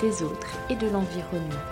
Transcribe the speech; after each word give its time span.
des 0.00 0.22
autres 0.22 0.56
et 0.70 0.76
de 0.76 0.88
l'environnement. 0.88 1.64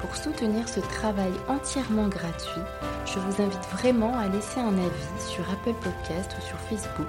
Pour 0.00 0.16
soutenir 0.16 0.68
ce 0.68 0.80
travail 0.80 1.32
entièrement 1.48 2.08
gratuit, 2.08 2.62
je 3.04 3.18
vous 3.18 3.42
invite 3.42 3.64
vraiment 3.72 4.16
à 4.16 4.28
laisser 4.28 4.60
un 4.60 4.72
avis 4.78 5.20
sur 5.28 5.44
Apple 5.50 5.74
Podcast 5.82 6.34
ou 6.38 6.42
sur 6.46 6.56
Facebook, 6.58 7.06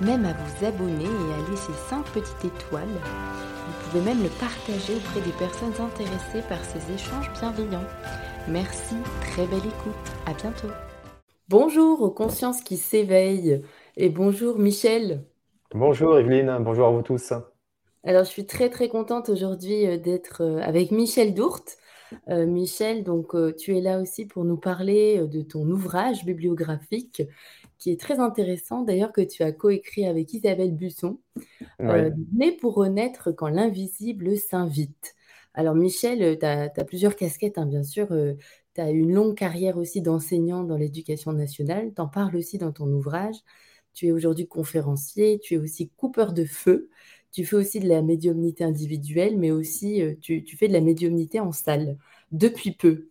même 0.00 0.24
à 0.24 0.32
vous 0.32 0.66
abonner 0.66 1.04
et 1.04 1.34
à 1.34 1.50
laisser 1.50 1.72
5 1.88 2.04
petites 2.06 2.44
étoiles. 2.44 2.86
Vous 2.86 3.90
pouvez 3.90 4.04
même 4.04 4.22
le 4.22 4.28
partager 4.28 4.94
auprès 4.94 5.20
des 5.20 5.32
personnes 5.32 5.74
intéressées 5.80 6.46
par 6.48 6.64
ces 6.64 6.92
échanges 6.94 7.30
bienveillants. 7.40 7.86
Merci, 8.48 8.96
très 9.20 9.46
belle 9.46 9.58
écoute, 9.58 10.12
à 10.26 10.34
bientôt. 10.34 10.68
Bonjour 11.48 12.02
aux 12.02 12.10
consciences 12.10 12.62
qui 12.62 12.76
s'éveillent 12.76 13.62
et 13.96 14.08
bonjour 14.08 14.58
Michel. 14.58 15.24
Bonjour 15.74 16.18
Evelyne, 16.18 16.58
bonjour 16.60 16.86
à 16.86 16.90
vous 16.90 17.02
tous. 17.02 17.32
Alors, 18.04 18.24
je 18.24 18.30
suis 18.30 18.46
très 18.46 18.68
très 18.68 18.88
contente 18.88 19.28
aujourd'hui 19.28 19.86
euh, 19.86 19.96
d'être 19.96 20.42
euh, 20.42 20.58
avec 20.60 20.90
Michel 20.90 21.34
Dourte. 21.34 21.78
Euh, 22.28 22.46
Michel, 22.46 23.04
donc 23.04 23.34
tu 23.56 23.74
es 23.74 23.80
là 23.80 23.98
aussi 23.98 24.26
pour 24.26 24.44
nous 24.44 24.58
parler 24.58 25.26
de 25.26 25.40
ton 25.40 25.66
ouvrage 25.70 26.26
bibliographique 26.26 27.22
qui 27.78 27.90
est 27.90 27.98
très 27.98 28.20
intéressant, 28.20 28.82
d'ailleurs 28.82 29.12
que 29.12 29.22
tu 29.22 29.42
as 29.42 29.50
coécrit 29.50 30.04
avec 30.04 30.30
Isabelle 30.34 30.72
Busson, 30.76 31.20
Né 31.80 32.52
pour 32.52 32.74
renaître 32.74 33.34
quand 33.34 33.48
l'invisible 33.48 34.36
s'invite. 34.36 35.14
Alors 35.54 35.74
Michel, 35.74 36.38
tu 36.38 36.44
as, 36.44 36.68
plusieurs 36.84 37.16
casquettes, 37.16 37.56
hein, 37.56 37.64
bien 37.64 37.82
sûr. 37.82 38.08
tu 38.74 38.80
as 38.82 38.90
une 38.90 39.14
longue 39.14 39.34
carrière 39.34 39.78
aussi 39.78 40.02
d'enseignant 40.02 40.64
dans 40.64 40.76
l'éducation 40.76 41.32
nationale. 41.32 41.92
Tu 41.96 42.02
en 42.02 42.08
parles 42.08 42.36
aussi 42.36 42.58
dans 42.58 42.72
ton 42.72 42.88
ouvrage. 42.92 43.36
Tu 43.94 44.08
es 44.08 44.12
aujourd'hui 44.12 44.48
conférencier, 44.48 45.38
tu 45.38 45.54
es 45.54 45.58
aussi 45.58 45.88
coupeur 45.96 46.34
de 46.34 46.44
feu. 46.44 46.90
Tu 47.32 47.44
fais 47.46 47.56
aussi 47.56 47.80
de 47.80 47.88
la 47.88 48.02
médiumnité 48.02 48.62
individuelle, 48.62 49.38
mais 49.38 49.50
aussi 49.50 50.02
euh, 50.02 50.14
tu, 50.20 50.44
fais 50.56 50.68
de 50.68 50.72
la 50.72 50.80
médiumnité 50.80 51.40
en 51.40 51.50
salle 51.50 51.96
depuis 52.30 52.72
peu. 52.72 53.08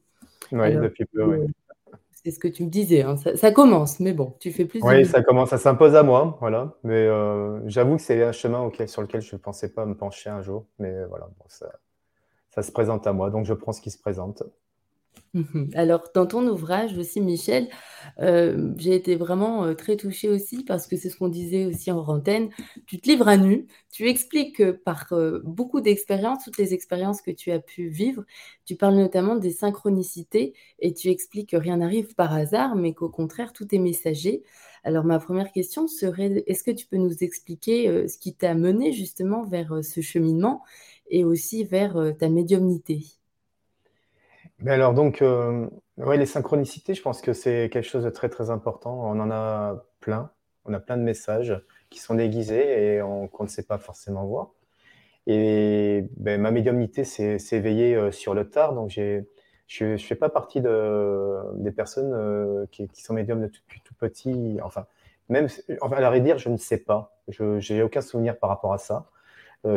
Oui, 0.51 0.75
depuis 0.75 1.05
peu, 1.05 1.23
oui. 1.23 1.37
Euh, 1.39 1.47
c'est 2.23 2.29
ce 2.29 2.37
que 2.37 2.47
tu 2.47 2.63
me 2.63 2.69
disais, 2.69 3.01
hein. 3.01 3.15
ça, 3.17 3.51
commence, 3.51 3.99
mais 3.99 4.13
bon, 4.13 4.35
tu 4.39 4.51
fais 4.51 4.65
plus. 4.65 4.79
Oui, 4.83 5.05
ça 5.07 5.23
commence, 5.23 5.49
ça 5.49 5.57
s'impose 5.57 5.95
à 5.95 6.03
moi, 6.03 6.37
voilà. 6.39 6.75
Mais 6.83 7.07
euh, 7.07 7.59
j'avoue 7.67 7.95
que 7.95 8.01
c'est 8.03 8.21
un 8.23 8.31
chemin 8.31 8.69
sur 8.85 9.01
lequel 9.01 9.21
je 9.21 9.35
ne 9.35 9.39
pensais 9.39 9.73
pas 9.73 9.87
me 9.87 9.97
pencher 9.97 10.29
un 10.29 10.43
jour, 10.43 10.67
mais 10.77 11.03
voilà, 11.05 11.27
ça, 11.47 11.71
ça 12.51 12.61
se 12.61 12.71
présente 12.71 13.07
à 13.07 13.13
moi, 13.13 13.31
donc 13.31 13.45
je 13.45 13.55
prends 13.55 13.71
ce 13.71 13.81
qui 13.81 13.89
se 13.89 13.97
présente. 13.97 14.43
Mmh 15.33 15.69
Alors, 15.75 16.09
dans 16.13 16.25
ton 16.25 16.45
ouvrage 16.47 16.97
aussi, 16.97 17.21
Michel, 17.21 17.69
euh, 18.19 18.73
j'ai 18.77 18.95
été 18.95 19.15
vraiment 19.15 19.63
euh, 19.63 19.73
très 19.75 19.95
touchée 19.95 20.27
aussi 20.27 20.63
parce 20.65 20.87
que 20.87 20.97
c'est 20.97 21.09
ce 21.09 21.15
qu'on 21.15 21.29
disait 21.29 21.65
aussi 21.65 21.89
en 21.91 21.99
antenne. 22.05 22.49
Tu 22.85 22.99
te 22.99 23.07
livres 23.09 23.29
à 23.29 23.37
nu, 23.37 23.65
tu 23.93 24.09
expliques 24.09 24.61
par 24.83 25.07
euh, 25.13 25.39
beaucoup 25.45 25.79
d'expériences, 25.79 26.43
toutes 26.43 26.57
les 26.57 26.73
expériences 26.73 27.21
que 27.21 27.31
tu 27.31 27.51
as 27.51 27.59
pu 27.61 27.87
vivre. 27.87 28.25
Tu 28.65 28.75
parles 28.75 28.95
notamment 28.95 29.35
des 29.37 29.51
synchronicités 29.51 30.53
et 30.79 30.93
tu 30.93 31.07
expliques 31.09 31.51
que 31.51 31.57
rien 31.57 31.77
n'arrive 31.77 32.13
par 32.15 32.33
hasard, 32.33 32.75
mais 32.75 32.93
qu'au 32.93 33.09
contraire, 33.09 33.53
tout 33.53 33.73
est 33.73 33.79
messager. 33.79 34.43
Alors, 34.83 35.05
ma 35.05 35.19
première 35.19 35.51
question 35.53 35.87
serait, 35.87 36.43
est-ce 36.47 36.63
que 36.63 36.71
tu 36.71 36.87
peux 36.87 36.97
nous 36.97 37.23
expliquer 37.23 38.07
ce 38.09 38.17
qui 38.17 38.33
t'a 38.35 38.53
mené 38.53 38.91
justement 38.91 39.43
vers 39.43 39.81
ce 39.83 40.01
cheminement 40.01 40.61
et 41.09 41.23
aussi 41.23 41.63
vers 41.63 42.13
ta 42.19 42.27
médiumnité? 42.29 43.20
Mais 44.61 44.71
alors 44.71 44.93
donc, 44.93 45.21
euh, 45.21 45.67
ouais, 45.97 46.17
les 46.17 46.25
synchronicités, 46.27 46.93
je 46.93 47.01
pense 47.01 47.21
que 47.21 47.33
c'est 47.33 47.69
quelque 47.71 47.87
chose 47.87 48.03
de 48.03 48.09
très 48.09 48.29
très 48.29 48.49
important. 48.51 49.01
On 49.09 49.19
en 49.19 49.31
a 49.31 49.85
plein. 49.99 50.31
On 50.65 50.73
a 50.73 50.79
plein 50.79 50.97
de 50.97 51.01
messages 51.01 51.59
qui 51.89 51.99
sont 51.99 52.13
déguisés 52.15 52.97
et 52.97 53.01
qu'on 53.31 53.43
ne 53.43 53.49
sait 53.49 53.63
pas 53.63 53.79
forcément 53.79 54.25
voir. 54.25 54.51
Et 55.27 56.05
ben, 56.17 56.39
ma 56.39 56.51
médiumnité 56.51 57.03
s'est 57.03 57.37
éveillée 57.51 57.95
euh, 57.95 58.11
sur 58.11 58.33
le 58.33 58.49
tard, 58.49 58.73
donc 58.73 58.91
je 58.91 59.85
ne 59.85 59.97
fais 59.97 60.15
pas 60.15 60.29
partie 60.29 60.61
de, 60.61 61.39
des 61.55 61.71
personnes 61.71 62.13
euh, 62.13 62.65
qui, 62.71 62.87
sont 62.93 63.13
médiums 63.13 63.41
depuis 63.41 63.81
tout 63.81 63.95
petit. 63.95 64.59
Enfin, 64.63 64.85
même, 65.29 65.47
enfin, 65.81 65.97
à 65.97 66.01
la 66.01 66.19
dire, 66.19 66.37
je 66.37 66.49
ne 66.49 66.57
sais 66.57 66.77
pas. 66.77 67.17
Je 67.29 67.73
n'ai 67.73 67.83
aucun 67.83 68.01
souvenir 68.01 68.37
par 68.37 68.49
rapport 68.49 68.73
à 68.73 68.77
ça. 68.77 69.07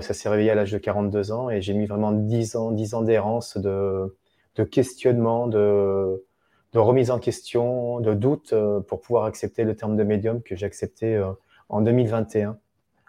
ça 0.00 0.14
s'est 0.14 0.28
réveillé 0.28 0.50
à 0.50 0.54
l'âge 0.54 0.72
de 0.72 0.78
42 0.78 1.32
ans 1.32 1.50
et 1.50 1.60
j'ai 1.62 1.74
mis 1.74 1.86
vraiment 1.86 2.12
10 2.12 2.56
ans, 2.56 2.70
10 2.72 2.94
ans 2.94 3.02
d'errance 3.02 3.58
de, 3.58 4.14
de 4.56 4.64
questionnement, 4.64 5.46
de, 5.46 6.24
de, 6.72 6.78
remise 6.78 7.10
en 7.10 7.18
question, 7.18 8.00
de 8.00 8.14
doute 8.14 8.52
euh, 8.52 8.80
pour 8.80 9.00
pouvoir 9.00 9.24
accepter 9.24 9.64
le 9.64 9.74
terme 9.74 9.96
de 9.96 10.04
médium 10.04 10.42
que 10.42 10.54
j'ai 10.54 10.66
accepté 10.66 11.16
euh, 11.16 11.32
en 11.68 11.80
2021, 11.80 12.58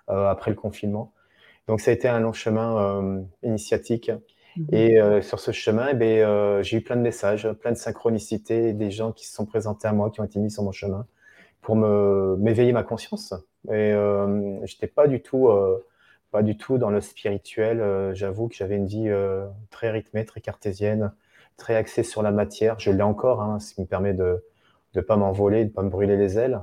euh, 0.10 0.28
après 0.28 0.52
le 0.52 0.58
confinement. 0.58 1.14
Donc 1.68 1.82
ça 1.82 1.92
a 1.92 1.94
été 1.94 2.08
un 2.08 2.20
long 2.20 2.34
chemin 2.34 3.26
initiatique. 3.42 4.12
Mhm. 4.56 4.68
Et 4.72 5.22
sur 5.24 5.40
ce 5.40 5.52
chemin, 5.52 5.90
eh 6.00 6.64
j'ai 6.64 6.78
eu 6.78 6.82
plein 6.82 6.96
de 6.96 7.02
messages, 7.02 7.52
plein 7.54 7.72
de 7.72 7.78
synchronicités, 7.78 8.72
des 8.72 8.92
gens 8.92 9.12
qui 9.12 9.26
se 9.26 9.34
sont 9.34 9.48
présentés 9.48 9.88
à 9.88 9.92
moi, 9.92 10.12
qui 10.12 10.22
ont 10.22 10.24
été 10.24 10.40
mis 10.40 10.52
sur 10.52 10.62
mon 10.62 10.72
chemin 10.72 11.08
pour 11.62 11.76
me 11.76 12.36
m'éveiller 12.38 12.72
ma 12.72 12.84
conscience. 12.84 13.34
Et 13.70 13.72
euh, 13.72 14.64
j'étais 14.68 14.86
pas 14.86 15.08
du 15.08 15.24
tout, 15.24 15.50
pas 16.30 16.44
du 16.44 16.56
tout 16.56 16.78
dans 16.78 16.92
le 16.92 17.02
spirituel. 17.02 18.14
J'avoue 18.14 18.48
que 18.48 18.54
j'avais 18.56 18.76
une 18.76 18.86
vie 18.86 19.10
très 19.72 19.90
rythmée, 19.90 20.24
très 20.24 20.42
cartésienne, 20.42 21.14
très 21.58 21.76
axé 21.76 22.04
sur 22.04 22.22
la 22.22 22.32
matière. 22.32 22.80
Je 22.80 22.92
l'ai 22.92 23.04
encore, 23.04 23.42
hein, 23.42 23.60
ce 23.60 23.74
qui 23.74 23.82
me 23.82 23.86
permet 23.86 24.14
de 24.14 24.44
ne 24.96 25.02
pas 25.02 25.18
m'envoler, 25.18 25.64
de 25.64 25.70
ne 25.70 25.74
pas 25.74 25.84
me 25.84 25.90
brûler 25.90 26.18
les 26.18 26.38
ailes. 26.38 26.62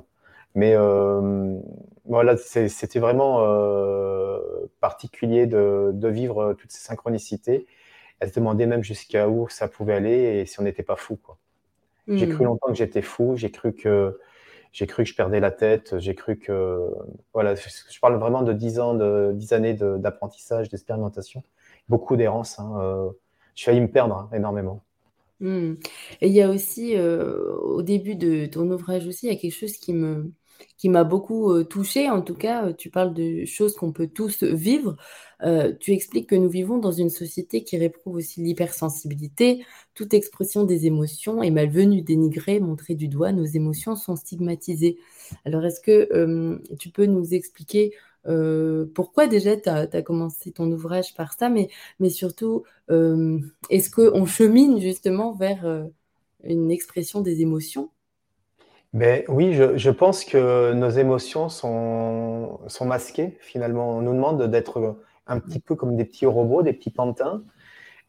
Mais 0.54 0.74
euh, 0.74 1.58
voilà, 2.04 2.36
c'était 2.36 2.98
vraiment 2.98 3.38
euh, 3.40 4.38
particulier 4.80 5.46
de, 5.46 6.08
vivre 6.08 6.54
toutes 6.54 6.70
ces 6.70 6.80
synchronicités. 6.80 7.66
Elle 8.20 8.28
se 8.28 8.34
demandait 8.34 8.66
même 8.66 8.84
jusqu'à 8.84 9.28
où 9.28 9.48
ça 9.48 9.68
pouvait 9.68 9.94
aller 9.94 10.40
et 10.40 10.46
si 10.46 10.60
on 10.60 10.62
n'était 10.62 10.82
pas 10.82 10.96
fou. 10.96 11.18
J'ai 12.08 12.28
cru 12.28 12.44
hmm. 12.44 12.48
longtemps 12.48 12.68
que 12.68 12.74
j'étais 12.74 13.02
fou, 13.02 13.34
j'ai 13.36 13.50
cru 13.50 13.72
que 13.72 14.18
j'ai 14.72 14.86
cru 14.86 15.04
que 15.04 15.08
je 15.08 15.14
perdais 15.14 15.38
la 15.38 15.50
tête, 15.50 15.98
j'ai 15.98 16.14
cru 16.14 16.38
que 16.38 16.88
voilà, 17.34 17.54
je 17.54 18.00
parle 18.00 18.16
vraiment 18.16 18.42
de 18.42 18.52
dix 18.52 18.80
ans, 18.80 18.94
de 18.94 19.32
dix 19.34 19.52
années 19.52 19.74
d'apprentissage, 19.74 20.68
d'expérimentation, 20.68 21.42
beaucoup 21.88 22.16
d'errance. 22.16 22.58
Hein, 22.58 22.74
euh, 22.80 23.10
je 23.54 23.64
failli 23.64 23.80
me 23.80 23.90
perdre 23.90 24.14
hein, 24.14 24.30
énormément. 24.34 24.82
Hmm. 25.42 25.74
Et 26.20 26.28
il 26.28 26.32
y 26.32 26.40
a 26.40 26.48
aussi, 26.50 26.96
euh, 26.96 27.56
au 27.56 27.82
début 27.82 28.14
de 28.14 28.46
ton 28.46 28.70
ouvrage 28.70 29.08
aussi, 29.08 29.26
il 29.26 29.32
y 29.32 29.36
a 29.36 29.38
quelque 29.38 29.52
chose 29.52 29.72
qui 29.72 29.92
me, 29.92 30.32
qui 30.78 30.88
m'a 30.88 31.02
beaucoup 31.02 31.52
euh, 31.52 31.64
touchée. 31.64 32.08
En 32.08 32.22
tout 32.22 32.36
cas, 32.36 32.66
euh, 32.66 32.72
tu 32.72 32.90
parles 32.90 33.12
de 33.12 33.44
choses 33.44 33.74
qu'on 33.74 33.92
peut 33.92 34.06
tous 34.06 34.44
vivre. 34.44 34.96
tu 35.80 35.92
expliques 35.92 36.28
que 36.28 36.36
nous 36.36 36.48
vivons 36.48 36.78
dans 36.78 36.92
une 36.92 37.10
société 37.10 37.64
qui 37.64 37.76
réprouve 37.76 38.16
aussi 38.16 38.40
l'hypersensibilité. 38.40 39.64
Toute 39.94 40.14
expression 40.14 40.64
des 40.64 40.86
émotions 40.86 41.42
est 41.42 41.50
malvenue, 41.50 42.02
dénigrée, 42.02 42.60
montrée 42.60 42.94
du 42.94 43.08
doigt. 43.08 43.32
Nos 43.32 43.44
émotions 43.44 43.96
sont 43.96 44.14
stigmatisées. 44.14 44.98
Alors, 45.44 45.64
est-ce 45.64 45.80
que 45.80 46.60
tu 46.78 46.90
peux 46.90 47.06
nous 47.06 47.34
expliquer 47.34 47.92
euh, 48.26 48.86
pourquoi 48.94 49.26
déjà 49.26 49.56
tu 49.56 49.68
as, 49.68 50.02
commencé 50.02 50.52
ton 50.52 50.70
ouvrage 50.70 51.14
par 51.14 51.32
ça, 51.32 51.48
mais, 51.48 51.68
surtout, 52.10 52.64
euh, 52.90 53.38
est-ce 53.70 53.90
qu'on 53.90 54.26
chemine 54.26 54.80
justement 54.80 55.32
vers 55.32 55.66
euh, 55.66 55.84
une 56.44 56.70
expression 56.70 57.20
des 57.20 57.42
émotions? 57.42 57.90
Ben, 58.92 59.24
Oui, 59.28 59.54
je, 59.54 59.76
je, 59.76 59.90
pense 59.90 60.24
que 60.24 60.72
nos 60.72 60.90
émotions 60.90 61.48
sont, 61.48 62.60
sont 62.66 62.84
masquées 62.84 63.38
finalement. 63.40 63.96
On 63.96 64.02
nous 64.02 64.12
demande 64.12 64.42
d'être 64.50 64.96
un 65.26 65.40
petit 65.40 65.60
peu 65.60 65.74
comme 65.74 65.96
des 65.96 66.04
petits 66.04 66.26
robots, 66.26 66.62
des 66.62 66.74
petits 66.74 66.90
pantins, 66.90 67.42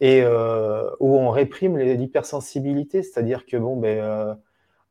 et 0.01 0.25
où 0.25 1.17
on 1.17 1.29
réprime 1.29 1.77
l'hypersensibilité, 1.77 3.01
c'est-à-dire 3.03 3.45
que 3.45 3.55
bon, 3.55 3.77
ben, 3.77 4.38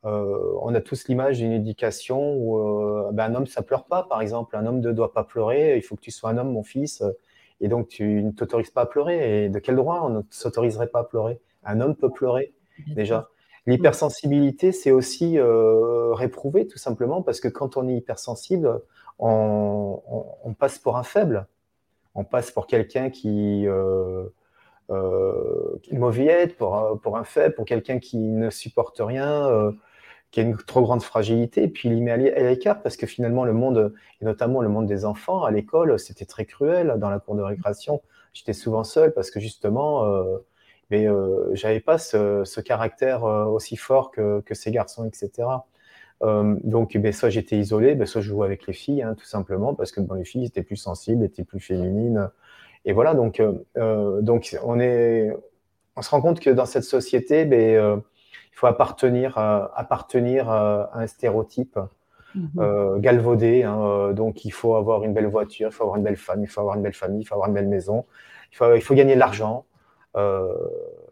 euh, 0.05 0.59
on 0.61 0.75
a 0.75 0.81
tous 0.81 1.07
l'image 1.07 1.39
d'une 1.39 1.53
éducation 1.53 2.35
où 2.35 2.59
euh, 2.59 3.11
ben, 3.13 3.31
un 3.31 3.37
homme, 3.37 3.47
ça 3.47 3.63
pleure 3.63 3.85
pas, 3.85 4.03
par 4.05 4.21
exemple. 4.21 4.57
Un 4.57 4.67
homme 4.67 4.81
ne 4.81 4.93
doit 4.93 5.13
pas 5.13 5.25
pleurer. 5.25 5.77
Il 5.77 5.83
faut 5.83 5.95
que 5.97 6.01
tu 6.01 6.11
sois 6.11 6.31
un 6.31 6.39
homme, 6.39 6.53
mon 6.53 6.65
fils. 6.65 7.05
Et 7.61 7.69
donc, 7.69 7.89
tu 7.89 8.23
ne 8.23 8.33
t'autorises 8.33 8.71
pas 8.71 8.83
à 8.83 8.87
pleurer. 8.87 9.45
Et 9.45 9.49
de 9.49 9.59
quel 9.59 9.77
droit 9.77 10.01
on 10.03 10.09
ne 10.09 10.23
s'autoriserait 10.31 10.89
pas 10.89 11.01
à 11.01 11.05
pleurer? 11.05 11.41
Un 11.65 11.81
homme 11.81 11.95
peut 11.95 12.11
pleurer, 12.11 12.53
déjà. 12.89 13.29
L'hypersensibilité, 13.67 14.73
c'est 14.73 14.91
aussi 14.91 15.39
euh, 15.39 16.13
réprouvé, 16.15 16.67
tout 16.67 16.79
simplement, 16.79 17.23
parce 17.23 17.39
que 17.39 17.47
quand 17.47 17.77
on 17.77 17.87
est 17.89 17.95
hypersensible, 17.95 18.81
on, 19.21 20.03
passe 20.59 20.79
pour 20.81 20.97
un 20.97 21.05
faible. 21.05 21.47
On 22.17 22.25
passe 22.25 22.51
pour 22.51 22.67
quelqu'un 22.67 23.09
qui, 23.11 23.67
une 23.69 24.31
mauviette, 25.93 26.57
pour, 26.57 26.99
pour 27.01 27.17
un 27.17 27.23
fait, 27.23 27.51
pour 27.55 27.65
quelqu'un 27.65 28.01
qui 28.01 28.19
ne 28.19 28.51
supporte 28.51 28.99
rien, 28.99 29.73
qui 30.33 30.41
a 30.41 30.43
une 30.43 30.57
trop 30.57 30.83
grande 30.83 31.03
fragilité, 31.03 31.65
et 31.65 31.69
puis 31.69 31.89
il 31.89 32.03
met 32.03 32.11
à 32.11 32.17
l'écart 32.17 32.83
parce 32.83 32.97
que 32.97 33.07
finalement 33.07 33.45
le 33.45 33.53
monde, 33.53 33.95
et 34.21 34.25
notamment 34.25 34.61
le 34.61 34.69
monde 34.69 34.87
des 34.87 35.05
enfants 35.05 35.45
à 35.45 35.53
l'école, 35.53 35.99
c'était 35.99 36.25
très 36.25 36.47
cruel 36.47 36.97
dans 36.99 37.11
la 37.11 37.21
cour 37.21 37.37
de 37.37 37.43
récréation. 37.43 38.03
J'étais 38.33 38.55
souvent 38.55 38.83
seul 38.83 39.13
parce 39.15 39.31
que 39.31 39.39
justement, 39.39 40.05
mais 40.91 41.07
j'avais 41.53 41.81
pas 41.81 41.99
ce, 41.99 42.61
caractère 42.61 43.25
aussi 43.25 43.77
fort 43.77 44.11
que, 44.11 44.41
que, 44.41 44.55
ces 44.55 44.73
garçons, 44.73 45.05
etc. 45.07 45.49
Euh, 46.23 46.57
donc, 46.63 46.97
ben, 46.97 47.13
soit 47.13 47.31
j'étais 47.31 47.57
isolé, 47.57 47.95
ben, 47.95 48.07
soit 48.07 48.21
je 48.21 48.29
jouais 48.29 48.47
avec 48.47 48.67
les 48.67 48.73
filles, 48.73 49.03
hein, 49.03 49.15
tout 49.19 49.25
simplement, 49.25 49.75
parce 49.75 49.93
que 49.93 50.01
bon, 50.01 50.15
les 50.15 50.25
filles 50.25 50.45
étaient 50.45 50.63
plus 50.63 50.77
sensibles, 50.77 51.25
étaient 51.25 51.45
plus 51.45 51.61
féminines. 51.61 52.31
Et 52.85 52.93
voilà, 52.93 53.15
donc, 53.15 53.41
euh, 53.41 53.53
euh, 53.79 54.21
donc 54.23 54.57
on, 54.65 54.79
est, 54.81 55.31
on 55.97 56.03
se 56.03 56.11
rend 56.11 56.21
compte 56.21 56.41
que 56.41 56.51
dans 56.51 56.67
cette 56.67 56.85
société, 56.85 57.45
ben, 57.45 58.03
il 58.53 58.59
faut 58.59 58.67
appartenir, 58.67 59.39
appartenir 59.39 60.49
à 60.49 60.91
un 60.99 61.07
stéréotype 61.07 61.79
mhm. 62.35 63.01
galvaudé. 63.01 63.63
Hein, 63.65 64.13
donc, 64.13 64.45
il 64.45 64.53
faut 64.53 64.77
avoir 64.77 65.05
une 65.05 65.15
belle 65.15 65.27
voiture, 65.27 65.69
il 65.71 65.73
faut 65.73 65.85
avoir 65.85 65.97
une 65.97 66.05
belle 66.05 66.17
femme, 66.17 66.43
il 66.43 66.47
faut 66.47 66.61
avoir 66.61 66.77
une 66.77 66.83
belle 66.83 66.95
famille, 66.95 67.23
il 67.23 67.25
faut 67.25 67.35
avoir 67.35 67.49
une 67.49 67.55
belle 67.55 67.69
maison, 67.69 68.05
il 68.53 68.57
faut, 68.57 68.75
il 68.75 68.83
faut 68.83 68.95
gagner 68.95 69.15
de 69.15 69.21
l'argent. 69.21 69.65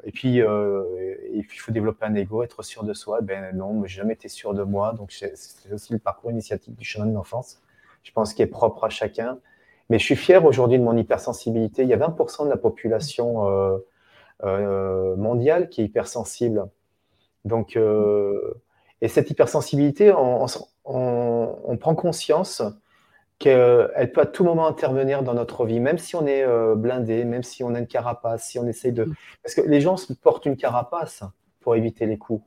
Et 0.04 0.12
puis, 0.12 0.40
euh, 0.40 0.84
et 1.32 1.42
puis, 1.42 1.58
il 1.58 1.60
faut 1.60 1.72
développer 1.72 2.06
un 2.06 2.14
ego, 2.14 2.42
être 2.42 2.62
sûr 2.62 2.84
de 2.84 2.94
soi. 2.94 3.20
Ben 3.20 3.54
non, 3.54 3.84
j'ai 3.84 3.98
jamais 3.98 4.14
été 4.14 4.28
sûr 4.28 4.54
de 4.54 4.62
moi. 4.62 4.92
Donc, 4.92 5.12
c'est 5.12 5.34
aussi 5.72 5.92
le 5.92 5.98
parcours 5.98 6.30
initiatique 6.30 6.74
du 6.76 6.84
chemin 6.84 7.06
de 7.06 7.14
l'enfance. 7.14 7.60
Je 8.02 8.12
pense 8.12 8.32
qu'il 8.32 8.42
est 8.44 8.48
propre 8.48 8.84
à 8.84 8.88
chacun. 8.88 9.38
Mais 9.90 9.98
je 9.98 10.04
suis 10.04 10.16
fier 10.16 10.44
aujourd'hui 10.44 10.78
de 10.78 10.84
mon 10.84 10.96
hypersensibilité. 10.96 11.82
Il 11.82 11.88
y 11.88 11.92
a 11.92 11.98
20% 11.98 12.44
de 12.44 12.50
la 12.50 12.56
population 12.56 13.46
euh, 13.48 13.78
euh, 14.44 15.16
mondiale 15.16 15.68
qui 15.68 15.82
est 15.82 15.84
hypersensible. 15.84 16.66
Donc, 17.44 17.76
euh, 17.76 18.54
et 19.00 19.08
cette 19.08 19.30
hypersensibilité, 19.30 20.12
on, 20.12 20.46
on, 20.84 21.58
on 21.64 21.76
prend 21.76 21.94
conscience 21.94 22.62
qu'elle 23.40 24.12
peut 24.12 24.20
à 24.20 24.26
tout 24.26 24.44
moment 24.44 24.66
intervenir 24.66 25.22
dans 25.22 25.32
notre 25.32 25.64
vie, 25.64 25.80
même 25.80 25.98
si 25.98 26.14
on 26.14 26.26
est 26.26 26.42
euh, 26.44 26.74
blindé, 26.74 27.24
même 27.24 27.42
si 27.42 27.64
on 27.64 27.74
a 27.74 27.78
une 27.78 27.86
carapace, 27.86 28.48
si 28.50 28.58
on 28.58 28.66
essaye 28.66 28.92
de... 28.92 29.04
Mm. 29.04 29.14
Parce 29.42 29.54
que 29.54 29.62
les 29.62 29.80
gens 29.80 29.96
portent 30.22 30.44
une 30.44 30.58
carapace 30.58 31.24
pour 31.60 31.74
éviter 31.74 32.06
les 32.06 32.18
coups. 32.18 32.44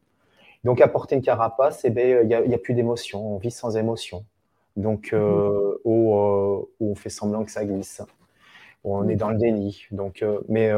Donc, 0.64 0.80
apporter 0.82 1.16
une 1.16 1.24
carapace, 1.24 1.84
eh 1.84 1.90
ben, 1.90 2.20
il 2.22 2.48
n'y 2.48 2.54
a, 2.54 2.58
plus 2.60 2.76
d'émotion, 2.76 3.36
on 3.36 3.38
vit 3.40 3.52
sans 3.52 3.76
émotion. 3.76 4.24
Donc, 4.78 5.10
euh, 5.14 5.18
mm. 5.18 5.22
euh, 5.22 5.80
où, 5.84 6.66
on 6.80 6.96
fait 6.96 7.10
semblant 7.10 7.44
que 7.44 7.52
ça 7.52 7.66
glisse, 7.66 8.04
où 8.84 8.96
on 8.96 9.08
est 9.08 9.16
mm. 9.16 9.18
dans 9.18 9.30
le 9.30 9.38
déni. 9.38 9.86
Donc, 9.90 10.24
mais 10.48 10.72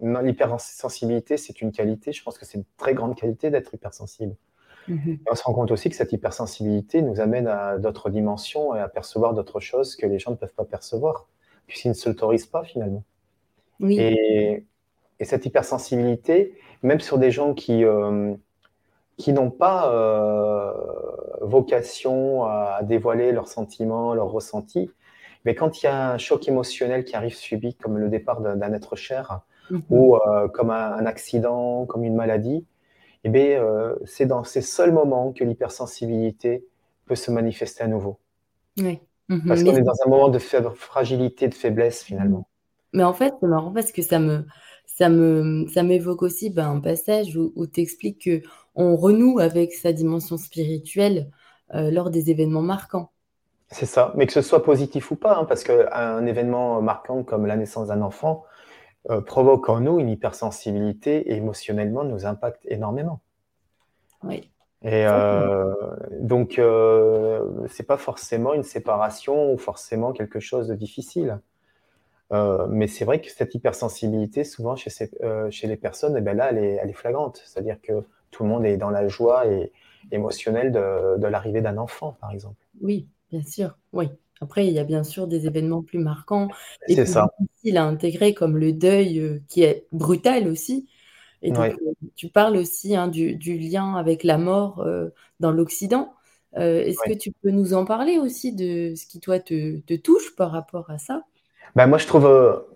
l'hypersensibilité, 0.00 1.36
c'est 1.36 1.60
une 1.60 1.72
qualité, 1.72 2.12
je 2.12 2.22
pense 2.22 2.38
que 2.38 2.44
c'est 2.44 2.58
une 2.58 2.64
très 2.76 2.94
grande 2.94 3.16
qualité 3.16 3.50
d'être 3.50 3.74
hypersensible. 3.74 4.34
Mhm. 4.88 5.18
on 5.30 5.34
se 5.34 5.42
rend 5.42 5.52
compte 5.52 5.70
aussi 5.70 5.90
que 5.90 5.96
cette 5.96 6.12
hypersensibilité 6.12 7.02
nous 7.02 7.20
amène 7.20 7.46
à 7.46 7.76
d'autres 7.76 8.08
dimensions 8.08 8.74
et 8.74 8.80
à 8.80 8.88
percevoir 8.88 9.34
d'autres 9.34 9.60
choses 9.60 9.96
que 9.96 10.06
les 10.06 10.18
gens 10.18 10.30
ne 10.30 10.36
peuvent 10.36 10.54
pas 10.54 10.64
percevoir, 10.64 11.28
puisqu'ils 11.66 11.88
ne 11.88 11.94
se 11.94 12.08
l'autorisent 12.08 12.46
pas 12.46 12.64
finalement. 12.64 13.04
Et, 13.80 14.64
cette 15.20 15.44
hypersensibilité, 15.46 16.54
même 16.82 17.00
sur 17.00 17.18
des 17.18 17.32
gens 17.32 17.52
qui, 17.52 17.84
euh, 17.84 18.34
qui 19.16 19.32
n'ont 19.32 19.50
pas 19.50 19.92
euh, 19.92 20.72
vocation 21.40 22.44
à, 22.44 22.80
dévoiler 22.82 23.32
leurs 23.32 23.48
sentiments, 23.48 24.14
leurs 24.14 24.30
ressentis, 24.30 24.90
mais 25.44 25.56
quand 25.56 25.82
il 25.82 25.86
y 25.86 25.88
a 25.88 26.12
un 26.12 26.18
choc 26.18 26.46
émotionnel 26.46 27.04
qui 27.04 27.16
arrive 27.16 27.34
subi, 27.34 27.74
comme 27.74 27.98
le 27.98 28.08
départ 28.08 28.40
d'un 28.40 28.72
être 28.72 28.94
cher, 28.94 29.40
ou 29.90 30.16
euh, 30.16 30.48
comme 30.48 30.70
un, 30.70 31.06
accident, 31.06 31.86
comme 31.86 32.04
une 32.04 32.14
maladie, 32.14 32.64
eh 33.24 33.28
bien, 33.28 33.62
euh, 33.62 33.94
c'est 34.04 34.26
dans 34.26 34.44
ces 34.44 34.60
seuls 34.62 34.92
moments 34.92 35.32
que 35.32 35.44
l'hypersensibilité 35.44 36.64
peut 37.06 37.14
se 37.16 37.30
manifester 37.30 37.84
à 37.84 37.86
nouveau. 37.86 38.18
Oui. 38.78 39.00
Mhm. 39.28 39.42
Parce 39.46 39.62
qu'on 39.62 39.76
est 39.76 39.82
dans 39.82 39.96
un 40.06 40.08
moment 40.08 40.28
de 40.28 40.38
fragilité, 40.38 41.48
de 41.48 41.54
faiblesse 41.54 42.02
finalement. 42.02 42.46
Mais 42.92 43.04
en 43.04 43.12
fait, 43.12 43.34
c'est 43.40 43.46
marrant 43.46 43.72
parce 43.72 43.92
que 43.92 44.02
ça 44.02 44.18
me, 44.18 44.44
ça 44.86 45.08
me, 45.08 45.66
ça 45.68 45.82
m'évoque 45.82 46.22
aussi 46.22 46.50
ben, 46.50 46.70
un 46.70 46.80
passage 46.80 47.36
où, 47.36 47.66
tu 47.66 47.80
expliques 47.80 48.24
que 48.24 48.42
on 48.74 48.96
renoue 48.96 49.38
avec 49.38 49.72
sa 49.72 49.92
dimension 49.92 50.36
spirituelle 50.36 51.30
euh, 51.74 51.90
lors 51.90 52.10
des 52.10 52.30
événements 52.30 52.62
marquants. 52.62 53.10
C'est 53.70 53.86
ça, 53.86 54.14
mais 54.16 54.26
que 54.26 54.32
ce 54.32 54.40
soit 54.40 54.62
positif 54.62 55.10
ou 55.10 55.16
pas, 55.16 55.36
hein, 55.36 55.44
parce 55.44 55.62
qu'un 55.62 56.24
événement 56.24 56.80
marquant 56.80 57.22
comme 57.22 57.44
la 57.44 57.56
naissance 57.56 57.88
d'un 57.88 58.00
enfant, 58.00 58.44
euh, 59.10 59.20
provoque 59.20 59.68
en 59.68 59.80
nous 59.80 59.98
une 59.98 60.08
hypersensibilité 60.08 61.30
et 61.30 61.36
émotionnellement 61.36 62.04
nous 62.04 62.26
impacte 62.26 62.64
énormément. 62.66 63.20
Oui. 64.22 64.50
Et 64.82 65.06
euh, 65.06 65.74
donc, 66.20 66.58
euh, 66.58 67.66
c'est 67.68 67.86
pas 67.86 67.96
forcément 67.96 68.54
une 68.54 68.62
séparation 68.62 69.52
ou 69.52 69.58
forcément 69.58 70.12
quelque 70.12 70.38
chose 70.38 70.68
de 70.68 70.74
difficile. 70.74 71.40
Euh, 72.32 72.66
mais 72.68 72.86
c'est 72.86 73.04
vrai 73.04 73.20
que 73.20 73.30
cette 73.30 73.54
hypersensibilité, 73.54 74.44
souvent 74.44 74.76
chez, 74.76 74.90
chez 75.50 75.66
les 75.66 75.76
personnes, 75.76 76.16
eh 76.16 76.20
ben 76.20 76.36
là, 76.36 76.50
elle 76.50 76.58
est, 76.58 76.78
elle 76.80 76.90
est 76.90 76.94
flagrante. 76.94 77.42
C'est-à-dire 77.44 77.80
que 77.80 78.04
tout 78.30 78.44
le 78.44 78.50
monde 78.50 78.64
est 78.64 78.76
dans 78.76 78.90
la 78.90 79.08
joie 79.08 79.46
et 79.46 79.72
émotionnelle 80.12 80.70
de, 80.70 81.18
de 81.18 81.26
l'arrivée 81.26 81.60
d'un 81.60 81.78
enfant, 81.78 82.16
par 82.20 82.30
exemple. 82.30 82.64
Oui, 82.80 83.08
bien 83.32 83.42
sûr. 83.42 83.76
Oui. 83.92 84.10
Après, 84.40 84.66
il 84.66 84.72
y 84.72 84.78
a 84.78 84.84
bien 84.84 85.02
sûr 85.04 85.26
des 85.26 85.46
événements 85.46 85.82
plus 85.82 85.98
marquants 85.98 86.48
et 86.86 86.94
plus 86.94 87.04
difficiles 87.04 87.76
à 87.76 87.84
intégrer, 87.84 88.34
comme 88.34 88.56
le 88.56 88.72
deuil, 88.72 89.18
euh, 89.18 89.40
qui 89.48 89.62
est 89.62 89.86
brutal 89.92 90.48
aussi. 90.48 90.88
Et 91.42 91.50
donc, 91.50 91.72
euh, 91.72 91.92
tu 92.16 92.28
parles 92.28 92.56
aussi 92.56 92.96
hein, 92.96 93.08
du, 93.08 93.36
lien 93.58 93.94
avec 93.94 94.24
la 94.24 94.38
mort 94.38 94.80
euh, 94.80 95.08
dans 95.40 95.52
l'Occident. 95.52 96.14
est-ce 96.54 96.98
que 97.08 97.16
tu 97.16 97.32
peux 97.32 97.50
nous 97.50 97.74
en 97.74 97.84
parler 97.84 98.18
aussi 98.18 98.54
de 98.54 98.94
ce 98.96 99.06
qui, 99.06 99.20
toi, 99.20 99.38
te, 99.38 99.96
touche 99.96 100.34
par 100.36 100.50
rapport 100.50 100.90
à 100.90 100.98
ça? 100.98 101.22
Ben, 101.76 101.86
Moi, 101.86 101.98
je 101.98 102.06
trouve. 102.06 102.26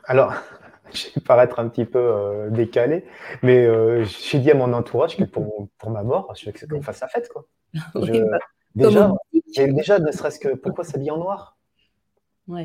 alors, 0.04 0.32
je 0.92 1.06
vais 1.14 1.20
paraître 1.24 1.58
un 1.58 1.68
petit 1.68 1.84
peu 1.84 2.48
décalé, 2.50 3.04
mais 3.42 3.66
j'ai 4.04 4.38
dit 4.38 4.50
à 4.50 4.54
mon 4.54 4.72
entourage 4.72 5.16
que 5.16 5.24
pour, 5.24 5.68
pour 5.78 5.90
ma 5.90 6.02
mort, 6.02 6.32
je 6.36 6.46
veux 6.46 6.68
qu'on 6.68 6.82
fasse 6.82 7.00
la 7.00 7.08
fête. 7.08 7.28
Quoi. 7.28 7.46
Bah, 7.94 8.38
Déjà, 8.74 9.12
déjà 9.56 9.98
ne 9.98 10.10
serait-ce 10.12 10.38
que 10.38 10.54
pourquoi 10.54 10.84
s'habiller 10.84 11.10
en 11.10 11.18
noir? 11.18 11.56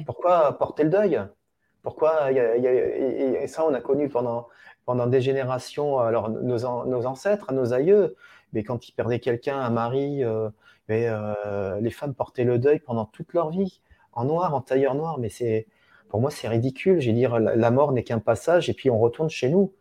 Pourquoi 0.06 0.58
porter 0.58 0.84
le 0.84 0.90
deuil? 0.90 1.22
Pourquoi 1.84 2.32
et, 2.32 3.48
ça, 3.48 3.66
on 3.66 3.74
a 3.74 3.82
connu 3.82 4.10
pendant, 4.10 4.48
pendant 4.86 5.08
des 5.08 5.22
générations, 5.22 6.00
alors 6.00 6.30
nos, 6.30 6.86
nos 6.86 7.06
ancêtres, 7.06 7.54
nos 7.54 7.74
aïeux, 7.74 8.16
mais 8.54 8.64
quand 8.64 8.88
ils 8.88 8.92
perdaient 8.92 9.20
quelqu'un, 9.20 9.60
un 9.60 9.70
mari, 9.70 10.24
euh, 10.24 10.50
mais, 10.90 11.08
euh, 11.08 11.80
les 11.80 11.92
femmes 11.92 12.14
portaient 12.14 12.44
le 12.44 12.60
deuil 12.60 12.80
pendant 12.80 13.06
toute 13.06 13.34
leur 13.34 13.50
vie, 13.50 13.82
en 14.14 14.26
noir, 14.26 14.54
en 14.54 14.62
tailleur 14.62 14.96
noir. 14.96 15.20
Mais 15.20 15.30
c'est, 15.30 15.68
pour 16.10 16.22
moi, 16.22 16.32
c'est 16.32 16.48
ridicule. 16.48 17.00
J'ai 17.00 17.14
dire, 17.14 17.40
la, 17.40 17.72
mort 17.72 17.92
n'est 17.92 18.04
qu'un 18.04 18.20
passage 18.20 18.70
et 18.70 18.74
puis 18.74 18.90
on 18.90 19.00
retourne 19.00 19.30
chez 19.30 19.50
nous. 19.50 19.74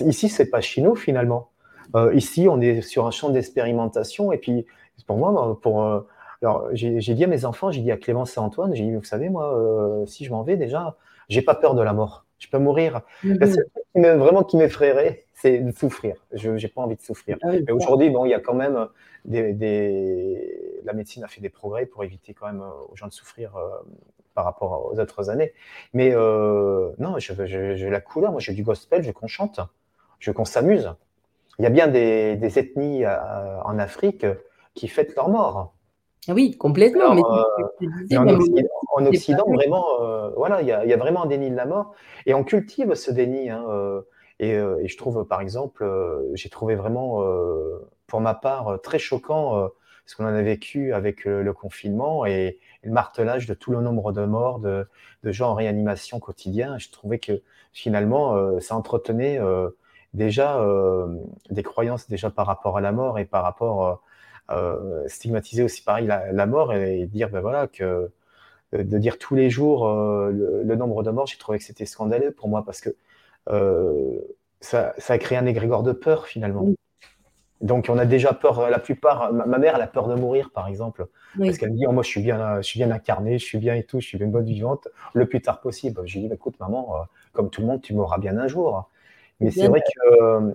Ici, 0.00 0.28
c'est 0.28 0.50
pas 0.50 0.60
chez 0.60 0.80
nous 0.80 0.96
finalement. 0.96 1.50
Euh, 1.94 2.14
ici, 2.14 2.48
on 2.48 2.60
est 2.60 2.80
sur 2.80 3.06
un 3.06 3.10
champ 3.10 3.28
d'expérimentation 3.28 4.32
et 4.32 4.38
puis 4.38 4.66
pour 5.02 5.16
moi, 5.16 5.58
pour, 5.60 5.82
euh, 5.82 6.00
alors 6.42 6.68
j'ai 6.72 7.14
dit 7.14 7.24
à 7.24 7.26
mes 7.26 7.44
enfants, 7.44 7.70
j'ai 7.70 7.80
dit 7.80 7.90
à 7.90 7.96
Clémence 7.96 8.36
et 8.36 8.40
Antoine, 8.40 8.74
j'ai 8.74 8.84
dit, 8.84 8.94
vous 8.94 9.04
savez, 9.04 9.28
moi, 9.28 9.54
euh, 9.56 10.06
si 10.06 10.24
je 10.24 10.30
m'en 10.30 10.42
vais 10.42 10.56
déjà, 10.56 10.96
j'ai 11.28 11.42
pas 11.42 11.54
peur 11.54 11.74
de 11.74 11.82
la 11.82 11.92
mort. 11.92 12.24
Je 12.38 12.48
peux 12.48 12.58
mourir. 12.58 13.02
Mm 13.22 13.36
qui 13.94 14.00
vraiment 14.00 14.42
qui 14.42 14.56
m'effraierait, 14.56 15.24
c'est 15.34 15.58
de 15.58 15.70
souffrir. 15.70 16.16
Je 16.32 16.50
n'ai 16.50 16.68
pas 16.68 16.82
envie 16.82 16.96
de 16.96 17.00
souffrir. 17.00 17.38
Ah 17.42 17.52
Mais 17.52 17.70
aujourd'hui, 17.70 18.10
bon, 18.10 18.24
il 18.24 18.30
y 18.30 18.34
a 18.34 18.40
quand 18.40 18.54
même 18.54 18.88
des, 19.24 20.80
la 20.84 20.92
médecine 20.94 21.22
a 21.22 21.28
fait 21.28 21.40
des 21.40 21.48
progrès 21.48 21.86
pour 21.86 22.02
éviter 22.02 22.34
quand 22.34 22.46
même 22.46 22.60
euh, 22.60 22.90
aux 22.90 22.96
gens 22.96 23.06
de 23.06 23.12
souffrir 23.12 23.52
par 24.34 24.44
rapport 24.44 24.90
aux 24.92 24.98
autres 24.98 25.30
années. 25.30 25.52
Mais 25.92 26.10
non, 26.10 27.18
j'ai 27.18 27.90
la 27.90 28.00
couleur. 28.00 28.32
Moi, 28.32 28.40
j'ai 28.40 28.52
du 28.52 28.64
gospel, 28.64 29.02
je 29.02 29.08
veux 29.08 29.12
qu'on 29.12 29.28
chante, 29.28 29.60
je 30.18 30.30
veux 30.30 30.34
qu'on 30.34 30.44
s'amuse. 30.44 30.92
Il 31.60 31.62
y 31.62 31.66
a 31.66 31.70
bien 31.70 31.86
des, 31.86 32.34
des 32.34 32.58
ethnies 32.58 33.06
en 33.06 33.78
Afrique 33.78 34.26
qui 34.74 34.88
fêtent 34.88 35.14
leur 35.16 35.28
mort. 35.28 35.74
Ah 36.28 36.32
oui, 36.32 36.56
complètement. 36.56 37.10
en, 38.96 39.06
Occident, 39.06 39.44
vraiment, 39.46 40.00
euh, 40.00 40.30
voilà, 40.36 40.62
il 40.62 40.68
y, 40.68 40.72
a 40.72 40.96
vraiment 40.96 41.24
un 41.24 41.26
déni 41.26 41.50
de 41.50 41.56
la 41.56 41.66
mort, 41.66 41.94
et 42.26 42.34
on 42.34 42.44
cultive 42.44 42.94
ce 42.94 43.10
déni. 43.10 43.50
Hein, 43.50 43.64
euh, 43.68 44.00
euh, 44.42 44.78
et, 44.80 44.88
je 44.88 44.96
trouve, 44.96 45.26
par 45.26 45.40
exemple, 45.40 45.86
j'ai 46.34 46.48
trouvé 46.48 46.76
vraiment, 46.76 47.22
pour 48.06 48.20
ma 48.20 48.34
part, 48.34 48.80
très 48.82 48.98
choquant 48.98 49.68
ce 50.06 50.16
qu'on 50.16 50.24
en 50.24 50.34
a 50.34 50.42
vécu 50.42 50.92
avec 50.92 51.24
le 51.24 51.52
confinement 51.52 52.24
et, 52.26 52.58
le 52.82 52.90
martelage 52.90 53.46
de 53.46 53.54
tout 53.54 53.72
le 53.72 53.80
nombre 53.80 54.12
de 54.12 54.26
morts, 54.26 54.58
de, 54.58 54.86
de 55.22 55.32
gens 55.32 55.50
en 55.50 55.54
réanimation 55.54 56.20
quotidien. 56.20 56.76
Je 56.78 56.90
trouvais 56.90 57.18
que 57.18 57.42
finalement, 57.72 58.60
ça 58.60 58.76
entretenait 58.76 59.40
déjà 60.14 60.62
des 61.50 61.62
croyances 61.62 62.08
déjà 62.08 62.30
par 62.30 62.46
rapport 62.46 62.78
à 62.78 62.80
la 62.80 62.92
mort 62.92 63.18
et 63.18 63.24
par 63.24 63.42
rapport 63.42 63.86
euh, 63.86 63.94
stigmatiser 65.06 65.62
aussi 65.62 65.82
pareil 65.82 66.06
la, 66.06 66.46
mort 66.46 66.74
et, 66.74 67.06
dire 67.06 67.30
ben 67.30 67.40
voilà 67.40 67.66
que 67.66 68.10
euh, 68.74 68.84
de 68.84 68.98
dire 68.98 69.18
tous 69.18 69.34
les 69.34 69.50
jours 69.50 69.88
euh, 69.88 70.30
le, 70.64 70.76
nombre 70.76 71.02
de 71.02 71.10
morts, 71.10 71.26
j'ai 71.26 71.38
trouvé 71.38 71.58
que 71.58 71.64
c'était 71.64 71.86
scandaleux 71.86 72.32
pour 72.32 72.48
moi 72.48 72.64
parce 72.64 72.80
que 72.80 72.90
ça, 74.60 74.94
ça, 74.96 75.12
a 75.12 75.18
créé 75.18 75.36
un 75.36 75.46
égrégore 75.46 75.82
de 75.82 75.92
peur 75.92 76.26
finalement. 76.26 76.66
Donc 77.60 77.86
on 77.88 77.98
a 77.98 78.06
déjà 78.06 78.32
peur, 78.32 78.68
la 78.68 78.78
plupart, 78.78 79.32
ma, 79.32 79.58
mère 79.58 79.76
elle 79.76 79.82
a 79.82 79.86
peur 79.86 80.08
de 80.08 80.14
mourir 80.14 80.50
par 80.50 80.68
exemple, 80.68 81.06
parce 81.38 81.58
qu'elle 81.58 81.72
me 81.72 81.76
dit 81.76 81.86
oh, 81.86 81.92
moi 81.92 82.02
je 82.02 82.08
suis 82.08 82.22
bien, 82.22 82.60
je 82.60 82.66
suis 82.66 82.78
bien 82.78 82.90
incarné, 82.90 83.38
je 83.38 83.44
suis 83.44 83.58
bien 83.58 83.74
et 83.74 83.84
tout, 83.84 84.00
je 84.00 84.06
suis 84.06 84.18
bien 84.18 84.26
bonne 84.26 84.44
vivante, 84.44 84.88
le 85.12 85.26
plus 85.26 85.40
tard 85.40 85.60
possible. 85.60 86.00
Je 86.04 86.18
lui 86.18 86.28
dis 86.28 86.34
écoute 86.34 86.58
maman, 86.60 87.06
comme 87.32 87.50
tout 87.50 87.60
le 87.60 87.66
monde 87.66 87.82
tu 87.82 87.94
mourras 87.94 88.18
bien 88.18 88.36
un 88.38 88.48
jour. 88.48 88.90
Mais 89.40 89.50
c'est 89.50 89.68
vrai 89.68 89.82
que 89.82 90.54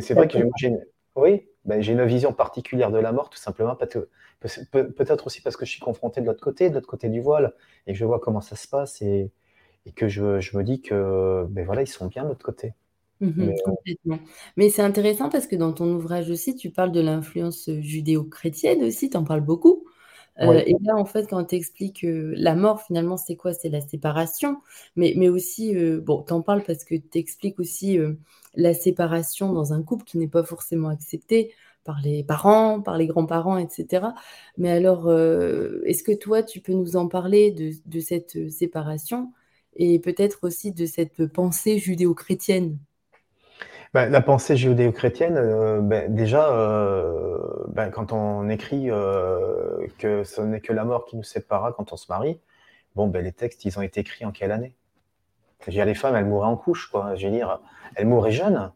c'est 0.00 0.14
vrai 0.14 0.28
que 0.28 0.38
j'ai 0.56 0.72
oui, 1.14 1.46
ben, 1.64 1.80
j'ai 1.80 1.92
une 1.92 2.04
vision 2.04 2.32
particulière 2.32 2.90
de 2.90 2.98
la 2.98 3.12
mort, 3.12 3.30
tout 3.30 3.38
simplement, 3.38 3.76
peut-être 3.76 5.26
aussi 5.26 5.40
parce 5.40 5.56
que 5.56 5.64
je 5.64 5.70
suis 5.70 5.80
confronté 5.80 6.20
de 6.20 6.26
l'autre 6.26 6.42
côté, 6.42 6.68
de 6.70 6.74
l'autre 6.74 6.88
côté 6.88 7.08
du 7.08 7.20
voile, 7.20 7.54
et 7.86 7.92
que 7.92 7.98
je 7.98 8.04
vois 8.04 8.18
comment 8.18 8.40
ça 8.40 8.56
se 8.56 8.66
passe, 8.66 9.00
et, 9.02 9.30
que 9.94 10.08
je, 10.08 10.56
me 10.56 10.62
dis 10.62 10.80
que, 10.80 11.46
ben 11.48 11.64
voilà, 11.64 11.82
ils 11.82 11.88
sont 11.88 12.06
bien 12.06 12.24
de 12.24 12.28
l'autre 12.28 12.44
côté. 12.44 12.74
Mmh 13.20 13.30
mais, 13.36 13.54
complètement. 13.64 14.18
Mais 14.56 14.68
c'est 14.68 14.82
intéressant 14.82 15.28
parce 15.28 15.46
que 15.46 15.54
dans 15.54 15.72
ton 15.72 15.86
ouvrage 15.92 16.28
aussi, 16.30 16.56
tu 16.56 16.70
parles 16.70 16.90
de 16.90 17.00
l'influence 17.00 17.70
judéo-chrétienne 17.70 18.82
aussi, 18.82 19.10
tu 19.10 19.16
en 19.16 19.24
parles 19.24 19.42
beaucoup. 19.42 19.86
Euh, 20.40 20.62
et 20.66 20.74
là, 20.82 20.96
en 20.96 21.04
fait, 21.04 21.28
quand 21.28 21.44
tu 21.44 21.54
expliques 21.54 22.04
la 22.04 22.56
mort, 22.56 22.82
finalement, 22.82 23.16
c'est 23.16 23.36
quoi? 23.36 23.52
C'est 23.52 23.68
la 23.68 23.82
séparation. 23.82 24.56
Mais, 24.96 25.12
mais 25.16 25.28
aussi, 25.28 25.74
bon, 26.00 26.22
tu 26.22 26.32
en 26.32 26.42
parles 26.42 26.64
parce 26.64 26.84
que 26.84 26.96
tu 26.96 27.18
expliques 27.18 27.60
aussi 27.60 28.00
la 28.54 28.74
séparation 28.74 29.52
dans 29.52 29.72
un 29.72 29.82
couple 29.82 30.04
qui 30.04 30.18
n'est 30.18 30.28
pas 30.28 30.44
forcément 30.44 30.88
accepté 30.88 31.54
par 31.84 32.00
les 32.02 32.22
parents, 32.22 32.80
par 32.80 32.96
les 32.96 33.06
grands-parents, 33.06 33.58
etc. 33.58 34.06
Mais 34.56 34.70
alors, 34.70 35.10
est-ce 35.10 36.02
que 36.02 36.12
toi, 36.12 36.42
tu 36.42 36.60
peux 36.60 36.72
nous 36.72 36.96
en 36.96 37.08
parler 37.08 37.50
de, 37.50 38.00
cette 38.00 38.50
séparation 38.50 39.32
et 39.74 39.98
peut-être 39.98 40.40
aussi 40.42 40.72
de 40.72 40.86
cette 40.86 41.26
pensée 41.26 41.78
judéo-chrétienne? 41.78 42.78
Ben, 43.94 44.08
la 44.08 44.20
pensée 44.20 44.56
judéo-chrétienne, 44.56 45.34
ben, 45.88 46.14
déjà, 46.14 46.48
ben, 47.68 47.90
quand 47.90 48.12
on 48.12 48.48
écrit 48.48 48.88
que 49.98 50.22
ce 50.24 50.40
n'est 50.40 50.60
que 50.60 50.72
la 50.72 50.84
mort 50.84 51.04
qui 51.04 51.16
nous 51.16 51.24
séparera 51.24 51.72
quand 51.72 51.92
on 51.92 51.96
se 51.96 52.06
marie, 52.08 52.38
bon, 52.94 53.10
les 53.12 53.32
textes, 53.32 53.64
ils 53.64 53.78
ont 53.78 53.82
été 53.82 54.00
écrits 54.00 54.24
en 54.24 54.30
quelle 54.30 54.52
année? 54.52 54.74
Les 55.66 55.94
femmes, 55.94 56.16
elles 56.16 56.26
mouraient 56.26 56.48
en 56.48 56.56
couche, 56.56 56.90
quoi. 56.90 57.14
Je 57.14 57.26
veux 57.26 57.32
dire, 57.32 57.60
elles 57.94 58.06
mouraient 58.06 58.32
jeunes. 58.32 58.72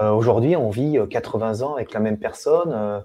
Euh, 0.00 0.10
aujourd'hui, 0.10 0.56
on 0.56 0.70
vit 0.70 0.98
80 1.10 1.60
euh, 1.60 1.64
ans 1.64 1.74
avec 1.74 1.92
la 1.92 2.00
même 2.00 2.18
personne, 2.18 3.04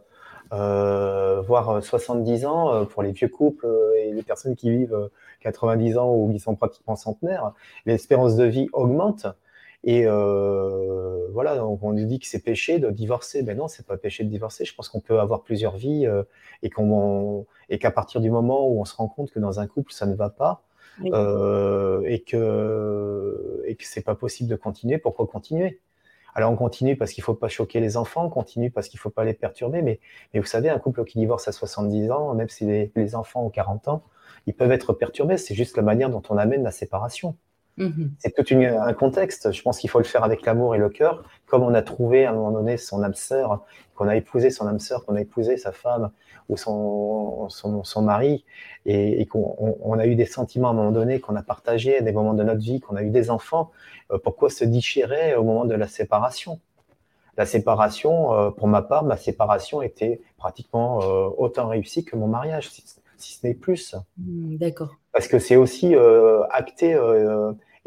euh, 0.54 1.42
voire 1.42 1.84
70 1.84 2.46
ans 2.46 2.86
pour 2.86 3.04
les 3.04 3.12
vieux 3.12 3.28
couples 3.28 3.68
et 3.98 4.14
les 4.14 4.24
personnes 4.24 4.56
qui 4.56 4.70
vivent 4.70 5.10
90 5.42 5.98
ans 5.98 6.14
ou 6.14 6.32
qui 6.32 6.40
sont 6.40 6.56
pratiquement 6.56 6.96
centenaires. 6.96 7.54
L'espérance 7.86 8.36
de 8.36 8.46
vie 8.46 8.70
augmente. 8.74 9.28
Et 9.84 10.06
voilà, 10.06 11.58
donc 11.58 11.84
on 11.84 11.94
nous 11.94 12.06
dit 12.06 12.20
que 12.20 12.28
c'est 12.28 12.44
péché 12.44 12.80
de 12.80 12.90
divorcer. 12.90 13.44
Ben 13.44 13.58
non, 13.58 13.68
c'est 13.68 13.86
pas 13.86 13.98
péché 13.98 14.24
de 14.24 14.30
divorcer. 14.30 14.66
Je 14.66 14.74
pense 14.76 14.90
qu'on 14.90 15.02
peut 15.02 15.20
avoir 15.20 15.44
plusieurs 15.44 15.76
vies 15.76 16.08
et 16.64 17.80
qu'à 17.80 17.92
partir 17.92 18.22
du 18.22 18.30
moment 18.30 18.68
où 18.70 18.80
on 18.80 18.86
se 18.86 18.96
rend 18.96 19.08
compte 19.08 19.32
que 19.32 19.40
dans 19.40 19.60
un 19.60 19.68
couple 19.68 19.92
ça 19.92 20.06
ne 20.06 20.16
va 20.16 20.30
pas, 20.30 20.64
euh, 21.06 22.02
et 22.06 22.22
que 22.22 23.64
et 23.66 23.76
que 23.76 23.86
c'est 23.86 24.04
pas 24.04 24.16
possible 24.16 24.50
de 24.50 24.56
continuer. 24.56 24.98
Pourquoi 24.98 25.28
continuer? 25.28 25.80
Alors 26.36 26.52
on 26.52 26.56
continue 26.56 26.96
parce 26.96 27.12
qu'il 27.14 27.24
faut 27.24 27.34
pas 27.34 27.48
choquer 27.48 27.80
les 27.80 27.98
enfants, 27.98 28.26
on 28.26 28.30
continue 28.30 28.70
parce 28.70 28.90
qu'il 28.90 29.00
faut 29.00 29.10
pas 29.10 29.24
les 29.24 29.34
perturber, 29.34 29.82
mais, 29.82 30.00
mais 30.34 30.40
vous 30.40 30.46
savez, 30.46 30.70
un 30.70 30.78
couple 30.78 31.04
qui 31.04 31.18
divorce 31.18 31.48
à 31.48 31.52
70 31.52 32.12
ans, 32.12 32.34
même 32.36 32.50
si 32.50 32.66
les, 32.66 32.92
les 32.96 33.16
enfants 33.16 33.44
ont 33.44 33.50
40 33.50 33.88
ans, 33.88 34.04
ils 34.46 34.54
peuvent 34.54 34.72
être 34.72 34.94
perturbés. 34.94 35.38
C'est 35.38 35.56
juste 35.56 35.78
la 35.78 35.84
manière 35.84 36.10
dont 36.12 36.22
on 36.30 36.38
amène 36.38 36.64
la 36.64 36.72
séparation. 36.72 37.36
Mmh 37.78 38.08
c'est 38.18 38.34
tout 38.34 38.56
un 38.56 38.94
contexte. 38.94 39.52
Je 39.52 39.62
pense 39.62 39.80
qu'il 39.80 39.90
faut 39.90 40.00
le 40.00 40.04
faire 40.04 40.24
avec 40.24 40.46
l'amour 40.46 40.76
et 40.76 40.80
le 40.80 40.90
cœur, 40.90 41.24
comme 41.46 41.62
on 41.62 41.74
a 41.74 41.84
trouvé 41.84 42.26
à 42.26 42.32
un 42.32 42.34
moment 42.34 42.52
donné 42.52 42.78
son 42.78 43.04
âme 43.04 43.14
sœur, 43.14 43.64
qu'on 43.96 44.08
a 44.08 44.16
épousé 44.16 44.50
son 44.50 44.68
âme 44.68 44.80
sœur, 44.80 45.06
qu'on 45.06 45.16
a 45.16 45.22
épousé 45.22 45.58
sa 45.58 45.72
femme 45.72 46.12
ou 46.50 46.58
son, 46.58 47.50
son, 47.50 48.02
mari, 48.02 48.46
et, 48.86 49.26
qu'on 49.26 50.00
a 50.00 50.06
eu 50.08 50.16
des 50.16 50.26
sentiments 50.26 50.70
à 50.70 50.72
un 50.72 50.76
moment 50.76 50.92
donné, 50.92 51.20
qu'on 51.20 51.36
a 51.36 51.44
partagé 51.44 51.98
à 51.98 52.02
des 52.02 52.12
moments 52.12 52.34
de 52.34 52.44
notre 52.44 52.62
vie, 52.62 52.80
qu'on 52.80 52.96
a 52.96 53.04
eu 53.04 53.10
des 53.10 53.30
enfants. 53.30 53.72
Euh, 54.12 54.18
pourquoi 54.18 54.50
se 54.50 54.64
déchirer 54.64 55.36
au 55.36 55.44
moment 55.44 55.66
de 55.66 55.76
la 55.76 55.88
séparation? 55.88 56.60
La 57.38 57.46
séparation, 57.46 58.34
euh, 58.34 58.50
pour 58.50 58.68
ma 58.68 58.82
part, 58.82 59.04
ma 59.04 59.18
séparation 59.18 59.82
était 59.82 60.22
pratiquement 60.38 61.02
euh, 61.02 61.30
autant 61.38 61.68
réussie 61.68 62.06
que 62.06 62.16
mon 62.16 62.28
mariage, 62.28 62.70
si, 62.70 62.84
ce 63.18 63.46
n'est 63.46 63.54
plus. 63.54 63.96
Mmh, 64.18 64.56
d'accord. 64.56 64.96
Parce 65.12 65.28
que 65.28 65.40
c'est 65.40 65.58
aussi 65.58 65.96
acté 66.52 66.96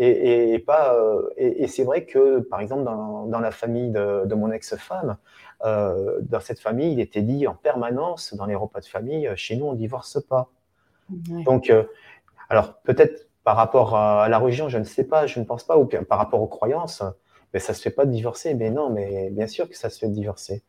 et, 0.02 0.58
pas, 0.60 0.94
euh, 0.94 1.28
et, 1.36 1.66
c'est 1.66 1.84
vrai 1.84 2.06
que, 2.06 2.40
par 2.40 2.60
exemple, 2.60 2.84
dans, 2.84 3.26
dans 3.26 3.40
la 3.40 3.50
famille 3.50 3.90
de, 3.90 4.24
de 4.24 4.34
mon 4.34 4.50
ex-femme, 4.50 5.18
euh, 5.64 6.18
dans 6.22 6.40
cette 6.40 6.58
famille, 6.58 6.92
il 6.92 7.00
était 7.00 7.20
dit 7.20 7.46
en 7.46 7.54
permanence, 7.54 8.34
dans 8.34 8.46
les 8.46 8.54
repas 8.54 8.80
de 8.80 8.86
famille, 8.86 9.26
euh, 9.28 9.36
chez 9.36 9.56
nous, 9.56 9.66
on 9.66 9.72
ne 9.72 9.76
divorce 9.76 10.18
pas. 10.26 10.48
Donc, 11.44 11.72
alors 12.48 12.80
peut-être 12.82 13.26
par 13.42 13.56
rapport 13.56 13.96
à 13.96 14.28
la 14.28 14.38
religion, 14.38 14.68
je 14.68 14.78
ne 14.78 14.84
sais 14.84 15.02
pas, 15.02 15.26
je 15.26 15.40
ne 15.40 15.44
pense 15.44 15.64
pas, 15.64 15.76
ou 15.76 15.84
par 15.84 16.18
rapport 16.18 16.40
aux 16.40 16.46
croyances, 16.46 17.02
mais 17.52 17.58
ça 17.58 17.74
se 17.74 17.82
fait 17.82 17.90
pas 17.90 18.04
de 18.04 18.12
divorcer. 18.12 18.54
Mais 18.54 18.70
non, 18.70 18.90
mais 18.90 19.28
bien 19.30 19.48
sûr 19.48 19.68
que 19.68 19.76
ça 19.76 19.90
se 19.90 19.98
fait 19.98 20.06
de 20.06 20.14
divorcer. 20.14 20.62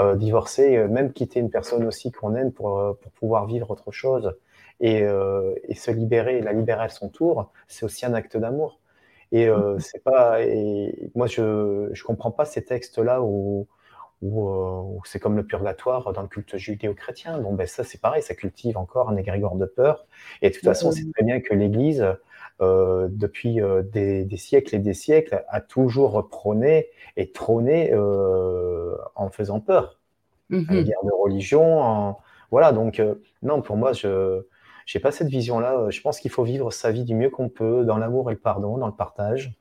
Euh, 0.00 0.16
divorcer, 0.16 0.88
même 0.88 1.12
quitter 1.12 1.38
une 1.38 1.50
personne 1.50 1.86
aussi 1.86 2.10
qu'on 2.10 2.34
aime 2.34 2.50
pour, 2.50 2.98
pour 3.00 3.12
pouvoir 3.12 3.46
vivre 3.46 3.70
autre 3.70 3.92
chose 3.92 4.34
et, 4.80 5.02
euh, 5.02 5.54
et, 5.64 5.74
se 5.74 5.90
libérer, 5.90 6.40
la 6.40 6.52
libérer 6.52 6.84
à 6.84 6.88
son 6.88 7.08
tour, 7.08 7.52
c'est 7.68 7.84
aussi 7.84 8.06
un 8.06 8.14
acte 8.14 8.36
d'amour. 8.36 8.80
Et 9.32 9.48
euh, 9.48 9.74
mmh. 9.74 9.80
c'est 9.80 10.02
pas, 10.02 10.42
et 10.42 11.10
moi 11.14 11.26
je 11.26 11.88
je 11.92 12.04
comprends 12.04 12.30
pas 12.30 12.44
ces 12.44 12.64
textes-là 12.64 13.22
où, 13.22 13.66
où, 14.22 14.48
euh, 14.48 14.80
où 14.82 15.00
c'est 15.04 15.18
comme 15.18 15.36
le 15.36 15.44
purgatoire 15.44 16.12
dans 16.12 16.22
le 16.22 16.28
culte 16.28 16.56
judéo-chrétien. 16.56 17.40
Bon 17.40 17.54
ben 17.54 17.66
ça 17.66 17.84
c'est 17.84 18.00
pareil, 18.00 18.22
ça 18.22 18.34
cultive 18.34 18.76
encore 18.76 19.08
un 19.08 19.16
égrégore 19.16 19.56
de 19.56 19.66
peur. 19.66 20.06
Et 20.42 20.50
de 20.50 20.54
toute 20.54 20.64
façon, 20.64 20.92
c'est 20.92 21.10
très 21.12 21.24
bien 21.24 21.40
que 21.40 21.54
l'Église 21.54 22.06
euh, 22.60 23.08
depuis 23.10 23.60
des, 23.92 24.24
des, 24.24 24.36
siècles 24.36 24.76
et 24.76 24.78
des 24.78 24.94
siècles, 24.94 25.44
a 25.48 25.60
toujours 25.60 26.28
prôné 26.28 26.88
et 27.16 27.32
trôné 27.32 27.92
en 27.94 29.30
faisant 29.30 29.60
peur. 29.60 29.98
Mmh. 30.50 30.64
À 30.68 30.74
l'égard 30.74 31.04
de 31.04 31.12
religion. 31.12 31.80
En... 31.80 32.20
Voilà, 32.52 32.70
donc 32.70 33.02
non, 33.42 33.62
pour 33.62 33.76
moi, 33.76 33.92
je 33.92 34.44
j'ai 34.86 35.00
pas 35.00 35.12
cette 35.12 35.28
vision-là. 35.28 35.90
Je 35.90 36.00
pense 36.00 36.20
qu'il 36.20 36.30
faut 36.30 36.44
vivre 36.44 36.72
sa 36.72 36.90
vie 36.90 37.04
du 37.04 37.14
mieux 37.14 37.30
qu'on 37.30 37.48
peut, 37.48 37.84
dans 37.84 37.96
l'amour 37.96 38.30
et 38.30 38.34
le 38.34 38.40
pardon, 38.40 38.78
dans 38.78 38.86
le 38.86 38.94
partage. 38.94 39.54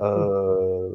Euh, 0.00 0.90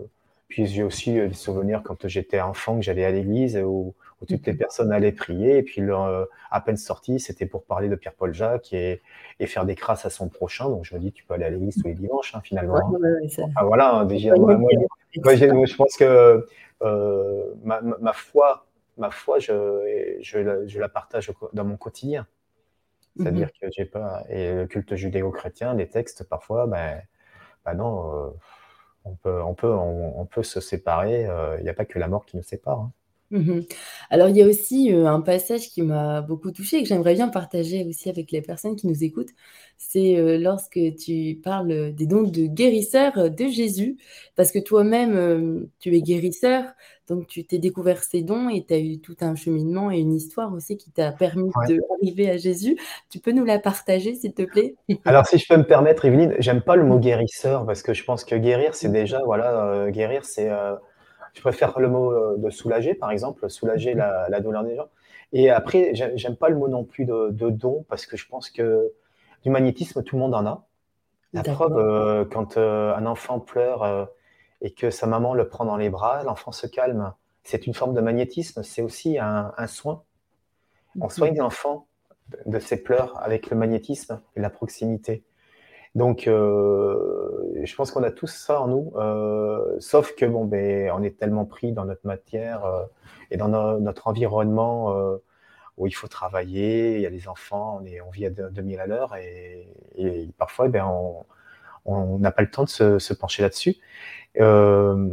puis 0.47 0.65
j'ai 0.65 0.83
aussi 0.83 1.13
des 1.13 1.33
souvenirs 1.33 1.81
quand 1.83 2.07
j'étais 2.07 2.41
enfant 2.41 2.77
que 2.77 2.81
j'allais 2.81 3.05
à 3.05 3.11
l'église 3.11 3.57
où, 3.57 3.93
toutes 4.27 4.45
les 4.47 4.53
personnes 4.53 4.91
allaient 4.91 5.13
prier 5.13 5.59
et 5.59 5.63
puis 5.63 5.81
euh, 5.81 6.25
à 6.51 6.59
peine 6.59 6.75
sorti, 6.75 7.21
c'était 7.21 7.45
pour 7.45 7.63
parler 7.63 7.87
de 7.87 7.95
Pierre-Paul 7.95 8.33
Jacques 8.33 8.73
et, 8.73 9.01
et, 9.39 9.47
faire 9.47 9.63
des 9.63 9.75
crasses 9.75 10.05
à 10.05 10.09
son 10.09 10.27
prochain. 10.27 10.67
Donc 10.67 10.83
je 10.83 10.93
me 10.93 10.99
dis, 10.99 11.13
tu 11.13 11.23
peux 11.23 11.35
aller 11.35 11.45
à 11.45 11.49
l'église 11.49 11.77
tous 11.77 11.87
les 11.87 11.93
dimanches 11.93 12.35
hein, 12.35 12.41
finalement. 12.43 12.75
ah, 13.55 13.63
voilà, 13.63 13.93
hein, 13.93 14.05
déjà, 14.05 14.35
moi, 14.35 14.57
je 15.15 15.75
pense 15.75 15.95
que 15.95 16.45
euh, 16.81 17.53
ma, 17.63 17.79
ma, 17.81 18.11
foi, 18.11 18.65
ma 18.97 19.09
foi, 19.09 19.39
je, 19.39 20.17
je, 20.21 20.67
je 20.67 20.79
la 20.79 20.89
partage 20.89 21.31
dans 21.53 21.63
mon 21.63 21.77
quotidien. 21.77 22.27
C'est-à-dire 23.19 23.47
mmh 23.47 23.51
que 23.61 23.67
j'ai 23.75 23.85
pas. 23.85 24.23
Et 24.29 24.53
le 24.53 24.65
culte 24.65 24.95
judéo-chrétien, 24.95 25.73
les 25.73 25.89
textes, 25.89 26.23
parfois, 26.23 26.67
ben, 26.67 27.01
ben 27.65 27.73
non, 27.73 28.27
euh, 28.27 28.29
on, 29.03 29.15
peut, 29.15 29.41
on, 29.41 29.53
peut, 29.53 29.73
on, 29.73 30.25
peut 30.25 30.43
se 30.43 30.61
séparer. 30.61 31.25
Euh, 31.25 31.57
il 31.59 31.63
n'y 31.63 31.69
a 31.69 31.73
pas 31.73 31.85
que 31.85 31.99
la 31.99 32.07
mort 32.07 32.25
qui 32.25 32.37
nous 32.37 32.43
sépare. 32.43 32.79
Hein. 32.79 32.93
Mmh 33.31 33.61
Alors, 34.09 34.29
il 34.29 34.37
y 34.37 34.41
a 34.41 34.47
aussi 34.47 34.91
un 34.91 35.21
passage 35.21 35.69
qui 35.69 35.83
m'a 35.83 36.21
beaucoup 36.21 36.51
touchée 36.51 36.77
et 36.77 36.83
que 36.83 36.89
j'aimerais 36.89 37.13
bien 37.13 37.27
partager 37.27 37.85
aussi 37.87 38.09
avec 38.09 38.31
les 38.31 38.41
personnes 38.41 38.75
qui 38.75 38.87
nous 38.87 39.03
écoutent. 39.03 39.29
C'est 39.77 40.37
lorsque 40.39 40.79
tu 40.99 41.39
parles 41.43 41.93
des 41.93 42.07
dons 42.07 42.23
de 42.23 42.47
guérisseur 42.47 43.29
de 43.29 43.47
Jésus, 43.47 43.97
parce 44.35 44.51
que 44.51 44.59
toi-même, 44.59 45.67
tu 45.79 45.95
es 45.95 46.01
guérisseur, 46.01 46.63
donc 47.07 47.27
tu 47.27 47.45
t'es 47.45 47.59
découvert 47.59 48.03
ces 48.03 48.23
dons 48.23 48.49
et 48.49 48.65
tu 48.65 48.73
as 48.73 48.79
eu 48.79 48.99
tout 48.99 49.15
un 49.21 49.35
cheminement 49.35 49.91
et 49.91 49.99
une 49.99 50.13
histoire 50.13 50.53
aussi 50.53 50.77
qui 50.77 50.91
t'a 50.91 51.11
permis 51.11 51.49
d'arriver 51.67 52.29
à 52.29 52.37
Jésus. 52.37 52.77
Tu 53.09 53.19
peux 53.19 53.31
nous 53.31 53.45
la 53.45 53.59
partager, 53.59 54.15
s'il 54.15 54.33
te 54.33 54.43
plaît? 54.43 54.75
Alors, 55.05 55.25
si 55.25 55.37
je 55.37 55.47
peux 55.47 55.57
me 55.57 55.65
permettre, 55.65 56.05
Evelyne, 56.05 56.35
j'aime 56.39 56.61
pas 56.61 56.75
le 56.75 56.83
mot 56.83 56.97
guérisseur 56.97 57.65
parce 57.65 57.83
que 57.83 57.93
je 57.93 58.03
pense 58.03 58.23
que 58.23 58.35
guérir, 58.35 58.73
c'est 58.73 58.91
déjà, 58.91 59.21
voilà, 59.23 59.89
guérir, 59.91 60.25
c'est 60.25 60.49
je 61.33 61.41
préfère 61.41 61.79
le 61.79 61.87
mot 61.87 62.11
euh, 62.11 62.37
de 62.37 62.49
soulager, 62.49 62.93
par 62.93 63.11
exemple, 63.11 63.49
soulager 63.49 63.93
la, 63.93 64.39
douleur 64.41 64.63
des 64.63 64.75
gens. 64.75 64.87
Et 65.31 65.49
après, 65.49 65.91
j'aime 65.93 66.35
pas 66.35 66.49
le 66.49 66.55
mot 66.55 66.67
non 66.67 66.83
plus 66.83 67.05
de, 67.05 67.49
don 67.49 67.85
parce 67.87 68.05
que 68.05 68.17
je 68.17 68.27
pense 68.27 68.49
que 68.49 68.91
du 69.43 69.49
magnétisme, 69.49 70.03
tout 70.03 70.15
le 70.15 70.21
monde 70.21 70.33
en 70.33 70.45
a. 70.45 70.65
La 71.33 71.43
preuve, 71.43 71.77
euh, 71.77 72.25
quand 72.25 72.57
euh, 72.57 72.95
un 72.95 73.05
enfant 73.05 73.39
pleure 73.39 74.09
et 74.61 74.71
que 74.71 74.89
sa 74.89 75.05
maman 75.05 75.33
le 75.33 75.47
prend 75.47 75.65
dans 75.65 75.77
les 75.77 75.89
bras, 75.89 76.23
l'enfant 76.23 76.51
se 76.51 76.67
calme. 76.67 77.13
C'est 77.43 77.67
une 77.67 77.73
forme 77.73 77.93
de 77.93 78.01
magnétisme, 78.01 78.63
c'est 78.63 78.81
aussi 78.81 79.17
un, 79.17 79.53
soin. 79.67 80.03
On 80.99 81.09
soigne 81.09 81.37
l'enfant 81.37 81.87
de 82.45 82.59
ses 82.59 82.77
pleurs 82.77 83.21
avec 83.23 83.49
le 83.49 83.57
magnétisme 83.57 84.21
et 84.35 84.39
la 84.41 84.49
proximité. 84.49 85.23
Donc, 85.95 86.23
je 86.25 87.75
pense 87.75 87.91
qu'on 87.91 88.03
a 88.03 88.11
tous 88.11 88.27
ça 88.31 88.61
en 88.61 88.67
nous, 88.67 88.93
sauf 89.79 90.15
que 90.15 90.25
bon, 90.25 90.45
ben, 90.45 90.91
on 90.93 91.01
est 91.03 91.17
tellement 91.17 91.45
pris 91.45 91.71
dans 91.71 91.85
notre 91.85 92.05
matière 92.05 92.61
et 93.31 93.37
dans 93.37 93.49
notre 93.79 94.07
environnement 94.07 95.19
où 95.77 95.87
il 95.87 95.91
faut 95.91 96.07
travailler, 96.07 96.95
il 96.95 97.01
y 97.01 97.05
a 97.05 97.09
les 97.09 97.27
enfants, 97.27 97.79
on, 97.81 97.85
est, 97.85 98.01
on 98.01 98.09
vit 98.11 98.25
à 98.25 98.29
2000 98.29 98.79
à 98.79 98.85
l'heure 98.85 99.15
et, 99.15 100.29
parfois, 100.37 100.67
ben, 100.67 100.85
on 101.85 102.19
n'a 102.19 102.31
pas 102.31 102.41
le 102.41 102.51
temps 102.51 102.65
de 102.65 102.69
se, 102.69 103.13
pencher 103.13 103.41
là-dessus. 103.41 103.77
Euh, 104.39 105.09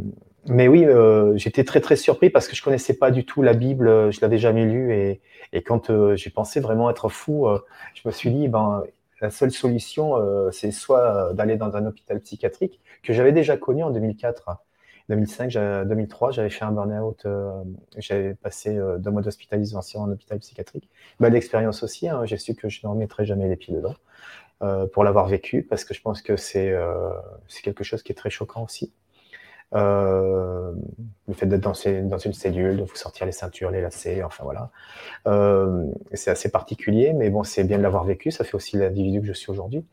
mais 0.47 0.67
oui, 0.67 0.85
euh, 0.85 1.35
j'étais 1.37 1.63
très 1.63 1.81
très 1.81 1.95
surpris 1.95 2.29
parce 2.29 2.47
que 2.47 2.55
je 2.55 2.63
connaissais 2.63 2.93
pas 2.93 3.11
du 3.11 3.25
tout 3.25 3.41
la 3.41 3.53
Bible, 3.53 4.11
je 4.11 4.21
l'avais 4.21 4.37
jamais 4.37 4.65
lue 4.65 4.93
et, 4.93 5.21
et 5.51 5.61
quand 5.63 5.89
euh, 5.89 6.15
j'ai 6.15 6.29
pensé 6.29 6.59
vraiment 6.59 6.89
être 6.89 7.09
fou, 7.09 7.47
je 7.93 8.01
me 8.07 8.11
suis 8.11 8.31
dit 8.31 8.47
ben 8.47 8.83
la 9.21 9.29
seule 9.29 9.51
solution 9.51 10.15
c'est 10.51 10.71
soit 10.71 11.33
d'aller 11.33 11.57
dans 11.57 11.75
un 11.75 11.85
hôpital 11.85 12.19
psychiatrique 12.19 12.79
que 13.03 13.13
j'avais 13.13 13.31
déjà 13.31 13.57
connu 13.57 13.83
en 13.83 13.91
2004. 13.91 14.49
2005, 15.09 15.53
2003, 15.87 16.31
j'avais 16.31 16.49
fait 16.49 16.65
un 16.65 16.73
burn-out, 16.73 17.25
j'avais 17.97 18.33
passé 18.35 18.77
deux 18.99 19.09
mois 19.09 19.21
d'hospitalisation 19.21 20.01
en 20.01 20.11
hôpital 20.11 20.37
psychiatrique. 20.39 20.89
Belle 21.19 21.35
expérience 21.35 21.81
aussi, 21.81 22.09
hein, 22.09 22.25
j'ai 22.25 22.37
su 22.37 22.55
que 22.55 22.67
je 22.67 22.81
ne 22.83 22.89
remettrai 22.89 23.25
jamais 23.25 23.47
les 23.47 23.55
pieds 23.55 23.73
dedans. 23.73 23.95
Euh, 24.63 24.87
pour 24.87 25.03
l'avoir 25.03 25.27
vécu, 25.27 25.61
parce 25.61 25.85
que 25.85 25.93
je 25.93 26.01
pense 26.01 26.23
que 26.23 26.35
c'est 26.35 26.71
euh, 26.71 27.11
quelque 27.61 27.83
chose 27.83 28.01
qui 28.01 28.11
est 28.11 28.15
très 28.15 28.31
choquant 28.31 28.63
aussi. 28.63 28.91
Euh, 29.75 30.71
le 31.27 31.33
fait 31.33 31.45
d'être 31.45 31.61
dans, 31.61 31.73
dans, 32.03 32.17
une 32.17 32.33
cellule, 32.33 32.77
de 32.77 32.83
vous 32.83 32.95
sortir 32.95 33.25
les 33.25 33.33
ceintures, 33.33 33.69
les 33.69 33.81
lacets, 33.81 34.23
enfin 34.23 34.43
voilà. 34.43 34.71
Euh, 35.27 35.85
c'est 36.13 36.31
assez 36.31 36.49
particulier, 36.49 37.13
mais 37.13 37.29
bon, 37.29 37.43
c'est 37.43 37.65
bien 37.65 37.77
de 37.77 37.83
l'avoir 37.83 38.05
vécu, 38.05 38.31
ça 38.31 38.43
fait 38.45 38.55
aussi 38.55 38.77
l'individu 38.77 39.19
que 39.19 39.27
je 39.27 39.33
suis 39.33 39.51
aujourd'hui. 39.51 39.85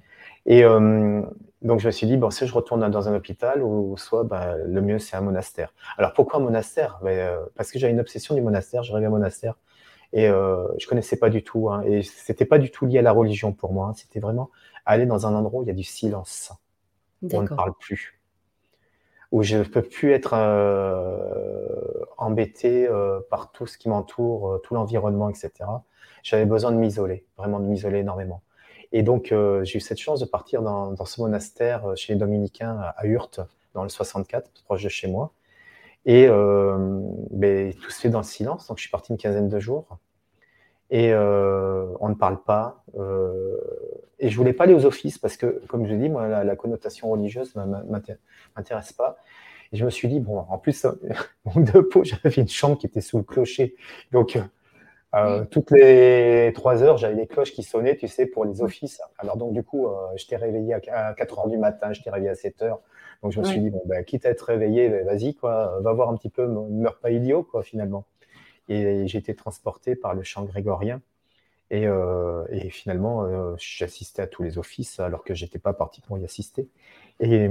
Et 0.47 0.65
euh, 0.65 1.23
donc 1.63 1.81
je 1.81 1.87
me 1.87 1.91
suis 1.91 2.07
dit, 2.07 2.17
bon, 2.17 2.31
si 2.31 2.47
je 2.47 2.55
retourne 2.55 2.89
dans 2.89 3.09
un 3.09 3.17
hôpital, 3.17 3.63
ou 3.63 3.97
soit 3.97 4.23
ben, 4.23 4.57
le 4.65 4.81
mieux 4.81 4.99
c'est 5.01 5.17
un 5.17 5.23
monastère. 5.23 5.75
Alors 5.99 6.13
pourquoi 6.13 6.39
un 6.39 6.43
monastère? 6.43 7.01
Ben, 7.03 7.37
Parce 7.57 7.73
que 7.73 7.79
j'avais 7.79 7.93
une 7.93 8.01
obsession 8.01 8.35
du 8.35 8.43
monastère, 8.43 8.85
je 8.85 8.93
rêvais 8.93 9.07
un 9.07 9.11
monastère 9.11 9.59
et 10.13 10.27
je 10.29 10.87
connaissais 10.87 11.17
pas 11.17 11.31
du 11.31 11.43
tout. 11.43 11.71
Hein, 11.71 11.83
et 11.85 12.03
c'était 12.03 12.45
pas 12.45 12.59
du 12.59 12.71
tout 12.71 12.87
lié 12.87 13.01
à 13.01 13.03
la 13.03 13.11
religion 13.11 13.53
pour 13.53 13.73
moi. 13.73 13.89
Hein. 13.89 13.95
c'était 13.97 14.21
vraiment 14.21 14.51
aller 14.87 15.07
dans 15.07 15.27
un 15.27 15.35
endroit 15.35 15.61
où 15.61 15.63
il 15.65 15.67
y 15.67 15.73
a 15.73 15.75
du 15.75 15.83
silence, 15.83 16.53
où 17.23 17.29
on 17.33 17.43
ne 17.43 17.49
parle 17.49 17.73
plus, 17.81 18.21
où 19.35 19.43
je 19.43 19.57
ne 19.57 19.65
peux 19.65 19.83
plus 19.83 20.13
être 20.13 20.33
euh, 20.35 22.05
embêté 22.19 22.87
euh, 22.87 23.19
par 23.31 23.51
tout 23.51 23.67
ce 23.67 23.77
qui 23.77 23.89
m'entoure, 23.89 24.53
euh, 24.53 24.59
tout 24.59 24.75
l'environnement, 24.75 25.29
etc. 25.29 25.51
J'avais 26.23 26.45
besoin 26.47 26.71
de 26.71 26.77
m'isoler, 26.77 27.27
vraiment 27.37 27.59
de 27.59 27.65
m'isoler 27.65 27.99
énormément. 27.99 28.43
Et 28.93 29.03
donc, 29.03 29.33
euh, 29.33 29.65
j'ai 29.65 29.79
eu 29.79 29.81
cette 29.81 29.99
chance 29.99 30.21
de 30.21 30.25
partir 30.25 30.63
dans, 30.63 30.93
dans 30.93 31.05
ce 31.05 31.21
monastère 31.21 31.97
chez 31.97 32.13
les 32.13 32.19
Dominicains 32.21 32.79
à 32.97 33.07
Hurte, 33.07 33.41
dans 33.75 33.83
le 33.83 33.89
64, 33.89 34.49
proche 34.67 34.85
de 34.85 34.89
chez 34.89 35.09
moi. 35.09 35.33
Et 36.07 36.29
euh, 36.29 37.01
ben, 37.33 37.75
tout 37.75 37.91
se 37.91 38.03
fait 38.03 38.11
dans 38.11 38.21
le 38.21 38.25
silence. 38.25 38.69
Donc, 38.69 38.79
je 38.79 38.83
suis 38.83 38.91
parti 38.93 39.11
une 39.11 39.19
quinzaine 39.19 39.49
de 39.49 39.59
jours. 39.59 39.99
Et 40.91 41.13
euh, 41.13 41.87
on 42.01 42.09
ne 42.09 42.15
parle 42.15 42.43
pas. 42.43 42.85
Euh, 42.99 43.57
et 44.19 44.29
je 44.29 44.37
voulais 44.37 44.53
pas 44.53 44.65
aller 44.65 44.75
aux 44.75 44.87
offices 44.87 45.19
parce 45.19 45.37
que, 45.37 45.63
comme 45.67 45.87
je 45.87 45.95
dis, 45.95 46.09
moi, 46.09 46.45
la, 46.45 46.57
connotation 46.57 47.11
religieuse 47.11 47.55
m'intéresse 48.57 48.93
pas. 48.93 49.17
Et 49.73 49.77
je 49.77 49.85
me 49.85 49.91
suis 49.91 50.09
dit, 50.09 50.21
bon, 50.21 50.39
en 50.39 50.59
plus, 50.59 50.87
mon 51.45 51.61
de 51.63 51.81
peau, 51.81 52.05
j'avais 52.05 52.37
une 52.37 52.49
chambre 52.49 52.79
qui 52.79 52.87
était 52.87 53.01
sous 53.01 53.19
le 53.19 53.25
clocher. 53.25 53.75
Donc, 54.13 54.39
euh, 55.15 55.45
toutes 55.45 55.71
les 55.71 56.53
trois 56.55 56.83
heures, 56.83 56.97
j'avais 56.99 57.15
des 57.15 57.27
cloches 57.27 57.53
qui 57.53 57.63
sonnaient, 57.63 57.97
tu 57.97 58.09
sais, 58.09 58.27
pour 58.27 58.45
les 58.45 58.63
offices. 58.63 59.01
Alors, 59.19 59.37
donc, 59.37 59.53
du 59.53 59.63
coup, 59.63 59.87
euh, 59.87 59.93
je 60.17 60.27
t'ai 60.27 60.37
réveillé 60.37 60.75
à 60.75 61.15
4 61.15 61.39
heures 61.39 61.49
du 61.49 61.59
matin, 61.59 61.93
je 61.93 62.03
t'ai 62.03 62.11
réveillé 62.11 62.31
à 62.31 62.35
7 62.35 62.63
heures. 62.63 62.81
Donc 63.23 63.33
je 63.33 63.41
me 63.41 63.45
suis 63.45 63.61
dit, 63.61 63.71
bon, 63.71 63.83
ben, 63.87 64.05
quitte 64.05 64.27
à 64.27 64.31
être 64.31 64.43
réveillé, 64.43 64.89
ben, 64.91 65.07
vas-y, 65.07 65.35
quoi, 65.35 65.79
va 65.81 65.93
voir 65.93 66.11
un 66.11 66.17
petit 66.17 66.29
peu, 66.29 66.47
ne 66.47 66.83
meurs 66.83 66.99
pas 66.99 67.11
idiot, 67.11 67.43
quoi, 67.43 67.63
finalement. 67.63 68.05
Et 68.69 69.07
j'ai 69.07 69.19
été 69.19 69.35
transporté 69.35 69.97
par 69.97 70.15
le 70.15 70.23
chant 70.23 70.45
grégorien. 70.45 71.01
Et, 71.71 71.87
euh, 71.87 72.45
et 72.51 72.71
finalement, 72.71 73.25
euh, 73.25 73.55
j'assistais 73.59 74.23
à 74.23 74.27
tous 74.27 74.43
les 74.43 74.59
offices 74.59 75.01
alors 75.01 75.25
que 75.25 75.35
j'étais 75.35 75.59
pas 75.59 75.73
parti 75.73 76.01
pour 76.01 76.19
y 76.19 76.25
assister. 76.25 76.69
Et, 77.21 77.49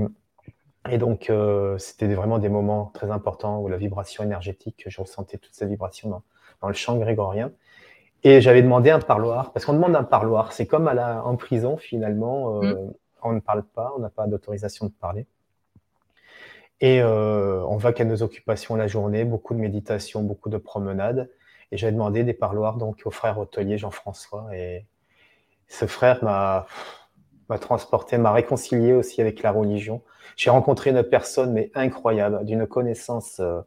et 0.90 0.98
donc, 0.98 1.30
euh, 1.30 1.78
c'était 1.78 2.14
vraiment 2.14 2.40
des 2.40 2.50
moments 2.50 2.92
très 2.94 3.10
importants 3.12 3.60
où 3.60 3.68
la 3.68 3.78
vibration 3.78 4.24
énergétique, 4.24 4.86
je 4.88 5.02
ressentais 5.02 5.38
toutes 5.38 5.56
ces 5.56 5.66
vibrations 5.66 6.10
dans, 6.10 6.24
dans 6.62 6.68
le 6.68 6.74
chant 6.74 6.98
grégorien. 6.98 7.52
Et 8.24 8.40
j'avais 8.40 8.62
demandé 8.62 8.90
un 8.90 9.00
parloir, 9.00 9.52
parce 9.52 9.66
qu'on 9.66 9.74
demande 9.74 9.96
un 9.96 10.04
parloir. 10.04 10.54
C'est 10.54 10.68
comme 10.68 10.88
à 10.88 10.94
la, 10.94 11.26
en 11.26 11.36
prison, 11.36 11.76
finalement, 11.76 12.62
mmh. 12.62 12.94
on 13.24 13.34
ne 13.34 13.40
parle 13.42 13.64
pas, 13.64 13.94
on 13.98 14.00
n'a 14.00 14.10
pas 14.10 14.28
d'autorisation 14.28 14.86
de 14.86 14.92
parler. 14.92 15.26
Et 16.82 17.02
euh, 17.02 17.64
on 17.68 17.78
va 17.78 17.94
qu'à 17.94 18.06
nos 18.06 18.24
occupations 18.24 18.76
la 18.76 18.88
journée, 18.88 19.24
beaucoup 19.24 19.54
de 19.54 19.60
méditation, 19.60 20.22
beaucoup 20.22 20.50
de 20.50 20.58
promenades. 20.58 21.30
Et 21.72 21.78
j'avais 21.78 21.94
demandé 21.94 22.24
des 22.24 22.34
parloirs 22.34 22.78
donc 22.78 23.02
au 23.06 23.12
frère 23.12 23.40
hôtelier 23.40 23.78
Jean-François. 23.78 24.48
Et 24.56 24.86
ce 25.68 25.86
frère 25.86 26.24
m'a 26.24 26.66
transporté, 27.60 28.18
m'a 28.18 28.32
réconcilié 28.32 28.94
aussi 28.94 29.22
avec 29.22 29.44
la 29.44 29.52
religion. 29.52 30.02
J'ai 30.36 30.50
rencontré 30.50 30.90
une 30.90 31.04
personne 31.04 31.54
mais 31.54 31.72
incroyable, 31.76 32.44
d'une 32.46 32.66
connaissance. 32.68 33.40
Euh, 33.40 33.62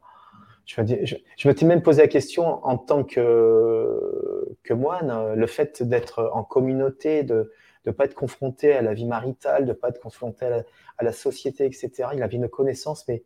je 0.66 0.80
me, 0.80 0.86
je 1.06 1.48
me 1.48 1.64
même 1.64 1.82
posé 1.82 2.02
la 2.02 2.08
question 2.08 2.64
en 2.66 2.76
tant 2.76 3.04
que, 3.04 4.56
que 4.64 4.74
moine, 4.74 5.34
le 5.34 5.46
fait 5.46 5.82
d'être 5.84 6.28
en 6.34 6.42
communauté, 6.42 7.22
de, 7.22 7.52
de 7.86 7.92
pas 7.92 8.04
être 8.04 8.14
confronté 8.14 8.72
à 8.72 8.82
la 8.82 8.92
vie 8.92 9.06
maritale, 9.06 9.64
de 9.64 9.72
pas 9.72 9.88
être 9.88 10.00
confronté 10.00 10.44
à 10.44 11.04
la, 11.04 11.12
société, 11.12 11.64
etc. 11.64 12.10
Il 12.14 12.22
avait 12.22 12.36
une 12.36 12.48
connaissance, 12.48 13.06
mais 13.08 13.22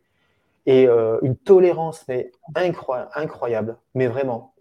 et 0.66 0.86
euh, 0.86 1.18
une 1.22 1.36
tolérance, 1.36 2.06
mais 2.06 2.30
incroyable, 2.54 3.78
mais 3.94 4.06
vraiment. 4.06 4.54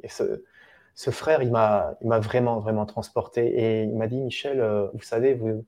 Ce, 0.96 1.12
frère, 1.12 1.44
il 1.44 1.52
m'a, 1.52 1.98
il 2.02 2.08
m'a 2.08 2.20
vraiment, 2.20 2.60
vraiment 2.60 2.86
transporté. 2.86 3.48
Et 3.48 3.84
il 3.84 3.96
m'a 3.96 4.08
dit, 4.08 4.22
Michel, 4.22 4.62
euh, 4.62 4.88
vous 4.94 5.02
savez, 5.02 5.34
vous, 5.34 5.66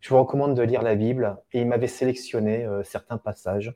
je 0.00 0.08
vous 0.08 0.18
recommande 0.18 0.56
de 0.56 0.62
lire 0.62 0.82
la 0.82 0.96
Bible. 0.96 1.36
Et 1.52 1.60
il 1.60 1.66
m'avait 1.66 1.86
sélectionné 1.86 2.64
euh, 2.64 2.82
certains 2.82 3.18
passages. 3.18 3.74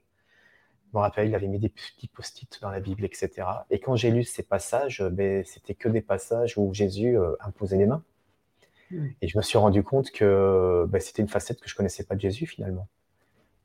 Je 0.90 0.96
me 0.96 1.00
rappelle, 1.00 1.28
il 1.28 1.34
avait 1.34 1.46
mis 1.46 1.58
des 1.58 1.68
petits 1.68 2.08
post-it 2.08 2.60
dans 2.60 2.70
la 2.70 2.80
Bible, 2.80 3.04
etc. 3.04 3.30
Et 3.70 3.78
quand 3.78 3.96
j'ai 3.96 4.10
lu 4.10 4.24
ces 4.24 4.42
passages, 4.42 5.02
ben, 5.02 5.44
c'était 5.44 5.74
que 5.74 5.88
des 5.88 6.02
passages 6.02 6.58
où 6.58 6.74
Jésus 6.74 7.16
imposait 7.40 7.78
les 7.78 7.86
mains. 7.86 8.04
Et 9.20 9.28
je 9.28 9.36
me 9.36 9.42
suis 9.42 9.58
rendu 9.58 9.82
compte 9.82 10.10
que 10.10 10.86
bah, 10.88 11.00
c'était 11.00 11.22
une 11.22 11.28
facette 11.28 11.60
que 11.60 11.68
je 11.68 11.74
connaissais 11.74 12.04
pas 12.04 12.14
de 12.14 12.20
Jésus 12.20 12.46
finalement. 12.46 12.88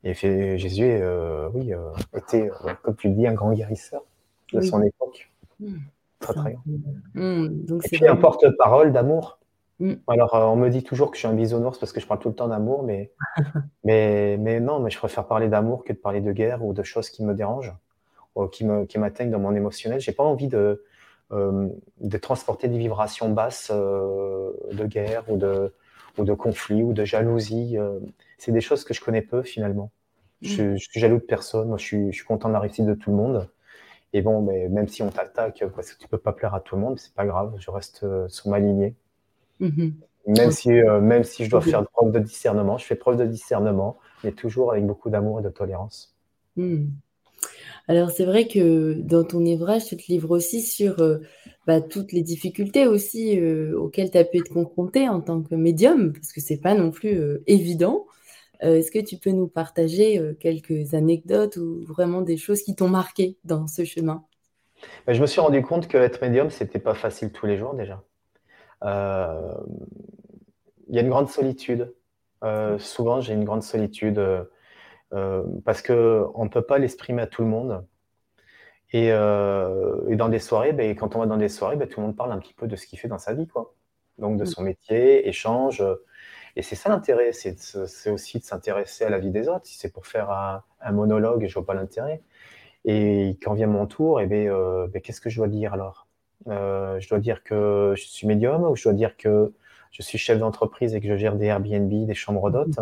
Et 0.04 0.14
fait, 0.14 0.58
Jésus, 0.58 0.84
euh, 0.84 1.48
oui, 1.54 1.72
euh, 1.72 1.90
était, 2.14 2.50
euh, 2.50 2.74
comme 2.82 2.96
tu 2.96 3.08
le 3.08 3.14
dis, 3.14 3.26
un 3.26 3.34
grand 3.34 3.52
guérisseur 3.52 4.02
de 4.52 4.60
son 4.60 4.82
époque. 4.82 5.30
Mmh. 5.60 5.76
Très, 6.20 6.34
très 6.34 6.52
grand. 6.52 6.62
Mmh. 7.14 7.48
Donc 7.64 7.82
Et 7.86 7.96
puis 7.96 8.06
un 8.06 8.16
porte-parole 8.16 8.92
d'amour. 8.92 9.38
Mmh. 9.80 9.94
Alors, 10.06 10.34
on 10.34 10.56
me 10.56 10.68
dit 10.68 10.82
toujours 10.82 11.10
que 11.10 11.16
je 11.16 11.20
suis 11.20 11.28
un 11.28 11.34
bisounours 11.34 11.78
parce 11.78 11.92
que 11.92 12.00
je 12.00 12.06
parle 12.06 12.20
tout 12.20 12.28
le 12.28 12.34
temps 12.34 12.48
d'amour, 12.48 12.84
mais, 12.84 13.12
mais, 13.84 14.36
mais 14.38 14.60
non, 14.60 14.80
mais 14.80 14.90
je 14.90 14.98
préfère 14.98 15.26
parler 15.26 15.48
d'amour 15.48 15.84
que 15.84 15.92
de 15.92 15.98
parler 15.98 16.20
de 16.20 16.32
guerre 16.32 16.64
ou 16.64 16.72
de 16.72 16.82
choses 16.82 17.10
qui 17.10 17.24
me 17.24 17.34
dérangent, 17.34 17.74
ou 18.36 18.46
qui 18.46 18.64
m'atteignent 18.64 19.28
qui 19.28 19.32
dans 19.32 19.40
mon 19.40 19.54
émotionnel. 19.54 20.00
J'ai 20.00 20.12
pas 20.12 20.24
envie 20.24 20.48
de, 20.48 20.84
de 21.30 22.18
transporter 22.18 22.68
des 22.68 22.78
vibrations 22.78 23.30
basses 23.30 23.70
euh, 23.72 24.52
de 24.72 24.84
guerre 24.86 25.24
ou 25.28 25.36
de, 25.36 25.72
ou 26.16 26.24
de 26.24 26.32
conflit 26.32 26.82
ou 26.82 26.92
de 26.92 27.04
jalousie. 27.04 27.76
Euh, 27.76 27.98
c'est 28.38 28.52
des 28.52 28.60
choses 28.60 28.84
que 28.84 28.94
je 28.94 29.00
connais 29.00 29.22
peu 29.22 29.42
finalement. 29.42 29.90
Je, 30.40 30.62
mm. 30.62 30.78
suis 30.78 31.00
jaloux 31.00 31.18
de 31.18 31.22
personne. 31.22 31.68
Moi, 31.68 31.78
je 31.78 31.84
suis, 31.84 32.12
je 32.12 32.16
suis, 32.16 32.24
content 32.24 32.48
de 32.48 32.54
la 32.54 32.60
réussite 32.60 32.86
de 32.86 32.94
tout 32.94 33.10
le 33.10 33.16
monde. 33.16 33.48
Et 34.14 34.22
bon, 34.22 34.40
mais 34.40 34.68
même 34.68 34.88
si 34.88 35.02
on 35.02 35.10
t'attaque, 35.10 35.62
parce 35.74 35.92
que 35.92 35.98
tu 35.98 36.08
peux 36.08 36.18
pas 36.18 36.32
plaire 36.32 36.54
à 36.54 36.60
tout 36.60 36.76
le 36.76 36.80
monde, 36.80 36.98
c'est 36.98 37.12
pas 37.12 37.26
grave. 37.26 37.54
Je 37.58 37.70
reste 37.70 38.06
sur 38.28 38.48
ma 38.48 38.58
lignée. 38.58 38.94
Mm-hmm. 39.60 39.92
Même, 40.28 40.50
si, 40.50 40.70
même 40.70 41.24
si 41.24 41.44
je 41.44 41.50
dois 41.50 41.60
faire 41.60 41.86
preuve 41.86 42.12
de 42.12 42.18
discernement, 42.20 42.78
je 42.78 42.86
fais 42.86 42.94
preuve 42.94 43.16
de 43.16 43.26
discernement, 43.26 43.98
mais 44.24 44.32
toujours 44.32 44.72
avec 44.72 44.86
beaucoup 44.86 45.10
d'amour 45.10 45.40
et 45.40 45.42
de 45.42 45.50
tolérance. 45.50 46.16
Mm. 46.56 46.86
Alors 47.88 48.10
c'est 48.10 48.26
vrai 48.26 48.46
que 48.46 48.92
dans 49.00 49.24
ton 49.24 49.44
ouvrage, 49.46 49.86
tu 49.86 49.96
te 49.96 50.12
livres 50.12 50.30
aussi 50.30 50.60
sur 50.60 51.00
euh, 51.00 51.18
bah, 51.66 51.80
toutes 51.80 52.12
les 52.12 52.22
difficultés 52.22 52.86
aussi 52.86 53.40
euh, 53.40 53.78
auxquelles 53.78 54.10
tu 54.10 54.18
as 54.18 54.24
pu 54.24 54.36
être 54.38 54.52
confronté 54.52 55.08
en 55.08 55.22
tant 55.22 55.42
que 55.42 55.54
médium, 55.54 56.12
parce 56.12 56.32
que 56.32 56.40
c'est 56.42 56.60
pas 56.60 56.74
non 56.74 56.90
plus 56.90 57.18
euh, 57.18 57.42
évident. 57.46 58.06
Est-ce 58.60 58.90
que 58.90 58.98
tu 58.98 59.18
peux 59.18 59.30
nous 59.30 59.46
partager 59.46 60.20
quelques 60.40 60.92
anecdotes 60.92 61.58
ou 61.58 61.80
vraiment 61.84 62.22
des 62.22 62.36
choses 62.36 62.62
qui 62.62 62.74
t'ont 62.74 62.88
marqué 62.88 63.36
dans 63.44 63.68
ce 63.68 63.84
chemin? 63.84 64.24
Bah, 65.06 65.12
Je 65.12 65.20
me 65.20 65.26
suis 65.28 65.40
rendu 65.40 65.62
compte 65.62 65.86
que 65.86 65.96
être 65.96 66.20
médium, 66.22 66.50
c'était 66.50 66.80
pas 66.80 66.94
facile 66.94 67.30
tous 67.30 67.46
les 67.46 67.56
jours 67.56 67.74
déjà. 67.74 68.02
Il 68.82 68.88
y 70.96 70.98
a 70.98 71.02
une 71.02 71.08
grande 71.08 71.28
solitude. 71.28 71.94
souvent, 72.80 73.20
j'ai 73.20 73.34
une 73.34 73.44
grande 73.44 73.62
solitude 73.62 74.20
euh, 75.14 75.42
parce 75.64 75.82
qu'on 75.82 76.44
ne 76.44 76.48
peut 76.48 76.62
pas 76.62 76.78
l'exprimer 76.78 77.22
à 77.22 77.26
tout 77.26 77.42
le 77.42 77.48
monde. 77.48 77.84
Et, 78.92 79.12
euh, 79.12 80.08
et, 80.08 80.16
dans 80.16 80.28
des 80.28 80.38
soirées, 80.38 80.72
ben, 80.72 80.94
quand 80.96 81.14
on 81.14 81.20
va 81.20 81.26
dans 81.26 81.36
des 81.36 81.48
soirées, 81.48 81.76
ben, 81.76 81.88
tout 81.88 82.00
le 82.00 82.06
monde 82.06 82.16
parle 82.16 82.32
un 82.32 82.38
petit 82.38 82.54
peu 82.54 82.66
de 82.66 82.76
ce 82.76 82.86
qu'il 82.86 82.98
fait 82.98 83.08
dans 83.08 83.18
sa 83.18 83.34
vie, 83.34 83.46
quoi. 83.46 83.74
Donc 84.18 84.38
de 84.38 84.42
mm. 84.42 84.46
son 84.46 84.62
métier, 84.62 85.28
échange. 85.28 85.82
Et 86.56 86.62
c'est 86.62 86.74
ça 86.74 86.88
l'intérêt, 86.88 87.32
c'est 87.32 88.10
aussi 88.10 88.38
de 88.38 88.44
s'intéresser 88.44 89.04
à 89.04 89.10
la 89.10 89.18
vie 89.18 89.30
des 89.30 89.48
autres. 89.48 89.66
Si 89.66 89.78
c'est 89.78 89.92
pour 89.92 90.06
faire 90.06 90.30
un, 90.80 90.92
monologue, 90.92 91.46
je 91.46 91.54
vois 91.54 91.64
pas 91.64 91.74
l'intérêt. 91.74 92.22
Et 92.84 93.38
quand 93.42 93.54
vient 93.54 93.66
mon 93.66 93.86
tour, 93.86 94.20
et 94.20 94.24
eh 94.24 94.26
ben, 94.26 94.48
euh, 94.48 94.88
ben, 94.88 95.00
qu'est-ce 95.02 95.20
que 95.20 95.30
je 95.30 95.36
dois 95.36 95.48
dire 95.48 95.74
alors? 95.74 96.08
Euh, 96.48 96.98
Je 97.00 97.08
dois 97.08 97.18
dire 97.18 97.44
que 97.44 97.94
je 97.96 98.04
suis 98.04 98.26
médium 98.26 98.64
ou 98.64 98.76
je 98.76 98.84
dois 98.84 98.92
dire 98.92 99.16
que 99.16 99.52
je 99.92 100.02
suis 100.02 100.18
chef 100.18 100.38
d'entreprise 100.38 100.94
et 100.94 101.00
que 101.00 101.08
je 101.08 101.16
gère 101.16 101.36
des 101.36 101.46
Airbnb, 101.46 102.06
des 102.06 102.14
chambres 102.14 102.50
d'hôtes? 102.50 102.80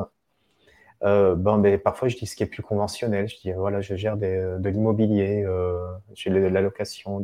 Euh, 1.04 1.34
bon, 1.34 1.58
ben, 1.58 1.78
parfois, 1.78 2.08
je 2.08 2.16
dis 2.16 2.26
ce 2.26 2.36
qui 2.36 2.42
est 2.42 2.46
plus 2.46 2.62
conventionnel. 2.62 3.28
Je 3.28 3.36
dis, 3.40 3.52
voilà, 3.52 3.80
je 3.80 3.94
gère 3.96 4.16
de 4.16 4.68
l'immobilier, 4.68 5.44
euh, 5.44 5.78
j'ai 6.14 6.30
la 6.30 6.60
location 6.60 7.20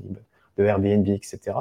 de 0.58 0.64
Airbnb, 0.64 1.08
etc. 1.08 1.52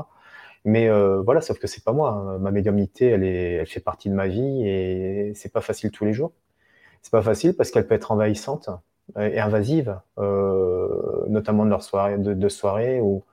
Mais 0.66 0.90
euh, 0.90 1.22
voilà, 1.22 1.42
sauf 1.42 1.58
que 1.60 1.68
c'est 1.68 1.84
pas 1.84 1.94
moi. 1.94 2.12
Hein. 2.12 2.38
Ma 2.40 2.52
médiumnité, 2.52 3.08
elle, 3.08 3.24
est, 3.24 3.54
elle 3.54 3.68
fait 3.68 3.80
partie 3.80 4.10
de 4.10 4.14
ma 4.16 4.28
vie 4.28 4.68
et 4.68 5.34
c'est 5.36 5.52
pas 5.52 5.62
facile 5.62 5.92
tous 5.92 6.06
les 6.06 6.14
jours. 6.14 6.34
C'est 7.02 7.12
pas 7.12 7.22
facile 7.24 7.56
parce 7.56 7.72
qu'elle 7.72 7.88
peut 7.88 7.96
être 7.96 8.12
envahissante 8.12 8.70
et 9.20 9.40
invasive, 9.40 10.00
euh, 10.20 11.26
notamment 11.28 11.66
de 11.66 11.70
leur 11.72 11.84
soirée, 11.84 12.18
de, 12.18 12.34
de 12.34 12.50
soirée 12.50 13.02
où, 13.02 13.24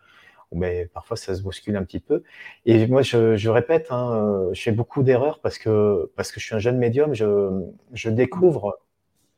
ben, 0.52 0.88
parfois 0.88 1.16
ça 1.16 1.34
se 1.34 1.42
bouscule 1.42 1.76
un 1.76 1.84
petit 1.84 2.00
peu. 2.00 2.22
Et 2.66 2.86
moi, 2.86 3.02
je, 3.02 3.36
je 3.36 3.50
répète, 3.50 3.88
hein, 3.90 4.48
je 4.52 4.62
fais 4.62 4.72
beaucoup 4.72 5.02
d'erreurs 5.02 5.40
parce 5.40 5.58
que, 5.58 6.10
parce 6.16 6.32
que 6.32 6.40
je 6.40 6.46
suis 6.46 6.54
un 6.54 6.58
jeune 6.58 6.78
médium, 6.78 7.14
je, 7.14 7.50
je 7.92 8.10
découvre 8.10 8.78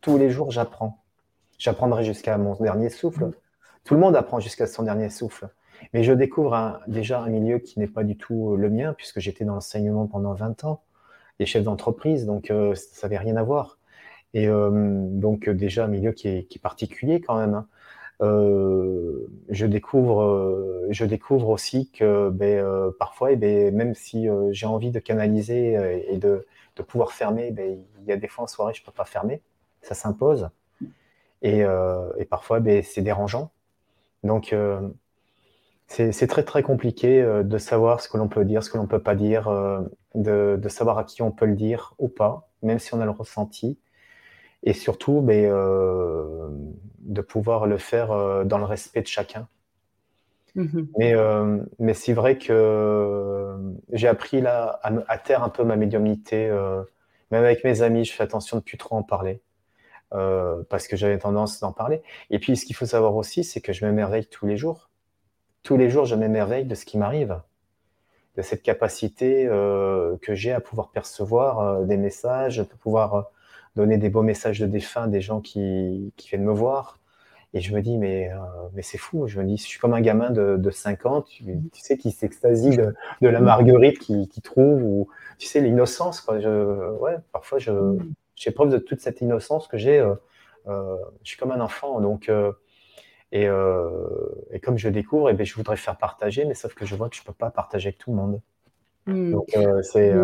tous 0.00 0.18
les 0.18 0.30
jours, 0.30 0.50
j'apprends. 0.50 1.02
J'apprendrai 1.58 2.04
jusqu'à 2.04 2.38
mon 2.38 2.54
dernier 2.54 2.88
souffle. 2.88 3.30
Tout 3.84 3.94
le 3.94 4.00
monde 4.00 4.16
apprend 4.16 4.40
jusqu'à 4.40 4.66
son 4.66 4.82
dernier 4.82 5.10
souffle. 5.10 5.48
Mais 5.92 6.04
je 6.04 6.12
découvre 6.12 6.80
déjà 6.86 7.20
un 7.20 7.28
milieu 7.28 7.58
qui 7.58 7.78
n'est 7.78 7.86
pas 7.86 8.04
du 8.04 8.16
tout 8.16 8.56
le 8.56 8.70
mien, 8.70 8.94
puisque 8.94 9.20
j'étais 9.20 9.44
dans 9.44 9.54
l'enseignement 9.54 10.06
pendant 10.06 10.34
20 10.34 10.64
ans, 10.64 10.82
et 11.38 11.46
chef 11.46 11.64
d'entreprise, 11.64 12.26
donc 12.26 12.50
euh, 12.50 12.74
ça 12.74 13.06
n'avait 13.06 13.18
rien 13.18 13.36
à 13.36 13.42
voir. 13.42 13.78
Et 14.34 14.46
euh, 14.46 14.70
donc 15.08 15.48
déjà 15.48 15.86
un 15.86 15.88
milieu 15.88 16.12
qui 16.12 16.28
est, 16.28 16.44
qui 16.44 16.58
est 16.58 16.62
particulier 16.62 17.20
quand 17.20 17.36
même. 17.36 17.54
Hein. 17.54 17.66
Euh, 18.22 19.26
je 19.48 19.66
découvre, 19.66 20.86
je 20.90 21.04
découvre 21.04 21.48
aussi 21.48 21.90
que 21.90 22.28
ben, 22.30 22.92
parfois, 22.98 23.32
eh 23.32 23.36
ben, 23.36 23.74
même 23.74 23.94
si 23.94 24.28
j'ai 24.50 24.66
envie 24.66 24.90
de 24.90 25.00
canaliser 25.00 26.04
et 26.08 26.18
de, 26.18 26.46
pouvoir 26.88 27.12
fermer, 27.12 27.50
ben, 27.50 27.78
il 28.00 28.08
y 28.08 28.12
a 28.12 28.16
des 28.16 28.26
fois 28.26 28.44
en 28.44 28.46
soirée 28.46 28.72
je 28.72 28.82
peux 28.82 28.92
pas 28.92 29.04
fermer, 29.04 29.42
ça 29.82 29.94
s'impose. 29.94 30.48
Et, 31.42 31.64
parfois, 32.28 32.60
ben, 32.60 32.82
c'est 32.82 33.02
dérangeant. 33.02 33.50
Donc 34.24 34.54
c'est 35.90 36.26
très 36.28 36.44
très 36.44 36.62
compliqué 36.62 37.20
euh, 37.20 37.42
de 37.42 37.58
savoir 37.58 38.00
ce 38.00 38.08
que 38.08 38.16
l'on 38.16 38.28
peut 38.28 38.44
dire, 38.44 38.62
ce 38.62 38.70
que 38.70 38.76
l'on 38.76 38.84
ne 38.84 38.88
peut 38.88 39.02
pas 39.02 39.16
dire, 39.16 39.48
euh, 39.48 39.80
de, 40.14 40.68
savoir 40.68 40.98
à 40.98 41.04
qui 41.04 41.20
on 41.20 41.32
peut 41.32 41.46
le 41.46 41.56
dire 41.56 41.94
ou 41.98 42.08
pas, 42.08 42.48
même 42.62 42.78
si 42.78 42.94
on 42.94 43.00
a 43.00 43.04
le 43.04 43.10
ressenti. 43.10 43.76
Et 44.62 44.72
surtout, 44.72 45.20
ben, 45.20 45.50
euh, 45.50 46.48
de 47.00 47.20
pouvoir 47.20 47.66
le 47.66 47.78
faire 47.78 48.44
dans 48.44 48.58
le 48.58 48.64
respect 48.64 49.02
de 49.02 49.06
chacun. 49.06 49.48
Mm-hmm. 50.56 50.86
Mais, 50.98 51.14
mais 51.78 51.94
c'est 51.94 52.12
vrai 52.12 52.36
que 52.36 53.56
j'ai 53.92 54.08
appris 54.08 54.40
là 54.40 54.78
à, 54.82 54.92
à, 55.08 55.18
taire 55.18 55.42
un 55.42 55.48
peu 55.48 55.64
ma 55.64 55.76
médiumnité. 55.76 56.48
même 57.30 57.44
avec 57.44 57.64
mes 57.64 57.82
amis, 57.82 58.04
je 58.04 58.12
fais 58.12 58.22
attention 58.22 58.58
de 58.58 58.60
ne 58.60 58.64
plus 58.64 58.76
trop 58.76 58.96
en 58.96 59.02
parler. 59.02 59.40
parce 60.10 60.86
que 60.88 60.96
j'avais 60.96 61.18
tendance 61.18 61.60
d'en 61.60 61.72
parler. 61.72 62.02
Et 62.28 62.38
puis, 62.38 62.56
ce 62.56 62.66
qu'il 62.66 62.76
faut 62.76 62.86
savoir 62.86 63.16
aussi, 63.16 63.44
c'est 63.44 63.60
que 63.60 63.72
je 63.72 63.84
m'émerveille 63.86 64.26
tous 64.26 64.46
les 64.46 64.56
jours 64.56 64.90
tous 65.62 65.76
les 65.76 65.90
jours, 65.90 66.04
je 66.04 66.14
m'émerveille 66.14 66.64
de 66.64 66.74
ce 66.74 66.84
qui 66.84 66.98
m'arrive, 66.98 67.40
de 68.36 68.42
cette 68.42 68.62
capacité 68.62 69.46
euh, 69.46 70.16
que 70.22 70.34
j'ai 70.34 70.52
à 70.52 70.60
pouvoir 70.60 70.90
percevoir 70.90 71.60
euh, 71.60 71.84
des 71.84 71.96
messages, 71.96 72.58
de 72.58 72.64
pouvoir 72.64 73.14
euh, 73.14 73.22
donner 73.76 73.98
des 73.98 74.10
beaux 74.10 74.22
messages 74.22 74.60
de 74.60 74.66
défunts 74.66 75.06
des 75.06 75.20
gens 75.20 75.40
qui, 75.40 76.12
viennent 76.28 76.44
me 76.44 76.52
voir. 76.52 76.98
Et 77.52 77.60
je 77.60 77.74
me 77.74 77.82
dis, 77.82 77.98
mais, 77.98 78.30
mais 78.74 78.82
c'est 78.82 78.98
fou. 78.98 79.26
Je 79.26 79.40
me 79.40 79.44
dis, 79.44 79.56
je 79.56 79.64
suis 79.64 79.80
comme 79.80 79.94
un 79.94 80.00
gamin 80.00 80.30
de, 80.30 80.56
de 80.56 80.70
5 80.70 81.06
ans, 81.06 81.22
tu, 81.22 81.44
sais, 81.72 81.98
qui 81.98 82.12
s'extasie 82.12 82.76
de, 82.76 82.94
la 83.28 83.40
marguerite 83.40 83.98
qu'il 83.98 84.28
qui 84.28 84.40
trouve, 84.40 84.82
ou 84.82 85.08
tu 85.38 85.48
sais, 85.48 85.60
l'innocence. 85.60 86.24
ouais, 86.28 87.16
parfois, 87.32 87.58
j'ai 87.58 88.50
preuve 88.52 88.70
de 88.70 88.78
toute 88.78 89.00
cette 89.00 89.20
innocence 89.20 89.66
que 89.66 89.76
j'ai. 89.78 89.98
je 90.66 90.98
suis 91.24 91.38
comme 91.38 91.50
un 91.50 91.60
enfant. 91.60 92.00
Donc, 92.00 92.30
euh, 93.34 94.18
et, 94.50 94.60
comme 94.60 94.78
je 94.78 94.88
découvre, 94.88 95.28
et 95.28 95.32
eh 95.32 95.36
bien, 95.36 95.44
je 95.44 95.54
voudrais 95.54 95.76
faire 95.76 95.96
partager, 95.96 96.44
mais 96.44 96.54
sauf 96.54 96.74
que 96.74 96.84
je 96.84 96.94
vois 96.94 97.08
que 97.08 97.16
je 97.16 97.22
ne 97.22 97.26
peux 97.26 97.32
pas 97.32 97.50
partager 97.50 97.88
avec 97.88 97.98
tout 97.98 98.10
le 98.10 98.16
monde. 98.16 98.40
Hmm. 99.06 99.32
Donc, 99.32 99.56
euh, 99.56 99.82
c'est. 99.82 100.14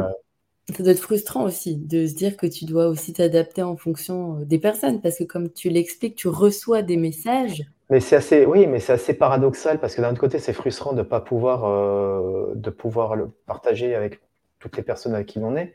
Euh, 0.71 0.75
ça 0.75 0.83
doit 0.83 0.93
être 0.93 1.01
frustrant 1.01 1.45
aussi 1.45 1.77
de 1.77 2.07
se 2.07 2.15
dire 2.15 2.37
que 2.37 2.47
tu 2.47 2.65
dois 2.65 2.89
aussi 2.89 3.13
t'adapter 3.13 3.63
en 3.63 3.77
fonction 3.77 4.41
des 4.41 4.59
personnes, 4.59 5.01
parce 5.01 5.19
que 5.19 5.25
comme 5.25 5.51
tu 5.51 5.69
l'expliques, 5.69 6.17
tu 6.17 6.29
reçois 6.29 6.83
des 6.83 6.97
messages. 6.97 7.65
Mais 7.91 8.01
c'est 8.01 8.17
assez, 8.17 8.45
oui, 8.47 8.67
mais 8.67 8.81
c'est 8.81 8.93
assez 8.93 9.15
paradoxal 9.15 9.79
parce 9.79 9.95
que 9.95 10.03
d'un 10.03 10.11
autre 10.11 10.21
côté, 10.21 10.39
c'est 10.39 10.53
frustrant 10.53 10.93
de 10.93 11.03
pas 11.03 11.21
pouvoir, 11.21 12.57
de 12.57 12.71
pouvoir 12.71 13.15
le 13.15 13.31
partager 13.47 13.95
avec 13.95 14.21
toutes 14.59 14.77
les 14.77 14.83
personnes 14.83 15.15
avec 15.15 15.29
qui 15.29 15.39
l'on 15.39 15.57
est. 15.57 15.75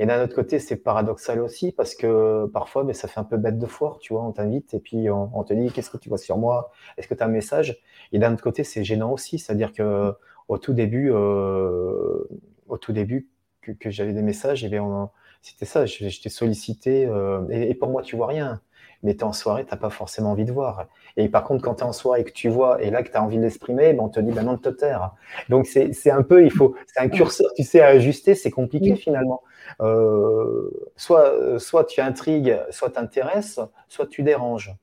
Et 0.00 0.06
d'un 0.06 0.24
autre 0.24 0.34
côté, 0.34 0.58
c'est 0.58 0.76
paradoxal 0.76 1.40
aussi 1.40 1.72
parce 1.72 1.94
que 1.94 2.46
parfois, 2.46 2.84
mais 2.84 2.94
ça 2.94 3.06
fait 3.06 3.20
un 3.20 3.24
peu 3.24 3.36
bête 3.36 3.58
de 3.58 3.66
foire, 3.66 3.98
tu 3.98 4.14
vois, 4.14 4.24
on 4.24 4.32
t'invite 4.32 4.72
et 4.72 4.80
puis 4.80 5.10
on, 5.10 5.44
te 5.44 5.52
dit 5.52 5.70
qu'est-ce 5.70 5.90
que 5.90 5.98
tu 5.98 6.08
vois 6.08 6.16
sur 6.16 6.38
moi, 6.38 6.72
est-ce 6.96 7.06
que 7.06 7.12
tu 7.12 7.22
as 7.22 7.26
un 7.26 7.28
message? 7.28 7.78
Et 8.12 8.18
d'un 8.18 8.32
autre 8.32 8.42
côté, 8.42 8.64
c'est 8.64 8.82
gênant 8.82 9.12
aussi, 9.12 9.38
c'est-à-dire 9.38 9.74
que 9.74 10.14
au 10.48 10.56
tout 10.56 10.72
début, 10.72 11.10
euh, 11.12 12.24
au 12.68 12.78
tout 12.78 12.94
début 12.94 13.28
que, 13.62 13.90
j'avais 13.90 14.12
des 14.12 14.22
messages, 14.22 14.64
et 14.64 14.68
bien 14.68 15.10
c'était 15.42 15.64
ça, 15.64 15.86
j'étais 15.86 16.28
sollicité 16.28 17.06
euh, 17.06 17.46
et, 17.50 17.74
pour 17.74 17.88
moi, 17.88 18.02
tu 18.02 18.16
vois 18.16 18.26
rien. 18.26 18.60
Mais 19.02 19.14
tu 19.14 19.20
es 19.20 19.24
en 19.24 19.32
soirée, 19.32 19.64
tu 19.64 19.70
n'as 19.70 19.78
pas 19.78 19.88
forcément 19.88 20.32
envie 20.32 20.44
de 20.44 20.52
voir. 20.52 20.86
Et 21.16 21.30
par 21.30 21.44
contre, 21.44 21.64
quand 21.64 21.76
tu 21.76 21.80
es 21.80 21.86
en 21.86 21.92
soirée 21.94 22.20
et 22.20 22.24
que 22.24 22.32
tu 22.32 22.50
vois, 22.50 22.82
et 22.82 22.90
là 22.90 23.02
que 23.02 23.10
tu 23.10 23.16
as 23.16 23.22
envie 23.22 23.38
de 23.38 23.42
l'exprimer, 23.42 23.94
ben 23.94 24.00
on 24.00 24.10
te 24.10 24.20
dit 24.20 24.30
ben 24.30 24.42
non 24.42 24.54
de 24.54 24.60
te 24.60 24.68
taire. 24.68 25.14
Donc 25.48 25.66
c'est 25.66 26.10
un 26.10 26.22
peu, 26.22 26.44
il 26.44 26.50
faut, 26.50 26.74
c'est 26.86 27.00
un 27.00 27.08
curseur, 27.08 27.50
tu 27.56 27.62
sais, 27.62 27.80
à 27.80 27.86
ajuster, 27.86 28.34
c'est 28.34 28.50
compliqué 28.50 28.96
finalement. 28.96 29.42
Euh, 29.80 30.70
soit, 30.96 31.58
soit 31.58 31.84
tu 31.84 32.02
intrigues, 32.02 32.58
soit 32.68 32.90
tu 32.90 32.98
intéresses, 32.98 33.58
soit 33.88 34.06
tu 34.06 34.22
déranges. 34.22 34.74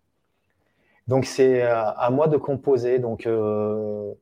Donc 1.07 1.25
c'est 1.25 1.61
à, 1.61 2.09
moi 2.11 2.27
de 2.27 2.37
composer. 2.37 2.99
Donc, 2.99 3.25
euh, 3.27 4.13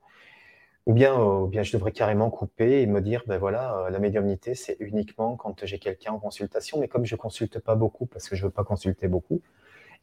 ou, 0.85 0.93
bien, 0.93 1.19
ou 1.19 1.47
bien 1.47 1.63
je 1.63 1.73
devrais 1.73 1.91
carrément 1.91 2.29
couper 2.29 2.81
et 2.81 2.87
me 2.87 3.01
dire, 3.01 3.23
ben 3.27 3.37
voilà, 3.37 3.87
la 3.89 3.99
médiumnité, 3.99 4.55
c'est 4.55 4.77
uniquement 4.79 5.35
quand 5.35 5.65
j'ai 5.65 5.79
quelqu'un 5.79 6.11
en 6.13 6.19
consultation. 6.19 6.79
Mais 6.79 6.87
comme 6.87 7.05
je 7.05 7.15
consulte 7.15 7.59
pas 7.59 7.75
beaucoup, 7.75 8.05
parce 8.05 8.29
que 8.29 8.35
je 8.35 8.43
veux 8.43 8.51
pas 8.51 8.63
consulter 8.63 9.07
beaucoup, 9.07 9.41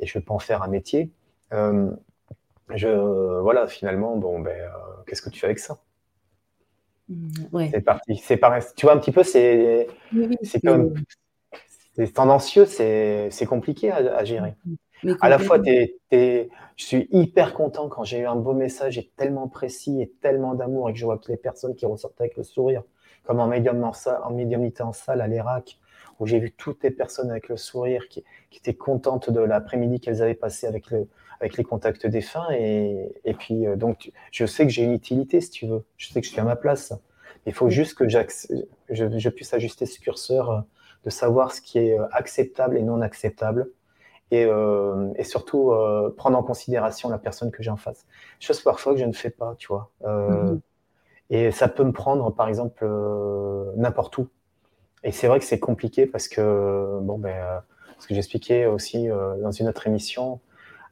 et 0.01 0.07
je 0.07 0.19
veux 0.19 0.25
pas 0.25 0.35
en 0.35 0.39
faire 0.39 0.63
un 0.63 0.69
métier, 0.69 1.11
euh, 1.53 1.91
je, 2.75 2.89
voilà, 3.41 3.67
finalement, 3.67 4.17
bon, 4.17 4.41
ben, 4.41 4.71
qu'est-ce 5.07 5.23
que 5.23 5.31
tu 5.31 5.41
fais 5.41 5.47
avec 5.47 5.59
ça? 5.59 5.79
Mmh, 7.09 7.69
c'est 7.71 7.81
parti. 7.83 8.17
C'est 8.17 8.41
Tu 8.77 8.87
vois 8.87 8.95
un 8.95 8.99
petit 8.99 9.13
peu, 9.13 9.23
c'est 9.23 9.87
comme 10.65 10.95
c'est 11.95 12.13
tendancieux, 12.13 12.65
c'est 12.65 13.47
compliqué 13.47 13.91
à, 13.91 14.25
gérer. 14.25 14.55
À 15.21 15.29
la 15.29 15.39
fois, 15.39 15.59
je 15.63 16.47
suis 16.77 17.09
hyper 17.11 17.55
content 17.55 17.89
quand 17.89 18.05
j'ai 18.05 18.21
eu 18.21 18.27
un 18.27 18.37
beau 18.37 18.53
message 18.53 18.99
et 18.99 19.11
tellement 19.17 19.49
précis 19.49 20.01
et 20.01 20.11
tellement 20.21 20.55
d'amour 20.55 20.91
et 20.91 20.93
que 20.93 20.99
je 20.99 21.05
vois 21.05 21.19
que 21.19 21.31
les 21.31 21.37
personnes 21.37 21.75
qui 21.75 21.87
ressortent 21.87 22.21
avec 22.21 22.37
le 22.37 22.43
sourire, 22.43 22.83
comme 23.25 23.41
en, 23.41 23.47
médiumnité 23.47 24.83
en 24.83 24.93
salle 24.93 25.21
à 25.21 25.27
l'Irak, 25.27 25.79
où 26.21 26.27
j'ai 26.27 26.39
vu 26.39 26.53
toutes 26.53 26.83
les 26.83 26.91
personnes 26.91 27.31
avec 27.31 27.49
le 27.49 27.57
sourire 27.57 28.09
qui, 28.09 28.25
qui 28.51 28.59
étaient 28.59 28.75
contentes 28.75 29.31
de 29.31 29.41
l'après-midi 29.41 30.01
qu'elles 30.01 30.23
avaient 30.23 30.35
passé 30.35 30.67
avec, 30.67 30.91
le, 30.91 31.09
avec 31.41 31.57
les 31.57 31.65
contacts 31.65 32.07
défunts. 32.07 32.49
Et, 32.53 33.13
et 33.25 33.35
puis, 33.35 33.67
euh, 33.67 33.77
donc, 33.77 34.13
je 34.31 34.47
sais 34.47 34.65
que 34.65 34.71
j'ai 34.71 34.85
une 34.85 34.93
utilité, 34.93 35.41
si 35.41 35.51
tu 35.51 35.67
veux. 35.67 35.85
Je 35.97 36.09
sais 36.09 36.21
que 36.21 36.27
je 36.27 36.33
suis 36.33 36.41
à 36.41 36.45
ma 36.45 36.57
place. 36.57 36.93
Il 37.47 37.53
faut 37.53 37.71
juste 37.71 37.95
que 37.95 38.09
je, 38.09 38.19
je, 38.89 39.29
puisse 39.29 39.53
ajuster 39.53 39.87
ce 39.87 39.99
curseur, 39.99 40.51
euh, 40.51 40.61
de 41.05 41.11
savoir 41.11 41.53
ce 41.53 41.61
qui 41.61 41.79
est 41.79 41.99
euh, 41.99 42.07
acceptable 42.13 42.77
et 42.77 42.83
non 42.83 43.01
acceptable. 43.01 43.69
Et, 44.33 44.49
et 45.17 45.25
surtout, 45.25 45.73
prendre 46.17 46.39
en 46.39 46.43
considération 46.43 47.11
la 47.11 47.19
personne 47.19 47.51
que 47.51 47.63
j'ai 47.63 47.71
en 47.71 47.77
face. 47.77 48.07
Chose 48.41 48.63
parfois 48.63 48.95
que 48.95 48.99
je 48.99 49.05
ne 49.05 49.13
fais 49.13 49.29
pas, 49.29 49.55
tu 49.59 49.69
vois. 49.69 49.91
Mm-hmm. 50.03 50.61
Et 51.29 51.51
ça 51.51 51.69
peut 51.69 51.85
me 51.85 51.93
prendre, 51.93 52.31
par 52.31 52.49
exemple, 52.49 52.89
n'importe 53.77 54.17
où. 54.17 54.29
Et 55.05 55.13
c'est 55.13 55.27
vrai 55.27 55.39
que 55.39 55.45
c'est 55.45 55.61
compliqué 55.61 56.07
parce 56.07 56.29
que, 56.29 56.99
bon, 57.03 57.19
ben, 57.19 57.63
ce 57.99 58.07
que 58.07 58.15
j'expliquais 58.15 58.65
aussi 58.65 59.09
dans 59.09 59.51
une 59.51 59.69
autre 59.69 59.87
émission, 59.87 60.41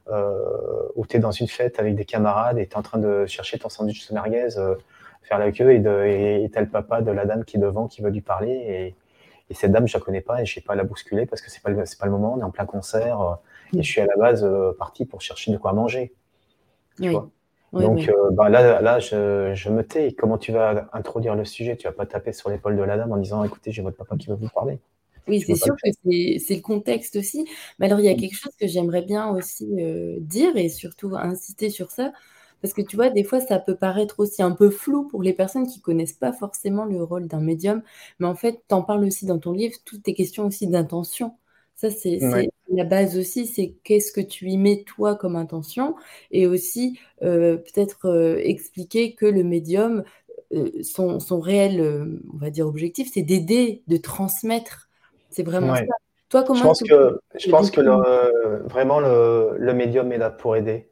euh, 0.09 0.89
où 0.95 1.05
tu 1.05 1.17
es 1.17 1.19
dans 1.19 1.31
une 1.31 1.47
fête 1.47 1.79
avec 1.79 1.95
des 1.95 2.05
camarades 2.05 2.57
et 2.57 2.67
tu 2.67 2.73
es 2.73 2.77
en 2.77 2.81
train 2.81 2.97
de 2.97 3.25
chercher 3.27 3.59
ton 3.59 3.69
sandwich 3.69 4.09
de 4.09 4.13
merguez, 4.13 4.57
euh, 4.57 4.75
faire 5.21 5.37
la 5.37 5.51
queue, 5.51 5.71
et 5.73 6.49
tu 6.51 6.57
as 6.57 6.61
le 6.61 6.67
papa 6.67 7.01
de 7.01 7.11
la 7.11 7.25
dame 7.25 7.45
qui 7.45 7.57
est 7.57 7.59
devant 7.59 7.87
qui 7.87 8.01
veut 8.01 8.09
lui 8.09 8.21
parler. 8.21 8.51
Et, 8.51 8.95
cette 9.53 9.71
dame, 9.71 9.87
je 9.87 9.97
la 9.97 10.03
connais 10.03 10.21
pas 10.21 10.41
et 10.41 10.45
je 10.45 10.53
sais 10.53 10.61
pas 10.61 10.75
la 10.75 10.83
bousculer 10.83 11.25
parce 11.25 11.41
que 11.41 11.49
c'est 11.49 11.61
pas, 11.61 11.71
pas 11.71 12.05
le 12.05 12.11
moment, 12.11 12.33
on 12.35 12.39
est 12.39 12.43
en 12.43 12.51
plein 12.51 12.65
concert 12.65 13.21
euh, 13.21 13.35
et 13.73 13.83
je 13.83 13.89
suis 13.89 14.01
à 14.01 14.05
la 14.05 14.15
base 14.15 14.47
parti 14.77 15.05
pour 15.05 15.21
chercher 15.21 15.51
de 15.51 15.57
quoi 15.57 15.73
manger. 15.73 16.13
Donc 16.99 18.11
bah, 18.33 18.49
là, 18.49 18.81
là 18.81 18.99
je, 18.99 19.53
je, 19.55 19.69
me 19.69 19.83
tais. 19.83 20.11
Comment 20.11 20.37
tu 20.37 20.51
vas 20.51 20.89
introduire 20.91 21.35
le 21.35 21.45
sujet? 21.45 21.77
Tu 21.77 21.87
vas 21.87 21.93
pas 21.93 22.05
taper 22.05 22.33
sur 22.33 22.49
l'épaule 22.49 22.75
de 22.75 22.83
la 22.83 22.97
dame 22.97 23.11
en 23.11 23.17
disant 23.17 23.43
écoutez, 23.43 23.71
j'ai 23.71 23.81
votre 23.81 23.97
papa 23.97 24.17
qui 24.17 24.27
veut 24.27 24.35
vous 24.35 24.49
parler. 24.49 24.79
Oui, 25.27 25.41
c'est 25.41 25.55
sûr 25.55 25.75
que 25.75 25.89
c'est 26.01 26.55
le 26.55 26.61
contexte 26.61 27.15
aussi. 27.15 27.47
Mais 27.79 27.85
alors, 27.85 27.99
il 27.99 28.05
y 28.05 28.09
a 28.09 28.15
quelque 28.15 28.35
chose 28.35 28.53
que 28.59 28.67
j'aimerais 28.67 29.01
bien 29.01 29.29
aussi 29.29 29.69
euh, 29.79 30.17
dire 30.19 30.55
et 30.57 30.69
surtout 30.69 31.15
insister 31.15 31.69
sur 31.69 31.91
ça. 31.91 32.11
Parce 32.61 32.73
que 32.73 32.81
tu 32.81 32.95
vois, 32.95 33.09
des 33.09 33.23
fois, 33.23 33.39
ça 33.39 33.59
peut 33.59 33.75
paraître 33.75 34.19
aussi 34.19 34.41
un 34.43 34.51
peu 34.51 34.69
flou 34.69 35.07
pour 35.07 35.23
les 35.23 35.33
personnes 35.33 35.67
qui 35.67 35.81
connaissent 35.81 36.13
pas 36.13 36.33
forcément 36.33 36.85
le 36.85 37.03
rôle 37.03 37.27
d'un 37.27 37.41
médium. 37.41 37.81
Mais 38.19 38.27
en 38.27 38.35
fait, 38.35 38.63
tu 38.67 38.75
en 38.75 38.83
parles 38.83 39.03
aussi 39.05 39.25
dans 39.25 39.39
ton 39.39 39.51
livre, 39.51 39.75
toutes 39.85 40.03
tes 40.03 40.13
questions 40.13 40.45
aussi 40.47 40.67
d'intention. 40.67 41.35
Ça, 41.75 41.89
c'est 41.89 42.19
la 42.73 42.83
base 42.83 43.17
aussi, 43.17 43.47
c'est 43.47 43.73
qu'est-ce 43.83 44.11
que 44.11 44.21
tu 44.21 44.47
y 44.47 44.57
mets 44.57 44.83
toi 44.83 45.15
comme 45.15 45.35
intention 45.35 45.95
et 46.29 46.47
aussi 46.47 46.99
euh, 47.21 47.57
peut-être 47.57 48.07
euh, 48.07 48.37
expliquer 48.37 49.13
que 49.13 49.25
le 49.25 49.43
médium, 49.43 50.03
son, 50.83 51.19
son, 51.19 51.39
réel, 51.39 52.19
on 52.33 52.37
va 52.37 52.49
dire, 52.49 52.67
objectif, 52.67 53.09
c'est 53.11 53.23
d'aider, 53.23 53.83
de 53.87 53.97
transmettre 53.97 54.89
c'est 55.31 55.43
vraiment 55.43 55.75
ça. 55.75 55.83
Toi, 56.29 56.43
comment 56.43 56.59
je 56.59 56.63
pense 56.63 56.83
que, 56.83 57.19
je 57.37 57.49
pense 57.49 57.71
que 57.71 57.81
vraiment 58.67 58.99
le, 58.99 59.73
médium 59.73 60.11
est 60.11 60.17
là 60.17 60.29
pour 60.29 60.55
aider. 60.55 60.89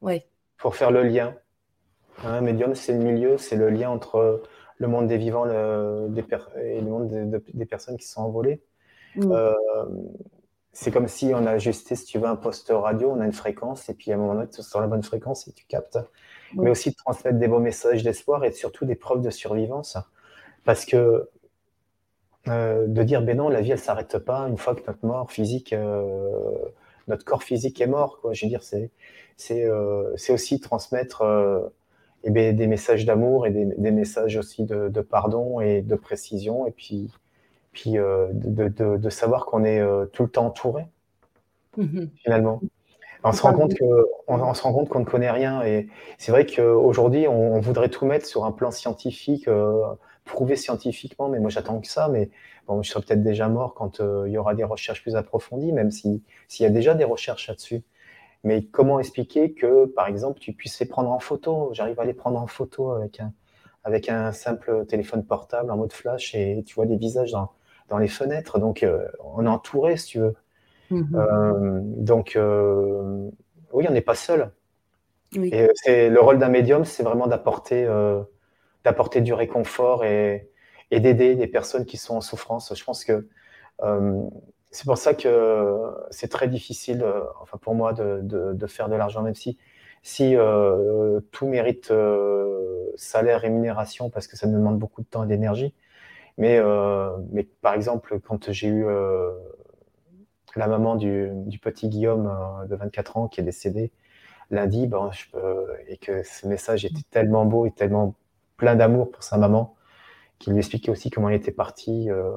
Ouais. 0.00 0.26
Pour 0.62 0.76
faire 0.76 0.90
le 0.90 1.02
lien. 1.02 1.34
Un 2.24 2.40
médium, 2.40 2.74
c'est 2.74 2.92
le 2.92 3.00
milieu, 3.00 3.36
c'est 3.36 3.56
le 3.56 3.68
lien 3.68 3.90
entre 3.90 4.42
le 4.78 4.88
monde 4.88 5.08
des 5.08 5.18
vivants 5.18 5.46
des 5.46 6.24
et 6.62 6.80
le 6.80 6.88
monde 6.88 7.42
des 7.52 7.66
personnes 7.66 7.96
qui 7.96 8.06
sont 8.06 8.22
envolées. 8.22 8.62
Mm. 9.16 9.32
Euh, 9.32 9.52
c'est 10.72 10.90
comme 10.90 11.08
si 11.08 11.32
on 11.34 11.44
a 11.46 11.50
ajusté, 11.50 11.96
si 11.96 12.06
tu 12.06 12.18
veux, 12.18 12.26
un 12.26 12.36
poste 12.36 12.72
radio, 12.74 13.10
on 13.10 13.20
a 13.20 13.26
une 13.26 13.32
fréquence, 13.32 13.88
et 13.90 13.94
puis 13.94 14.10
à 14.10 14.14
un 14.14 14.18
moment 14.18 14.34
donné, 14.34 14.48
tu 14.48 14.60
es 14.60 14.62
sur 14.62 14.80
la 14.80 14.86
bonne 14.86 15.02
fréquence 15.02 15.46
et 15.46 15.52
tu 15.52 15.66
captes. 15.66 15.98
Mais 16.54 16.70
aussi 16.70 16.90
de 16.90 16.96
transmettre 16.96 17.38
des 17.38 17.48
beaux 17.48 17.60
messages 17.60 18.02
d'espoir 18.02 18.44
et 18.44 18.52
surtout 18.52 18.84
des 18.84 18.94
preuves 18.94 19.22
de 19.22 19.30
survivance. 19.30 19.96
Parce 20.64 20.84
que 20.84 21.28
euh, 22.48 22.86
de 22.86 23.02
dire 23.02 23.22
ben 23.22 23.36
non, 23.36 23.48
la 23.48 23.60
vie 23.60 23.70
elle 23.70 23.78
s'arrête 23.78 24.18
pas 24.18 24.40
une 24.48 24.58
fois 24.58 24.74
que 24.74 24.82
notre 24.86 25.04
mort 25.06 25.30
physique, 25.30 25.72
euh, 25.72 26.56
notre 27.08 27.24
corps 27.24 27.42
physique 27.42 27.80
est 27.80 27.86
mort. 27.86 28.20
Quoi. 28.20 28.32
Je 28.32 28.44
veux 28.44 28.48
dire, 28.48 28.62
c'est 28.62 28.90
c'est 29.36 29.64
euh, 29.64 30.14
aussi 30.28 30.60
transmettre 30.60 31.22
eh 32.24 32.30
ben, 32.30 32.54
des 32.54 32.66
messages 32.66 33.04
d'amour 33.04 33.46
et 33.46 33.50
des, 33.50 33.64
des, 33.64 33.90
messages 33.90 34.36
aussi 34.36 34.64
de, 34.64 34.88
de, 34.88 35.00
pardon 35.00 35.60
et 35.60 35.82
de 35.82 35.94
précision 35.96 36.66
et 36.66 36.70
puis 36.70 37.10
puis 37.72 37.92
de, 37.92 38.28
de, 38.32 38.96
de, 38.98 39.10
savoir 39.10 39.46
qu'on 39.46 39.64
est 39.64 39.82
tout 40.12 40.24
le 40.24 40.28
temps 40.28 40.46
entouré 40.46 40.84
mm-hmm. 41.78 42.10
finalement. 42.22 42.60
On 43.24 43.32
se, 43.32 43.42
rend 43.42 43.54
compte 43.54 43.74
que, 43.74 43.84
on, 44.26 44.52
se 44.52 44.62
rend 44.62 44.72
compte 44.74 44.88
qu'on 44.88 45.00
ne 45.00 45.04
connaît 45.04 45.30
rien. 45.30 45.62
Et 45.62 45.88
c'est 46.18 46.32
vrai 46.32 46.44
qu'aujourd'hui, 46.44 47.28
on, 47.28 47.54
on, 47.54 47.60
voudrait 47.60 47.88
tout 47.88 48.04
mettre 48.04 48.26
sur 48.26 48.44
un 48.44 48.52
plan 48.52 48.70
scientifique, 48.70 49.48
prouvé 50.24 50.56
scientifiquement, 50.56 51.28
mais 51.28 51.40
moi 51.40 51.50
j'attends 51.50 51.80
que 51.80 51.88
ça, 51.88 52.08
mais 52.08 52.30
bon, 52.66 52.82
je 52.82 52.90
serai 52.90 53.04
peut-être 53.04 53.22
déjà 53.22 53.48
mort 53.48 53.74
quand 53.74 54.00
euh, 54.00 54.24
il 54.26 54.32
y 54.32 54.38
aura 54.38 54.54
des 54.54 54.64
recherches 54.64 55.02
plus 55.02 55.16
approfondies, 55.16 55.72
même 55.72 55.90
s'il 55.90 56.20
y 56.60 56.64
a 56.64 56.70
déjà 56.70 56.94
des 56.94 57.04
recherches 57.04 57.48
là-dessus. 57.48 57.82
Mais 58.44 58.64
comment 58.64 58.98
expliquer 58.98 59.52
que, 59.52 59.86
par 59.86 60.08
exemple, 60.08 60.40
tu 60.40 60.52
puisses 60.52 60.78
les 60.80 60.86
prendre 60.86 61.10
en 61.10 61.20
photo? 61.20 61.70
J'arrive 61.72 62.00
à 62.00 62.04
les 62.04 62.14
prendre 62.14 62.40
en 62.40 62.46
photo 62.46 62.90
avec 62.90 63.20
un, 63.20 63.32
avec 63.84 64.08
un 64.08 64.32
simple 64.32 64.84
téléphone 64.86 65.24
portable 65.24 65.70
en 65.70 65.76
mode 65.76 65.92
flash 65.92 66.34
et 66.34 66.62
tu 66.66 66.74
vois 66.74 66.86
des 66.86 66.96
visages 66.96 67.30
dans, 67.30 67.52
dans 67.88 67.98
les 67.98 68.08
fenêtres. 68.08 68.58
Donc, 68.58 68.82
euh, 68.82 69.06
on 69.20 69.46
est 69.46 69.48
entouré, 69.48 69.96
si 69.96 70.06
tu 70.06 70.18
veux. 70.18 70.34
Mm-hmm. 70.90 71.16
Euh, 71.16 71.80
donc, 71.82 72.36
oui, 73.72 73.86
on 73.88 73.92
n'est 73.92 74.00
pas 74.00 74.16
seul. 74.16 74.50
Et 75.34 75.68
c'est 75.74 76.10
le 76.10 76.20
rôle 76.20 76.38
d'un 76.38 76.48
médium, 76.48 76.84
c'est 76.84 77.02
vraiment 77.02 77.26
d'apporter 77.26 77.86
d'apporter 78.84 79.20
du 79.20 79.32
réconfort 79.32 80.04
et, 80.04 80.50
et 80.92 81.00
d'aider 81.00 81.34
des 81.34 81.46
personnes 81.46 81.86
qui 81.86 81.96
sont 81.96 82.16
en 82.16 82.20
souffrance. 82.20 82.72
Je 82.76 82.84
pense 82.84 83.04
que 83.04 83.26
euh, 83.82 84.22
c'est 84.70 84.84
pour 84.86 84.98
ça 84.98 85.14
que 85.14 85.90
c'est 86.10 86.28
très 86.28 86.48
difficile, 86.48 87.02
euh, 87.02 87.22
enfin 87.40 87.58
pour 87.58 87.74
moi, 87.74 87.92
de, 87.92 88.20
de, 88.22 88.66
faire 88.66 88.88
de 88.88 88.94
l'argent, 88.94 89.22
même 89.22 89.34
si, 89.34 89.58
si 90.02 90.36
euh, 90.36 91.20
tout 91.32 91.46
mérite 91.46 91.92
salaire, 92.96 93.40
rémunération, 93.40 94.10
parce 94.10 94.26
que 94.26 94.36
ça 94.36 94.46
me 94.46 94.54
demande 94.54 94.78
beaucoup 94.78 95.02
de 95.02 95.06
temps 95.06 95.24
et 95.24 95.26
d'énergie. 95.26 95.74
Mais, 96.38 96.60
mais 97.30 97.44
par 97.62 97.74
exemple, 97.74 98.18
quand 98.20 98.50
j'ai 98.52 98.68
eu 98.68 98.86
la 100.56 100.66
maman 100.66 100.96
du, 100.96 101.30
du, 101.46 101.58
petit 101.58 101.88
Guillaume 101.88 102.30
de 102.68 102.76
24 102.76 103.16
ans 103.18 103.28
qui 103.28 103.40
est 103.40 103.44
décédé 103.44 103.92
lundi, 104.50 104.86
ben, 104.86 105.10
et 105.88 105.96
que 105.98 106.22
ce 106.22 106.46
message 106.46 106.84
était 106.84 107.02
tellement 107.10 107.44
beau 107.44 107.66
et 107.66 107.70
tellement 107.70 108.14
plein 108.62 108.76
d'amour 108.76 109.10
pour 109.10 109.24
sa 109.24 109.38
maman, 109.38 109.74
qui 110.38 110.50
lui 110.50 110.58
expliquait 110.58 110.92
aussi 110.92 111.10
comment 111.10 111.28
il 111.28 111.34
était 111.34 111.50
parti, 111.50 112.08
euh, 112.08 112.30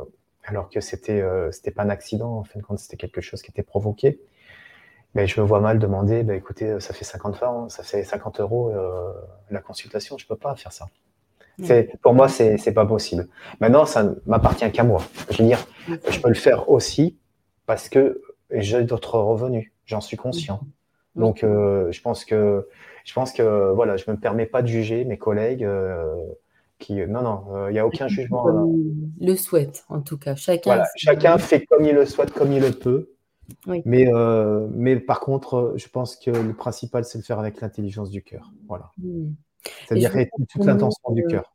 alors 0.44 0.72
que 0.72 0.82
c'était 0.82 1.22
euh, 1.22 1.52
c'était 1.52 1.70
pas 1.70 1.84
un 1.84 1.92
accident, 1.92 2.40
en 2.40 2.44
fin 2.44 2.58
de 2.58 2.66
compte, 2.66 2.80
c'était 2.80 2.98
quelque 2.98 3.22
chose 3.22 3.44
qui 3.44 3.52
était 3.52 3.62
provoqué. 3.62 4.20
Mais 5.14 5.28
je 5.28 5.40
me 5.40 5.46
vois 5.46 5.60
mal 5.60 5.78
demander, 5.78 6.24
bah, 6.24 6.34
écoutez, 6.34 6.80
ça 6.80 6.96
fait 6.96 7.06
50 7.06 7.36
francs, 7.36 7.72
ça 7.72 7.84
fait 7.84 8.04
50 8.04 8.40
euros 8.40 8.72
euh, 8.72 9.14
la 9.52 9.62
consultation, 9.62 10.18
je 10.18 10.26
peux 10.26 10.36
pas 10.36 10.56
faire 10.56 10.72
ça. 10.72 10.88
C'est, 11.62 11.96
pour 12.02 12.16
moi, 12.16 12.28
c'est, 12.28 12.58
c'est 12.58 12.74
pas 12.74 12.88
possible. 12.88 13.28
Maintenant, 13.60 13.86
ça 13.86 14.04
ne 14.04 14.16
m'appartient 14.26 14.70
qu'à 14.72 14.84
moi. 14.84 15.04
Je 15.30 15.38
veux 15.38 15.48
dire, 15.48 15.66
je 16.10 16.20
peux 16.20 16.28
le 16.28 16.34
faire 16.34 16.70
aussi 16.70 17.20
parce 17.68 17.88
que 17.88 18.24
j'ai 18.50 18.84
d'autres 18.84 19.20
revenus. 19.20 19.72
J'en 19.86 20.02
suis 20.02 20.18
conscient. 20.18 20.62
Donc, 21.16 21.40
je 21.42 22.02
pense 22.02 22.26
que 22.26 22.68
je 23.06 23.14
pense 23.14 23.32
que 23.32 23.72
voilà, 23.72 23.98
je 23.98 24.10
me 24.10 24.18
permets 24.18 24.48
pas 24.48 24.62
de 24.62 24.68
juger 24.68 25.06
mes 25.06 25.18
collègues. 25.18 25.64
Euh, 25.64 26.16
qui, 26.78 26.96
non, 27.08 27.22
non, 27.22 27.46
il 27.48 27.56
euh, 27.56 27.72
n'y 27.72 27.80
a 27.80 27.88
aucun 27.88 28.10
jugement. 28.10 28.46
le 29.22 29.36
souhaite, 29.38 29.86
en 29.88 30.02
tout 30.02 30.18
cas. 30.18 30.36
Chacun, 30.36 30.84
chacun 30.98 31.38
fait 31.38 31.66
comme 31.66 31.86
il 31.86 31.96
le 31.96 32.06
souhaite, 32.06 32.32
comme 32.32 32.52
il 32.52 32.62
le 32.62 32.72
peut. 32.72 33.14
Mais, 33.86 34.14
euh, 34.14 34.68
mais 34.72 35.00
par 35.00 35.22
contre, 35.22 35.74
je 35.78 35.88
pense 35.88 36.18
que 36.18 36.32
le 36.32 36.54
principal, 36.54 37.06
c'est 37.06 37.20
de 37.20 37.24
faire 37.24 37.40
avec 37.40 37.62
l'intelligence 37.62 38.10
du 38.10 38.24
cœur. 38.24 38.52
Voilà. 38.68 38.92
Hmm. 38.98 39.34
C'est-à-dire 39.88 40.12
toute 40.50 40.66
l'intention 40.66 41.12
du 41.12 41.24
cœur. 41.28 41.55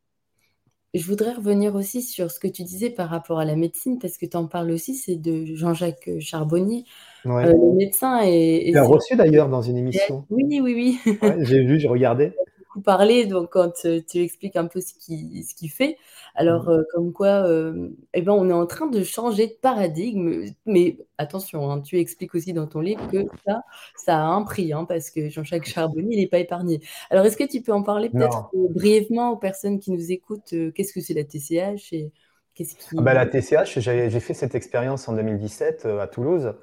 Je 0.93 1.05
voudrais 1.05 1.33
revenir 1.33 1.75
aussi 1.75 2.01
sur 2.01 2.29
ce 2.31 2.39
que 2.39 2.49
tu 2.49 2.63
disais 2.63 2.89
par 2.89 3.09
rapport 3.09 3.39
à 3.39 3.45
la 3.45 3.55
médecine, 3.55 3.97
parce 3.97 4.17
que 4.17 4.25
tu 4.25 4.35
en 4.35 4.47
parles 4.47 4.71
aussi, 4.71 4.93
c'est 4.93 5.15
de 5.15 5.45
Jean-Jacques 5.55 6.09
Charbonnier, 6.19 6.83
euh, 7.25 7.45
le 7.45 7.75
médecin. 7.75 8.19
Et, 8.25 8.71
tu 8.73 8.77
as 8.77 8.83
reçu 8.83 9.15
d'ailleurs 9.15 9.47
dans 9.47 9.61
une 9.61 9.77
émission. 9.77 10.25
Oui, 10.29 10.59
oui, 10.61 10.99
oui. 11.05 11.17
j'ai 11.39 11.63
vu, 11.63 11.79
j'ai 11.79 11.87
regardé 11.87 12.33
parler 12.79 13.25
donc 13.25 13.49
quand 13.51 13.85
euh, 13.85 13.99
tu 14.07 14.19
expliques 14.19 14.55
un 14.55 14.67
peu 14.67 14.79
ce 14.79 14.93
qu'il 14.93 15.43
ce 15.43 15.65
fait. 15.67 15.97
Alors, 16.35 16.65
mmh. 16.65 16.71
euh, 16.71 16.83
comme 16.93 17.11
quoi, 17.11 17.45
euh, 17.45 17.89
eh 18.13 18.21
ben, 18.21 18.31
on 18.31 18.49
est 18.49 18.53
en 18.53 18.65
train 18.65 18.87
de 18.87 19.03
changer 19.03 19.47
de 19.47 19.55
paradigme. 19.61 20.45
Mais 20.65 20.97
attention, 21.17 21.69
hein, 21.69 21.81
tu 21.81 21.99
expliques 21.99 22.33
aussi 22.35 22.53
dans 22.53 22.67
ton 22.67 22.79
livre 22.79 23.05
que 23.11 23.25
ça, 23.45 23.61
ça 23.95 24.17
a 24.19 24.23
un 24.23 24.43
prix, 24.43 24.71
hein, 24.71 24.85
parce 24.85 25.09
que 25.09 25.29
Jean-Jacques 25.29 25.67
Charbonnier, 25.67 26.15
il 26.15 26.19
n'est 26.21 26.27
pas 26.27 26.39
épargné. 26.39 26.81
Alors, 27.09 27.25
est-ce 27.25 27.37
que 27.37 27.43
tu 27.43 27.61
peux 27.61 27.73
en 27.73 27.83
parler 27.83 28.09
peut-être 28.09 28.49
brièvement 28.69 29.31
aux 29.31 29.37
personnes 29.37 29.79
qui 29.79 29.91
nous 29.91 30.11
écoutent 30.11 30.53
Qu'est-ce 30.73 30.93
que 30.93 31.01
c'est 31.01 31.13
la 31.13 31.23
TCH 31.23 31.91
et 31.91 32.11
qu'est-ce 32.55 32.75
qui... 32.75 32.95
Ah 32.97 33.01
bah, 33.01 33.13
la 33.13 33.25
TCH, 33.25 33.79
j'ai 33.79 34.19
fait 34.19 34.33
cette 34.33 34.55
expérience 34.55 35.09
en 35.09 35.13
2017 35.13 35.85
à 35.85 36.07
Toulouse. 36.07 36.53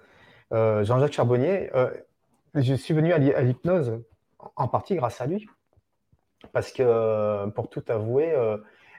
Jean-Jacques 0.50 1.12
Charbonnier, 1.12 1.70
je 2.54 2.74
suis 2.74 2.94
venu 2.94 3.12
à 3.12 3.18
l'hypnose 3.18 4.00
en 4.56 4.68
partie 4.68 4.96
grâce 4.96 5.20
à 5.20 5.26
lui. 5.26 5.46
Parce 6.52 6.72
que, 6.72 6.82
euh, 6.82 7.46
pour 7.48 7.68
tout 7.68 7.84
avouer, 7.88 8.32
euh, 8.32 8.56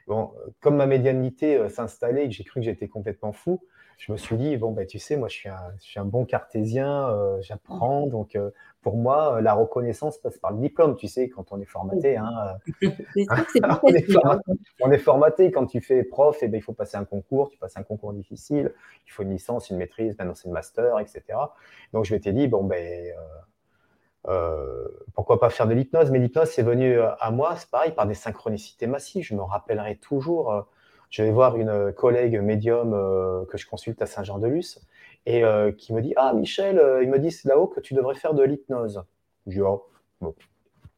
bon, 0.07 0.31
comme 0.61 0.75
ma 0.75 0.85
médianité 0.85 1.57
euh, 1.57 1.69
s'installait 1.69 2.25
et 2.25 2.29
que 2.29 2.35
j'ai 2.35 2.43
cru 2.43 2.59
que 2.59 2.65
j'étais 2.65 2.87
complètement 2.87 3.31
fou, 3.31 3.61
je 3.97 4.11
me 4.11 4.17
suis 4.17 4.37
dit, 4.37 4.55
bon, 4.57 4.71
ben, 4.71 4.85
tu 4.85 4.97
sais, 4.97 5.17
moi, 5.17 5.27
je 5.27 5.35
suis 5.35 5.49
un, 5.49 5.73
je 5.81 5.83
suis 5.83 5.99
un 5.99 6.05
bon 6.05 6.23
cartésien, 6.23 7.13
j'apprends. 7.41 8.07
Donc, 8.07 8.37
pour 8.81 8.95
moi, 8.95 9.41
la 9.41 9.53
reconnaissance 9.53 10.17
passe 10.17 10.37
par 10.37 10.51
le 10.51 10.59
diplôme, 10.59 10.95
tu 10.95 11.09
sais, 11.09 11.27
quand 11.27 11.51
on 11.51 11.59
est 11.59 11.65
formaté. 11.65 12.15
Hein, 12.15 12.29
on, 14.81 14.89
est 14.89 14.97
formaté, 14.99 15.51
quand 15.51 15.65
tu 15.65 15.81
fais 15.81 16.05
prof, 16.05 16.41
et 16.41 16.45
eh 16.45 16.47
ben, 16.47 16.59
il 16.59 16.61
faut 16.61 16.71
passer 16.71 16.95
un 16.95 17.03
concours, 17.03 17.49
tu 17.49 17.57
passes 17.57 17.75
un 17.75 17.83
concours 17.83 18.13
difficile, 18.13 18.71
il 19.05 19.11
faut 19.11 19.23
une 19.23 19.31
licence, 19.31 19.69
une 19.69 19.75
maîtrise, 19.75 20.17
maintenant 20.17 20.33
c'est 20.33 20.47
une 20.47 20.53
master, 20.53 20.97
etc. 20.99 21.21
Donc, 21.91 22.05
je 22.05 22.15
m'étais 22.15 22.31
dit, 22.31 22.47
bon, 22.47 22.63
ben, 22.63 23.13
euh, 24.27 24.87
pourquoi 25.15 25.39
pas 25.39 25.49
faire 25.49 25.67
de 25.67 25.73
l'hypnose? 25.73 26.11
Mais 26.11 26.19
l'hypnose, 26.19 26.49
c'est 26.49 26.63
venu 26.63 26.99
à 26.99 27.31
moi, 27.31 27.55
c'est 27.57 27.69
pareil, 27.69 27.91
par 27.91 28.05
des 28.05 28.13
synchronicités 28.13 28.87
massives. 28.87 29.23
Je 29.23 29.35
me 29.35 29.41
rappellerai 29.41 29.95
toujours. 29.97 30.51
Euh, 30.51 30.61
je 31.09 31.23
vais 31.23 31.31
voir 31.31 31.57
une 31.57 31.91
collègue 31.93 32.39
médium 32.39 32.93
euh, 32.93 33.43
que 33.45 33.57
je 33.57 33.67
consulte 33.67 34.01
à 34.01 34.05
Saint-Jean-de-Luz 34.05 34.79
et 35.25 35.43
qui 35.77 35.93
me 35.93 36.01
dit 36.01 36.13
Ah, 36.15 36.33
Michel, 36.33 36.81
il 37.03 37.09
me 37.09 37.19
dit 37.19 37.35
là-haut 37.45 37.67
que 37.67 37.79
tu 37.79 37.93
devrais 37.93 38.15
faire 38.15 38.33
de 38.33 38.43
l'hypnose. 38.43 39.03
Je 39.47 39.51
dis 39.51 39.61
Oh, 39.61 39.87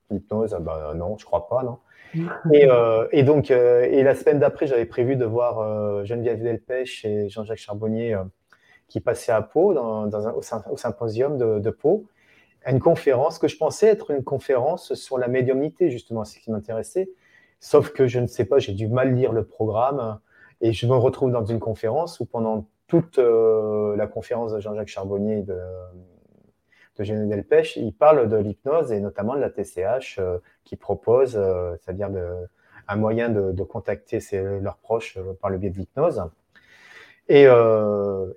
l'hypnose, 0.10 0.56
ben 0.62 0.94
non, 0.96 1.18
je 1.18 1.26
crois 1.26 1.48
pas, 1.48 1.64
non. 1.64 1.80
Et, 2.54 2.68
et, 3.14 3.24
donc, 3.24 3.52
et 3.52 4.04
la 4.04 4.16
semaine 4.16 4.40
d'après, 4.40 4.68
j'avais 4.68 4.86
prévu 4.86 5.16
de 5.16 5.24
voir 5.24 6.06
Geneviève 6.06 6.42
Delpech 6.42 7.06
et 7.06 7.30
Jean-Jacques 7.30 7.58
Charbonnier 7.58 8.18
qui 8.90 9.00
passaient 9.00 9.32
à 9.32 9.42
Pau, 9.42 9.74
dans, 9.74 10.28
un, 10.28 10.34
au, 10.34 10.78
symposium 10.78 11.38
de, 11.38 11.60
de 11.60 11.70
Pau 11.70 12.06
à 12.64 12.72
une 12.72 12.80
conférence 12.80 13.40
que 13.40 13.48
je 13.48 13.58
pensais 13.58 13.88
être 13.88 14.12
une 14.12 14.24
conférence 14.24 14.94
sur 14.94 15.18
la 15.18 15.28
médiumnité, 15.28 15.90
justement, 15.90 16.26
ce 16.26 16.38
qui 16.38 16.52
m'intéressait. 16.52 17.10
Sauf 17.60 17.92
que 17.92 18.08
je 18.08 18.20
ne 18.20 18.28
sais 18.28 18.46
pas, 18.46 18.60
j'ai 18.60 18.74
du 18.74 18.88
mal 18.88 19.14
lire 19.14 19.32
le 19.34 19.46
programme 19.46 20.20
et 20.62 20.74
je 20.74 20.88
me 20.88 20.96
retrouve 20.96 21.32
dans 21.32 21.46
une 21.46 21.60
conférence 21.60 22.20
où 22.20 22.26
pendant 22.26 22.68
toute 22.88 23.18
la 23.18 24.08
conférence 24.08 24.54
de 24.54 24.60
Jean-Jacques 24.60 24.90
Charbonnier 24.90 25.44
de, 25.44 25.58
de 26.98 27.04
Géné 27.04 27.28
Delpech, 27.28 27.78
il 27.78 27.94
parle 27.94 28.28
de 28.30 28.38
l'hypnose 28.38 28.92
et 28.92 29.00
notamment 29.00 29.36
de 29.36 29.40
la 29.40 29.50
TCH 29.50 30.20
qui 30.64 30.76
propose, 30.76 31.40
c'est-à-dire 31.80 32.10
un 32.88 32.96
moyen 32.96 33.30
de, 33.30 33.64
contacter 33.64 34.20
leurs 34.60 34.78
proches 34.78 35.18
par 35.40 35.50
le 35.50 35.58
biais 35.58 35.70
de 35.70 35.78
l'hypnose. 35.78 36.24
Et, 37.30 37.46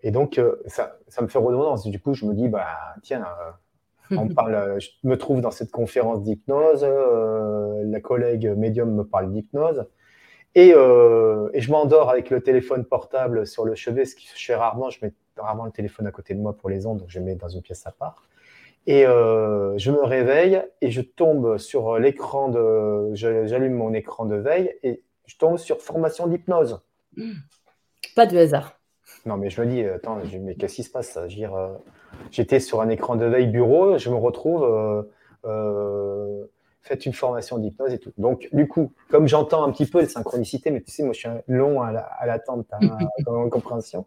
et, 0.02 0.10
donc, 0.10 0.40
ça, 0.66 0.98
ça, 1.08 1.22
me 1.22 1.28
fait 1.28 1.38
redondance. 1.38 1.86
Du 1.86 1.98
coup, 2.00 2.14
je 2.14 2.26
me 2.26 2.34
dis, 2.34 2.48
bah, 2.48 2.66
tiens, 3.02 3.24
on 4.10 4.28
parle, 4.34 4.80
je 4.80 4.88
me 5.04 5.16
trouve 5.16 5.40
dans 5.40 5.50
cette 5.50 5.70
conférence 5.70 6.22
d'hypnose, 6.22 6.84
la 6.84 8.00
collègue 8.00 8.52
médium 8.56 8.94
me 8.94 9.04
parle 9.04 9.32
d'hypnose. 9.32 9.86
Euh, 10.56 11.50
et, 11.52 11.60
je 11.60 11.70
m'endors 11.70 12.10
avec 12.10 12.30
le 12.30 12.40
téléphone 12.40 12.84
portable 12.84 13.46
sur 13.46 13.64
le 13.64 13.74
chevet, 13.74 14.04
ce 14.04 14.14
que 14.14 14.22
je 14.22 14.44
fais 14.44 14.54
rarement. 14.54 14.90
Je 14.90 15.04
mets 15.04 15.12
rarement 15.36 15.64
le 15.64 15.72
téléphone 15.72 16.06
à 16.06 16.12
côté 16.12 16.34
de 16.34 16.40
moi 16.40 16.56
pour 16.56 16.70
les 16.70 16.86
ondes, 16.86 16.98
donc 16.98 17.08
je 17.10 17.18
le 17.18 17.24
mets 17.24 17.34
dans 17.34 17.48
une 17.48 17.62
pièce 17.62 17.86
à 17.86 17.90
part. 17.90 18.22
Et 18.86 19.06
euh, 19.06 19.76
je 19.78 19.90
me 19.90 20.02
réveille 20.02 20.62
et 20.80 20.90
je 20.90 21.00
tombe 21.00 21.58
sur 21.58 21.98
l'écran 21.98 22.48
de. 22.48 23.14
J'allume 23.14 23.74
mon 23.74 23.94
écran 23.94 24.26
de 24.26 24.36
veille 24.36 24.74
et 24.82 25.02
je 25.26 25.36
tombe 25.36 25.56
sur 25.56 25.80
formation 25.80 26.26
d'hypnose. 26.26 26.80
Pas 28.14 28.26
de 28.26 28.36
hasard. 28.36 28.78
Non, 29.26 29.36
mais 29.38 29.48
je 29.48 29.60
me 29.60 29.66
dis, 29.66 29.82
attends, 29.82 30.20
mais 30.40 30.54
qu'est-ce 30.54 30.76
qui 30.76 30.82
se 30.82 30.90
passe? 30.90 31.16
Euh, 31.16 31.68
J'étais 32.30 32.60
sur 32.60 32.80
un 32.80 32.88
écran 32.88 33.16
de 33.16 33.24
veille 33.24 33.46
bureau, 33.46 33.98
je 33.98 34.10
me 34.10 34.16
retrouve 34.16 34.64
faites 36.84 37.06
une 37.06 37.14
formation 37.14 37.58
d'hypnose 37.58 37.92
et 37.92 37.98
tout. 37.98 38.12
Donc, 38.18 38.48
du 38.52 38.68
coup, 38.68 38.92
comme 39.08 39.26
j'entends 39.26 39.64
un 39.64 39.72
petit 39.72 39.86
peu 39.86 40.00
les 40.00 40.06
synchronicités, 40.06 40.70
mais 40.70 40.82
tu 40.82 40.90
sais, 40.90 41.02
moi, 41.02 41.14
je 41.14 41.20
suis 41.20 41.28
long 41.48 41.80
à 41.80 42.26
l'attente, 42.26 42.66
à, 42.70 42.78
hein, 42.82 43.48
compréhension. 43.50 44.06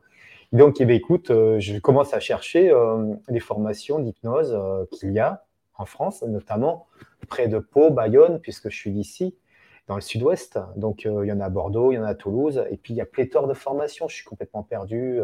Donc, 0.54 0.80
eh 0.80 0.86
bien, 0.86 0.96
écoute, 0.96 1.32
euh, 1.32 1.60
je 1.60 1.78
commence 1.80 2.14
à 2.14 2.20
chercher 2.20 2.72
euh, 2.72 3.16
les 3.28 3.40
formations 3.40 4.00
d'hypnose 4.00 4.54
euh, 4.54 4.86
qu'il 4.92 5.12
y 5.12 5.20
a 5.20 5.44
en 5.76 5.86
France, 5.86 6.22
notamment 6.22 6.88
près 7.28 7.48
de 7.48 7.60
Pau, 7.60 7.90
Bayonne, 7.90 8.40
puisque 8.40 8.70
je 8.70 8.78
suis 8.78 8.92
d'ici, 8.92 9.36
dans 9.88 9.96
le 9.96 10.02
sud-ouest. 10.02 10.60
Donc, 10.76 11.04
il 11.06 11.26
y 11.26 11.32
en 11.32 11.40
a 11.40 11.46
à 11.46 11.50
Bordeaux, 11.50 11.92
il 11.92 11.96
y 11.96 11.98
en 11.98 12.04
a 12.04 12.10
à 12.10 12.16
Toulouse, 12.16 12.64
et 12.70 12.78
puis 12.78 12.94
il 12.94 12.98
y 12.98 13.02
a 13.02 13.06
pléthore 13.06 13.48
de 13.48 13.54
formations. 13.54 14.08
Je 14.08 14.16
suis 14.16 14.26
complètement 14.26 14.64
perdu. 14.64 15.20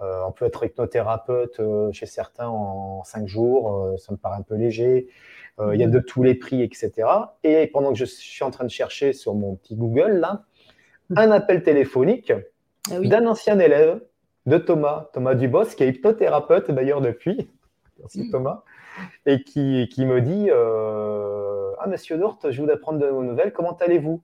On 0.00 0.32
peut 0.32 0.44
être 0.44 0.64
hypnothérapeute 0.64 1.60
chez 1.92 2.06
certains 2.06 2.48
en 2.48 3.02
cinq 3.04 3.26
jours, 3.26 3.94
ça 3.98 4.12
me 4.12 4.16
paraît 4.16 4.38
un 4.38 4.42
peu 4.42 4.54
léger. 4.54 5.08
Euh, 5.60 5.74
il 5.74 5.80
y 5.80 5.84
a 5.84 5.88
de 5.88 5.98
tous 5.98 6.22
les 6.22 6.34
prix, 6.34 6.62
etc. 6.62 6.92
Et 7.42 7.66
pendant 7.66 7.92
que 7.92 7.98
je 7.98 8.04
suis 8.04 8.44
en 8.44 8.50
train 8.50 8.64
de 8.64 8.70
chercher 8.70 9.12
sur 9.12 9.34
mon 9.34 9.56
petit 9.56 9.74
Google, 9.74 10.12
là, 10.12 10.44
un 11.16 11.30
appel 11.30 11.62
téléphonique 11.62 12.32
ah 12.90 13.00
d'un 13.00 13.26
ancien 13.26 13.58
élève 13.58 14.00
de 14.46 14.58
Thomas, 14.58 15.10
Thomas 15.12 15.34
Dubos, 15.34 15.64
qui 15.76 15.82
est 15.82 15.88
hypnothérapeute 15.88 16.70
d'ailleurs 16.70 17.00
depuis. 17.00 17.50
Merci 17.98 18.24
mm. 18.24 18.30
Thomas. 18.30 18.62
Et 19.26 19.42
qui, 19.42 19.88
qui 19.92 20.06
me 20.06 20.20
dit 20.20 20.48
euh, 20.50 21.72
Ah, 21.80 21.88
monsieur 21.88 22.18
Dort, 22.18 22.38
je 22.48 22.60
voudrais 22.60 22.78
prendre 22.78 22.98
de 22.98 23.06
vos 23.06 23.22
nouvelles, 23.22 23.52
comment 23.52 23.76
allez-vous? 23.76 24.22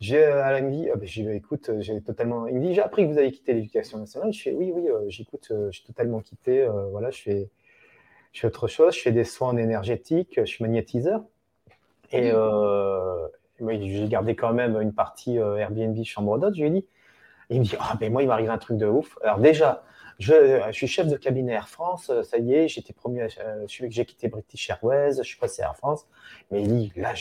J'ai, 0.00 0.24
euh, 0.24 0.58
il 0.58 0.64
me 0.64 0.70
dit, 0.70 0.88
ah, 0.90 1.32
écoute, 1.34 1.70
j'ai 1.80 2.00
totalement. 2.02 2.46
Il 2.46 2.56
me 2.56 2.60
dit, 2.60 2.74
j'ai 2.74 2.82
appris 2.82 3.06
que 3.06 3.12
vous 3.12 3.18
avez 3.18 3.32
quitté 3.32 3.54
l'éducation 3.54 3.98
nationale. 3.98 4.32
Je 4.32 4.42
fais, 4.42 4.52
oui, 4.52 4.72
oui, 4.74 4.88
j'écoute, 5.08 5.52
j'ai 5.70 5.82
totalement 5.84 6.20
quitté. 6.20 6.66
voilà, 6.90 7.10
je 7.10 7.22
fais, 7.22 7.48
je 8.32 8.40
fais 8.40 8.46
autre 8.48 8.66
chose, 8.66 8.94
je 8.94 9.00
fais 9.00 9.12
des 9.12 9.24
soins 9.24 9.56
énergétiques, 9.56 10.34
je 10.36 10.44
suis 10.44 10.62
magnétiseur. 10.62 11.22
Et 12.12 12.30
euh, 12.32 13.28
j'ai 13.58 14.08
gardé 14.08 14.36
quand 14.36 14.52
même 14.52 14.80
une 14.80 14.92
partie 14.92 15.38
euh, 15.38 15.56
Airbnb 15.56 15.96
chambre 16.04 16.38
d'hôte. 16.38 16.54
Je 16.54 16.60
lui 16.60 16.68
ai 16.68 16.70
dit, 16.70 16.86
il 17.50 17.60
me 17.60 17.64
dit, 17.64 17.76
ah 17.78 17.96
ben 17.98 18.12
moi, 18.12 18.22
il 18.22 18.28
m'arrive 18.28 18.50
un 18.50 18.58
truc 18.58 18.76
de 18.76 18.86
ouf. 18.86 19.16
Alors 19.22 19.38
déjà, 19.38 19.84
je, 20.18 20.60
suis 20.72 20.86
chef 20.86 21.06
de 21.06 21.16
cabinet 21.16 21.52
Air 21.52 21.68
France, 21.68 22.10
ça 22.22 22.38
y 22.38 22.54
est, 22.54 22.68
j'étais 22.68 22.92
promu, 22.92 23.26
j'ai 23.66 24.04
quitté 24.04 24.28
British 24.28 24.70
Airways, 24.70 25.16
je 25.18 25.22
suis 25.22 25.38
passé 25.38 25.62
à 25.62 25.66
Air 25.66 25.76
France. 25.76 26.06
Mais 26.50 26.62
il 26.62 26.76
dit, 26.76 26.92
là, 26.96 27.14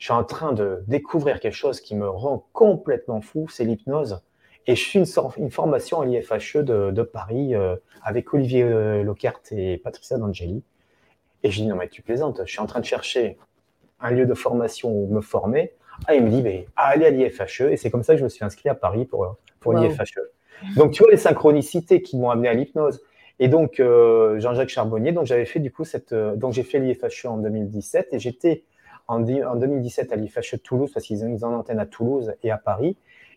je 0.00 0.06
suis 0.06 0.12
en 0.14 0.24
train 0.24 0.52
de 0.54 0.82
découvrir 0.88 1.40
quelque 1.40 1.54
chose 1.54 1.80
qui 1.82 1.94
me 1.94 2.08
rend 2.08 2.46
complètement 2.54 3.20
fou, 3.20 3.46
c'est 3.50 3.64
l'hypnose. 3.64 4.22
Et 4.66 4.74
je 4.74 4.80
suis 4.80 4.98
une, 4.98 5.04
une 5.36 5.50
formation 5.50 6.00
à 6.00 6.06
l'IFHE 6.06 6.62
de, 6.64 7.02
Paris 7.02 7.54
euh, 7.54 7.76
avec 8.02 8.32
Olivier 8.32 8.62
euh, 8.62 9.02
Lockhart 9.02 9.42
et 9.50 9.76
Patricia 9.76 10.16
D'Angeli. 10.16 10.64
Et 11.42 11.50
je 11.50 11.60
dis, 11.60 11.66
non, 11.66 11.76
mais 11.76 11.88
tu 11.88 12.00
plaisantes, 12.00 12.40
je 12.46 12.50
suis 12.50 12.60
en 12.60 12.66
train 12.66 12.80
de 12.80 12.86
chercher 12.86 13.36
un 14.00 14.10
lieu 14.10 14.24
de 14.24 14.32
formation 14.32 14.90
où 14.90 15.06
me 15.12 15.20
former. 15.20 15.74
Ah, 16.06 16.14
il 16.14 16.24
me 16.24 16.30
dit, 16.30 16.42
mais 16.42 16.66
allez 16.76 17.04
à 17.04 17.10
l'IFHE. 17.10 17.70
Et 17.70 17.76
c'est 17.76 17.90
comme 17.90 18.02
ça 18.02 18.14
que 18.14 18.20
je 18.20 18.24
me 18.24 18.30
suis 18.30 18.44
inscrit 18.44 18.70
à 18.70 18.74
Paris 18.74 19.04
pour, 19.04 19.36
pour 19.60 19.74
l'IFHE. 19.74 20.18
Donc, 20.76 20.92
tu 20.92 21.02
vois 21.02 21.10
les 21.10 21.18
synchronicités 21.18 22.00
qui 22.00 22.16
m'ont 22.16 22.30
amené 22.30 22.48
à 22.48 22.54
l'hypnose. 22.54 23.02
Et 23.38 23.48
donc, 23.48 23.80
euh, 23.80 24.40
Jean-Jacques 24.40 24.70
Charbonnier, 24.70 25.12
donc 25.12 25.26
j'avais 25.26 25.44
fait 25.44 25.60
du 25.60 25.70
coup 25.70 25.84
cette. 25.84 26.14
donc, 26.14 26.54
j'ai 26.54 26.62
fait 26.62 26.78
l'IFHE 26.78 27.26
en 27.26 27.36
2017 27.36 28.08
et 28.12 28.18
j'étais 28.18 28.64
en, 29.10 29.22
en 29.22 29.56
2017 29.56 30.12
à 30.12 30.16
l'IFHE 30.16 30.62
Toulouse 30.62 30.90
parce 30.92 31.06
qu'ils 31.06 31.24
ont 31.24 31.28
une 31.28 31.44
antenne 31.44 31.78
à 31.78 31.86
Toulouse 31.86 32.34
et 32.42 32.50
à 32.50 32.58
Paris. 32.58 32.96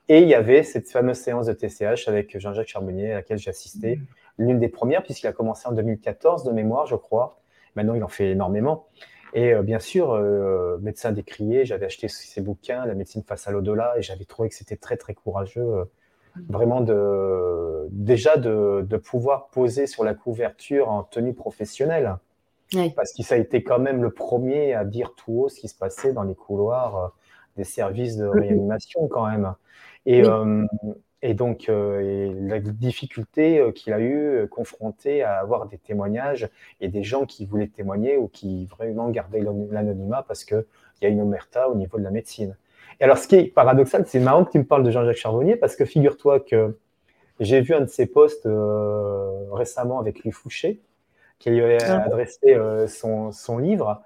Et 0.10 0.20
il 0.20 0.28
y 0.28 0.36
avait 0.36 0.64
cette 0.64 0.90
fameuse 0.90 1.18
séance 1.18 1.46
de 1.46 1.54
TCH 1.54 2.08
avec 2.08 2.38
Jean-Jacques 2.38 2.68
Charbonnier 2.68 3.14
à 3.14 3.16
laquelle 3.16 3.38
j'ai 3.38 3.50
assisté, 3.50 3.96
mmh. 3.96 4.02
l'une 4.40 4.60
des 4.60 4.68
premières, 4.68 5.04
puisqu'il 5.04 5.28
a 5.28 5.34
commencé 5.34 5.68
en 5.68 5.72
2014 5.72 6.44
de 6.44 6.52
mémoire, 6.52 6.86
je 6.88 6.96
crois. 6.96 7.40
Maintenant, 7.76 7.94
il 7.94 8.04
en 8.04 8.10
fait 8.10 8.32
énormément. 8.32 8.88
Et 9.34 9.54
euh, 9.54 9.64
bien 9.64 9.80
sûr, 9.80 10.12
euh, 10.12 10.78
médecin 10.82 11.12
décrié, 11.12 11.66
j'avais 11.66 11.88
acheté 11.88 12.08
ses 12.08 12.42
bouquins, 12.42 12.86
La 12.86 12.94
médecine 12.94 13.24
face 13.24 13.48
à 13.48 13.52
l'au-delà, 13.52 13.96
et 13.98 14.02
j'avais 14.02 14.26
trouvé 14.26 14.50
que 14.50 14.56
c'était 14.56 14.78
très, 14.78 14.98
très 14.98 15.14
courageux, 15.14 15.62
euh, 15.62 15.86
vraiment 16.50 16.82
de, 16.82 17.88
déjà 17.90 18.38
de, 18.38 18.98
pouvoir 18.98 19.48
poser 19.48 19.88
sur 19.88 20.04
la 20.04 20.14
couverture 20.14 20.90
en 20.90 21.04
tenue 21.04 21.34
professionnelle. 21.34 22.18
Parce 22.96 23.14
que 23.14 23.24
ça 23.24 23.36
a 23.36 23.38
été 23.38 23.64
quand 23.64 23.80
même 23.80 24.02
le 24.02 24.12
premier 24.12 24.74
à 24.74 24.86
dire 24.86 25.14
tout 25.16 25.42
haut 25.42 25.50
ce 25.50 25.60
qui 25.60 25.68
se 25.68 25.76
passait 25.76 26.14
dans 26.14 26.24
les 26.24 26.36
couloirs 26.36 27.14
des 27.58 27.64
services 27.64 28.18
de 28.18 28.26
réanimation 28.26 29.08
quand 29.08 29.28
même. 29.28 29.54
Et, 30.06 30.24
euh, 30.26 30.66
et 31.22 31.34
donc, 31.34 31.70
euh, 31.70 32.34
la 32.42 32.60
difficulté 32.60 33.60
euh, 33.60 33.72
qu'il 33.72 33.94
a 33.94 34.02
eu 34.02 34.48
confronté 34.50 35.24
à 35.24 35.40
avoir 35.40 35.68
des 35.68 35.78
témoignages 35.78 36.50
et 36.82 36.90
des 36.90 37.04
gens 37.04 37.26
qui 37.26 37.46
voulaient 37.46 37.68
témoigner 37.68 38.18
ou 38.18 38.28
qui 38.28 38.66
vraiment 38.66 39.10
gardaient 39.10 39.42
l'anonymat 39.42 40.24
parce 40.28 40.44
qu'il 40.44 40.66
y 41.02 41.06
a 41.06 41.10
une 41.10 41.22
omerta 41.22 41.70
au 41.70 41.76
niveau 41.76 41.98
de 41.98 42.04
la 42.04 42.12
médecine. 42.12 42.58
Et 43.00 43.06
alors, 43.06 43.18
ce 43.18 43.28
qui 43.28 43.36
est 43.36 43.46
paradoxal, 43.46 44.06
c'est 44.06 44.20
marrant 44.20 44.46
que 44.46 44.52
tu 44.52 44.60
me 44.60 44.66
parles 44.66 44.84
de 44.84 44.92
Jean-Jacques 44.92 45.18
Charbonnier 45.18 45.56
parce 45.56 45.76
que 45.76 45.86
figure-toi 45.86 46.42
que 46.42 46.78
j'ai 47.40 47.62
vu 47.62 47.74
un 47.74 47.82
de 47.82 47.88
ses 47.88 48.06
posts 48.06 48.48
récemment 49.52 50.00
avec 50.00 50.24
Louis 50.24 50.32
Fouché 50.32 50.80
qui 51.44 51.50
lui 51.50 51.62
avait 51.62 51.84
ah 51.84 52.04
adressé 52.06 52.58
son, 52.88 53.34
son, 53.34 53.58
livre. 53.58 54.02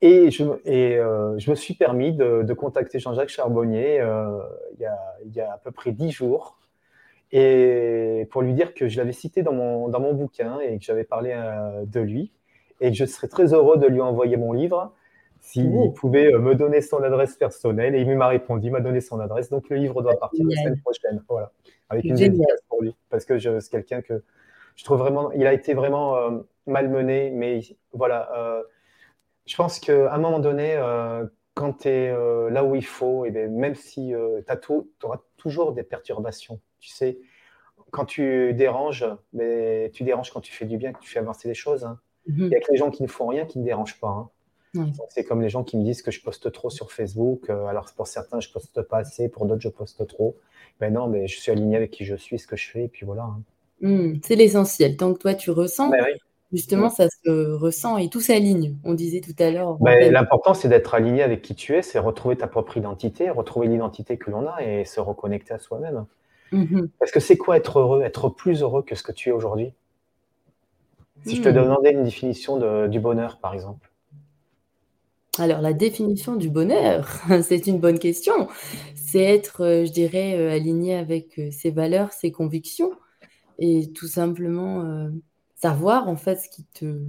Et, 0.00 0.30
je, 0.30 0.44
et 0.64 0.96
euh, 0.96 1.36
je 1.38 1.50
me 1.50 1.54
suis 1.54 1.74
permis 1.74 2.14
de, 2.14 2.42
de 2.42 2.54
contacter 2.54 2.98
Jean-Jacques 2.98 3.28
Charbonnier 3.28 4.00
euh, 4.00 4.38
il, 4.74 4.80
y 4.80 4.86
a, 4.86 4.98
il, 5.26 5.34
y 5.34 5.40
a, 5.40 5.52
à 5.52 5.58
peu 5.58 5.70
près 5.70 5.92
dix 5.92 6.10
jours 6.10 6.56
et 7.30 8.26
pour 8.30 8.40
lui 8.40 8.54
dire 8.54 8.72
que 8.72 8.88
je 8.88 8.96
l'avais 8.96 9.12
cité 9.12 9.42
dans 9.42 9.52
mon, 9.52 9.88
dans 9.88 10.00
mon 10.00 10.14
bouquin 10.14 10.60
et 10.60 10.78
que 10.78 10.84
j'avais 10.84 11.04
parlé 11.04 11.32
euh, 11.34 11.84
de 11.84 12.00
lui 12.00 12.32
et 12.80 12.90
que 12.90 12.96
je 12.96 13.04
serais 13.04 13.28
très 13.28 13.52
heureux 13.52 13.76
de 13.76 13.86
lui 13.86 14.00
envoyer 14.00 14.38
mon 14.38 14.54
livre 14.54 14.94
s'il 15.40 15.92
pouvait 15.94 16.32
me 16.32 16.54
donner 16.54 16.80
son 16.80 17.02
adresse 17.02 17.36
personnelle. 17.36 17.94
Et 17.94 18.00
il 18.00 18.16
m'a 18.16 18.28
répondu, 18.28 18.68
il 18.68 18.72
m'a 18.72 18.80
donné 18.80 19.02
son 19.02 19.20
adresse. 19.20 19.50
Donc 19.50 19.68
le 19.68 19.76
livre 19.76 20.00
doit 20.00 20.18
partir 20.18 20.46
la 20.48 20.56
semaine 20.56 20.80
prochaine. 20.80 21.22
Voilà. 21.28 21.52
Avec 21.90 22.04
une 22.04 22.14
dédicace 22.14 22.60
pour 22.68 22.82
lui. 22.82 22.94
Parce 23.10 23.24
que 23.24 23.38
c'est 23.38 23.70
quelqu'un 23.70 24.00
que 24.00 24.22
je 24.74 24.84
trouve 24.84 24.98
vraiment. 24.98 25.32
Il 25.32 25.46
a 25.46 25.52
été 25.52 25.74
vraiment 25.74 26.42
malmené, 26.68 27.30
mais 27.30 27.60
voilà 27.92 28.64
je 29.48 29.56
pense 29.56 29.80
qu'à 29.80 30.12
un 30.12 30.18
moment 30.18 30.38
donné, 30.38 30.74
euh, 30.76 31.24
quand 31.54 31.80
tu 31.80 31.88
es 31.88 32.10
euh, 32.10 32.50
là 32.50 32.64
où 32.64 32.76
il 32.76 32.84
faut, 32.84 33.24
et 33.24 33.30
bien, 33.30 33.48
même 33.48 33.74
si 33.74 34.14
euh, 34.14 34.40
tu 34.46 34.82
auras 35.02 35.20
toujours 35.38 35.72
des 35.72 35.82
perturbations. 35.82 36.60
Tu 36.78 36.90
sais, 36.90 37.18
quand 37.90 38.04
tu 38.04 38.52
déranges, 38.52 39.06
mais 39.32 39.90
tu 39.94 40.04
déranges 40.04 40.30
quand 40.30 40.42
tu 40.42 40.52
fais 40.52 40.66
du 40.66 40.76
bien, 40.76 40.92
que 40.92 41.00
tu 41.00 41.08
fais 41.08 41.18
avancer 41.18 41.48
les 41.48 41.54
choses. 41.54 41.84
Hein. 41.84 41.98
Mhm. 42.26 42.44
Il 42.44 42.48
y 42.50 42.56
a 42.56 42.60
que 42.60 42.70
les 42.70 42.76
gens 42.76 42.90
qui 42.90 43.02
ne 43.02 43.08
font 43.08 43.26
rien 43.26 43.46
qui 43.46 43.58
ne 43.58 43.64
dérangent 43.64 43.98
pas. 43.98 44.08
Hein. 44.08 44.28
C'est 45.08 45.24
comme 45.24 45.40
les 45.40 45.48
gens 45.48 45.64
qui 45.64 45.78
me 45.78 45.82
disent 45.82 46.02
que 46.02 46.10
je 46.10 46.20
poste 46.20 46.52
trop 46.52 46.68
sur 46.68 46.92
Facebook. 46.92 47.48
alors 47.48 47.90
pour 47.96 48.06
certains, 48.06 48.38
je 48.38 48.50
poste 48.50 48.82
pas 48.82 48.98
assez, 48.98 49.28
pour 49.30 49.46
d'autres, 49.46 49.62
je 49.62 49.70
poste 49.70 50.06
trop. 50.06 50.36
Ben 50.78 50.92
non, 50.92 51.08
mais 51.08 51.26
je 51.26 51.40
suis 51.40 51.50
aligné 51.50 51.76
avec 51.76 51.90
qui 51.90 52.04
je 52.04 52.14
suis, 52.14 52.38
ce 52.38 52.46
que 52.46 52.54
je 52.54 52.70
fais, 52.70 52.84
et 52.84 52.88
puis 52.88 53.06
voilà. 53.06 53.22
Hein. 53.22 53.42
Hmm, 53.80 54.18
c'est 54.22 54.36
l'essentiel. 54.36 54.96
Tant 54.96 55.14
que 55.14 55.18
toi, 55.18 55.34
tu 55.34 55.50
ressens, 55.50 55.88
ben 55.88 56.04
oui. 56.04 56.20
Justement, 56.52 56.88
ça 56.88 57.08
se 57.08 57.52
ressent 57.52 57.98
et 57.98 58.08
tout 58.08 58.20
s'aligne. 58.20 58.76
On 58.82 58.94
disait 58.94 59.20
tout 59.20 59.34
à 59.38 59.50
l'heure. 59.50 59.76
Ben, 59.80 60.10
l'important, 60.10 60.54
c'est 60.54 60.68
d'être 60.68 60.94
aligné 60.94 61.22
avec 61.22 61.42
qui 61.42 61.54
tu 61.54 61.74
es, 61.74 61.82
c'est 61.82 61.98
retrouver 61.98 62.36
ta 62.36 62.46
propre 62.46 62.78
identité, 62.78 63.28
retrouver 63.28 63.68
l'identité 63.68 64.16
que 64.16 64.30
l'on 64.30 64.46
a 64.46 64.62
et 64.62 64.86
se 64.86 64.98
reconnecter 65.00 65.52
à 65.52 65.58
soi-même. 65.58 66.06
Mm-hmm. 66.52 66.88
Parce 66.98 67.10
que 67.10 67.20
c'est 67.20 67.36
quoi 67.36 67.58
être 67.58 67.80
heureux, 67.80 68.02
être 68.02 68.30
plus 68.30 68.62
heureux 68.62 68.82
que 68.82 68.94
ce 68.94 69.02
que 69.02 69.12
tu 69.12 69.28
es 69.28 69.32
aujourd'hui? 69.32 69.74
Si 71.26 71.36
je 71.36 71.42
te 71.42 71.50
mm. 71.50 71.54
demandais 71.54 71.92
une 71.92 72.04
définition 72.04 72.88
du 72.88 73.00
bonheur, 73.00 73.38
par 73.40 73.52
exemple. 73.52 73.90
Alors, 75.38 75.60
la 75.60 75.72
définition 75.72 76.34
du 76.34 76.50
bonheur, 76.50 77.08
c'est 77.42 77.66
une 77.66 77.78
bonne 77.78 77.98
question. 77.98 78.48
C'est 78.94 79.22
être, 79.22 79.62
euh, 79.62 79.84
je 79.84 79.92
dirais, 79.92 80.36
euh, 80.36 80.54
aligné 80.54 80.94
avec 80.96 81.38
euh, 81.38 81.50
ses 81.50 81.70
valeurs, 81.70 82.12
ses 82.12 82.32
convictions, 82.32 82.92
et 83.58 83.92
tout 83.92 84.08
simplement 84.08 84.82
euh, 84.82 85.08
savoir 85.60 86.08
en 86.08 86.16
fait 86.16 86.36
ce 86.36 86.48
qui 86.48 86.64
te 86.64 87.00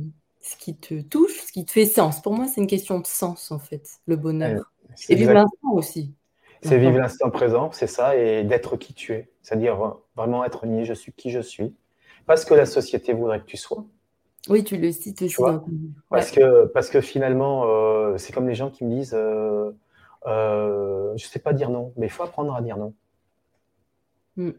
ce 0.41 0.56
qui 0.56 0.76
te 0.76 1.02
touche, 1.02 1.41
ce 1.47 1.52
qui 1.52 1.66
te 1.66 1.72
fait 1.72 1.86
sens. 1.86 2.22
Pour 2.22 2.34
moi, 2.34 2.47
c'est 2.47 2.62
une 2.62 2.68
question 2.68 3.00
de 3.00 3.06
sens 3.06 3.52
en 3.52 3.60
fait, 3.60 4.00
le 4.06 4.16
bonheur. 4.16 4.72
et 5.10 5.16
vivre 5.16 5.34
l'instant 5.34 5.74
aussi. 5.74 6.14
C'est 6.62 6.78
vivre 6.78 6.97
l'instant 6.97 7.30
présent, 7.30 7.72
c'est 7.72 7.88
ça, 7.88 8.18
et 8.18 8.43
d'être 8.43 8.76
qui 8.76 8.93
tu 8.93 9.14
es. 9.14 9.30
C'est-à-dire 9.41 9.82
euh, 9.82 9.91
vraiment 10.16 10.43
être 10.43 10.66
nié, 10.66 10.84
je 10.84 10.93
suis 10.93 11.14
qui 11.14 11.30
je 11.30 11.39
suis. 11.39 11.74
Parce 12.26 12.43
que 12.43 12.54
la 12.54 12.66
société 12.66 13.14
voudrait 13.14 13.39
que 13.39 13.45
tu 13.45 13.56
sois. 13.56 13.86
Oui, 14.50 14.64
tu 14.64 14.78
le 14.78 14.91
cites 14.91 15.22
aussi. 15.22 15.41
parce, 16.10 16.32
que, 16.32 16.66
parce 16.68 16.89
que 16.89 17.02
finalement, 17.02 17.64
euh, 17.66 18.18
c'est 18.18 18.34
comme 18.34 18.47
les 18.47 18.56
gens 18.56 18.70
qui 18.70 18.84
me 18.84 18.93
disent 18.93 19.16
euh, 19.16 19.72
je 20.26 21.26
ne 21.26 21.30
sais 21.30 21.39
pas 21.39 21.54
dire 21.54 21.70
non, 21.70 21.93
mais 21.95 22.08
il 22.08 22.10
faut 22.10 22.24
apprendre 22.24 22.54
à 22.54 22.62
dire 22.62 22.78
non. 22.78 22.93
Mm. 24.36 24.52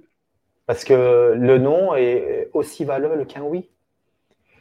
Parce 0.66 0.84
que 0.84 1.34
le 1.36 1.59
non 1.59 1.95
est 1.97 2.51
aussi 2.53 2.84
valable 2.84 3.26
qu'un 3.26 3.43
oui. 3.43 3.68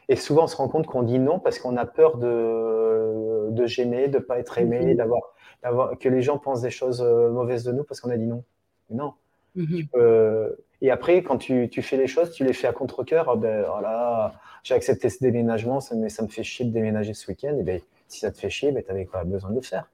Et 0.10 0.16
souvent, 0.16 0.44
on 0.44 0.48
se 0.48 0.58
rend 0.58 0.68
compte 0.68 0.88
qu'on 0.88 1.04
dit 1.04 1.20
non 1.20 1.40
parce 1.40 1.60
qu'on 1.60 1.78
a 1.78 1.86
peur 1.86 2.18
de, 2.18 3.50
de 3.52 3.66
gêner, 3.66 4.08
de 4.08 4.18
ne 4.18 4.24
pas 4.24 4.40
être 4.40 4.58
aimé, 4.58 4.94
mm-hmm. 4.94 4.98
d'avoir, 5.62 5.98
que 6.00 6.10
les 6.10 6.22
gens 6.22 6.38
pensent 6.38 6.62
des 6.62 6.72
choses 6.72 7.02
euh, 7.02 7.30
mauvaises 7.30 7.64
de 7.64 7.72
nous 7.72 7.84
parce 7.84 8.02
qu'on 8.02 8.10
a 8.10 8.18
dit 8.18 8.26
non. 8.26 8.44
Non. 8.90 9.14
Mm-hmm. 9.56 10.56
et 10.82 10.92
après, 10.92 11.24
quand 11.24 11.38
tu, 11.38 11.70
tu, 11.70 11.82
fais 11.82 11.98
les 11.98 12.08
choses, 12.08 12.32
tu 12.32 12.44
les 12.44 12.54
fais 12.54 12.68
à 12.68 12.74
contre-coeur. 12.74 13.32
Oh 13.34 13.38
ben, 13.38 13.64
voilà, 13.64 14.34
j'ai 14.64 14.76
accepté 14.76 15.10
ce 15.10 15.20
déménagement, 15.22 15.80
ça, 15.80 15.96
mais 15.96 16.10
ça 16.10 16.24
me 16.24 16.28
fait 16.28 16.44
chier 16.44 16.66
de 16.66 16.72
déménager 16.72 17.14
ce 17.14 17.30
week-end. 17.30 17.56
Et 17.60 17.64
ben, 17.64 17.82
si 18.08 18.20
ça 18.20 18.32
te 18.32 18.38
fait 18.38 18.50
chier, 18.50 18.72
ben, 18.72 18.84
tu 18.84 18.90
n'avais 18.90 19.06
pas 19.06 19.24
besoin 19.24 19.52
de 19.52 19.56
le 19.56 19.62
faire. 19.62 19.90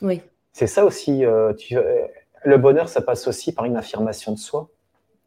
Oui. 0.00 0.22
C'est 0.52 0.66
ça 0.66 0.84
aussi. 0.84 1.24
Euh, 1.24 1.54
tu, 1.54 1.76
euh, 1.76 2.06
le 2.44 2.58
bonheur, 2.58 2.88
ça 2.88 3.02
passe 3.02 3.26
aussi 3.26 3.52
par 3.52 3.64
une 3.64 3.76
affirmation 3.76 4.32
de 4.32 4.38
soi. 4.38 4.68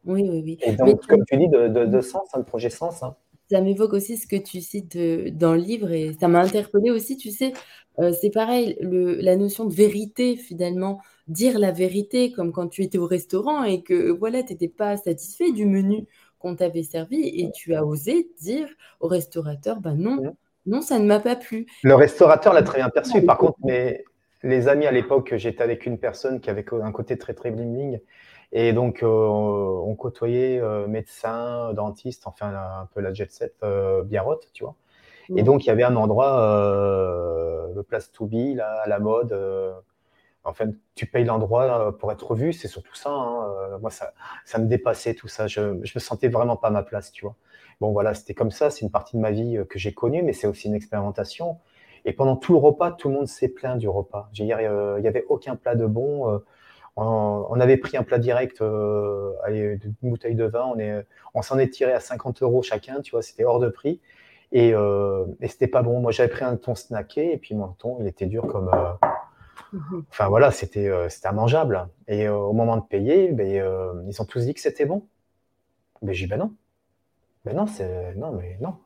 Oui, 0.04 0.26
oui, 0.28 0.42
oui. 0.44 0.58
Et 0.62 0.72
donc, 0.72 1.04
comme 1.06 1.24
tu 1.24 1.36
dis, 1.36 1.48
de, 1.48 1.66
de, 1.68 2.00
sens, 2.00 2.28
hein, 2.32 2.38
de 2.38 2.44
projet 2.44 2.70
sens. 2.70 3.02
Hein. 3.02 3.16
Ça 3.50 3.60
m'évoque 3.60 3.92
aussi 3.92 4.16
ce 4.16 4.26
que 4.26 4.36
tu 4.36 4.60
cites 4.60 4.96
dans 4.96 5.52
le 5.52 5.60
livre 5.60 5.92
et 5.92 6.16
ça 6.18 6.28
m'a 6.28 6.40
interpellé 6.40 6.90
aussi. 6.90 7.16
Tu 7.16 7.30
sais, 7.30 7.52
euh, 7.98 8.12
c'est 8.20 8.30
pareil, 8.30 8.76
le, 8.80 9.14
la 9.16 9.36
notion 9.36 9.64
de 9.64 9.74
vérité, 9.74 10.36
finalement, 10.36 11.00
dire 11.28 11.58
la 11.58 11.72
vérité, 11.72 12.32
comme 12.32 12.52
quand 12.52 12.68
tu 12.68 12.82
étais 12.82 12.98
au 12.98 13.06
restaurant 13.06 13.64
et 13.64 13.82
que 13.82 14.10
voilà, 14.10 14.42
tu 14.42 14.52
n'étais 14.52 14.68
pas 14.68 14.96
satisfait 14.96 15.52
du 15.52 15.64
menu 15.64 16.06
qu'on 16.38 16.56
t'avait 16.56 16.82
servi 16.82 17.20
et 17.22 17.50
tu 17.52 17.74
as 17.74 17.84
osé 17.84 18.30
dire 18.40 18.68
au 19.00 19.08
restaurateur, 19.08 19.80
bah 19.80 19.94
non, 19.94 20.18
non, 20.66 20.82
ça 20.82 20.98
ne 20.98 21.06
m'a 21.06 21.20
pas 21.20 21.36
plu. 21.36 21.66
Le 21.82 21.94
restaurateur 21.94 22.52
l'a 22.52 22.62
très 22.62 22.78
bien 22.78 22.90
perçu. 22.90 23.22
Par 23.22 23.38
contre, 23.38 23.58
mais 23.64 24.04
les 24.46 24.68
amis 24.68 24.86
à 24.86 24.92
l'époque, 24.92 25.34
j'étais 25.36 25.62
avec 25.62 25.86
une 25.86 25.98
personne 25.98 26.40
qui 26.40 26.50
avait 26.50 26.64
un 26.82 26.92
côté 26.92 27.18
très 27.18 27.34
très 27.34 27.50
bling 27.50 27.72
bling. 27.72 28.00
Et 28.52 28.72
donc, 28.72 29.02
euh, 29.02 29.06
on 29.06 29.94
côtoyait 29.96 30.60
euh, 30.60 30.86
médecins, 30.86 31.72
dentistes, 31.74 32.26
enfin 32.26 32.54
un 32.54 32.88
peu 32.94 33.00
la 33.00 33.12
jet 33.12 33.30
set 33.30 33.54
euh, 33.62 34.04
tu 34.52 34.64
vois. 34.64 34.76
Et 35.36 35.42
donc, 35.42 35.64
il 35.64 35.66
y 35.66 35.70
avait 35.70 35.82
un 35.82 35.96
endroit, 35.96 36.36
le 37.74 37.82
Place 37.82 38.12
to 38.12 38.26
Be, 38.26 38.54
là, 38.56 38.82
à 38.84 38.88
la 38.88 39.00
mode. 39.00 39.36
enfin, 40.44 40.66
tu 40.94 41.06
payes 41.06 41.24
l'endroit 41.24 41.98
pour 41.98 42.12
être 42.12 42.36
vu, 42.36 42.52
c'est 42.52 42.68
surtout 42.68 42.94
ça. 42.94 43.10
Hein, 43.10 43.78
moi, 43.80 43.90
ça, 43.90 44.12
ça 44.44 44.58
me 44.58 44.66
dépassait 44.66 45.14
tout 45.14 45.26
ça. 45.26 45.48
Je, 45.48 45.80
je 45.82 45.92
me 45.96 46.00
sentais 46.00 46.28
vraiment 46.28 46.56
pas 46.56 46.68
à 46.68 46.70
ma 46.70 46.84
place, 46.84 47.10
tu 47.10 47.24
vois. 47.24 47.34
Bon, 47.80 47.90
voilà, 47.90 48.14
c'était 48.14 48.34
comme 48.34 48.52
ça. 48.52 48.70
C'est 48.70 48.82
une 48.82 48.92
partie 48.92 49.16
de 49.16 49.20
ma 49.20 49.32
vie 49.32 49.58
que 49.68 49.80
j'ai 49.80 49.92
connue, 49.92 50.22
mais 50.22 50.32
c'est 50.32 50.46
aussi 50.46 50.68
une 50.68 50.76
expérimentation. 50.76 51.58
Et 52.06 52.12
pendant 52.12 52.36
tout 52.36 52.52
le 52.52 52.58
repas, 52.58 52.92
tout 52.92 53.08
le 53.08 53.14
monde 53.14 53.26
s'est 53.26 53.48
plaint 53.48 53.76
du 53.76 53.88
repas. 53.88 54.30
il 54.38 54.44
n'y 54.44 54.52
avait 54.52 55.24
aucun 55.28 55.56
plat 55.56 55.74
de 55.74 55.86
bon. 55.86 56.30
Euh, 56.32 56.38
on, 56.94 57.60
avait 57.60 57.76
pris 57.76 57.96
un 57.96 58.04
plat 58.04 58.18
direct, 58.18 58.62
euh, 58.62 59.32
une 59.48 59.94
bouteille 60.02 60.36
de 60.36 60.44
vin. 60.44 60.64
On, 60.72 60.78
est, 60.78 61.04
on 61.34 61.42
s'en 61.42 61.58
est 61.58 61.68
tiré 61.68 61.92
à 61.92 61.98
50 61.98 62.42
euros 62.42 62.62
chacun, 62.62 63.00
tu 63.00 63.10
vois, 63.10 63.22
c'était 63.22 63.44
hors 63.44 63.58
de 63.58 63.68
prix. 63.68 64.00
Et, 64.52 64.72
euh, 64.72 65.26
et 65.40 65.48
c'était 65.48 65.66
pas 65.66 65.82
bon. 65.82 66.00
Moi, 66.00 66.12
j'avais 66.12 66.28
pris 66.28 66.44
un 66.44 66.56
thon 66.56 66.76
snacké, 66.76 67.32
et 67.32 67.38
puis 67.38 67.56
mon 67.56 67.66
thon, 67.68 67.98
il 68.00 68.06
était 68.06 68.26
dur 68.26 68.46
comme. 68.46 68.70
Mhm. 69.72 70.04
Enfin 70.08 70.28
voilà, 70.28 70.52
c'était 70.52 70.88
c'était 71.10 71.28
immangeable. 71.28 71.88
Et 72.06 72.28
au 72.28 72.52
moment 72.52 72.76
de 72.76 72.84
payer, 72.84 73.32
ben, 73.32 74.04
ils 74.08 74.22
ont 74.22 74.24
tous 74.24 74.44
dit 74.44 74.54
que 74.54 74.60
c'était 74.60 74.86
bon. 74.86 75.02
Mais 76.02 76.14
j'ai 76.14 76.26
dit 76.26 76.30
ben 76.30 76.38
non. 76.38 76.54
Ben 77.44 77.56
non, 77.56 77.66
c'est 77.66 78.14
non, 78.14 78.30
mais 78.30 78.58
non. 78.60 78.76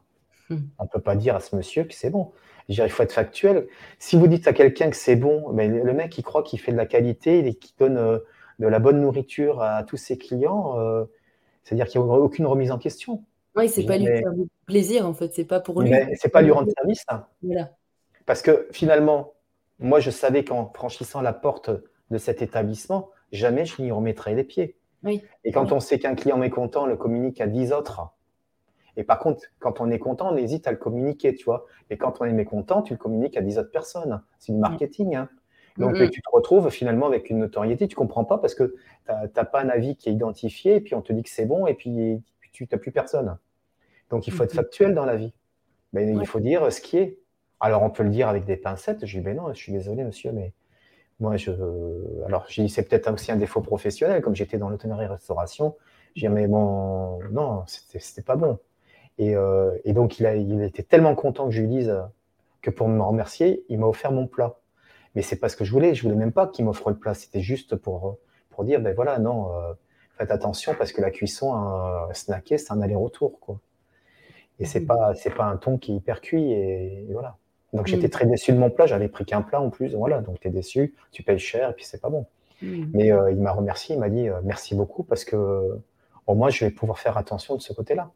Hmm. 0.50 0.58
On 0.78 0.84
ne 0.84 0.88
peut 0.88 1.00
pas 1.00 1.14
dire 1.14 1.36
à 1.36 1.40
ce 1.40 1.56
monsieur 1.56 1.84
que 1.84 1.94
c'est 1.94 2.10
bon. 2.10 2.32
il 2.68 2.76
faut 2.90 3.02
être 3.02 3.12
factuel. 3.12 3.68
Si 3.98 4.16
vous 4.16 4.26
dites 4.26 4.46
à 4.48 4.52
quelqu'un 4.52 4.90
que 4.90 4.96
c'est 4.96 5.16
bon, 5.16 5.50
mais 5.52 5.68
le 5.68 5.92
mec, 5.92 6.16
il 6.18 6.22
croit 6.22 6.42
qu'il 6.42 6.60
fait 6.60 6.72
de 6.72 6.76
la 6.76 6.86
qualité 6.86 7.46
et 7.46 7.54
qu'il 7.54 7.74
donne 7.78 7.96
euh, 7.96 8.18
de 8.58 8.66
la 8.66 8.78
bonne 8.78 9.00
nourriture 9.00 9.62
à 9.62 9.82
tous 9.84 9.96
ses 9.96 10.18
clients, 10.18 10.78
euh, 10.78 11.04
c'est-à-dire 11.64 11.86
qu'il 11.86 12.00
n'y 12.00 12.10
a 12.10 12.14
aucune 12.14 12.46
remise 12.46 12.70
en 12.70 12.78
question. 12.78 13.24
Oui, 13.56 13.68
c'est 13.68 13.84
pas 13.84 13.96
lui 13.96 14.06
faire 14.06 14.32
plaisir, 14.66 15.06
en 15.06 15.14
fait, 15.14 15.32
c'est 15.34 15.44
pas 15.44 15.60
pour 15.60 15.82
lui. 15.82 15.92
C'est 16.14 16.28
pas 16.28 16.42
lui 16.42 16.50
rendre 16.50 16.70
service. 16.76 17.04
ça. 17.08 17.28
Parce 18.26 18.42
que 18.42 18.68
finalement, 18.70 19.34
moi, 19.78 19.98
je 19.98 20.10
savais 20.10 20.44
qu'en 20.44 20.70
franchissant 20.72 21.20
la 21.20 21.32
porte 21.32 21.70
de 22.10 22.18
cet 22.18 22.42
établissement, 22.42 23.10
jamais 23.32 23.64
je 23.64 23.80
n'y 23.82 23.90
remettrais 23.90 24.34
les 24.34 24.44
pieds. 24.44 24.76
Et 25.44 25.52
quand 25.52 25.72
on 25.72 25.80
sait 25.80 25.98
qu'un 25.98 26.14
client 26.14 26.36
mécontent 26.36 26.86
le 26.86 26.96
communique 26.96 27.40
à 27.40 27.46
10 27.46 27.72
autres, 27.72 28.02
et 29.00 29.04
par 29.04 29.18
contre, 29.18 29.44
quand 29.60 29.80
on 29.80 29.90
est 29.90 29.98
content, 29.98 30.30
on 30.30 30.36
hésite 30.36 30.66
à 30.66 30.72
le 30.72 30.76
communiquer, 30.76 31.34
tu 31.34 31.46
vois. 31.46 31.64
Et 31.88 31.96
quand 31.96 32.20
on 32.20 32.26
est 32.26 32.34
mécontent, 32.34 32.82
tu 32.82 32.92
le 32.92 32.98
communiques 32.98 33.34
à 33.38 33.40
10 33.40 33.58
autres 33.58 33.70
personnes. 33.70 34.22
C'est 34.38 34.52
du 34.52 34.58
marketing. 34.58 35.16
Hein. 35.16 35.30
Donc, 35.78 35.94
tu 35.94 36.20
te 36.20 36.30
retrouves 36.30 36.68
finalement 36.68 37.06
avec 37.06 37.30
une 37.30 37.38
notoriété. 37.38 37.88
Tu 37.88 37.96
comprends 37.96 38.26
pas 38.26 38.36
parce 38.36 38.54
que 38.54 38.74
tu 39.06 39.12
n'as 39.34 39.44
pas 39.46 39.62
un 39.62 39.70
avis 39.70 39.96
qui 39.96 40.10
est 40.10 40.12
identifié, 40.12 40.76
et 40.76 40.80
puis 40.82 40.94
on 40.94 41.00
te 41.00 41.14
dit 41.14 41.22
que 41.22 41.30
c'est 41.30 41.46
bon, 41.46 41.66
et 41.66 41.72
puis 41.72 42.22
tu 42.52 42.68
n'as 42.70 42.76
plus 42.76 42.92
personne. 42.92 43.38
Donc, 44.10 44.26
il 44.26 44.34
faut 44.34 44.44
être 44.44 44.52
factuel 44.52 44.92
dans 44.94 45.06
la 45.06 45.16
vie. 45.16 45.32
Mais 45.94 46.06
il 46.06 46.26
faut 46.26 46.40
dire 46.40 46.70
ce 46.70 46.82
qui 46.82 46.98
est. 46.98 47.18
Alors, 47.58 47.82
on 47.82 47.88
peut 47.88 48.02
le 48.02 48.10
dire 48.10 48.28
avec 48.28 48.44
des 48.44 48.58
pincettes. 48.58 49.06
Je 49.06 49.18
dis, 49.18 49.24
ben 49.24 49.34
non, 49.34 49.48
je 49.54 49.58
suis 49.58 49.72
désolé, 49.72 50.04
monsieur, 50.04 50.32
mais 50.32 50.52
moi, 51.20 51.38
je. 51.38 51.52
Alors, 52.26 52.44
j'ai 52.48 52.68
c'est 52.68 52.86
peut-être 52.86 53.10
aussi 53.10 53.32
un 53.32 53.36
défaut 53.36 53.62
professionnel, 53.62 54.20
comme 54.20 54.36
j'étais 54.36 54.58
dans 54.58 54.68
l'hôtellerie-restauration. 54.68 55.74
J'ai 56.16 56.28
dit, 56.28 56.34
mais 56.34 56.48
bon, 56.48 57.18
non, 57.30 57.64
c'était 57.66 58.20
pas 58.20 58.36
bon. 58.36 58.58
Euh, 59.20 59.76
et, 59.84 59.92
donc, 59.92 60.18
il, 60.18 60.26
a, 60.26 60.34
il 60.34 60.62
était 60.62 60.82
tellement 60.82 61.14
content 61.14 61.46
que 61.46 61.52
je 61.52 61.60
lui 61.60 61.68
dise 61.68 61.94
que 62.62 62.70
pour 62.70 62.88
me 62.88 63.02
remercier, 63.02 63.64
il 63.68 63.78
m'a 63.78 63.86
offert 63.86 64.12
mon 64.12 64.26
plat. 64.26 64.56
Mais 65.14 65.22
c'est 65.22 65.36
pas 65.36 65.48
ce 65.48 65.56
que 65.56 65.64
je 65.64 65.72
voulais. 65.72 65.94
Je 65.94 66.02
voulais 66.02 66.14
même 66.14 66.32
pas 66.32 66.46
qu'il 66.46 66.64
m'offre 66.64 66.90
le 66.90 66.96
plat. 66.96 67.14
C'était 67.14 67.40
juste 67.40 67.76
pour, 67.76 68.18
pour 68.50 68.64
dire, 68.64 68.80
ben 68.80 68.94
voilà, 68.94 69.18
non, 69.18 69.52
euh, 69.54 69.72
faites 70.16 70.30
attention 70.30 70.74
parce 70.78 70.92
que 70.92 71.00
la 71.00 71.10
cuisson, 71.10 71.54
un 71.54 72.12
snacké, 72.12 72.58
c'est 72.58 72.72
un 72.72 72.80
aller-retour, 72.80 73.40
quoi. 73.40 73.60
Et 74.58 74.66
c'est 74.66 74.80
mmh. 74.80 74.86
pas, 74.86 75.14
c'est 75.14 75.34
pas 75.34 75.44
un 75.44 75.56
ton 75.56 75.78
qui 75.78 75.92
est 75.92 75.96
hyper 75.96 76.20
cuit 76.20 76.52
et, 76.52 77.06
voilà. 77.12 77.36
Donc 77.72 77.86
j'étais 77.86 78.08
mmh. 78.08 78.10
très 78.10 78.26
déçu 78.26 78.52
de 78.52 78.58
mon 78.58 78.70
plat. 78.70 78.86
J'avais 78.86 79.08
pris 79.08 79.24
qu'un 79.24 79.42
plat 79.42 79.60
en 79.60 79.70
plus. 79.70 79.94
Voilà, 79.94 80.20
donc 80.20 80.38
tu 80.40 80.48
es 80.48 80.50
déçu, 80.50 80.94
tu 81.12 81.22
payes 81.22 81.38
cher 81.38 81.70
et 81.70 81.72
puis 81.72 81.84
c'est 81.84 82.00
pas 82.00 82.10
bon. 82.10 82.26
Mmh. 82.60 82.84
Mais 82.92 83.10
euh, 83.10 83.30
il 83.30 83.40
m'a 83.40 83.52
remercié, 83.52 83.94
il 83.94 83.98
m'a 83.98 84.10
dit 84.10 84.28
merci 84.44 84.74
beaucoup 84.74 85.02
parce 85.02 85.24
que 85.24 85.78
au 86.26 86.34
moins 86.34 86.50
je 86.50 86.64
vais 86.64 86.70
pouvoir 86.70 86.98
faire 86.98 87.16
attention 87.16 87.56
de 87.56 87.60
ce 87.62 87.72
côté-là. 87.72 88.10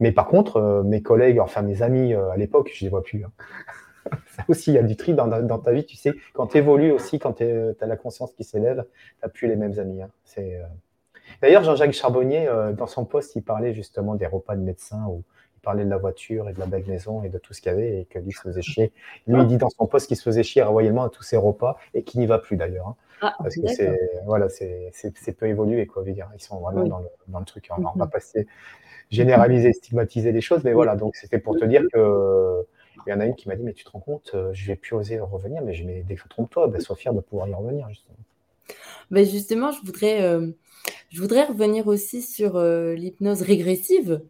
Mais 0.00 0.12
par 0.12 0.26
contre, 0.26 0.56
euh, 0.56 0.82
mes 0.82 1.02
collègues, 1.02 1.38
enfin 1.38 1.62
mes 1.62 1.82
amis 1.82 2.14
euh, 2.14 2.30
à 2.30 2.36
l'époque, 2.36 2.70
je 2.74 2.84
ne 2.84 2.86
les 2.86 2.90
vois 2.90 3.02
plus. 3.02 3.24
Hein. 3.24 3.30
Ça 4.26 4.44
aussi, 4.48 4.70
il 4.70 4.74
y 4.74 4.78
a 4.78 4.82
du 4.82 4.96
tri 4.96 5.12
dans, 5.12 5.58
ta 5.58 5.72
vie, 5.72 5.84
tu 5.84 5.96
sais. 5.96 6.14
Quand 6.32 6.48
tu 6.48 6.58
évolues 6.58 6.90
aussi, 6.90 7.18
quand 7.18 7.34
tu 7.34 7.44
as 7.44 7.86
la 7.86 7.96
conscience 7.96 8.32
qui 8.32 8.44
s'élève, 8.44 8.84
tu 8.84 9.16
n'as 9.22 9.28
plus 9.28 9.46
les 9.46 9.56
mêmes 9.56 9.78
amis. 9.78 10.02
Hein. 10.02 10.10
Euh, 10.38 10.62
d'ailleurs, 11.42 11.62
Jean-Jacques 11.62 11.92
Charbonnier, 11.92 12.50
dans 12.76 12.86
son 12.86 13.04
poste, 13.04 13.36
il 13.36 13.42
parlait 13.42 13.74
justement 13.74 14.14
des 14.14 14.26
repas 14.26 14.56
de 14.56 14.62
médecins 14.62 15.04
où 15.06 15.22
il 15.58 15.60
parlait 15.60 15.84
de 15.84 15.90
la 15.90 15.98
voiture 15.98 16.48
et 16.48 16.54
de 16.54 16.58
la 16.58 16.66
belle 16.66 16.86
maison 16.86 17.22
et 17.22 17.28
de 17.28 17.36
tout 17.36 17.52
ce 17.52 17.60
qu'il 17.60 17.70
y 17.70 17.74
avait 17.74 18.00
et 18.00 18.04
que 18.06 18.18
lui 18.18 18.32
se 18.32 18.40
faisait 18.40 18.62
chier. 18.62 18.92
Lui, 19.26 19.38
il 19.38 19.46
dit 19.46 19.58
dans 19.58 19.68
son 19.68 19.86
poste 19.86 20.08
qu'il 20.08 20.16
se 20.16 20.22
faisait 20.22 20.42
chier 20.42 20.62
royalement 20.62 21.04
à 21.04 21.10
tous 21.10 21.22
ses 21.22 21.36
repas 21.36 21.76
et 21.92 22.02
qu'il 22.02 22.20
n'y 22.20 22.26
va 22.26 22.38
plus 22.38 22.56
d'ailleurs. 22.56 22.88
Hein. 22.88 22.96
Ah, 23.20 23.36
parce 23.38 23.54
que 23.54 23.66
c'est 23.66 23.98
voilà, 24.24 24.48
c'est 24.48 25.36
peu 25.38 25.46
évolué 25.46 25.86
quoi. 25.86 26.02
Dire. 26.04 26.30
Ils 26.34 26.42
sont 26.42 26.58
vraiment 26.58 26.84
dans, 26.84 26.98
le, 27.00 27.08
dans, 27.28 27.38
le, 27.38 27.44
truc. 27.44 27.68
On, 27.76 27.84
on 27.84 27.98
va 27.98 28.06
passer 28.06 28.46
généraliser, 29.10 29.72
stigmatiser 29.72 30.32
les 30.32 30.40
choses. 30.40 30.62
Mais 30.64 30.72
voilà, 30.72 30.96
donc 30.96 31.16
c'était 31.16 31.38
pour 31.38 31.56
te 31.56 31.64
dire 31.64 31.82
que. 31.92 32.64
Il 33.06 33.10
y 33.10 33.12
en 33.12 33.20
a 33.20 33.26
une 33.26 33.34
qui 33.34 33.48
m'a 33.48 33.56
dit, 33.56 33.62
mais 33.62 33.72
tu 33.72 33.84
te 33.84 33.90
rends 33.90 34.00
compte, 34.00 34.32
euh, 34.34 34.50
je 34.52 34.66
vais 34.66 34.76
plus 34.76 34.94
oser 34.94 35.18
revenir. 35.20 35.62
Mais 35.62 35.74
je 35.74 35.84
mais 35.84 36.04
trompe-toi, 36.28 36.68
ben, 36.68 36.80
sois 36.80 36.96
fier 36.96 37.14
de 37.14 37.20
pouvoir 37.20 37.48
y 37.48 37.54
revenir, 37.54 37.88
justement. 37.88 38.16
Ben 39.10 39.26
justement, 39.26 39.72
je 39.72 39.80
voudrais, 39.84 40.22
euh, 40.22 40.48
je 41.10 41.20
voudrais 41.20 41.44
revenir 41.44 41.86
aussi 41.86 42.22
sur 42.22 42.56
euh, 42.56 42.94
l'hypnose 42.94 43.42
régressive 43.42 44.22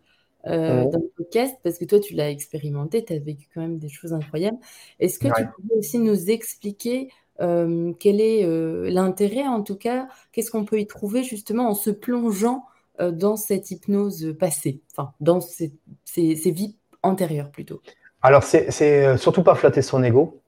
mmh. 0.47 0.51
dans 0.51 1.01
le 1.01 1.11
podcast, 1.16 1.57
parce 1.62 1.78
que 1.78 1.85
toi, 1.85 2.01
tu 2.01 2.14
l'as 2.14 2.31
expérimenté, 2.31 3.05
tu 3.05 3.12
as 3.12 3.18
vécu 3.18 3.49
quand 3.53 3.61
même 3.61 3.78
des 3.78 3.91
choses 3.91 4.12
incroyables. 4.12 4.59
Est-ce 4.99 5.18
que 5.18 5.26
tu 5.26 5.47
pourrais 5.47 5.78
aussi 5.78 5.99
nous 5.99 6.31
expliquer 6.31 7.11
quel 7.39 8.20
est 8.20 8.91
l'intérêt, 8.91 9.47
en 9.47 9.62
tout 9.62 9.76
cas, 9.76 10.09
qu'est-ce 10.33 10.51
qu'on 10.51 10.64
peut 10.64 10.78
y 10.78 10.87
trouver 10.87 11.22
justement 11.22 11.68
en 11.68 11.74
se 11.74 11.91
plongeant 11.91 12.64
dans 13.01 13.36
cette 13.36 13.70
hypnose 13.70 14.34
passée, 14.38 14.82
enfin, 14.92 15.12
dans 15.20 15.40
ces, 15.40 15.72
vies 16.16 16.76
antérieures 17.03 17.51
plutôt 17.51 17.80
Alors, 18.22 18.42
c'est 18.42 18.70
euh, 18.82 19.16
surtout 19.16 19.42
pas 19.42 19.55
flatter 19.55 19.82
son 19.82 20.03
ego. 20.03 20.42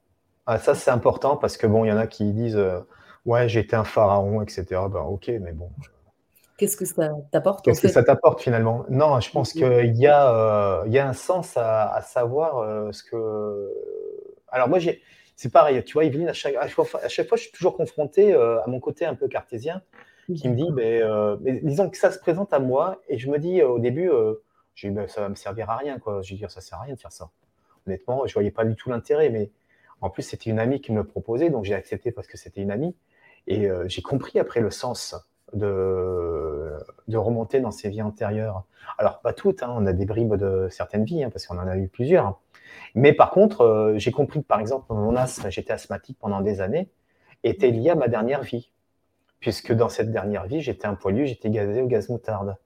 Ah, 0.47 0.59
ça, 0.59 0.75
c'est 0.75 0.91
important 0.91 1.37
parce 1.37 1.57
que 1.57 1.67
bon, 1.67 1.85
il 1.85 1.89
y 1.89 1.93
en 1.93 1.97
a 1.97 2.07
qui 2.07 2.33
disent 2.33 2.57
euh, 2.57 2.81
Ouais, 3.25 3.49
j'étais 3.49 3.77
un 3.77 3.85
pharaon, 3.85 4.43
etc. 4.43 4.65
Ben, 4.91 5.01
ok, 5.01 5.29
mais 5.41 5.53
bon. 5.53 5.71
Qu'est-ce 6.59 6.77
que 6.77 6.85
ça 6.85 7.11
t'apporte 7.31 7.65
Qu'est-ce 7.65 7.81
que 7.81 7.89
ça 7.89 8.03
t'apporte 8.03 8.41
finalement? 8.41 8.85
Non, 8.89 9.21
je 9.21 9.31
pense 9.31 9.53
qu'il 9.53 9.63
y, 9.97 10.07
a, 10.07 10.83
il 10.87 10.93
y 10.93 10.99
a 10.99 11.09
un 11.09 11.13
sens 11.13 11.57
à, 11.57 12.01
savoir 12.03 12.93
ce 12.93 13.03
que. 13.03 13.71
Alors 14.49 14.69
moi, 14.69 14.79
j'ai 14.79 15.01
c'est 15.37 15.51
pareil, 15.51 15.83
tu 15.83 15.95
vois, 15.95 16.05
Evelyne, 16.05 16.29
à 16.29 16.35
chaque, 16.35 16.55
à 16.55 16.69
chaque, 17.09 17.29
fois, 17.29 17.37
je 17.37 17.43
suis 17.43 17.53
toujours 17.53 17.77
confronté 17.77 18.35
à 18.35 18.65
mon 18.67 18.81
côté 18.81 19.07
un 19.07 19.15
peu 19.15 19.29
cartésien 19.29 19.83
qui 20.35 20.49
me 20.49 20.55
dit, 20.55 20.71
ben, 20.71 21.39
mais 21.41 21.61
disons 21.63 21.91
que 21.91 21.97
ça 21.97 22.11
se 22.11 22.19
présente 22.19 22.53
à 22.53 22.59
moi 22.59 23.01
et 23.09 23.19
je 23.19 23.31
me 23.31 23.39
dis 23.39 23.63
au 23.63 23.79
début, 23.79 24.11
je 24.75 24.89
dis, 24.89 24.95
ben, 24.95 25.09
ça 25.09 25.21
va 25.21 25.29
me 25.29 25.35
servir 25.35 25.71
à 25.71 25.77
rien, 25.77 25.99
quoi. 25.99 26.23
Je 26.23 26.35
dis, 26.35 26.45
ça 26.49 26.61
sert 26.61 26.79
à 26.79 26.83
rien 26.83 26.95
de 26.95 27.01
faire 27.01 27.13
ça. 27.13 27.31
Honnêtement, 27.87 28.27
je 28.27 28.33
voyais 28.35 28.51
pas 28.51 28.65
du 28.65 28.77
tout 28.77 28.91
l'intérêt, 28.91 29.31
mais 29.31 29.51
en 30.01 30.11
plus, 30.11 30.23
c'était 30.23 30.51
une 30.51 30.59
amie 30.59 30.81
qui 30.81 30.93
me 30.93 30.99
le 30.99 31.07
proposait, 31.07 31.51
donc 31.51 31.65
j'ai 31.65 31.75
accepté 31.75 32.13
parce 32.13 32.27
que 32.27 32.37
c'était 32.37 32.61
une 32.61 32.71
amie. 32.71 32.95
Et 33.47 33.69
j'ai 33.87 34.03
compris 34.03 34.39
après 34.39 34.61
le 34.61 34.71
sens 34.71 35.17
de, 35.53 36.79
de 37.09 37.17
remonter 37.17 37.61
dans 37.61 37.71
ses 37.71 37.89
vies 37.89 38.03
antérieures. 38.03 38.65
Alors, 38.99 39.21
pas 39.21 39.33
toutes, 39.33 39.63
hein, 39.63 39.73
on 39.77 39.87
a 39.87 39.93
des 39.93 40.05
bribes 40.05 40.35
de 40.35 40.69
certaines 40.71 41.05
vies, 41.05 41.25
hein, 41.25 41.31
parce 41.31 41.47
qu'on 41.47 41.59
en 41.59 41.67
a 41.67 41.77
eu 41.77 41.89
plusieurs. 41.89 42.41
Mais 42.95 43.13
par 43.13 43.31
contre, 43.31 43.63
euh, 43.63 43.99
j'ai 43.99 44.13
compris 44.13 44.43
que, 44.43 44.47
par 44.47 44.61
exemple, 44.61 44.93
mon 44.93 45.17
asthme, 45.17 45.51
j'étais 45.51 45.73
asthmatique 45.73 46.19
pendant 46.21 46.41
des 46.41 46.61
années, 46.61 46.89
était 47.45 47.71
lié 47.71 47.91
à 47.91 47.95
ma 47.95 48.09
dernière 48.09 48.43
vie. 48.43 48.72
Puisque 49.43 49.73
dans 49.73 49.89
cette 49.89 50.13
dernière 50.13 50.47
vie, 50.47 50.61
j'étais 50.61 50.87
un 50.87 50.95
poilu, 50.95 51.27
j'étais 51.27 51.51
gazé 51.51 51.83
au 51.83 51.89
gaz 51.89 52.09
moutarde. 52.09 52.57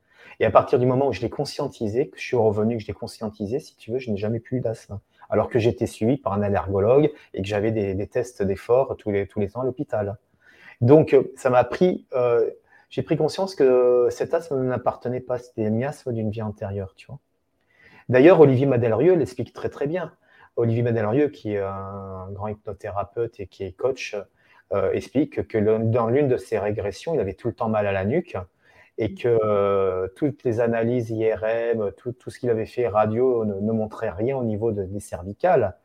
Et 0.41 0.45
à 0.45 0.51
partir 0.51 0.79
du 0.79 0.85
moment 0.85 1.09
où 1.09 1.12
je 1.12 1.22
l'ai 1.22 1.31
conscientisé, 1.31 2.11
que 2.11 2.18
je 2.18 2.22
suis 2.22 2.37
revenu, 2.37 2.77
que 2.77 2.83
je 2.83 2.87
l'ai 2.87 2.93
conscientisé, 2.93 3.61
si 3.61 3.74
tu 3.77 3.93
veux, 3.93 3.99
je 3.99 4.11
n'ai 4.11 4.18
jamais 4.18 4.41
plus 4.41 4.59
eu 4.59 4.61
d'asthme. 4.61 5.01
Alors 5.31 5.49
que 5.49 5.59
j'étais 5.59 5.87
suivi 5.87 6.18
par 6.18 6.35
un 6.35 6.43
allergologue 6.43 7.11
et 7.33 7.41
que 7.41 7.49
j'avais 7.49 7.72
des, 7.72 8.07
tests 8.07 8.43
d'effort 8.43 8.95
tous 8.99 9.11
les, 9.11 9.27
tous 9.27 9.41
ans 9.57 9.62
à 9.62 9.64
l'hôpital. 9.64 10.18
Donc, 10.83 11.14
euh, 11.14 11.33
ça 11.35 11.49
m'a 11.49 11.64
pris, 11.64 12.07
euh, 12.12 12.51
j'ai 12.91 13.03
pris 13.03 13.16
conscience 13.16 13.55
que 13.55 14.09
cet 14.11 14.35
asthme 14.35 14.62
n'appartenait 14.62 15.20
pas, 15.20 15.39
c'était 15.39 15.70
miasme 15.70 16.12
d'une 16.12 16.31
vie 16.31 16.43
antérieure. 16.43 16.95
D'ailleurs, 18.11 18.39
Olivier 18.39 18.66
Madelrieux 18.66 19.14
l'explique 19.14 19.55
très 19.55 19.70
très 19.70 19.87
bien. 19.87 20.12
Olivier 20.57 20.83
Madelrieux, 20.83 21.29
qui 21.29 21.55
est 21.55 21.61
un 21.61 22.29
grand 22.33 22.49
hypnothérapeute 22.49 23.41
et 23.41 23.47
qui 23.47 23.64
est 23.64 23.72
coach, 23.72 24.14
explique 24.93 25.47
que 25.47 25.59
dans 25.59 26.09
l'une 26.09 26.29
de 26.29 26.37
ses 26.37 26.59
régressions, 26.59 27.14
il 27.14 27.21
avait 27.21 27.35
tout 27.35 27.49
le 27.49 27.55
temps 27.55 27.69
mal 27.69 27.87
à 27.87 27.93
la 27.93 28.05
nuque 28.05 28.37
et 28.99 29.14
que 29.14 29.29
euh, 29.29 30.09
toutes 30.17 30.43
les 30.45 30.61
analyses 30.61 31.11
IRM, 31.11 31.93
tout, 31.93 32.14
ce 32.27 32.39
qu'il 32.39 32.51
avait 32.51 32.67
fait 32.67 32.89
radio 32.89 33.45
ne, 33.45 33.73
montrait 33.73 34.11
rien 34.11 34.37
au 34.37 34.45
niveau 34.45 34.73
des 34.73 35.01
cervicales, 35.01 35.77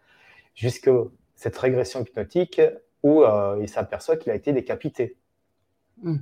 jusqu'à 0.55 0.91
cette 1.35 1.57
régression 1.57 2.01
hypnotique 2.01 2.61
où 3.03 3.23
euh, 3.23 3.57
il 3.61 3.67
s'aperçoit 3.67 4.15
qu'il 4.15 4.31
a 4.31 4.35
été 4.35 4.53
décapité. 4.53 5.17
Hmm. 6.01 6.17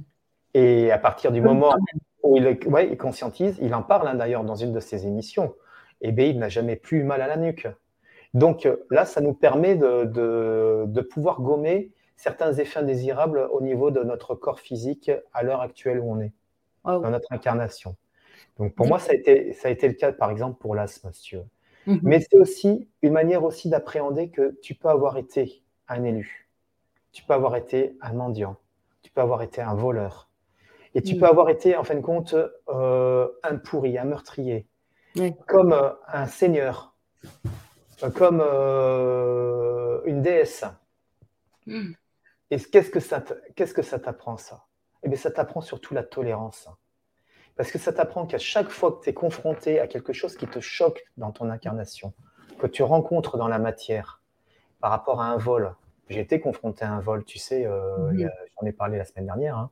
Et 0.53 0.91
à 0.91 0.97
partir 0.97 1.31
du 1.31 1.41
moment 1.41 1.75
où 2.23 2.37
il, 2.37 2.57
il 2.89 2.97
conscientise, 2.97 3.57
il 3.61 3.73
en 3.75 3.83
parle 3.83 4.07
hein, 4.07 4.15
d'ailleurs 4.15 4.43
dans 4.43 4.55
une 4.55 4.73
de 4.73 4.79
ses 4.79 5.05
émissions, 5.05 5.53
et 6.01 6.11
bien 6.11 6.25
il 6.25 6.39
n'a 6.39 6.49
jamais 6.49 6.75
plus 6.75 7.03
mal 7.03 7.21
à 7.21 7.27
la 7.27 7.37
nuque. 7.37 7.67
Donc 8.33 8.65
euh, 8.65 8.77
là, 8.89 9.05
ça 9.05 9.21
nous 9.21 9.33
permet 9.33 9.75
de, 9.75 11.01
pouvoir 11.11 11.41
gommer 11.41 11.91
certains 12.19 12.51
effets 12.51 12.79
indésirables 12.79 13.47
au 13.49 13.61
niveau 13.61 13.91
de 13.91 14.03
notre 14.03 14.35
corps 14.35 14.59
physique 14.59 15.09
à 15.31 15.41
l'heure 15.41 15.61
actuelle 15.61 16.01
où 16.01 16.11
on 16.11 16.19
est, 16.19 16.33
dans 16.83 17.09
notre 17.09 17.31
incarnation. 17.31 17.95
Donc 18.57 18.75
pour 18.75 18.87
moi, 18.87 18.99
ça 18.99 19.13
a, 19.13 19.15
été, 19.15 19.53
ça 19.53 19.69
a 19.69 19.71
été 19.71 19.87
le 19.87 19.93
cas, 19.93 20.11
par 20.11 20.29
exemple, 20.29 20.59
pour 20.59 20.75
l'asthme, 20.75 21.13
si 21.13 21.21
tu 21.21 21.37
veux. 21.37 21.45
Mhm. 21.87 21.99
Mais 22.03 22.19
c'est 22.19 22.37
aussi 22.37 22.89
une 23.01 23.13
manière 23.13 23.45
aussi 23.45 23.69
d'appréhender 23.69 24.31
que 24.31 24.59
tu 24.61 24.75
peux 24.75 24.89
avoir 24.89 25.15
été 25.15 25.63
un 25.87 26.03
élu, 26.03 26.49
tu 27.13 27.23
peux 27.23 27.33
avoir 27.33 27.55
été 27.55 27.95
un 28.01 28.11
mendiant, 28.11 28.57
tu 29.01 29.11
peux 29.11 29.21
avoir 29.21 29.41
été 29.41 29.61
un 29.61 29.73
voleur, 29.73 30.29
et 30.95 31.01
tu 31.01 31.15
peux 31.15 31.25
avoir 31.25 31.49
été, 31.49 31.77
en 31.77 31.85
fin 31.85 31.95
de 31.95 32.01
compte, 32.01 32.35
euh, 32.67 33.29
un 33.43 33.55
pourri, 33.55 33.97
un 33.97 34.03
meurtrier, 34.03 34.67
comme 35.47 35.71
euh, 35.71 35.91
un 36.09 36.27
seigneur, 36.27 36.95
euh, 38.03 38.09
comme 38.09 38.41
une 40.05 40.21
déesse. 40.21 40.65
Hmm. 41.65 41.93
Et 42.51 42.59
qu'est-ce 42.59 42.89
que 42.89 42.99
ça, 42.99 43.23
qu'est-ce 43.55 43.73
que 43.73 43.81
ça 43.81 43.99
t'apprend 43.99 44.37
ça? 44.37 44.65
Eh 45.03 45.09
bien, 45.09 45.17
ça 45.17 45.31
t'apprend 45.31 45.61
surtout 45.61 45.93
la 45.93 46.03
tolérance. 46.03 46.67
Parce 47.55 47.71
que 47.71 47.77
ça 47.77 47.93
t'apprend 47.93 48.25
qu'à 48.25 48.37
chaque 48.37 48.69
fois 48.69 48.93
que 48.93 49.03
tu 49.03 49.09
es 49.09 49.13
confronté 49.13 49.79
à 49.79 49.87
quelque 49.87 50.13
chose 50.13 50.35
qui 50.35 50.47
te 50.47 50.59
choque 50.59 51.03
dans 51.17 51.31
ton 51.31 51.49
incarnation, 51.49 52.13
que 52.57 52.67
tu 52.67 52.83
rencontres 52.83 53.37
dans 53.37 53.47
la 53.47 53.59
matière, 53.59 54.21
par 54.79 54.91
rapport 54.91 55.21
à 55.21 55.27
un 55.27 55.37
vol, 55.37 55.75
j'ai 56.09 56.21
été 56.21 56.39
confronté 56.39 56.85
à 56.85 56.91
un 56.91 56.99
vol, 56.99 57.23
tu 57.25 57.37
sais, 57.37 57.67
j'en 57.67 58.65
ai 58.65 58.71
parlé 58.71 58.97
la 58.97 59.05
semaine 59.05 59.25
dernière, 59.25 59.57
hein. 59.57 59.71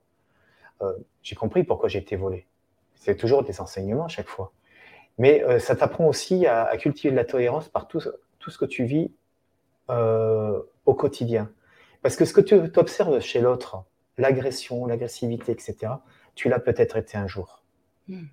Euh, 0.81 0.93
j'ai 1.23 1.35
compris 1.35 1.63
pourquoi 1.63 1.89
j'ai 1.89 1.99
été 1.99 2.15
volé. 2.15 2.45
C'est 2.95 3.15
toujours 3.15 3.43
des 3.43 3.61
enseignements 3.61 4.05
à 4.05 4.09
chaque 4.09 4.27
fois. 4.27 4.51
Mais 5.17 5.43
euh, 5.43 5.59
ça 5.59 5.75
t'apprend 5.75 6.05
aussi 6.05 6.45
à, 6.45 6.75
cultiver 6.77 7.11
de 7.11 7.15
la 7.15 7.25
tolérance 7.25 7.67
par 7.69 7.87
tout, 7.87 8.01
tout 8.39 8.51
ce 8.51 8.57
que 8.57 8.65
tu 8.65 8.85
vis 8.85 9.11
euh, 9.89 10.61
au 10.85 10.93
quotidien. 10.93 11.49
Parce 12.07 12.15
que 12.15 12.23
ce 12.23 12.31
que 12.31 12.39
tu 12.39 12.55
observes 12.79 13.19
chez 13.19 13.41
l'autre, 13.41 13.83
l'agression, 14.17 14.85
l'agressivité, 14.85 15.51
etc., 15.51 15.91
tu 16.35 16.47
l'as 16.47 16.61
peut-être 16.61 16.95
été 16.95 17.17
un 17.17 17.27
jour. 17.27 17.65
Hmm. 18.07 18.27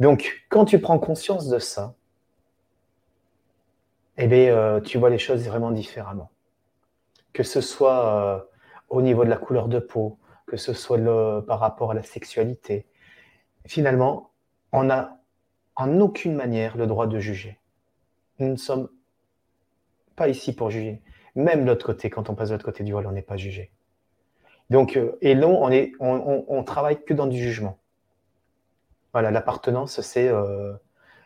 Donc, 0.00 0.44
quand 0.50 0.66
tu 0.66 0.78
prends 0.80 0.98
conscience 0.98 1.48
de 1.48 1.58
ça, 1.58 1.94
eh 4.18 4.26
bien, 4.26 4.82
tu 4.82 4.98
vois 4.98 5.08
les 5.08 5.16
choses 5.16 5.46
vraiment 5.46 5.70
différemment. 5.70 6.30
Que 7.32 7.42
ce 7.42 7.62
soit 7.62 8.50
au 8.90 9.00
niveau 9.00 9.24
de 9.24 9.30
la 9.30 9.38
couleur 9.38 9.68
de 9.68 9.78
peau, 9.78 10.18
que 10.46 10.58
ce 10.58 10.74
soit 10.74 10.98
le, 10.98 11.40
par 11.40 11.58
rapport 11.58 11.92
à 11.92 11.94
la 11.94 12.02
sexualité. 12.02 12.86
Finalement, 13.64 14.30
on 14.72 14.84
n'a 14.84 15.22
en 15.74 16.00
aucune 16.00 16.34
manière 16.34 16.76
le 16.76 16.86
droit 16.86 17.06
de 17.06 17.18
juger. 17.18 17.58
Nous 18.40 18.48
ne 18.48 18.56
sommes 18.56 18.90
pas 20.16 20.28
ici 20.28 20.54
pour 20.54 20.68
juger. 20.68 21.00
Même 21.36 21.64
de 21.64 21.66
l'autre 21.66 21.86
côté, 21.86 22.10
quand 22.10 22.30
on 22.30 22.34
passe 22.34 22.48
de 22.48 22.54
l'autre 22.54 22.64
côté 22.64 22.82
du 22.82 22.92
voile, 22.92 23.06
on 23.06 23.12
n'est 23.12 23.22
pas 23.22 23.36
jugé. 23.36 23.70
Donc, 24.70 24.96
euh, 24.96 25.16
et 25.20 25.34
non, 25.34 25.62
on, 25.62 25.70
est, 25.70 25.92
on, 26.00 26.64
travaille 26.64 27.04
que 27.04 27.14
dans 27.14 27.26
du 27.26 27.38
jugement. 27.38 27.78
Voilà, 29.12 29.30
l'appartenance, 29.30 30.00
c'est. 30.00 30.28
Euh, 30.28 30.72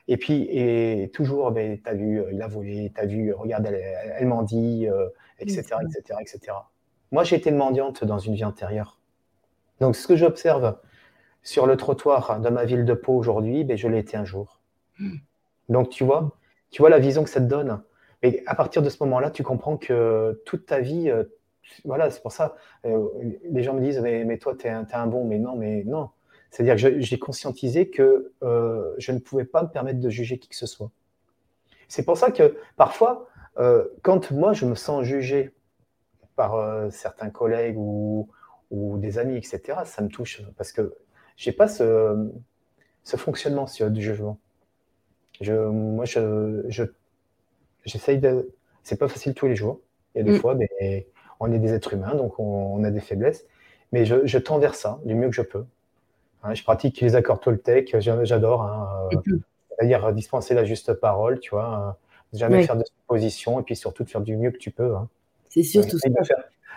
et 0.09 0.17
puis, 0.17 0.43
et 0.51 1.11
toujours, 1.15 1.51
ben, 1.53 1.81
tu 1.81 1.89
as 1.89 1.95
vu, 1.95 2.21
euh, 2.21 2.33
il 2.33 2.43
a 2.43 2.49
volé, 2.49 2.93
tu 2.95 3.01
as 3.01 3.07
vu, 3.07 3.33
regarde, 3.33 3.65
elle, 3.67 3.81
elle, 4.19 4.27
m'en 4.27 4.43
dit, 4.43 4.87
etc., 5.39 5.63
etc., 5.83 6.19
etc. 6.21 6.53
Moi, 7.13 7.25
j'ai 7.25 7.37
été 7.37 7.53
mendiante 7.53 8.05
dans 8.05 8.19
une 8.19 8.35
vie 8.35 8.45
antérieure. 8.45 8.99
Donc, 9.81 9.97
ce 9.97 10.07
que 10.07 10.17
j'observe 10.17 10.77
sur 11.43 11.67
le 11.67 11.77
trottoir 11.77 12.41
de 12.41 12.49
ma 12.51 12.65
ville 12.65 12.85
de 12.85 12.95
Pau 12.95 13.15
aujourd'hui, 13.15 13.65
ben, 13.65 13.77
je 13.77 13.89
l'ai 13.89 13.99
été 13.99 14.17
un 14.17 14.25
jour. 14.25 14.61
Hmm. 14.99 15.17
Donc, 15.69 15.89
tu 15.89 16.05
vois, 16.05 16.37
tu 16.71 16.83
vois 16.83 16.91
la 16.91 16.99
vision 16.99 17.25
que 17.25 17.31
ça 17.31 17.41
te 17.41 17.47
donne. 17.47 17.81
Et 18.23 18.43
à 18.47 18.55
partir 18.55 18.83
de 18.83 18.89
ce 18.89 19.03
moment-là, 19.05 19.31
tu 19.31 19.43
comprends 19.43 19.77
que 19.77 20.43
toute 20.45 20.67
ta 20.67 20.81
vie, 20.81 21.11
euh, 21.11 21.25
voilà, 21.85 22.11
c'est 22.11 22.21
pour 22.21 22.33
ça, 22.33 22.57
euh, 22.85 23.09
les 23.45 23.63
gens 23.63 23.75
me 23.75 23.81
disent, 23.81 24.01
mais, 24.01 24.39
toi, 24.39 24.55
tu 24.59 24.67
es, 24.67 24.71
un 24.71 25.07
bon, 25.07 25.25
mais 25.25 25.39
non, 25.39 25.57
mais 25.57 25.85
non. 25.85 26.11
C'est-à-dire 26.51 26.75
que 26.77 27.01
j'ai 27.01 27.19
conscientisé 27.19 27.91
que 27.91 28.33
euh, 28.43 28.95
je 28.99 29.13
ne 29.13 29.19
pouvais 29.19 29.45
pas 29.45 29.63
me 29.63 29.69
permettre 29.69 30.01
de 30.01 30.11
juger 30.11 30.39
qui 30.39 30.49
que 30.49 30.57
ce 30.57 30.67
soit. 30.67 30.91
C'est 31.89 32.05
pour 32.05 32.17
ça 32.17 32.31
que 32.31 32.57
parfois, 32.77 33.27
quand 34.03 34.31
moi, 34.31 34.53
je 34.55 34.65
me 34.65 34.75
sens 34.75 35.05
jugé 35.05 35.53
par 36.35 36.91
certains 36.91 37.29
collègues 37.29 37.77
ou, 37.77 38.29
ou 38.71 38.97
des 38.97 39.19
amis, 39.19 39.37
etc., 39.37 39.81
ça 39.85 40.01
me 40.01 40.09
touche 40.09 40.43
parce 40.57 40.73
que 40.73 40.95
j'ai 41.37 41.53
pas 41.53 41.69
ce, 41.69 42.31
ce 43.03 43.17
fonctionnement 43.17 43.67
sur 43.67 43.91
du 43.91 44.01
jugement. 44.01 44.39
Je, 45.41 45.53
moi, 45.53 46.05
je, 46.05 46.65
je, 46.69 46.85
j'essaye 47.85 48.19
de. 48.19 48.51
C'est 48.83 48.99
pas 48.99 49.09
facile 49.09 49.35
tous 49.35 49.47
les 49.47 49.57
jours. 49.57 49.81
Il 50.15 50.19
y 50.19 50.21
a 50.23 50.25
des 50.25 50.37
mm. 50.39 50.41
fois, 50.41 50.55
mais 50.55 51.07
on 51.39 51.53
est 51.53 51.59
des 51.59 51.73
êtres 51.73 51.95
humains, 51.95 52.15
donc 52.15 52.39
on, 52.39 52.83
a 52.85 52.91
des 52.91 53.01
faiblesses. 53.01 53.45
Mais 53.93 54.05
je, 54.05 54.27
je, 54.27 54.39
tends 54.39 54.59
vers 54.59 54.75
ça 54.75 55.01
du 55.05 55.15
mieux 55.15 55.29
que 55.29 55.35
je 55.35 55.43
peux. 55.43 55.65
Hein, 56.43 56.55
je 56.55 56.63
pratique 56.63 57.01
les 57.01 57.17
accords 57.17 57.41
Toltec, 57.41 57.97
j'adore. 57.99 58.63
Hein, 58.63 59.09
euh, 59.13 59.39
c'est-à-dire 59.71 60.13
dispenser 60.13 60.55
la 60.55 60.65
juste 60.65 60.93
parole, 60.95 61.41
tu 61.41 61.51
vois. 61.51 61.67
Hein, 61.67 61.97
jamais 62.33 62.63
faire 62.65 62.77
de 62.77 62.85
suppositions 62.85 63.61
et 63.61 63.63
puis 63.63 63.77
surtout 63.77 64.05
de 64.05 64.11
faire 64.11 64.21
du 64.21 64.37
mieux 64.37 64.51
que 64.51 64.59
tu 64.59 64.71
peux. 64.71 64.95
C'est 65.49 65.63
surtout 65.63 65.99
ça 65.99 66.09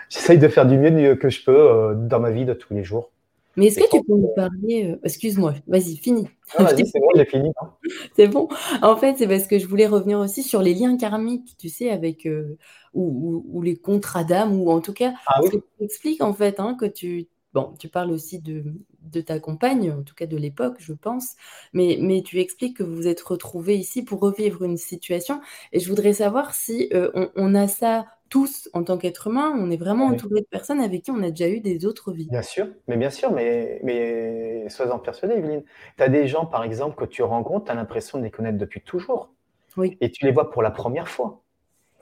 j'essaye 0.10 0.38
de 0.38 0.47
faire 0.47 0.66
du 0.66 0.78
mieux 0.78 1.16
que 1.16 1.30
je 1.30 1.43
peux 1.43 1.58
euh, 1.58 1.93
dans 1.95 2.20
ma 2.20 2.32
vie 2.32 2.45
de 2.45 2.54
tous 2.54 2.74
les 2.74 2.84
jours. 2.84 3.12
Mais 3.56 3.68
est-ce 3.68 3.80
que 3.80 3.89
tu 3.89 4.04
peux 4.04 4.16
nous 4.16 4.34
parler 4.36 4.91
euh, 4.91 4.99
Excuse-moi, 5.04 5.54
vas-y, 5.68 5.95
finis. 5.97 6.28
vas-y, 6.58 6.86
c'est 6.88 6.99
bon, 6.99 7.10
j'ai 7.16 7.26
fini. 7.26 7.51
Hein. 7.62 7.74
c'est 8.16 8.28
bon. 8.28 8.47
En 8.82 8.95
fait, 8.97 9.18
c'est 9.18 9.28
parce 9.28 9.47
que 9.47 9.60
je 9.60 9.68
voulais 9.68 9.88
revenir 9.88 10.20
aussi 10.20 10.43
sur 10.43 10.62
les 10.62 10.74
liens 10.74 10.97
karmiques, 10.97 11.56
tu 11.58 11.70
sais, 11.70 11.89
avec 11.89 12.26
euh, 12.26 12.58
ou, 12.93 13.62
les 13.62 13.76
contrats 13.76 14.24
d'âme, 14.24 14.60
ou 14.60 14.72
en 14.72 14.82
tout 14.82 14.93
cas, 14.93 15.14
ah, 15.28 15.41
oui. 15.43 15.49
tu 15.51 15.84
expliques 15.84 16.24
en 16.24 16.34
fait 16.34 16.60
hein, 16.60 16.76
que 16.80 16.86
tu 16.86 17.28
Bon, 17.54 17.76
tu 17.78 17.88
parles 17.88 18.10
aussi 18.10 18.39
de, 18.39 18.64
de, 19.01 19.22
ta 19.22 19.39
compagne, 19.39 19.91
en 19.91 20.01
tout 20.01 20.16
cas 20.16 20.26
de 20.26 20.38
l'époque, 20.38 20.78
je 20.80 20.91
pense, 20.91 21.36
mais, 21.72 21.99
mais 22.01 22.24
tu 22.24 22.39
expliques 22.39 22.78
que 22.78 22.82
vous 22.84 22.95
vous 22.95 23.08
êtes 23.08 23.22
retrouvés 23.22 23.78
ici 23.78 24.01
pour 24.04 24.22
revivre 24.22 24.64
une 24.64 24.78
situation. 24.78 25.39
Et 25.72 25.80
je 25.80 25.88
voudrais 25.88 26.14
savoir 26.14 26.56
si 26.56 26.89
on, 27.36 27.54
a 27.54 27.68
ça 27.68 28.08
tous, 28.30 28.70
en 28.74 28.84
tant 28.84 28.98
qu'être 28.98 29.28
humain, 29.28 29.54
on 29.56 29.70
est 29.70 29.78
vraiment 29.78 30.06
entouré 30.06 30.42
de 30.42 30.48
personnes 30.48 30.80
avec 30.80 31.04
qui 31.04 31.12
on 31.12 31.22
a 31.22 31.30
déjà 31.30 31.50
eu 31.50 31.60
des 31.60 31.86
autres 31.86 32.12
vies. 32.12 32.28
Bien 32.30 32.42
sûr, 32.42 32.68
mais 32.88 32.98
bien 32.98 33.10
sûr, 33.10 33.32
mais, 33.32 33.80
mais 33.84 34.68
sois-en 34.70 34.98
persuadé, 35.00 35.36
Evelyne. 35.36 35.64
Tu 35.98 36.04
as 36.04 36.10
des 36.10 36.28
gens, 36.28 36.46
par 36.46 36.64
exemple, 36.64 36.96
que 36.96 37.06
tu 37.06 37.22
rencontres, 37.22 37.66
tu 37.66 37.72
as 37.72 37.76
l'impression 37.76 38.18
de 38.18 38.24
les 38.24 38.32
connaître 38.32 38.58
depuis 38.58 38.82
toujours. 38.82 39.32
Oui. 39.78 39.98
Et 40.02 40.12
tu 40.12 40.26
les 40.26 40.32
vois 40.32 40.50
pour 40.50 40.62
la 40.62 40.72
première 40.72 41.08
fois. 41.08 41.42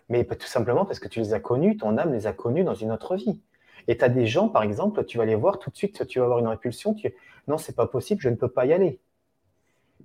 Mais 0.10 0.26
tout 0.26 0.48
simplement 0.48 0.86
parce 0.86 1.00
que 1.00 1.08
tu 1.08 1.20
les 1.20 1.34
as 1.34 1.40
connus, 1.40 1.78
ton 1.78 1.98
âme 1.98 2.14
les 2.14 2.28
a 2.28 2.34
connus 2.34 2.64
dans 2.64 2.74
une 2.74 2.92
autre 2.92 3.16
vie. 3.16 3.40
Et 3.88 3.98
tu 3.98 4.04
as 4.04 4.10
des 4.10 4.28
gens, 4.28 4.50
par 4.50 4.64
exemple, 4.64 5.04
tu 5.06 5.18
vas 5.18 5.26
les 5.26 5.36
voir 5.36 5.60
tout 5.60 5.70
de 5.70 5.76
suite, 5.76 6.06
tu 6.08 6.20
vas 6.20 6.26
avoir 6.26 6.40
une 6.40 6.48
répulsion, 6.48 6.94
tu 6.94 7.14
non, 7.48 7.58
c'est 7.58 7.76
pas 7.76 7.88
possible, 7.88 8.22
je 8.22 8.30
ne 8.30 8.36
peux 8.36 8.50
pas 8.50 8.66
y 8.66 8.74
aller. 8.74 9.00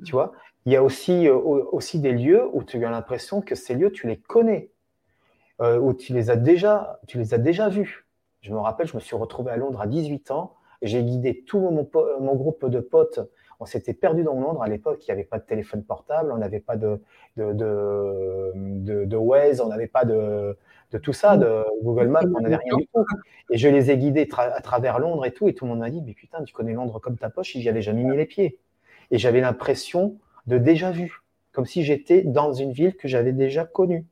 Tu 0.05 0.12
vois? 0.12 0.33
Il 0.64 0.73
y 0.73 0.77
a 0.77 0.83
aussi, 0.83 1.29
euh, 1.29 1.35
aussi 1.35 2.01
des 2.01 2.12
lieux 2.12 2.49
où 2.53 2.62
tu 2.62 2.85
as 2.85 2.91
l'impression 2.91 3.41
que 3.41 3.55
ces 3.55 3.75
lieux, 3.75 3.93
tu 3.93 4.07
les 4.07 4.17
connais, 4.17 4.71
euh, 5.61 5.78
où 5.78 5.94
tu 5.94 6.12
les, 6.12 6.30
as 6.30 6.36
déjà, 6.36 7.00
tu 7.07 7.18
les 7.18 7.34
as 7.34 7.38
déjà 7.38 7.68
vus. 7.68 8.07
Je 8.42 8.52
me 8.52 8.59
rappelle, 8.59 8.86
je 8.86 8.94
me 8.94 9.00
suis 9.00 9.16
retrouvé 9.16 9.50
à 9.50 9.57
Londres 9.57 9.80
à 9.80 9.86
18 9.86 10.30
ans, 10.30 10.54
j'ai 10.82 11.02
guidé 11.02 11.42
tout 11.46 11.61
mon, 11.61 11.88
mon, 12.20 12.34
groupe 12.34 12.66
de 12.66 12.80
potes. 12.80 13.20
On 13.59 13.64
s'était 13.64 13.94
perdu 13.94 14.22
dans 14.22 14.34
Londres 14.34 14.62
à 14.62 14.68
l'époque, 14.68 14.98
il 15.02 15.11
n'y 15.11 15.12
avait 15.12 15.24
pas 15.24 15.38
de 15.38 15.44
téléphone 15.44 15.82
portable, 15.82 16.30
on 16.30 16.36
n'avait 16.36 16.61
pas 16.61 16.76
de, 16.76 17.00
de, 17.36 17.52
de, 17.54 19.04
de, 19.07 19.16
Waze, 19.16 19.62
on 19.62 19.68
n'avait 19.68 19.86
pas 19.86 20.04
de, 20.04 20.57
de 20.92 20.98
tout 20.98 21.14
ça, 21.14 21.38
de 21.38 21.64
Google 21.82 22.09
Maps, 22.09 22.22
on 22.36 22.40
n'avait 22.40 22.57
rien 22.57 22.76
du 22.76 22.86
tout. 22.86 23.04
Et 23.50 23.57
je 23.57 23.68
les 23.68 23.90
ai 23.90 23.96
guidés 23.96 24.28
à 24.36 24.61
travers 24.61 24.98
Londres 24.98 25.24
et 25.24 25.32
tout, 25.32 25.48
et 25.48 25.54
tout 25.54 25.64
le 25.64 25.70
monde 25.70 25.80
m'a 25.80 25.90
dit, 25.90 26.02
mais 26.02 26.12
putain, 26.12 26.42
tu 26.44 26.52
connais 26.52 26.74
Londres 26.74 27.00
comme 27.00 27.16
ta 27.16 27.30
poche, 27.30 27.52
j'y 27.52 27.68
avais 27.68 27.82
jamais 27.82 28.04
mis 28.04 28.16
les 28.16 28.26
pieds. 28.26 28.59
Et 29.11 29.18
j'avais 29.18 29.40
l'impression 29.40 30.18
de 30.46 30.59
déjà 30.59 30.90
vu, 30.90 31.22
comme 31.52 31.64
si 31.64 31.82
j'étais 31.82 32.22
dans 32.22 32.52
une 32.52 32.72
ville 32.72 32.96
que 32.96 33.09
j'avais 33.09 33.32
déjà 33.32 33.64
connue. 33.64 34.04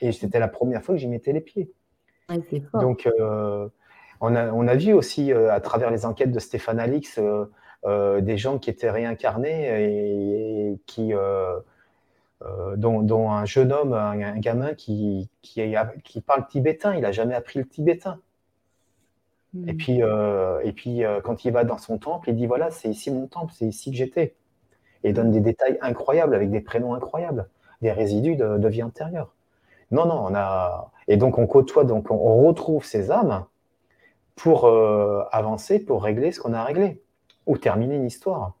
Et 0.00 0.12
c'était 0.12 0.38
la 0.38 0.48
première 0.48 0.82
fois 0.82 0.94
que 0.94 1.00
j'y 1.00 1.08
mettais 1.08 1.32
les 1.32 1.40
pieds. 1.40 1.72
Donc, 2.74 3.06
euh, 3.06 3.68
on, 4.20 4.34
a, 4.34 4.52
on, 4.52 4.68
a, 4.68 4.74
vu 4.74 4.92
aussi 4.92 5.32
euh, 5.32 5.52
à 5.52 5.60
travers 5.60 5.90
les 5.90 6.04
enquêtes 6.04 6.30
de 6.30 6.38
Stéphane 6.38 6.78
Alix 6.78 7.18
euh, 7.84 8.20
des 8.20 8.36
gens 8.36 8.58
qui 8.58 8.70
étaient 8.70 8.90
réincarnés 8.90 10.72
et, 10.72 10.78
qui, 10.86 11.12
dont, 12.76 13.30
un 13.30 13.44
jeune 13.44 13.72
homme, 13.72 13.94
un, 13.94 14.38
gamin 14.38 14.74
qui, 14.74 15.30
qui, 15.42 15.74
qui, 16.04 16.20
parle 16.20 16.46
tibétain. 16.48 16.94
Il 16.94 17.02
n'a 17.02 17.12
jamais 17.12 17.34
appris 17.34 17.58
le 17.58 17.66
tibétain. 17.66 18.20
Et 19.66 19.72
hmm. 19.72 19.76
puis, 19.76 20.00
et 20.64 20.72
puis 20.72 21.02
quand 21.24 21.44
il 21.44 21.52
va 21.52 21.64
dans 21.64 21.78
son 21.78 21.98
temple, 21.98 22.28
il 22.28 22.36
dit 22.36 22.46
voilà, 22.46 22.70
c'est 22.70 22.90
ici 22.90 23.10
mon 23.10 23.26
temple, 23.26 23.52
c'est 23.56 23.66
ici 23.66 23.90
que 23.90 23.96
j'étais. 23.96 24.34
Et 25.04 25.10
il 25.10 25.14
donne 25.14 25.30
des 25.30 25.40
détails 25.40 25.78
incroyables 25.80 26.34
avec 26.34 26.50
des 26.50 26.60
prénoms 26.60 26.92
incroyables, 26.92 27.48
des 27.80 27.92
résidus 27.92 28.36
de, 28.36 28.58
de 28.58 28.68
vie 28.68 28.82
antérieure. 28.82 29.32
Non, 29.90 30.06
non, 30.06 30.26
on 30.28 30.34
a. 30.34 30.90
Et 31.06 31.16
donc 31.16 31.38
on 31.38 31.46
côtoie, 31.46 31.84
donc 31.84 32.10
on 32.10 32.46
retrouve 32.46 32.84
ces 32.84 33.10
âmes 33.10 33.44
pour 34.36 34.66
euh, 34.66 35.22
avancer, 35.32 35.80
pour 35.80 36.02
régler 36.02 36.32
ce 36.32 36.40
qu'on 36.40 36.52
a 36.52 36.64
réglé, 36.64 37.02
ou 37.46 37.58
terminer 37.58 37.96
une 37.96 38.06
histoire. 38.06 38.54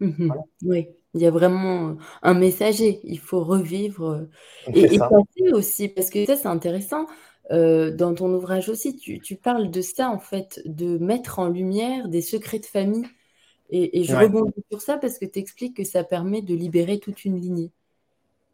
Mhm. 0.00 0.32
Oui, 0.64 0.88
il 1.14 1.20
y 1.20 1.26
a 1.26 1.30
vraiment 1.30 1.96
un 2.22 2.34
messager. 2.34 3.00
Il 3.04 3.18
faut 3.18 3.42
revivre 3.42 4.10
euh, 4.10 4.30
et, 4.72 4.94
et 4.94 4.98
passer 4.98 5.52
aussi, 5.52 5.88
parce 5.88 6.10
que 6.10 6.24
ça 6.24 6.36
c'est 6.36 6.48
intéressant. 6.48 7.06
Euh, 7.50 7.90
dans 7.90 8.14
ton 8.14 8.32
ouvrage 8.32 8.70
aussi, 8.70 8.96
tu, 8.96 9.36
parles 9.36 9.70
de 9.70 9.82
ça 9.82 10.08
en 10.08 10.18
fait, 10.18 10.62
de 10.64 10.96
mettre 10.98 11.38
en 11.38 11.48
lumière 11.48 12.08
des 12.08 12.22
secrets 12.22 12.58
de 12.58 12.66
famille. 12.66 13.06
Et, 13.70 14.04
je 14.04 14.14
rebondis 14.14 14.64
sur 14.70 14.80
ça 14.80 14.98
parce 14.98 15.18
que 15.18 15.24
tu 15.24 15.40
expliques 15.40 15.76
que 15.76 15.84
ça 15.84 16.04
permet 16.04 16.42
de 16.42 16.54
libérer 16.54 17.00
toute 17.00 17.24
une 17.24 17.40
lignée. 17.40 17.70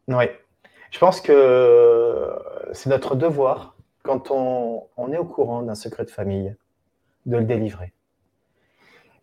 Oui, 0.07 0.25
je 0.91 0.99
pense 0.99 1.21
que 1.21 2.37
c'est 2.73 2.89
notre 2.89 3.15
devoir, 3.15 3.75
quand 4.03 4.31
on, 4.31 5.11
est 5.11 5.17
au 5.17 5.25
courant 5.25 5.63
d'un 5.63 5.75
secret 5.75 6.05
de 6.05 6.11
famille, 6.11 6.55
de 7.25 7.37
le 7.37 7.43
délivrer. 7.43 7.93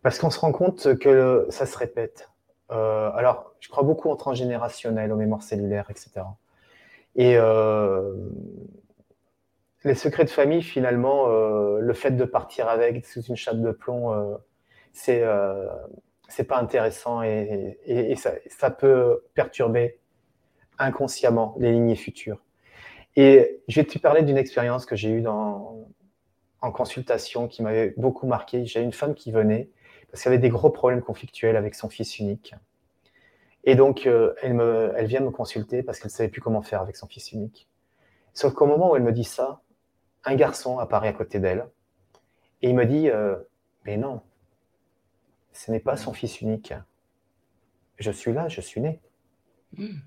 Parce 0.03 0.19
qu'on 0.19 0.31
se 0.31 0.41
rend 0.41 0.53
compte 0.53 0.99
que 0.99 1.47
ça 1.51 1.67
se 1.67 1.77
répète. 1.77 2.31
Euh, 2.71 3.11
alors, 3.15 3.55
je 3.61 3.69
crois 3.69 3.83
beaucoup 3.83 4.09
au 4.09 4.17
transgénérationnel, 4.17 5.13
aux 5.13 5.17
mémoires 5.17 5.43
cellulaires, 5.43 5.91
etc. 5.91 6.25
Et 7.17 7.37
euh, 7.37 8.15
les 9.85 9.95
secrets 9.95 10.25
de 10.25 10.31
famille, 10.31 10.63
finalement, 10.63 11.29
euh, 11.29 11.81
le 11.81 11.93
fait 11.93 12.13
de 12.13 12.25
partir 12.25 12.69
avec 12.69 13.05
sous 13.07 13.23
une 13.23 13.37
chape 13.37 13.61
de 13.61 13.73
plomb, 13.73 14.39
c'est 14.93 15.25
pas 16.47 16.59
intéressant 16.59 17.23
et, 17.23 18.15
ça, 18.17 18.33
ça, 18.49 18.71
peut 18.71 19.25
perturber 19.35 19.99
inconsciemment 20.79 21.57
les 21.59 21.73
lignées 21.73 21.97
futures. 21.97 22.43
Et 23.17 23.61
je 23.69 23.81
vais 23.81 23.87
te 23.87 23.99
parler 23.99 24.23
d'une 24.23 24.39
expérience 24.39 24.87
que 24.87 24.97
j'ai 24.97 25.11
eue 25.11 25.21
dans, 25.21 25.89
en 26.61 26.71
consultation 26.71 27.49
qui 27.49 27.63
m'avait 27.63 27.95
beaucoup 27.97 28.27
marqué. 28.27 28.65
J'ai 28.65 28.81
une 28.81 28.93
femme 28.93 29.15
qui 29.15 29.33
venait 29.33 29.71
parce 30.11 30.23
qu'elle 30.23 30.33
avait 30.33 30.43
des 30.43 30.49
gros 30.49 30.71
problèmes 30.71 31.03
conflictuels 31.03 31.57
avec 31.57 31.75
son 31.75 31.89
fils 31.89 32.19
unique. 32.19 32.55
Et 33.65 33.75
donc, 33.75 34.07
euh, 34.07 34.35
elle, 34.43 34.55
me, 34.55 34.93
elle 34.97 35.07
vient 35.07 35.21
me 35.21 35.31
consulter 35.31 35.83
parce 35.83 35.99
qu'elle 35.99 36.09
ne 36.09 36.17
savait 36.17 36.29
plus 36.29 36.41
comment 36.41 36.63
faire 36.63 36.81
avec 36.81 36.97
son 36.97 37.07
fils 37.07 37.33
unique. 37.33 37.69
Sauf 38.33 38.55
qu'au 38.55 38.67
moment 38.67 38.93
où 38.93 38.97
elle 38.97 39.03
me 39.03 39.13
dit 39.13 39.25
ça, 39.25 39.63
un 40.25 40.35
garçon 40.35 40.79
apparaît 40.79 41.09
à 41.09 41.13
côté 41.13 41.41
d'elle 41.41 41.67
et 42.63 42.71
il 42.71 42.75
me 42.75 42.87
dit 42.87 43.11
euh, 43.11 43.37
Mais 43.85 43.97
non, 43.97 44.23
ce 45.53 45.71
n'est 45.71 45.81
pas 45.81 45.97
son 45.97 46.13
fils 46.13 46.41
unique. 46.41 46.73
Je 47.99 48.11
suis 48.11 48.33
là, 48.33 48.49
je 48.49 48.61
suis 48.61 48.81
né. 48.81 49.01
Hmm. 49.77 49.99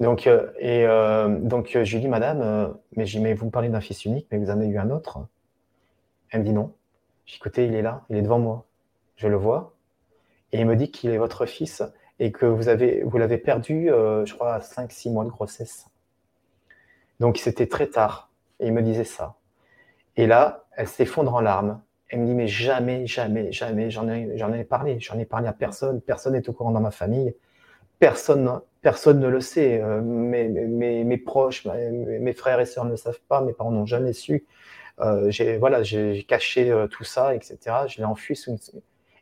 Donc, 0.00 0.26
euh, 0.26 0.50
et 0.58 0.86
euh, 0.86 1.28
donc 1.28 1.70
je 1.72 1.94
lui 1.94 2.00
dis, 2.00 2.08
Madame, 2.08 2.74
mais, 2.96 3.04
mais 3.20 3.34
vous 3.34 3.46
me 3.46 3.50
parlez 3.50 3.68
d'un 3.68 3.80
fils 3.80 4.04
unique, 4.04 4.26
mais 4.32 4.38
vous 4.38 4.50
en 4.50 4.54
avez 4.54 4.66
eu 4.66 4.78
un 4.78 4.90
autre 4.90 5.18
Elle 6.30 6.40
me 6.40 6.44
dit 6.46 6.52
non. 6.52 6.72
Dis, 7.26 7.36
écoutez, 7.36 7.66
il 7.66 7.74
est 7.74 7.82
là, 7.82 8.04
il 8.08 8.16
est 8.16 8.22
devant 8.22 8.38
moi. 8.38 8.64
Je 9.16 9.28
le 9.28 9.36
vois. 9.36 9.74
Et 10.52 10.60
il 10.60 10.66
me 10.66 10.74
dit 10.74 10.90
qu'il 10.90 11.10
est 11.10 11.18
votre 11.18 11.46
fils 11.46 11.82
et 12.18 12.32
que 12.32 12.46
vous 12.46 12.68
avez, 12.68 13.02
vous 13.02 13.18
l'avez 13.18 13.38
perdu, 13.38 13.86
je 13.88 14.34
crois, 14.34 14.54
à 14.54 14.58
5-6 14.60 15.12
mois 15.12 15.24
de 15.24 15.30
grossesse. 15.30 15.86
Donc 17.20 17.36
c'était 17.36 17.66
très 17.66 17.86
tard. 17.86 18.30
Et 18.58 18.66
il 18.66 18.72
me 18.72 18.82
disait 18.82 19.04
ça. 19.04 19.36
Et 20.16 20.26
là, 20.26 20.64
elle 20.76 20.88
s'effondre 20.88 21.34
en 21.34 21.40
larmes. 21.40 21.80
Elle 22.08 22.20
me 22.20 22.26
dit, 22.26 22.34
mais 22.34 22.48
jamais, 22.48 23.06
jamais, 23.06 23.52
jamais, 23.52 23.90
j'en 23.90 24.08
ai, 24.08 24.36
j'en 24.36 24.52
ai 24.52 24.64
parlé. 24.64 24.98
J'en 24.98 25.18
ai 25.18 25.24
parlé 25.24 25.46
à 25.46 25.52
personne. 25.52 26.00
Personne 26.00 26.32
n'est 26.32 26.48
au 26.48 26.52
courant 26.52 26.72
dans 26.72 26.80
ma 26.80 26.90
famille. 26.90 27.34
Personne, 27.98 28.60
personne 28.82 29.20
ne 29.20 29.28
le 29.28 29.40
sait. 29.40 29.80
Euh, 29.80 30.00
mes, 30.00 30.48
mes, 30.48 31.04
mes 31.04 31.18
proches, 31.18 31.66
mes, 31.66 32.32
frères 32.32 32.60
et 32.60 32.66
sœurs 32.66 32.84
ne 32.84 32.90
le 32.90 32.96
savent 32.96 33.20
pas. 33.28 33.40
Mes 33.40 33.52
parents 33.52 33.70
n'ont 33.70 33.86
jamais 33.86 34.12
su. 34.12 34.46
Euh, 35.00 35.30
j'ai 35.30 35.56
voilà, 35.58 35.82
j'ai 35.82 36.24
caché 36.24 36.70
euh, 36.70 36.86
tout 36.86 37.04
ça, 37.04 37.34
etc. 37.34 37.58
Je 37.88 37.98
l'ai 37.98 38.04
enfui. 38.04 38.36
Sous 38.36 38.56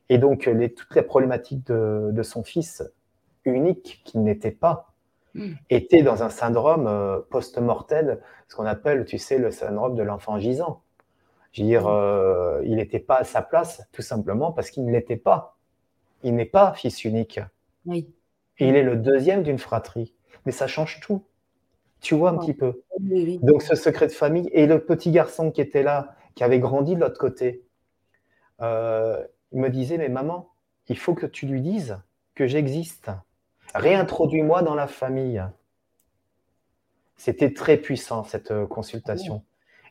Et 0.08 0.18
donc, 0.18 0.46
les, 0.46 0.72
toutes 0.72 0.94
les 0.94 1.02
problématiques 1.02 1.66
de, 1.66 2.10
de 2.12 2.22
son 2.22 2.42
fils 2.42 2.82
unique, 3.44 4.02
qui 4.04 4.18
n'était 4.18 4.50
pas, 4.50 4.92
hmm. 5.34 5.52
était 5.70 6.02
dans 6.02 6.22
un 6.22 6.30
syndrome 6.30 7.22
post-mortel, 7.30 8.20
ce 8.48 8.56
qu'on 8.56 8.66
appelle, 8.66 9.04
tu 9.04 9.18
sais, 9.18 9.38
le 9.38 9.50
syndrome 9.50 9.94
de 9.94 10.02
l'enfant 10.02 10.38
gisant. 10.38 10.82
Je 11.52 11.62
veux 11.62 11.68
dire, 11.68 11.84
mm. 11.84 11.92
euh, 11.92 12.62
il 12.64 12.76
n'était 12.76 12.98
pas 12.98 13.16
à 13.16 13.24
sa 13.24 13.42
place, 13.42 13.82
tout 13.92 14.02
simplement 14.02 14.52
parce 14.52 14.70
qu'il 14.70 14.84
ne 14.84 14.92
l'était 14.92 15.16
pas. 15.16 15.56
Il 16.22 16.34
n'est 16.34 16.44
pas 16.44 16.72
fils 16.74 17.04
unique. 17.04 17.40
Oui. 17.86 18.08
Et 18.58 18.68
il 18.68 18.76
est 18.76 18.82
le 18.82 18.96
deuxième 18.96 19.42
d'une 19.42 19.58
fratrie. 19.58 20.14
Mais 20.46 20.52
ça 20.52 20.66
change 20.66 21.00
tout. 21.00 21.24
Tu 22.00 22.14
vois 22.14 22.30
un 22.30 22.38
petit 22.38 22.54
peu. 22.54 22.82
Donc 23.42 23.62
ce 23.62 23.74
secret 23.74 24.06
de 24.06 24.12
famille 24.12 24.48
et 24.52 24.66
le 24.66 24.84
petit 24.84 25.10
garçon 25.10 25.50
qui 25.50 25.60
était 25.60 25.82
là, 25.82 26.14
qui 26.34 26.44
avait 26.44 26.60
grandi 26.60 26.94
de 26.94 27.00
l'autre 27.00 27.18
côté, 27.18 27.64
euh, 28.60 29.24
il 29.52 29.60
me 29.60 29.68
disait, 29.68 29.98
mais 29.98 30.08
maman, 30.08 30.50
il 30.88 30.98
faut 30.98 31.14
que 31.14 31.26
tu 31.26 31.46
lui 31.46 31.60
dises 31.60 31.98
que 32.34 32.46
j'existe. 32.46 33.10
Réintroduis-moi 33.74 34.62
dans 34.62 34.74
la 34.74 34.86
famille. 34.86 35.42
C'était 37.16 37.52
très 37.52 37.76
puissant, 37.76 38.22
cette 38.22 38.52
euh, 38.52 38.66
consultation. 38.66 39.44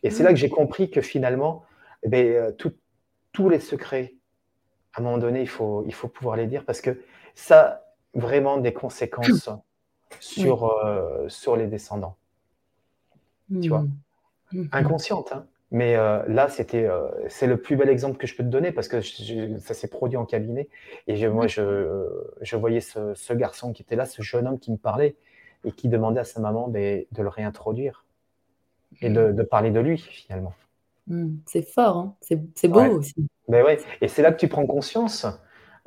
Et 0.03 0.09
c'est 0.09 0.23
là 0.23 0.29
que 0.29 0.37
j'ai 0.37 0.49
compris 0.49 0.89
que 0.89 1.01
finalement, 1.01 1.63
eh 2.03 2.09
ben, 2.09 2.25
euh, 2.25 2.51
tous 3.33 3.49
les 3.49 3.59
secrets, 3.59 4.15
à 4.93 5.01
un 5.01 5.03
moment 5.03 5.17
donné, 5.17 5.41
il 5.41 5.49
faut, 5.49 5.83
il 5.85 5.93
faut 5.93 6.07
pouvoir 6.07 6.37
les 6.37 6.47
dire 6.47 6.65
parce 6.65 6.81
que 6.81 7.01
ça 7.35 7.86
vraiment 8.17 8.57
des 8.57 8.73
conséquences 8.73 9.49
sur, 10.19 10.65
euh, 10.65 11.27
sur 11.29 11.55
les 11.55 11.67
descendants. 11.67 12.17
Tu 13.61 13.69
vois? 13.69 13.85
Mmh. 14.51 14.63
Inconsciente, 14.71 15.31
hein 15.31 15.45
mais 15.69 15.97
euh, 15.97 16.23
là, 16.29 16.47
c'était, 16.47 16.87
c'est 17.27 17.45
le 17.45 17.57
plus 17.57 17.75
bel 17.75 17.89
exemple 17.89 18.17
que 18.17 18.25
je 18.25 18.37
peux 18.37 18.43
te 18.43 18.47
donner 18.47 18.71
parce 18.71 18.87
que 18.87 19.01
ça 19.01 19.73
s'est 19.73 19.89
produit 19.89 20.15
en 20.15 20.25
cabinet. 20.25 20.69
Et 21.07 21.27
moi, 21.27 21.47
je, 21.47 22.07
je 22.41 22.55
voyais 22.55 22.79
ce, 22.79 23.13
ce, 23.15 23.33
garçon 23.33 23.73
qui 23.73 23.81
était 23.81 23.97
là, 23.97 24.05
ce 24.05 24.21
jeune 24.21 24.47
homme 24.47 24.59
qui 24.59 24.71
me 24.71 24.77
parlait 24.77 25.17
et 25.65 25.73
qui 25.73 25.89
demandait 25.89 26.21
à 26.21 26.23
sa 26.23 26.39
maman 26.39 26.67
ben, 26.69 27.03
de 27.11 27.21
le 27.21 27.27
réintroduire 27.27 28.05
et 29.01 29.09
de, 29.09 29.43
parler 29.43 29.71
de 29.71 29.79
lui 29.79 29.97
finalement. 29.97 30.53
C'est 31.45 31.61
fort, 31.61 31.97
hein. 31.97 32.15
c'est 32.21 32.67
beau 32.67 32.81
aussi. 32.81 33.27
Mais 33.47 33.63
ouais. 33.63 33.77
Et 34.01 34.07
c'est 34.07 34.21
là 34.21 34.31
que 34.31 34.39
tu 34.39 34.47
prends 34.47 34.65
conscience, 34.65 35.25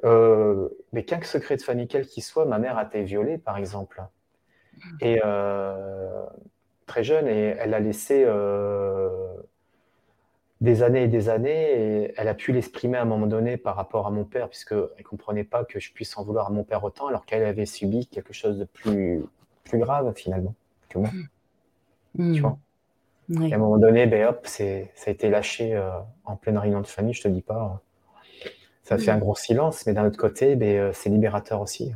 euh, 0.05 0.69
mais 0.93 1.05
qu'un 1.05 1.21
secret 1.23 1.57
de 1.57 1.63
famille 1.63 1.89
quel 1.89 2.07
qu'il 2.07 2.23
soit, 2.23 2.45
ma 2.45 2.59
mère 2.59 2.79
a 2.79 2.85
été 2.85 3.03
violée 3.03 3.39
par 3.39 3.57
exemple. 3.57 4.03
Et 5.01 5.21
euh, 5.25 6.25
très 6.87 7.05
jeune 7.05 7.29
et 7.29 7.55
elle 7.59 7.75
a 7.75 7.81
laissé 7.81 8.25
des 10.61 10.83
années 10.83 11.05
et 11.05 11.09
des 11.09 11.29
années 11.29 11.73
et 11.73 12.15
elle 12.17 12.29
a 12.29 12.35
pu 12.35 12.53
l'exprimer 12.53 12.99
à 12.99 13.03
un 13.03 13.07
moment 13.07 13.27
donné 13.27 13.57
par 13.57 13.77
rapport 13.77 14.07
à 14.07 14.11
mon 14.11 14.25
père, 14.25 14.49
puisqu'elle 14.49 14.89
ne 14.99 15.03
comprenait 15.03 15.45
pas 15.45 15.65
que 15.65 15.81
je 15.81 15.93
puisse 15.93 16.17
en 16.19 16.25
vouloir 16.25 16.49
à 16.49 16.51
mon 16.51 16.65
père 16.65 16.85
autant 16.85 17.07
alors 17.07 17.25
qu'elle 17.25 17.45
avait 17.45 17.67
subi 17.67 18.07
quelque 18.07 18.33
chose 18.33 18.59
de 18.59 18.65
plus, 18.65 19.25
plus 19.65 19.79
grave 19.79 20.13
finalement 20.15 20.55
que 20.89 20.99
moi. 20.99 21.11
Hmm. 22.15 22.33
Tu 22.35 22.41
vois? 22.41 22.59
Et 23.31 23.53
à 23.53 23.57
un 23.57 23.59
moment 23.59 23.79
donné, 23.79 24.07
ben, 24.07 24.27
hop, 24.27 24.47
ça 24.47 24.65
a 24.65 25.11
été 25.11 25.31
lâché 25.31 25.75
euh, 25.75 25.91
en 26.25 26.35
pleine 26.37 26.59
réunion 26.59 26.81
de 26.81 26.87
famille, 26.87 27.15
je 27.15 27.23
te 27.23 27.29
dis 27.29 27.43
pas. 27.43 27.81
Ça 28.91 28.99
fait 28.99 29.13
un 29.13 29.19
gros 29.19 29.37
silence, 29.37 29.87
mais 29.87 29.93
d'un 29.93 30.05
autre 30.05 30.19
côté, 30.19 30.57
ben, 30.57 30.77
euh, 30.77 30.91
c'est 30.93 31.11
libérateur 31.11 31.61
aussi. 31.61 31.93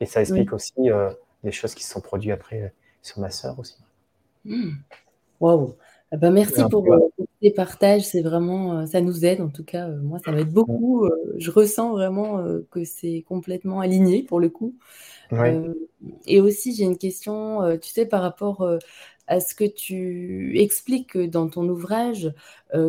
Et 0.00 0.06
ça 0.06 0.20
explique 0.20 0.52
aussi 0.52 0.72
euh, 0.78 1.08
des 1.44 1.52
choses 1.52 1.76
qui 1.76 1.84
se 1.84 1.92
sont 1.92 2.00
produites 2.00 2.32
après 2.32 2.74
sur 3.02 3.20
ma 3.20 3.30
sœur 3.30 3.56
aussi. 3.60 3.76
Hmm. 4.44 4.72
Waouh! 5.38 5.74
Ah 6.10 6.16
bah, 6.16 6.30
merci 6.30 6.60
pour, 6.68 6.84
tes 7.40 7.52
partages, 7.52 8.02
c'est 8.02 8.20
vraiment, 8.20 8.84
ça 8.84 9.00
nous 9.00 9.24
aide 9.24 9.40
en 9.40 9.48
tout 9.48 9.62
cas, 9.62 9.86
moi 9.88 10.18
ça 10.24 10.32
m'aide 10.32 10.50
beaucoup, 10.50 11.08
je 11.36 11.50
ressens 11.50 11.90
vraiment, 11.90 12.44
que 12.70 12.84
c'est 12.84 13.24
complètement 13.26 13.80
aligné 13.80 14.22
pour 14.22 14.38
le 14.38 14.48
coup. 14.48 14.74
et 16.26 16.40
aussi 16.40 16.74
j'ai 16.74 16.84
une 16.84 16.98
question, 16.98 17.78
tu 17.78 17.90
sais 17.90 18.06
par 18.06 18.22
rapport, 18.22 18.68
à 19.26 19.40
ce 19.40 19.54
que 19.54 19.64
tu 19.64 20.58
expliques, 20.60 21.18
dans 21.18 21.48
ton 21.48 21.68
ouvrage, 21.68 22.32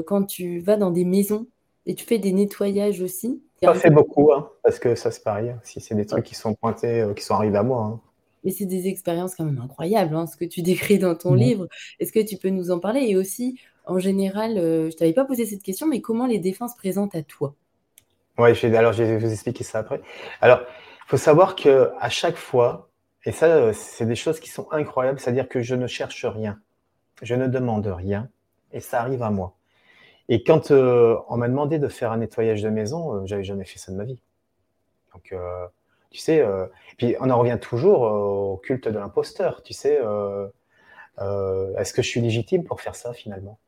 quand 0.05 0.25
tu 0.25 0.59
vas 0.59 0.77
dans 0.77 0.91
des 0.91 1.05
maisons 1.05 1.47
et 1.85 1.95
tu 1.95 2.05
fais 2.05 2.17
des 2.19 2.31
nettoyages 2.31 3.01
aussi? 3.01 3.41
Pas 3.61 3.73
fait 3.73 3.89
beaucoup, 3.89 4.31
hein, 4.31 4.49
parce 4.63 4.79
que 4.79 4.95
ça 4.95 5.11
c'est 5.11 5.23
pareil, 5.23 5.49
hein, 5.49 5.59
si 5.63 5.81
c'est 5.81 5.95
des 5.95 6.05
trucs 6.05 6.25
qui 6.25 6.35
sont 6.35 6.53
pointés, 6.53 7.05
qui 7.15 7.23
sont 7.23 7.35
arrivés 7.35 7.57
à 7.57 7.63
moi, 7.63 7.83
hein. 7.83 7.99
Mais 8.45 8.51
c'est 8.51 8.65
des 8.65 8.87
expériences 8.87 9.35
quand 9.35 9.43
même 9.43 9.59
incroyables, 9.59 10.15
hein, 10.15 10.27
ce 10.27 10.37
que 10.37 10.45
tu 10.45 10.61
décris 10.61 10.99
dans 10.99 11.15
ton 11.15 11.33
livre. 11.33 11.67
Est-ce 11.99 12.13
que 12.13 12.19
tu 12.19 12.37
peux 12.37 12.49
nous 12.49 12.71
en 12.71 12.79
parler? 12.79 13.01
Et 13.01 13.17
aussi, 13.17 13.59
en 13.85 13.99
général, 13.99 14.57
euh, 14.57 14.89
je 14.91 14.95
t'avais 14.95 15.13
pas 15.13 15.25
posé 15.25 15.45
cette 15.45 15.63
question, 15.63 15.87
mais 15.87 15.99
comment 15.99 16.27
les 16.27 16.39
défenses 16.39 16.75
présentent 16.75 17.15
à 17.15 17.23
toi? 17.23 17.55
Oui, 18.37 18.51
alors 18.75 18.93
je 18.93 19.03
vais 19.03 19.17
vous 19.17 19.31
expliquer 19.31 19.63
ça 19.63 19.79
après. 19.79 20.01
Alors, 20.41 20.59
il 20.61 21.09
faut 21.09 21.17
savoir 21.17 21.55
que 21.55 21.91
à 21.99 22.09
chaque 22.09 22.37
fois, 22.37 22.89
et 23.25 23.31
ça, 23.31 23.47
euh, 23.47 23.73
c'est 23.73 24.05
des 24.05 24.15
choses 24.15 24.39
qui 24.39 24.49
sont 24.49 24.67
incroyables, 24.71 25.19
c'est-à-dire 25.19 25.49
que 25.49 25.61
je 25.61 25.73
ne 25.73 25.87
cherche 25.87 26.25
rien, 26.25 26.59
je 27.21 27.33
ne 27.33 27.47
demande 27.47 27.87
rien, 27.87 28.29
et 28.71 28.79
ça 28.79 29.01
arrive 29.01 29.23
à 29.23 29.31
moi. 29.31 29.55
Et 30.29 30.43
quand 30.43 30.71
euh, 30.71 31.17
on 31.29 31.37
m'a 31.37 31.47
demandé 31.47 31.79
de 31.79 31.87
faire 31.87 32.11
un 32.11 32.17
nettoyage 32.17 32.61
de 32.61 32.69
maison, 32.69 33.21
je 33.21 33.27
j'avais 33.27 33.43
jamais 33.43 33.65
fait 33.65 33.79
ça 33.79 33.91
de 33.91 33.97
ma 33.97 34.05
vie. 34.05 34.21
Donc, 35.13 35.33
tu 36.15 36.21
sais, 36.21 36.39
euh, 36.39 36.67
puis 36.97 37.17
on 37.19 37.29
en 37.29 37.37
revient 37.37 37.57
toujours 37.61 38.05
euh, 38.05 38.53
au 38.53 38.57
culte 38.57 38.87
de 38.87 38.97
l'imposteur. 38.97 39.61
Tu 39.63 39.73
sais, 39.73 39.99
euh, 40.01 40.47
est-ce 41.77 41.93
que 41.93 42.01
je 42.01 42.07
suis 42.07 42.21
légitime 42.21 42.63
pour 42.63 42.79
faire 42.79 42.95
ça 42.95 43.11
finalement? 43.11 43.59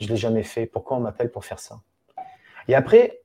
Je 0.00 0.08
l'ai 0.08 0.16
jamais 0.16 0.42
fait. 0.42 0.64
Pourquoi 0.64 0.96
on 0.96 1.00
m'appelle 1.00 1.30
pour 1.30 1.44
faire 1.44 1.58
ça? 1.58 1.80
Et 2.68 2.74
après, 2.74 3.20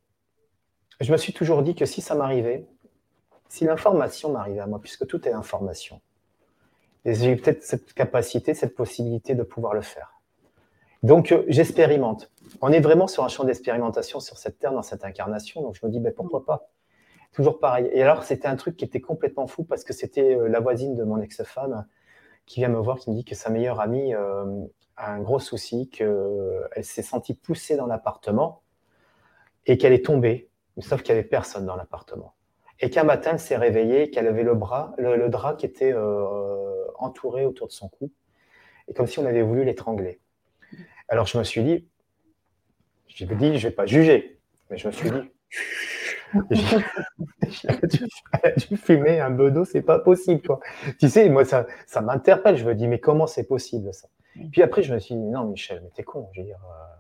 je 1.00 1.14
me 1.14 1.18
suis 1.18 1.32
toujours 1.32 1.64
dit 1.64 1.76
que 1.76 1.86
si 1.86 2.02
ça 2.02 2.14
m'arrivait, 2.14 2.66
si 3.48 3.64
l'information 3.64 4.34
m'arrivait 4.34 4.60
à 4.60 4.68
moi, 4.68 4.82
puisque 4.82 5.08
tout 5.08 5.26
est 5.26 5.32
information, 5.32 6.02
j'ai 7.06 7.38
peut-être 7.38 7.64
cette 7.64 7.94
capacité, 7.94 8.54
cette 8.54 8.76
possibilité 8.76 9.34
de 9.34 9.44
pouvoir 9.44 9.74
le 9.74 9.82
faire. 9.82 10.21
Donc, 11.04 11.36
j'expérimente. 11.48 12.32
On 12.62 12.72
est 12.72 12.80
vraiment 12.80 13.08
sur 13.08 13.24
un 13.24 13.28
champ 13.28 13.44
d'expérimentation 13.44 14.20
sur 14.20 14.38
cette 14.38 14.60
terre, 14.60 14.74
dans 14.74 14.84
cette 14.84 15.04
incarnation. 15.04 15.62
Donc, 15.62 15.76
je 15.76 15.86
me 15.86 15.92
dis, 15.92 16.00
ben, 16.00 16.14
pourquoi 16.14 16.46
pas? 16.46 16.70
Toujours 17.32 17.60
pareil. 17.60 17.90
Et 17.94 18.04
alors, 18.04 18.24
c'était 18.24 18.48
un 18.48 18.56
truc 18.56 18.76
qui 18.78 18.86
était 18.86 19.00
complètement 19.00 19.48
fou 19.48 19.64
parce 19.64 19.84
que 19.84 19.94
c'était 19.94 20.36
euh, 20.36 20.48
la 20.48 20.60
voisine 20.60 20.96
de 20.96 21.04
mon 21.04 21.20
ex-femme 21.22 21.88
qui 22.46 22.60
vient 22.60 22.70
me 22.70 22.80
voir, 22.80 23.00
qui 23.00 23.10
me 23.10 23.16
dit 23.16 23.24
que 23.24 23.36
sa 23.36 23.50
meilleure 23.50 23.80
amie 23.80 24.14
euh, 24.14 24.66
a 24.98 25.14
un 25.14 25.22
gros 25.22 25.40
souci, 25.40 25.90
qu'elle 25.90 26.84
s'est 26.84 27.02
sentie 27.02 27.34
poussée 27.34 27.78
dans 27.78 27.88
l'appartement 27.88 28.62
et 29.66 29.78
qu'elle 29.78 29.94
est 29.94 30.06
tombée, 30.06 30.50
sauf 30.80 31.02
qu'il 31.02 31.16
n'y 31.16 31.20
avait 31.20 31.28
personne 31.28 31.66
dans 31.66 31.76
l'appartement. 31.76 32.36
Et 32.80 32.90
qu'un 32.90 33.04
matin, 33.04 33.32
elle 33.34 33.40
s'est 33.40 33.58
réveillée, 33.58 34.10
qu'elle 34.10 34.28
avait 34.28 34.44
le 34.44 34.56
bras, 34.56 34.94
le, 34.98 35.30
drap 35.30 35.56
qui 35.56 35.66
était 35.66 35.94
euh, 35.94 36.86
entouré 36.96 37.46
autour 37.46 37.68
de 37.68 37.72
son 37.72 37.90
cou, 37.90 38.12
et 38.88 38.94
comme 38.94 39.08
si 39.08 39.20
on 39.20 39.26
avait 39.26 39.44
voulu 39.44 39.64
l'étrangler. 39.64 40.20
Alors 41.12 41.26
je 41.26 41.38
me 41.38 41.44
suis 41.44 41.62
dit, 41.62 41.86
je 43.10 43.26
me 43.26 43.36
dit, 43.36 43.58
je 43.58 43.68
ne 43.68 43.70
vais 43.70 43.76
pas 43.76 43.86
juger, 43.86 44.40
mais 44.70 44.78
je 44.78 44.88
me 44.88 44.94
suis 44.94 45.12
dit, 45.12 45.30
j'ai 47.50 48.68
dû, 48.70 48.78
fumer 48.78 49.20
un 49.20 49.30
bedeau, 49.30 49.66
c'est 49.66 49.82
pas 49.82 50.00
possible. 50.00 50.42
Quoi. 50.42 50.62
Tu 50.98 51.10
sais, 51.10 51.28
moi, 51.28 51.44
ça, 51.44 51.68
ça 51.86 52.00
m'interpelle. 52.00 52.56
Je 52.56 52.64
me 52.64 52.74
dis, 52.74 52.88
mais 52.88 53.02
comment 53.02 53.28
c'est 53.28 53.44
possible 53.44 53.94
ça? 53.94 54.08
Puis 54.54 54.62
après, 54.62 54.84
je 54.84 54.94
me 54.94 55.00
suis 55.00 55.14
dit, 55.14 55.22
non, 55.22 55.44
Michel, 55.48 55.82
mais 55.84 55.90
t'es 55.94 56.04
con. 56.04 56.30
Je 56.32 56.40
veux 56.40 56.48
dire, 56.48 56.62
euh, 56.64 56.96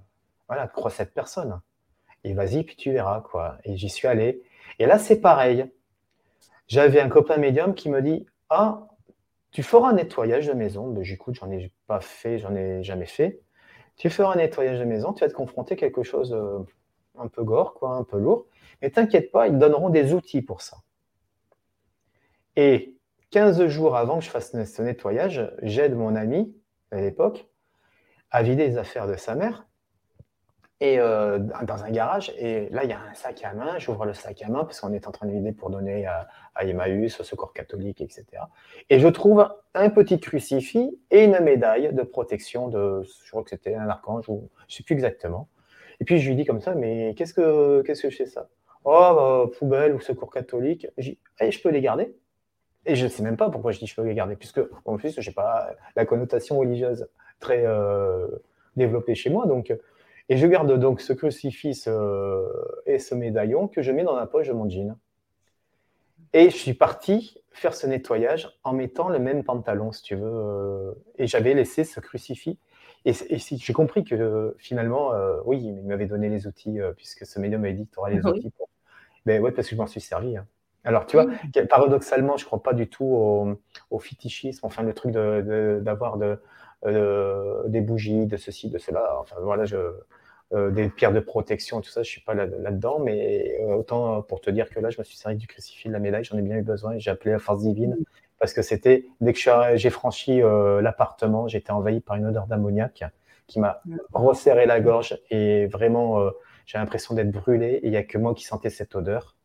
voilà, 0.49 0.67
crois 0.67 0.91
cette 0.91 1.13
personne. 1.13 1.61
Et 2.25 2.33
vas-y, 2.33 2.65
puis 2.65 2.75
tu 2.75 2.91
verras. 2.91 3.21
quoi. 3.21 3.59
Et 3.63 3.77
j'y 3.77 3.87
suis 3.87 4.09
allé. 4.09 4.43
Et 4.77 4.87
là, 4.87 4.99
c'est 4.99 5.21
pareil. 5.21 5.71
J'avais 6.67 6.99
un 6.99 7.07
copain 7.07 7.37
médium 7.37 7.75
qui 7.75 7.89
me 7.89 8.01
dit, 8.01 8.25
ah, 8.49 8.89
tu 9.51 9.63
feras 9.63 9.91
un 9.91 9.93
nettoyage 9.93 10.47
de 10.47 10.53
maison. 10.53 10.89
Ben, 10.89 11.01
j'écoute, 11.01 11.35
j'en 11.35 11.49
ai 11.49 11.71
pas 11.87 12.01
fait, 12.01 12.39
j'en 12.39 12.53
ai 12.53 12.83
jamais 12.83 13.05
fait. 13.05 13.39
Tu 14.01 14.09
feras 14.09 14.33
un 14.33 14.37
nettoyage 14.37 14.79
de 14.79 14.83
maison, 14.83 15.13
tu 15.13 15.23
vas 15.23 15.29
te 15.29 15.35
confronter 15.35 15.75
à 15.75 15.77
quelque 15.77 16.01
chose 16.01 16.33
euh, 16.33 16.57
un 17.19 17.27
peu 17.27 17.43
gore, 17.43 17.75
quoi, 17.75 17.91
un 17.91 18.03
peu 18.03 18.17
lourd. 18.17 18.47
Mais 18.81 18.89
t'inquiète 18.89 19.31
pas, 19.31 19.47
ils 19.47 19.59
donneront 19.59 19.91
des 19.91 20.15
outils 20.15 20.41
pour 20.41 20.63
ça. 20.63 20.77
Et 22.55 22.97
15 23.29 23.67
jours 23.67 23.95
avant 23.95 24.17
que 24.17 24.25
je 24.25 24.31
fasse 24.31 24.53
ce 24.53 24.81
nettoyage, 24.81 25.53
j'aide 25.61 25.95
mon 25.95 26.15
ami 26.15 26.51
à 26.89 26.99
l'époque 26.99 27.47
à 28.31 28.41
vider 28.41 28.69
les 28.69 28.79
affaires 28.79 29.05
de 29.05 29.15
sa 29.17 29.35
mère 29.35 29.67
et 30.81 30.99
euh, 30.99 31.37
dans 31.37 31.83
un 31.83 31.91
garage. 31.91 32.33
Et 32.37 32.67
là, 32.71 32.83
il 32.83 32.89
y 32.89 32.93
a 32.93 32.99
un 32.99 33.13
sac 33.13 33.43
à 33.43 33.53
main. 33.53 33.77
J'ouvre 33.77 34.05
le 34.05 34.13
sac 34.13 34.41
à 34.41 34.49
main 34.49 34.65
parce 34.65 34.81
qu'on 34.81 34.91
est 34.91 35.07
en 35.07 35.11
train 35.11 35.27
de 35.27 35.31
vider 35.31 35.51
pour 35.51 35.69
donner 35.69 36.07
à, 36.07 36.27
Emmaüs, 36.59 37.19
au 37.19 37.23
Secours 37.23 37.53
catholique, 37.53 38.01
etc. 38.01 38.25
Et 38.89 38.99
je 38.99 39.07
trouve 39.07 39.47
un 39.75 39.89
petit 39.89 40.19
crucifix 40.19 40.91
et 41.11 41.23
une 41.23 41.39
médaille 41.39 41.93
de 41.93 42.01
protection 42.01 42.67
de, 42.67 43.03
je 43.03 43.29
crois 43.29 43.43
que 43.43 43.51
c'était 43.51 43.75
un 43.75 43.87
archange 43.87 44.27
ou 44.27 44.49
je 44.67 44.77
sais 44.77 44.83
plus 44.83 44.93
exactement. 44.93 45.47
Et 45.99 46.03
puis 46.03 46.19
je 46.19 46.27
lui 46.27 46.35
dis 46.35 46.45
comme 46.45 46.61
ça, 46.61 46.73
mais 46.73 47.13
qu'est-ce 47.15 47.35
que 47.35 47.83
qu'est-ce 47.83 48.01
que 48.01 48.09
je 48.09 48.17
fais 48.17 48.25
ça? 48.25 48.49
Oh, 48.83 48.89
bah, 48.89 49.45
poubelle 49.59 49.93
ou 49.93 49.99
secours 49.99 50.31
catholique. 50.31 50.87
Je 50.97 51.11
eh, 51.39 51.51
je 51.51 51.61
peux 51.61 51.69
les 51.69 51.81
garder. 51.81 52.15
Et 52.87 52.95
je 52.95 53.03
ne 53.03 53.09
sais 53.09 53.21
même 53.21 53.37
pas 53.37 53.51
pourquoi 53.51 53.71
je 53.71 53.77
dis 53.77 53.85
je 53.85 53.95
peux 53.95 54.01
les 54.01 54.15
garder, 54.15 54.35
puisque 54.35 54.61
en 54.85 54.97
plus, 54.97 55.19
je 55.21 55.29
n'ai 55.29 55.33
pas 55.35 55.75
la 55.95 56.05
connotation 56.07 56.57
religieuse 56.57 57.07
très 57.39 57.63
euh, 57.67 58.27
développée 58.75 59.13
chez 59.13 59.29
moi. 59.29 59.45
Donc, 59.45 59.71
et 60.31 60.37
je 60.37 60.47
garde 60.47 60.79
donc 60.79 61.01
ce 61.01 61.11
crucifix 61.11 61.83
euh, 61.89 62.47
et 62.85 62.99
ce 62.99 63.13
médaillon 63.13 63.67
que 63.67 63.81
je 63.81 63.91
mets 63.91 64.05
dans 64.05 64.15
la 64.15 64.25
poche 64.25 64.47
de 64.47 64.53
mon 64.53 64.69
jean. 64.69 64.95
Et 66.31 66.49
je 66.49 66.55
suis 66.55 66.73
parti 66.73 67.43
faire 67.51 67.75
ce 67.75 67.85
nettoyage 67.85 68.57
en 68.63 68.71
mettant 68.71 69.09
le 69.09 69.19
même 69.19 69.43
pantalon, 69.43 69.91
si 69.91 70.03
tu 70.03 70.15
veux. 70.15 70.31
Euh, 70.31 70.93
et 71.17 71.27
j'avais 71.27 71.53
laissé 71.53 71.83
ce 71.83 71.99
crucifix 71.99 72.57
et, 73.03 73.11
si 73.11 73.57
j'ai 73.57 73.73
compris 73.73 74.05
que 74.05 74.55
finalement, 74.57 75.11
euh, 75.11 75.41
oui, 75.43 75.59
il 75.61 75.83
m'avait 75.85 76.05
donné 76.05 76.29
les 76.29 76.47
outils, 76.47 76.79
puisque 76.95 77.25
ce 77.25 77.37
médium 77.37 77.59
m'avait 77.59 77.73
dit 77.73 77.87
tu 77.91 77.99
auras 77.99 78.11
les 78.11 78.25
outils 78.25 78.51
pour. 78.51 78.69
Ben 79.25 79.41
ouais, 79.41 79.51
parce 79.51 79.67
que 79.67 79.75
je 79.75 79.81
m'en 79.81 79.87
suis 79.87 79.99
servi. 79.99 80.37
Hein. 80.37 80.45
Alors, 80.85 81.07
tu 81.07 81.17
vois, 81.17 81.25
paradoxalement, 81.67 82.37
je 82.37 82.45
ne 82.45 82.47
crois 82.47 82.63
pas 82.63 82.73
du 82.73 82.87
tout 82.87 83.03
au, 83.03 83.59
au 83.89 83.99
fétichisme, 83.99 84.65
enfin, 84.65 84.83
le 84.83 84.93
truc 84.93 85.11
d'avoir 85.11 86.17
de, 86.17 86.39
euh, 86.83 87.67
des 87.67 87.81
bougies, 87.81 88.25
de 88.25 88.37
ceci, 88.37 88.69
de 88.69 88.79
cela. 88.79 89.19
Enfin, 89.19 89.35
voilà, 89.41 89.65
je, 89.65 89.77
des 90.51 90.89
pierres 90.89 91.13
de 91.13 91.19
protection, 91.21 91.79
tout 91.79 91.89
ça, 91.89 92.03
je 92.03 92.09
ne 92.09 92.11
suis 92.11 92.21
pas 92.21 92.33
là-dedans, 92.33 92.99
mais 92.99 93.57
autant 93.69 94.21
pour 94.21 94.41
te 94.41 94.49
dire 94.49 94.69
que 94.69 94.79
là, 94.79 94.89
je 94.89 94.99
me 94.99 95.03
suis 95.03 95.15
servi 95.15 95.37
du 95.37 95.47
crucifix, 95.47 95.87
de 95.87 95.93
la 95.93 95.99
médaille, 95.99 96.25
j'en 96.25 96.37
ai 96.37 96.41
bien 96.41 96.57
eu 96.57 96.61
besoin 96.61 96.93
et 96.93 96.99
j'ai 96.99 97.09
appelé 97.09 97.31
la 97.31 97.39
force 97.39 97.61
divine 97.61 97.97
parce 98.41 98.53
que 98.53 98.63
c'était 98.63 99.05
dès 99.21 99.33
que 99.33 99.39
j'ai 99.75 99.89
franchi 99.91 100.41
euh, 100.41 100.81
l'appartement, 100.81 101.47
j'étais 101.47 101.71
envahi 101.71 101.99
par 102.01 102.15
une 102.15 102.25
odeur 102.25 102.47
d'ammoniac 102.47 103.03
qui 103.45 103.59
m'a 103.59 103.83
resserré 104.13 104.65
la 104.65 104.81
gorge 104.81 105.17
et 105.29 105.67
vraiment 105.67 106.19
euh, 106.19 106.31
j'ai 106.65 106.79
l'impression 106.79 107.13
d'être 107.13 107.29
brûlé 107.29 107.73
et 107.73 107.85
il 107.85 107.91
n'y 107.91 107.97
a 107.97 108.03
que 108.03 108.17
moi 108.17 108.33
qui 108.33 108.43
sentais 108.43 108.71
cette 108.71 108.95
odeur. 108.95 109.35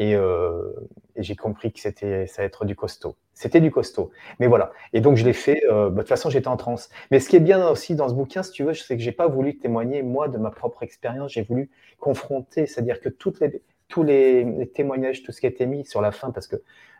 Euh, 0.00 0.72
et, 1.14 1.22
j'ai 1.22 1.36
compris 1.36 1.72
que 1.72 1.78
c'était 1.78 2.26
ça 2.26 2.42
allait 2.42 2.48
être 2.48 2.64
du 2.64 2.74
costaud. 2.74 3.16
C'était 3.32 3.60
du 3.60 3.70
costaud. 3.70 4.10
Mais 4.40 4.46
voilà. 4.46 4.72
Et 4.92 5.00
donc 5.00 5.16
je 5.16 5.24
l'ai 5.24 5.32
fait. 5.32 5.62
Bah, 5.68 5.90
de 5.90 5.96
toute 5.98 6.08
façon, 6.08 6.30
j'étais 6.30 6.48
en 6.48 6.56
transe. 6.56 6.90
Mais 7.10 7.20
ce 7.20 7.28
qui 7.28 7.36
est 7.36 7.40
bien 7.40 7.68
aussi 7.68 7.94
dans 7.94 8.08
ce 8.08 8.14
bouquin, 8.14 8.42
si 8.42 8.50
tu 8.50 8.64
veux, 8.64 8.74
c'est 8.74 8.96
que 8.96 9.02
j'ai 9.02 9.12
pas 9.12 9.28
voulu 9.28 9.58
témoigner 9.58 10.02
moi 10.02 10.28
de 10.28 10.38
ma 10.38 10.50
propre 10.50 10.82
expérience. 10.82 11.32
J'ai 11.32 11.42
voulu 11.42 11.70
confronter, 11.98 12.66
c'est-à-dire 12.66 13.00
que 13.00 13.08
tous 13.08 14.02
les, 14.02 14.70
témoignages, 14.74 15.22
tout 15.22 15.32
ce 15.32 15.40
qui 15.40 15.46
a 15.46 15.50
été 15.50 15.66
mis 15.66 15.84
sur 15.84 16.00
la 16.00 16.10
fin, 16.10 16.30
parce 16.30 16.46
que 16.46 16.56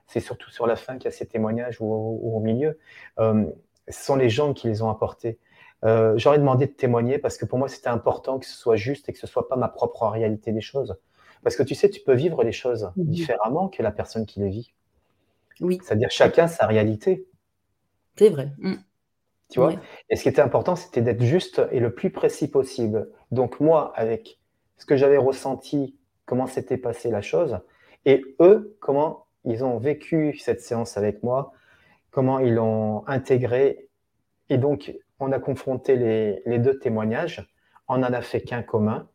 c'est 0.07 0.21
surtout 0.21 0.51
sur 0.51 0.67
la 0.67 0.77
fin 0.77 0.95
qu'il 0.95 1.07
y 1.07 1.09
a 1.09 1.11
ces 1.11 1.27
témoignages 1.27 1.81
ou, 1.81 1.87
au 1.87 2.41
milieu, 2.41 2.79
euh, 3.19 3.45
ce 3.89 4.05
sont 4.05 4.17
les 4.17 4.31
gens 4.31 4.55
qui 4.55 4.69
les 4.69 4.83
ont 4.83 4.91
apportés. 4.91 5.39
Euh, 5.85 6.15
J'aurais 6.17 6.39
demandé 6.39 6.67
de 6.67 6.73
témoigner 6.73 7.19
parce 7.19 7.37
que 7.37 7.45
pour 7.45 7.59
moi, 7.59 7.69
c'était 7.69 7.89
important 7.89 8.39
que 8.39 8.47
ce 8.47 8.57
soit 8.57 8.77
juste 8.77 9.09
et 9.09 9.13
que 9.13 9.19
ce 9.19 9.27
soit 9.27 9.49
pas 9.49 9.57
ma 9.57 9.69
propre 9.69 10.07
réalité 10.07 10.53
des 10.53 10.61
choses. 10.61 10.97
Parce 11.45 11.57
que 11.57 11.63
tu 11.63 11.75
sais, 11.75 11.91
tu 11.91 12.01
peux 12.01 12.15
vivre 12.15 12.43
les 12.43 12.53
choses 12.53 12.91
mhm. 12.97 13.05
différemment 13.05 13.69
que 13.69 13.83
la 13.83 13.93
personne 13.93 14.27
qui 14.27 14.41
les 14.41 14.49
vit. 14.49 14.73
Oui. 15.61 15.79
C'est-à-dire 15.83 16.11
chacun 16.11 16.49
sa 16.49 16.67
réalité. 16.67 17.27
C'est 18.17 18.31
vrai. 18.31 18.51
Mm. 18.59 18.75
Tu 19.51 19.61
vois? 19.61 19.75
Et 20.11 20.17
ce 20.17 20.23
qui 20.23 20.29
était 20.29 20.43
important, 20.43 20.75
c'était 20.75 21.03
d'être 21.03 21.23
juste 21.23 21.63
et 21.71 21.79
le 21.79 21.95
plus 21.95 22.11
précis 22.11 22.51
possible. 22.51 23.09
Donc 23.31 23.61
moi, 23.61 23.93
avec 23.95 24.41
ce 24.79 24.87
que 24.87 24.97
j'avais 24.97 25.17
ressenti, 25.17 25.97
comment 26.27 26.47
s'était 26.47 26.77
passée 26.77 27.11
la 27.11 27.23
chose, 27.23 27.61
et 28.05 28.25
eux, 28.41 28.77
comment 28.81 29.27
ils 29.45 29.65
ont 29.65 29.79
vécu 29.79 30.37
cette 30.39 30.61
séance 30.61 30.97
avec 30.97 31.23
moi, 31.23 31.53
comment 32.11 32.39
ils 32.39 32.55
l'ont 32.55 33.07
intégré. 33.07 33.89
Et 34.49 34.59
donc, 34.59 34.93
on 35.21 35.31
a 35.33 35.39
confronté 35.39 35.97
les, 35.97 36.43
les 36.47 36.59
deux 36.59 36.79
témoignages, 36.79 37.49
on 37.87 37.99
n'en 37.99 38.13
a 38.13 38.23
fait 38.23 38.41
qu'un 38.41 38.63
commun, 38.63 39.09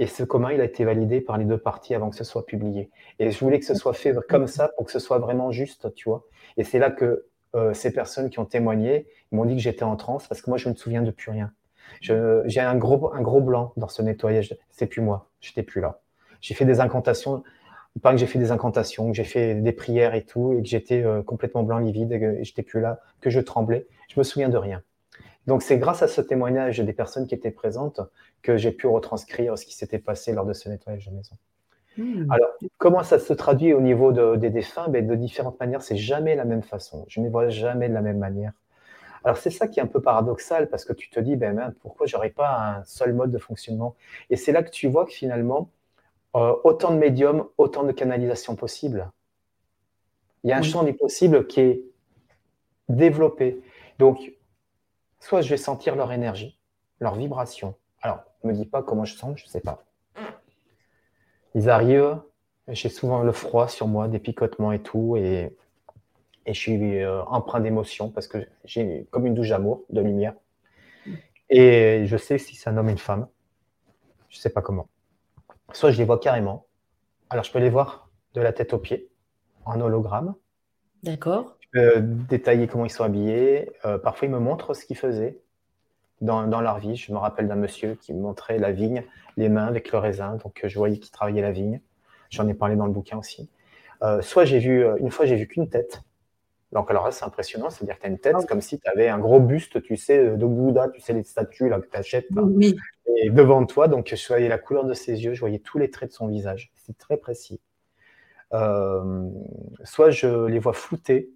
et 0.00 0.06
ce 0.06 0.24
commun, 0.24 0.50
il 0.50 0.62
a 0.62 0.64
été 0.64 0.82
validé 0.84 1.20
par 1.20 1.36
les 1.36 1.44
deux 1.44 1.58
parties 1.58 1.94
avant 1.94 2.08
que 2.08 2.16
ce 2.16 2.24
soit 2.24 2.46
publié. 2.46 2.90
Et 3.18 3.30
je 3.30 3.38
voulais 3.38 3.58
que 3.58 3.66
ce 3.66 3.74
soit 3.74 3.92
fait 3.92 4.14
comme 4.30 4.46
ça 4.46 4.70
pour 4.76 4.86
que 4.86 4.92
ce 4.92 4.98
soit 4.98 5.18
vraiment 5.18 5.52
juste, 5.52 5.94
tu 5.94 6.08
vois. 6.08 6.24
Et 6.56 6.64
c'est 6.64 6.78
là 6.78 6.90
que 6.90 7.26
euh, 7.54 7.74
ces 7.74 7.92
personnes 7.92 8.30
qui 8.30 8.38
ont 8.38 8.46
témoigné 8.46 9.06
m'ont 9.30 9.44
dit 9.44 9.56
que 9.56 9.60
j'étais 9.60 9.82
en 9.82 9.96
transe 9.96 10.26
parce 10.26 10.40
que 10.40 10.48
moi, 10.48 10.56
je 10.56 10.68
ne 10.70 10.72
me 10.72 10.78
souviens 10.78 11.02
de 11.02 11.10
plus 11.10 11.30
rien. 11.30 11.52
J'ai 12.00 12.60
un 12.60 12.76
gros, 12.76 13.40
blanc 13.42 13.74
dans 13.76 13.88
ce 13.88 14.00
nettoyage. 14.00 14.56
C'est 14.70 14.86
plus 14.86 15.02
moi. 15.02 15.28
J'étais 15.42 15.62
plus 15.62 15.82
là. 15.82 16.00
J'ai 16.40 16.54
fait 16.54 16.64
des 16.64 16.80
incantations. 16.80 17.44
Pas 18.00 18.12
que 18.12 18.16
j'ai 18.16 18.26
fait 18.26 18.38
des 18.38 18.52
incantations, 18.52 19.10
que 19.10 19.16
j'ai 19.16 19.24
fait 19.24 19.56
des 19.56 19.72
prières 19.72 20.14
et 20.14 20.24
tout, 20.24 20.54
et 20.54 20.62
que 20.62 20.68
j'étais 20.68 21.02
euh, 21.02 21.22
complètement 21.22 21.62
blanc, 21.62 21.78
livide, 21.78 22.12
et 22.12 22.20
que 22.20 22.42
j'étais 22.42 22.62
plus 22.62 22.80
là, 22.80 23.00
que 23.20 23.28
je 23.28 23.40
tremblais. 23.40 23.86
Je 24.08 24.18
me 24.18 24.24
souviens 24.24 24.48
de 24.48 24.56
rien. 24.56 24.82
Donc 25.50 25.64
c'est 25.64 25.78
grâce 25.78 26.00
à 26.00 26.06
ce 26.06 26.20
témoignage 26.20 26.78
des 26.78 26.92
personnes 26.92 27.26
qui 27.26 27.34
étaient 27.34 27.50
présentes 27.50 28.00
que 28.40 28.56
j'ai 28.56 28.70
pu 28.70 28.86
retranscrire 28.86 29.58
ce 29.58 29.66
qui 29.66 29.74
s'était 29.74 29.98
passé 29.98 30.32
lors 30.32 30.46
de 30.46 30.52
ce 30.52 30.68
nettoyage 30.68 31.08
de 31.08 31.12
maison. 31.12 31.34
Hmm. 31.98 32.30
Alors, 32.30 32.50
comment 32.78 33.02
ça 33.02 33.18
se 33.18 33.32
traduit 33.32 33.72
au 33.72 33.80
niveau 33.80 34.12
des 34.36 34.50
défunts 34.50 34.86
ben, 34.86 35.04
De 35.04 35.16
différentes 35.16 35.58
manières, 35.58 35.82
c'est 35.82 35.96
jamais 35.96 36.36
la 36.36 36.44
même 36.44 36.62
façon. 36.62 37.04
Je 37.08 37.18
ne 37.18 37.24
les 37.24 37.32
vois 37.32 37.48
jamais 37.48 37.88
de 37.88 37.94
la 37.94 38.00
même 38.00 38.18
manière. 38.18 38.52
Alors, 39.24 39.38
c'est 39.38 39.50
ça 39.50 39.66
qui 39.66 39.80
est 39.80 39.82
un 39.82 39.88
peu 39.88 40.00
paradoxal 40.00 40.68
parce 40.68 40.84
que 40.84 40.92
tu 40.92 41.10
te 41.10 41.18
dis, 41.18 41.34
ben, 41.34 41.56
ben 41.56 41.74
pourquoi 41.82 42.06
j'aurais 42.06 42.30
pas 42.30 42.76
un 42.78 42.84
seul 42.84 43.12
mode 43.12 43.32
de 43.32 43.38
fonctionnement? 43.38 43.96
Et 44.30 44.36
c'est 44.36 44.52
là 44.52 44.62
que 44.62 44.70
tu 44.70 44.86
vois 44.86 45.04
que 45.04 45.12
finalement, 45.12 45.68
euh, 46.36 46.54
autant 46.62 46.94
de 46.94 46.98
médiums, 46.98 47.44
autant 47.58 47.82
de 47.82 47.90
canalisations 47.90 48.54
possibles. 48.54 49.10
Il 50.44 50.50
y 50.50 50.52
a 50.52 50.58
un 50.58 50.62
champ 50.62 50.84
des 50.84 50.92
possibles 50.92 51.48
qui 51.48 51.60
est 51.60 51.82
développé. 52.88 53.60
Donc, 53.98 54.32
soit 55.20 55.42
je 55.42 55.50
vais 55.50 55.56
sentir 55.56 55.94
leur 55.94 56.12
énergie, 56.12 56.58
leur 56.98 57.14
vibration. 57.14 57.76
Alors, 58.02 58.24
ne 58.42 58.50
me 58.50 58.54
dis 58.54 58.66
pas 58.66 58.82
comment 58.82 59.04
je 59.04 59.14
sens, 59.14 59.38
je 59.38 59.44
ne 59.44 59.48
sais 59.48 59.60
pas. 59.60 59.84
Ils 61.54 61.68
arrivent, 61.68 62.20
j'ai 62.68 62.88
souvent 62.88 63.22
le 63.22 63.32
froid 63.32 63.68
sur 63.68 63.86
moi, 63.86 64.08
des 64.08 64.18
picotements 64.18 64.72
et 64.72 64.82
tout, 64.82 65.16
et, 65.16 65.54
je 66.46 66.52
suis 66.58 66.98
euh, 66.98 67.22
empreint 67.26 67.60
d'émotion 67.60 68.10
parce 68.10 68.26
que 68.26 68.44
j'ai 68.64 69.06
comme 69.12 69.24
une 69.24 69.34
douche 69.34 69.50
d'amour, 69.50 69.84
de 69.90 70.00
lumière. 70.00 70.34
Et 71.48 72.06
je 72.06 72.16
sais 72.16 72.38
si 72.38 72.56
c'est 72.56 72.70
un 72.70 72.76
homme 72.76 72.88
ou 72.88 72.90
une 72.90 72.98
femme. 72.98 73.28
Je 74.30 74.38
ne 74.38 74.40
sais 74.40 74.50
pas 74.50 74.62
comment. 74.62 74.88
Soit 75.72 75.92
je 75.92 75.98
les 75.98 76.04
vois 76.04 76.18
carrément. 76.18 76.66
Alors, 77.28 77.44
je 77.44 77.52
peux 77.52 77.60
les 77.60 77.70
voir 77.70 78.10
de 78.34 78.40
la 78.40 78.52
tête 78.52 78.72
aux 78.72 78.78
pieds, 78.78 79.08
en 79.64 79.80
hologramme. 79.80 80.34
D'accord. 81.04 81.56
Peux 81.72 82.00
détailler 82.00 82.66
comment 82.66 82.84
ils 82.84 82.90
sont 82.90 83.04
habillés. 83.04 83.70
Euh, 83.84 83.96
parfois, 83.98 84.26
ils 84.26 84.30
me 84.30 84.40
montrent 84.40 84.74
ce 84.74 84.84
qu'ils 84.84 84.96
faisaient 84.96 85.38
dans, 86.20 86.44
leur 86.60 86.78
vie. 86.78 86.96
Je 86.96 87.12
me 87.12 87.18
rappelle 87.18 87.46
d'un 87.46 87.54
monsieur 87.54 87.94
qui 87.94 88.12
me 88.12 88.20
montrait 88.20 88.58
la 88.58 88.72
vigne, 88.72 89.04
les 89.36 89.48
mains 89.48 89.66
avec 89.66 89.92
le 89.92 89.98
raisin. 89.98 90.36
Donc, 90.42 90.64
euh, 90.64 90.68
je 90.68 90.76
voyais 90.76 90.98
qu'il 90.98 91.12
travaillait 91.12 91.42
la 91.42 91.52
vigne. 91.52 91.80
J'en 92.28 92.48
ai 92.48 92.54
parlé 92.54 92.74
dans 92.74 92.86
le 92.86 92.92
bouquin 92.92 93.18
aussi. 93.18 93.50
Euh, 94.02 94.20
soit 94.20 94.44
j'ai 94.44 94.58
vu, 94.58 94.84
une 94.98 95.10
fois, 95.10 95.26
j'ai 95.26 95.36
vu 95.36 95.46
qu'une 95.46 95.68
tête. 95.68 96.02
Donc, 96.72 96.90
alors 96.90 97.04
là, 97.04 97.12
c'est 97.12 97.24
impressionnant. 97.24 97.70
C'est-à-dire 97.70 97.96
que 97.96 98.00
tu 98.00 98.06
as 98.06 98.10
une 98.10 98.18
tête 98.18 98.36
ah 98.36 98.44
comme 98.48 98.60
si 98.60 98.80
tu 98.80 98.88
avais 98.88 99.08
un 99.08 99.18
gros 99.18 99.38
buste, 99.38 99.80
tu 99.82 99.96
sais, 99.96 100.36
de 100.36 100.46
Bouddha, 100.46 100.88
tu 100.88 101.00
sais, 101.00 101.12
les 101.12 101.22
statues 101.22 101.68
là, 101.68 101.80
que 101.80 101.86
tu 101.86 101.96
achètes. 101.96 102.26
Oui. 102.36 102.76
Et 103.16 103.30
devant 103.30 103.64
toi, 103.64 103.86
donc, 103.86 104.12
je 104.12 104.26
voyais 104.28 104.48
la 104.48 104.58
couleur 104.58 104.84
de 104.84 104.94
ses 104.94 105.22
yeux, 105.24 105.34
je 105.34 105.40
voyais 105.40 105.60
tous 105.60 105.78
les 105.78 105.90
traits 105.90 106.10
de 106.10 106.14
son 106.14 106.26
visage. 106.26 106.72
C'est 106.76 106.98
très 106.98 107.16
précis. 107.16 107.60
soit 108.50 110.10
je 110.10 110.46
les 110.46 110.58
vois 110.58 110.72
flouter, 110.72 111.30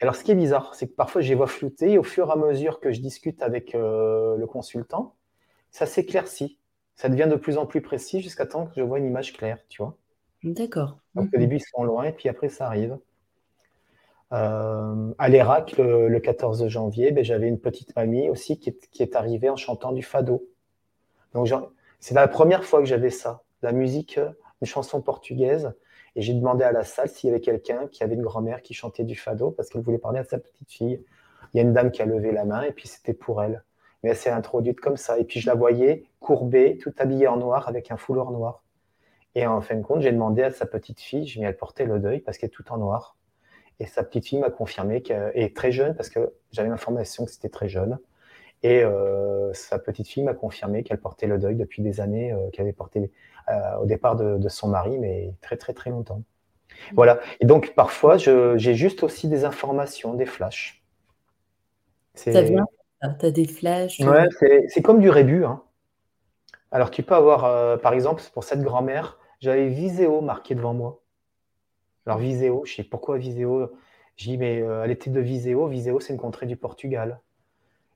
alors, 0.00 0.14
ce 0.14 0.22
qui 0.22 0.30
est 0.30 0.36
bizarre, 0.36 0.74
c'est 0.74 0.86
que 0.86 0.94
parfois, 0.94 1.20
je 1.20 1.28
les 1.28 1.34
vois 1.34 1.48
flouter 1.48 1.92
et 1.92 1.98
au 1.98 2.04
fur 2.04 2.28
et 2.28 2.32
à 2.32 2.36
mesure 2.36 2.78
que 2.78 2.92
je 2.92 3.00
discute 3.00 3.42
avec 3.42 3.74
euh, 3.74 4.36
le 4.36 4.46
consultant, 4.46 5.16
ça 5.70 5.86
s'éclaircit. 5.86 6.58
Ça 6.94 7.08
devient 7.08 7.28
de 7.28 7.36
plus 7.36 7.58
en 7.58 7.66
plus 7.66 7.80
précis 7.80 8.20
jusqu'à 8.20 8.46
temps 8.46 8.66
que 8.66 8.74
je 8.76 8.82
vois 8.82 8.98
une 8.98 9.06
image 9.06 9.32
claire, 9.32 9.58
tu 9.68 9.82
vois. 9.82 9.96
D'accord. 10.44 10.98
Donc, 11.14 11.30
au 11.34 11.38
début, 11.38 11.56
ils 11.56 11.64
sont 11.64 11.82
loin 11.82 12.04
et 12.04 12.12
puis 12.12 12.28
après, 12.28 12.48
ça 12.48 12.66
arrive. 12.66 12.96
Euh, 14.32 15.12
à 15.18 15.28
l'Irak, 15.28 15.76
le, 15.78 16.18
14 16.18 16.68
janvier, 16.68 17.10
ben, 17.10 17.24
j'avais 17.24 17.48
une 17.48 17.58
petite 17.58 17.96
mamie 17.96 18.28
aussi 18.28 18.58
qui 18.58 18.70
est, 18.70 18.88
qui 18.90 19.02
est, 19.02 19.16
arrivée 19.16 19.48
en 19.48 19.56
chantant 19.56 19.90
du 19.90 20.02
fado. 20.02 20.46
Donc, 21.34 21.48
c'est 21.98 22.14
la 22.14 22.28
première 22.28 22.64
fois 22.64 22.80
que 22.80 22.86
j'avais 22.86 23.10
ça, 23.10 23.42
la 23.62 23.72
musique, 23.72 24.20
une 24.60 24.66
chanson 24.66 25.00
portugaise 25.00 25.72
et 26.18 26.20
j'ai 26.20 26.34
demandé 26.34 26.64
à 26.64 26.72
la 26.72 26.82
salle 26.82 27.08
s'il 27.08 27.28
y 27.28 27.30
avait 27.30 27.40
quelqu'un 27.40 27.86
qui 27.86 28.02
avait 28.02 28.16
une 28.16 28.22
grand-mère 28.22 28.60
qui 28.62 28.74
chantait 28.74 29.04
du 29.04 29.14
fado 29.14 29.52
parce 29.52 29.68
qu'elle 29.68 29.82
voulait 29.82 29.98
parler 29.98 30.18
à 30.18 30.24
sa 30.24 30.38
petite 30.38 30.68
fille. 30.68 31.00
Il 31.54 31.58
y 31.58 31.60
a 31.60 31.62
une 31.62 31.72
dame 31.72 31.92
qui 31.92 32.02
a 32.02 32.06
levé 32.06 32.32
la 32.32 32.44
main 32.44 32.62
et 32.62 32.72
puis 32.72 32.88
c'était 32.88 33.14
pour 33.14 33.40
elle. 33.40 33.62
Mais 34.02 34.10
elle 34.10 34.16
s'est 34.16 34.28
introduite 34.28 34.80
comme 34.80 34.96
ça. 34.96 35.16
Et 35.20 35.24
puis 35.24 35.38
je 35.38 35.46
la 35.46 35.54
voyais 35.54 36.06
courbée, 36.18 36.76
tout 36.78 36.92
habillée 36.98 37.28
en 37.28 37.36
noir 37.36 37.68
avec 37.68 37.92
un 37.92 37.96
foulard 37.96 38.32
noir. 38.32 38.64
Et 39.36 39.46
en 39.46 39.60
fin 39.60 39.76
de 39.76 39.82
compte, 39.82 40.00
j'ai 40.00 40.10
demandé 40.10 40.42
à 40.42 40.50
sa 40.50 40.66
petite 40.66 40.98
fille, 40.98 41.24
je 41.24 41.40
elle 41.40 41.56
portait 41.56 41.84
le 41.84 42.00
deuil 42.00 42.18
parce 42.18 42.36
qu'elle 42.36 42.48
est 42.48 42.50
tout 42.50 42.68
en 42.72 42.78
noir. 42.78 43.16
Et 43.78 43.86
sa 43.86 44.02
petite 44.02 44.26
fille 44.26 44.40
m'a 44.40 44.50
confirmé 44.50 45.02
qu'elle 45.02 45.30
est 45.36 45.54
très 45.54 45.70
jeune 45.70 45.94
parce 45.94 46.08
que 46.08 46.34
j'avais 46.50 46.68
l'information 46.68 47.26
que 47.26 47.30
c'était 47.30 47.48
très 47.48 47.68
jeune. 47.68 47.96
Et 48.62 48.82
euh, 48.82 49.52
sa 49.54 49.78
petite 49.78 50.08
fille 50.08 50.22
m'a 50.22 50.34
confirmé 50.34 50.82
qu'elle 50.82 51.00
portait 51.00 51.26
le 51.26 51.38
deuil 51.38 51.54
depuis 51.54 51.82
des 51.82 52.00
années, 52.00 52.32
euh, 52.32 52.50
qu'elle 52.50 52.64
avait 52.64 52.72
porté 52.72 53.10
euh, 53.48 53.76
au 53.80 53.86
départ 53.86 54.16
de, 54.16 54.48
son 54.48 54.68
mari, 54.68 54.98
mais 54.98 55.34
très 55.40 55.56
très 55.56 55.72
très 55.72 55.90
longtemps. 55.90 56.22
Voilà. 56.94 57.20
Et 57.40 57.46
donc 57.46 57.74
parfois, 57.74 58.16
j'ai 58.18 58.74
juste 58.74 59.02
aussi 59.02 59.28
des 59.28 59.44
informations, 59.44 60.14
des 60.14 60.26
flashs. 60.26 60.82
Ça 62.14 62.42
vient 62.42 62.66
as 63.00 63.30
des 63.30 63.46
flashs 63.46 64.00
Ouais, 64.00 64.26
c'est 64.68 64.82
comme 64.82 65.00
du 65.00 65.08
rébut. 65.08 65.44
Hein. 65.44 65.62
Alors 66.72 66.90
tu 66.90 67.04
peux 67.04 67.14
avoir, 67.14 67.80
par 67.80 67.92
exemple, 67.92 68.22
pour 68.34 68.42
cette 68.42 68.60
grand-mère, 68.60 69.18
j'avais 69.40 69.68
Viséo 69.68 70.20
marqué 70.20 70.56
devant 70.56 70.74
moi. 70.74 71.00
Alors 72.06 72.18
Viséo, 72.18 72.64
je 72.64 72.74
sais 72.74 72.84
pourquoi 72.84 73.18
Viséo. 73.18 73.72
J'ai 74.16 74.32
dit, 74.32 74.38
mais 74.38 74.56
elle 74.56 74.90
était 74.90 75.10
de 75.10 75.20
Viséo. 75.20 75.68
Viséo, 75.68 76.00
c'est 76.00 76.12
une 76.12 76.18
contrée 76.18 76.46
du 76.46 76.56
Portugal. 76.56 77.20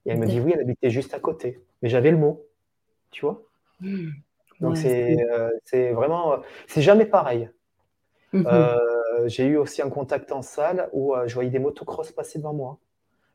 Et 0.04 0.10
elle 0.10 0.18
me 0.18 0.26
dit 0.26 0.40
oui, 0.40 0.52
elle 0.54 0.60
habitait 0.60 0.90
juste 0.90 1.14
à 1.14 1.20
côté. 1.20 1.60
Mais 1.80 1.88
j'avais 1.88 2.10
le 2.10 2.16
mot, 2.16 2.44
tu 3.10 3.24
vois. 3.24 3.42
Hmm. 3.80 4.10
Donc 4.62 4.78
euh, 4.84 5.50
c'est 5.64 5.92
vraiment, 5.92 6.40
c'est 6.68 6.82
jamais 6.82 7.04
pareil. 7.04 7.50
Mhm. 8.32 8.46
Euh, 8.46 8.78
j'ai 9.26 9.44
eu 9.44 9.56
aussi 9.56 9.82
un 9.82 9.90
contact 9.90 10.32
en 10.32 10.40
salle 10.40 10.88
où 10.92 11.14
euh, 11.14 11.26
je 11.26 11.34
voyais 11.34 11.50
des 11.50 11.58
motocross 11.58 12.12
passer 12.12 12.38
devant 12.38 12.54
moi. 12.54 12.78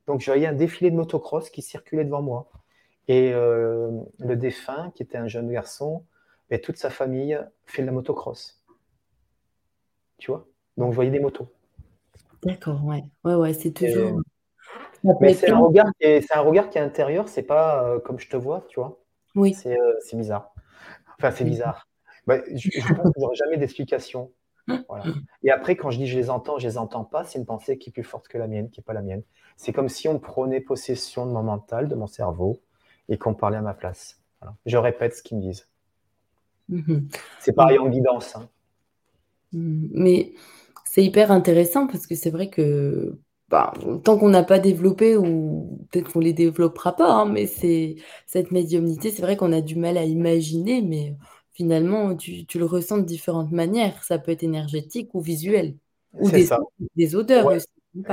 Donc 0.08 0.22
je 0.22 0.26
voyais 0.28 0.48
un 0.48 0.54
défilé 0.54 0.90
de 0.90 0.96
motocross 0.96 1.50
qui 1.50 1.62
circulait 1.62 2.06
devant 2.06 2.22
moi. 2.22 2.50
Et 3.10 3.32
le 3.32 4.36
défunt, 4.36 4.92
qui 4.94 5.02
était 5.02 5.18
un 5.18 5.30
jeune 5.30 5.50
garçon, 5.50 6.04
et 6.50 6.60
toute 6.60 6.76
sa 6.76 6.90
famille 6.90 7.40
fait 7.66 7.82
de 7.82 7.88
la 7.88 7.94
motocross. 7.94 8.62
Tu 10.18 10.30
vois? 10.30 10.46
Donc 10.76 10.92
je 10.92 10.96
voyais 10.96 11.12
des 11.12 11.22
motos. 11.22 11.48
D'accord, 12.44 12.84
ouais. 12.84 13.06
Ouais, 13.24 13.36
ouais, 13.36 13.54
c'est 13.54 13.72
toujours. 13.72 14.22
Mais 15.22 15.34
c'est 15.34 15.52
un, 15.52 15.60
regard 15.60 15.88
qui 16.00 16.06
est, 16.08 16.32
un 16.34 16.42
regard 16.42 16.70
qui 16.70 16.78
est 16.78 16.82
intérieur, 16.82 17.28
c'est 17.28 17.44
pas 17.44 17.84
euh, 17.84 18.00
comme 18.00 18.20
je 18.20 18.30
te 18.30 18.38
vois, 18.38 18.66
tu 18.70 18.80
vois. 18.80 19.00
Oui. 19.36 19.54
C'est 19.54 19.78
euh, 19.78 19.94
bizarre. 20.14 20.54
Enfin, 21.18 21.32
c'est 21.32 21.44
bizarre. 21.44 21.88
Bah, 22.26 22.40
je, 22.54 22.70
je 22.74 22.94
pense 22.94 23.12
que 23.14 23.36
jamais 23.36 23.58
d'explication. 23.58 24.32
Voilà. 24.90 25.06
Et 25.44 25.52
après, 25.52 25.76
quand 25.76 25.92
je 25.92 25.98
dis 25.98 26.08
je 26.08 26.18
les 26.18 26.30
entends, 26.30 26.60
je 26.60 26.68
les 26.68 26.78
entends 26.78 27.06
pas, 27.06 27.24
c'est 27.24 27.40
une 27.40 27.46
pensée 27.46 27.78
qui 27.78 27.90
est 27.90 27.94
plus 27.94 28.04
forte 28.04 28.28
que 28.28 28.38
la 28.38 28.48
mienne, 28.48 28.70
qui 28.70 28.80
n'est 28.80 28.84
pas 28.84 28.94
la 28.94 29.02
mienne. 29.02 29.24
C'est 29.56 29.72
comme 29.72 29.90
si 29.90 30.08
on 30.08 30.20
prenait 30.20 30.60
possession 30.60 31.26
de 31.26 31.32
mon 31.32 31.44
mental, 31.44 31.88
de 31.88 31.96
mon 31.96 32.08
cerveau, 32.08 32.60
et 33.10 33.18
qu'on 33.18 33.34
parlait 33.34 33.58
à 33.58 33.62
ma 33.62 33.74
place. 33.74 34.22
Je 34.66 34.78
répète 34.78 35.16
ce 35.16 35.24
qu'ils 35.24 35.38
me 35.38 35.42
disent. 35.42 35.68
Mhm. 36.70 37.08
C'est 37.40 37.54
pareil 37.54 37.80
en 37.80 37.88
guidance. 37.88 38.36
Hein. 38.36 38.50
Mais 39.54 40.34
c'est 40.86 41.04
hyper 41.04 41.32
intéressant 41.32 41.88
parce 41.88 42.06
que 42.06 42.16
c'est 42.16 42.30
vrai 42.30 42.50
que 42.50 43.18
bah, 43.50 43.74
tant 44.04 44.18
qu'on 44.18 44.30
n'a 44.30 44.44
pas 44.44 44.60
développé, 44.60 45.16
ou 45.16 45.80
peut-être 45.90 46.12
qu'on 46.12 46.20
les 46.20 46.34
développera 46.34 46.96
pas, 46.96 47.12
hein, 47.12 47.26
mais 47.26 47.46
c'est 47.46 47.96
cette 48.26 48.52
médiumnité, 48.52 49.10
c'est 49.10 49.22
vrai 49.22 49.38
qu'on 49.38 49.54
a 49.54 49.62
du 49.62 49.78
mal 49.78 49.98
à 49.98 50.04
imaginer, 50.04 50.82
mais 50.82 51.16
finalement, 51.54 52.16
tu, 52.16 52.46
le 52.56 52.66
ressens 52.66 53.00
de 53.00 53.06
différentes 53.06 53.52
manières. 53.52 54.04
Ça 54.04 54.20
peut 54.20 54.32
être 54.32 54.44
énergétique 54.44 55.16
ou 55.16 55.22
visuel. 55.22 55.76
Ou 56.14 56.30
des, 56.30 56.48
des, 56.96 57.16
odeurs 57.16 57.48
aussi. 57.48 57.68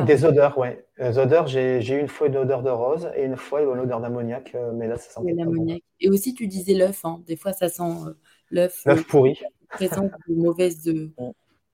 Des 0.07 0.24
odeurs, 0.24 0.57
oui. 0.57 0.68
Odeurs, 0.99 1.47
j'ai 1.47 1.78
eu 1.78 2.01
une 2.01 2.09
fois 2.09 2.28
une 2.28 2.37
odeur 2.37 2.62
de 2.62 2.70
rose 2.70 3.11
et 3.16 3.24
une 3.24 3.37
fois 3.37 3.62
une 3.62 3.80
odeur 3.80 4.01
d'ammoniac, 4.01 4.55
euh, 4.55 4.72
mais 4.72 4.89
là, 4.89 4.97
ça 4.97 5.11
sent 5.11 5.20
bon. 5.35 5.78
Et 6.01 6.09
aussi, 6.09 6.35
tu 6.35 6.47
disais 6.47 6.74
l'œuf. 6.74 7.05
Hein. 7.05 7.22
Des 7.26 7.37
fois, 7.37 7.53
ça 7.53 7.68
sent 7.68 7.82
euh, 7.82 8.14
l'œuf. 8.51 8.82
L'œuf 8.87 9.07
pourri. 9.07 9.39
Présence 9.68 10.11
de 10.28 10.35
mauvaise, 10.35 10.82
de, 10.82 11.11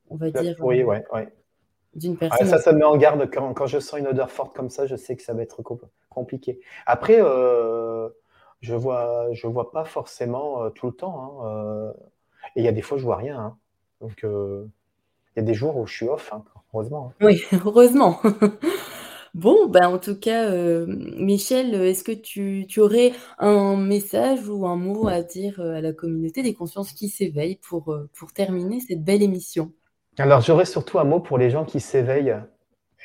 on 0.08 0.16
va 0.16 0.30
dire. 0.30 0.56
pourri, 0.56 0.82
ouais, 0.82 1.04
ouais. 1.12 1.28
D'une 1.94 2.16
ça, 2.44 2.58
ça 2.58 2.72
me 2.72 2.78
met 2.78 2.84
en 2.84 2.96
garde 2.96 3.28
quand, 3.32 3.52
quand 3.54 3.66
je 3.66 3.78
sens 3.80 3.98
une 4.00 4.06
odeur 4.06 4.30
forte 4.30 4.54
comme 4.54 4.70
ça, 4.70 4.86
je 4.86 4.96
sais 4.96 5.16
que 5.16 5.22
ça 5.22 5.34
va 5.34 5.42
être 5.42 5.62
com- 5.62 5.78
compliqué. 6.10 6.60
Après, 6.86 7.18
euh, 7.20 8.08
je 8.60 8.74
vois, 8.74 9.32
je 9.32 9.46
vois 9.46 9.72
pas 9.72 9.84
forcément 9.84 10.62
euh, 10.64 10.70
tout 10.70 10.86
le 10.86 10.92
temps. 10.92 11.40
hein, 11.42 11.46
euh, 11.46 11.92
et 12.56 12.60
il 12.60 12.64
y 12.64 12.68
a 12.68 12.72
des 12.72 12.82
fois, 12.82 12.98
je 12.98 13.04
vois 13.04 13.16
rien. 13.16 13.38
hein. 13.38 13.58
Donc, 14.00 14.24
il 14.24 14.68
y 15.38 15.40
a 15.40 15.42
des 15.42 15.54
jours 15.54 15.76
où 15.76 15.86
je 15.88 15.94
suis 15.96 16.08
off, 16.08 16.32
hein, 16.32 16.44
heureusement. 16.72 17.12
Oui, 17.20 17.42
heureusement. 17.64 18.20
Bon, 19.34 19.68
ben 19.68 19.88
en 19.88 19.98
tout 19.98 20.16
cas, 20.18 20.50
euh, 20.50 20.86
Michel, 20.88 21.74
est-ce 21.74 22.02
que 22.04 22.12
tu, 22.12 22.66
tu 22.68 22.80
aurais 22.80 23.12
un 23.38 23.76
message 23.76 24.48
ou 24.48 24.66
un 24.66 24.76
mot 24.76 25.06
à 25.08 25.22
dire 25.22 25.60
à 25.60 25.80
la 25.80 25.92
communauté 25.92 26.42
des 26.42 26.54
consciences 26.54 26.92
qui 26.92 27.08
s'éveillent 27.08 27.56
pour, 27.62 27.96
pour 28.14 28.32
terminer 28.32 28.80
cette 28.80 29.04
belle 29.04 29.22
émission? 29.22 29.72
Alors, 30.20 30.42
j'aurais 30.42 30.66
surtout 30.66 30.98
un 30.98 31.04
mot 31.04 31.18
pour 31.18 31.38
les 31.38 31.48
gens 31.48 31.64
qui 31.64 31.80
s'éveillent 31.80 32.36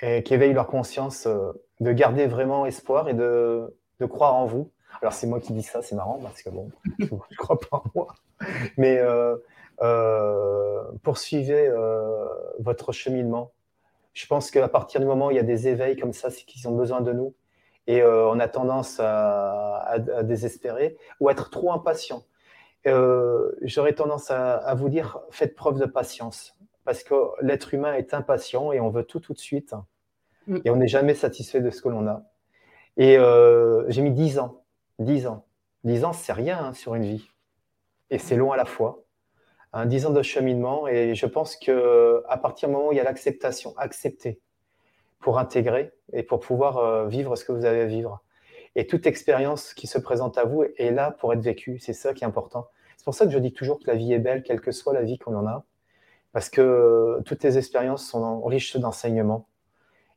et 0.02 0.22
qui 0.22 0.34
éveillent 0.34 0.52
leur 0.52 0.68
conscience, 0.68 1.28
euh, 1.28 1.54
de 1.80 1.94
garder 1.94 2.28
vraiment 2.28 2.66
espoir 2.66 3.08
et 3.08 3.14
de, 3.14 3.74
croire 4.10 4.36
en 4.36 4.46
vous. 4.46 4.70
Alors, 5.02 5.14
c'est 5.14 5.26
moi 5.26 5.40
qui 5.40 5.54
dis 5.54 5.64
ça, 5.64 5.82
c'est 5.82 5.96
marrant 5.96 6.20
parce 6.22 6.42
que 6.42 6.50
bon, 6.50 6.72
je 7.00 7.06
ne 7.06 7.38
crois 7.38 7.58
pas 7.58 7.78
en 7.78 7.84
moi. 7.96 8.08
Mais 8.76 8.98
euh, 9.00 9.38
euh, 9.82 10.84
poursuivez 11.04 11.72
votre 12.60 12.92
cheminement. 12.92 13.54
Je 14.14 14.28
pense 14.28 14.52
qu'à 14.52 14.68
partir 14.68 15.00
du 15.00 15.06
moment 15.06 15.28
où 15.28 15.32
il 15.32 15.38
y 15.38 15.40
a 15.40 15.44
des 15.44 15.70
éveils 15.70 15.96
comme 15.96 16.12
ça, 16.12 16.30
c'est 16.30 16.44
qu'ils 16.44 16.68
ont 16.68 16.76
besoin 16.76 17.00
de 17.00 17.14
nous. 17.14 17.34
Et 17.88 18.04
on 18.04 18.42
a 18.42 18.50
tendance 18.50 19.00
à, 19.00 20.00
désespérer 20.24 20.98
ou 21.22 21.30
à 21.30 21.32
être 21.32 21.50
trop 21.50 21.72
impatient. 21.72 22.26
J'aurais 23.62 23.94
tendance 23.94 24.32
à 24.32 24.74
vous 24.76 24.90
dire, 24.90 25.22
faites 25.32 25.56
preuve 25.56 25.80
de 25.80 25.86
patience. 25.86 26.56
Parce 26.86 27.04
que 27.04 27.16
l'être 27.42 27.74
humain 27.74 27.94
est 27.96 28.14
impatient 28.14 28.72
et 28.72 28.80
on 28.80 28.90
veut 28.90 29.04
tout 29.04 29.20
tout 29.20 29.34
de 29.34 29.40
suite. 29.40 29.74
Mm. 30.48 30.58
Et 30.64 30.70
on 30.70 30.76
n'est 30.76 30.88
jamais 30.88 31.16
satisfait 31.16 31.62
de 31.62 31.70
ce 31.70 31.82
que 31.82 31.90
l'on 31.90 32.08
a. 32.08 32.24
Et 32.98 33.18
euh, 33.18 33.86
j'ai 33.90 34.02
mis 34.02 34.12
10 34.12 34.40
ans. 34.40 34.64
10 35.00 35.28
ans. 35.28 35.46
10 35.84 36.06
ans, 36.06 36.14
c'est 36.14 36.34
rien 36.34 36.60
hein, 36.60 36.74
sur 36.74 36.96
une 36.96 37.04
vie. 37.04 37.28
Et 38.10 38.18
c'est 38.18 38.36
long 38.36 38.52
à 38.52 38.58
la 38.58 38.66
fois. 38.66 39.04
Hein, 39.74 39.86
10 39.86 40.06
ans 40.06 40.12
de 40.12 40.22
cheminement. 40.22 40.88
Et 40.88 41.16
je 41.16 41.26
pense 41.26 41.58
que 41.58 42.24
à 42.30 42.38
partir 42.38 42.70
du 42.70 42.76
moment 42.76 42.90
où 42.90 42.92
il 42.92 42.98
y 42.98 43.02
a 43.02 43.04
l'acceptation, 43.04 43.74
accepter 43.78 44.40
pour 45.20 45.40
intégrer 45.40 45.92
et 46.14 46.24
pour 46.24 46.40
pouvoir 46.40 46.78
euh, 46.78 47.08
vivre 47.08 47.36
ce 47.36 47.44
que 47.44 47.52
vous 47.52 47.66
avez 47.66 47.82
à 47.82 47.86
vivre. 47.86 48.22
Et 48.76 48.88
toute 48.88 49.08
expérience 49.08 49.74
qui 49.74 49.88
se 49.88 49.98
présente 49.98 50.38
à 50.38 50.44
vous 50.44 50.64
est 50.78 50.92
là 50.92 51.12
pour 51.12 51.34
être 51.34 51.42
vécue. 51.42 51.80
C'est 51.80 51.94
ça 51.94 52.14
qui 52.14 52.24
est 52.24 52.28
important. 52.28 52.68
C'est 52.98 53.06
pour 53.06 53.14
ça 53.14 53.26
que 53.26 53.32
je 53.32 53.40
dis 53.40 53.54
toujours 53.54 53.80
que 53.80 53.88
la 53.88 53.96
vie 53.96 54.14
est 54.14 54.20
belle, 54.20 54.44
quelle 54.44 54.62
que 54.62 54.72
soit 54.72 54.94
la 54.94 55.04
vie 55.04 55.18
qu'on 55.18 55.36
en 55.36 55.48
a. 55.48 55.66
Parce 56.36 56.50
que 56.50 57.22
toutes 57.24 57.42
les 57.44 57.58
expériences 57.58 58.06
sont 58.06 58.44
riches 58.44 58.76
d'enseignements. 58.76 59.48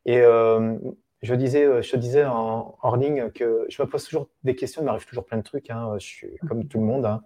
Et 0.05 0.19
euh, 0.19 0.77
je, 1.21 1.33
disais, 1.33 1.63
euh, 1.63 1.81
je 1.81 1.91
te 1.91 1.95
disais 1.95 2.25
en, 2.25 2.77
en 2.81 2.95
ligne 2.97 3.31
que 3.31 3.65
je 3.69 3.81
me 3.81 3.87
pose 3.87 4.03
toujours 4.03 4.27
des 4.43 4.53
questions, 4.53 4.81
il 4.81 4.85
m'arrive 4.85 5.05
toujours 5.05 5.25
plein 5.25 5.37
de 5.37 5.43
trucs. 5.43 5.69
hein. 5.69 5.93
Je 5.97 6.05
suis 6.05 6.37
comme 6.45 6.67
tout 6.67 6.77
le 6.79 6.83
monde. 6.83 7.05
hein. 7.05 7.21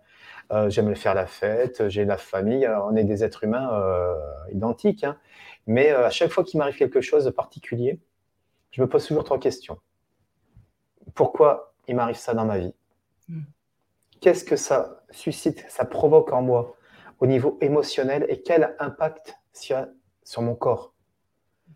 Euh, 0.52 0.70
J'aime 0.70 0.96
faire 0.96 1.16
la 1.16 1.26
fête, 1.26 1.89
j'ai 1.89 2.06
la 2.06 2.18
famille. 2.18 2.68
Alors, 2.68 2.88
on 2.91 2.96
est 2.96 3.04
des 3.04 3.24
êtres 3.24 3.44
humains 3.46 3.74
euh, 3.74 4.14
identiques. 4.52 5.04
hein. 5.04 5.18
Mais 5.66 5.91
euh, 5.91 6.06
à 6.06 6.12
chaque 6.12 6.30
fois 6.30 6.44
qu'il 6.44 6.60
m'arrive 6.60 6.76
quelque 6.78 7.02
chose 7.02 7.26
de 7.26 7.32
particulier, 7.32 8.00
je 8.70 8.80
me 8.84 8.88
pose 8.88 9.08
toujours 9.08 9.24
trois 9.24 9.39
questions. 9.39 9.80
Pourquoi 11.16 11.74
il 11.88 11.96
m'arrive 11.96 12.18
ça 12.18 12.36
dans 12.36 12.46
ma 12.46 12.60
vie? 12.60 12.76
Mm. 13.28 13.41
Qu'est-ce 14.22 14.44
que 14.44 14.56
ça 14.56 15.04
suscite, 15.10 15.66
ça 15.68 15.84
provoque 15.84 16.32
en 16.32 16.44
moi? 16.44 16.76
Au 17.24 17.26
niveau 17.26 17.57
émotionnel 17.61 18.26
et 18.28 18.41
quel 18.41 18.76
impact 18.80 19.39
sur, 19.53 19.88
mon 20.39 20.55
corps 20.55 20.93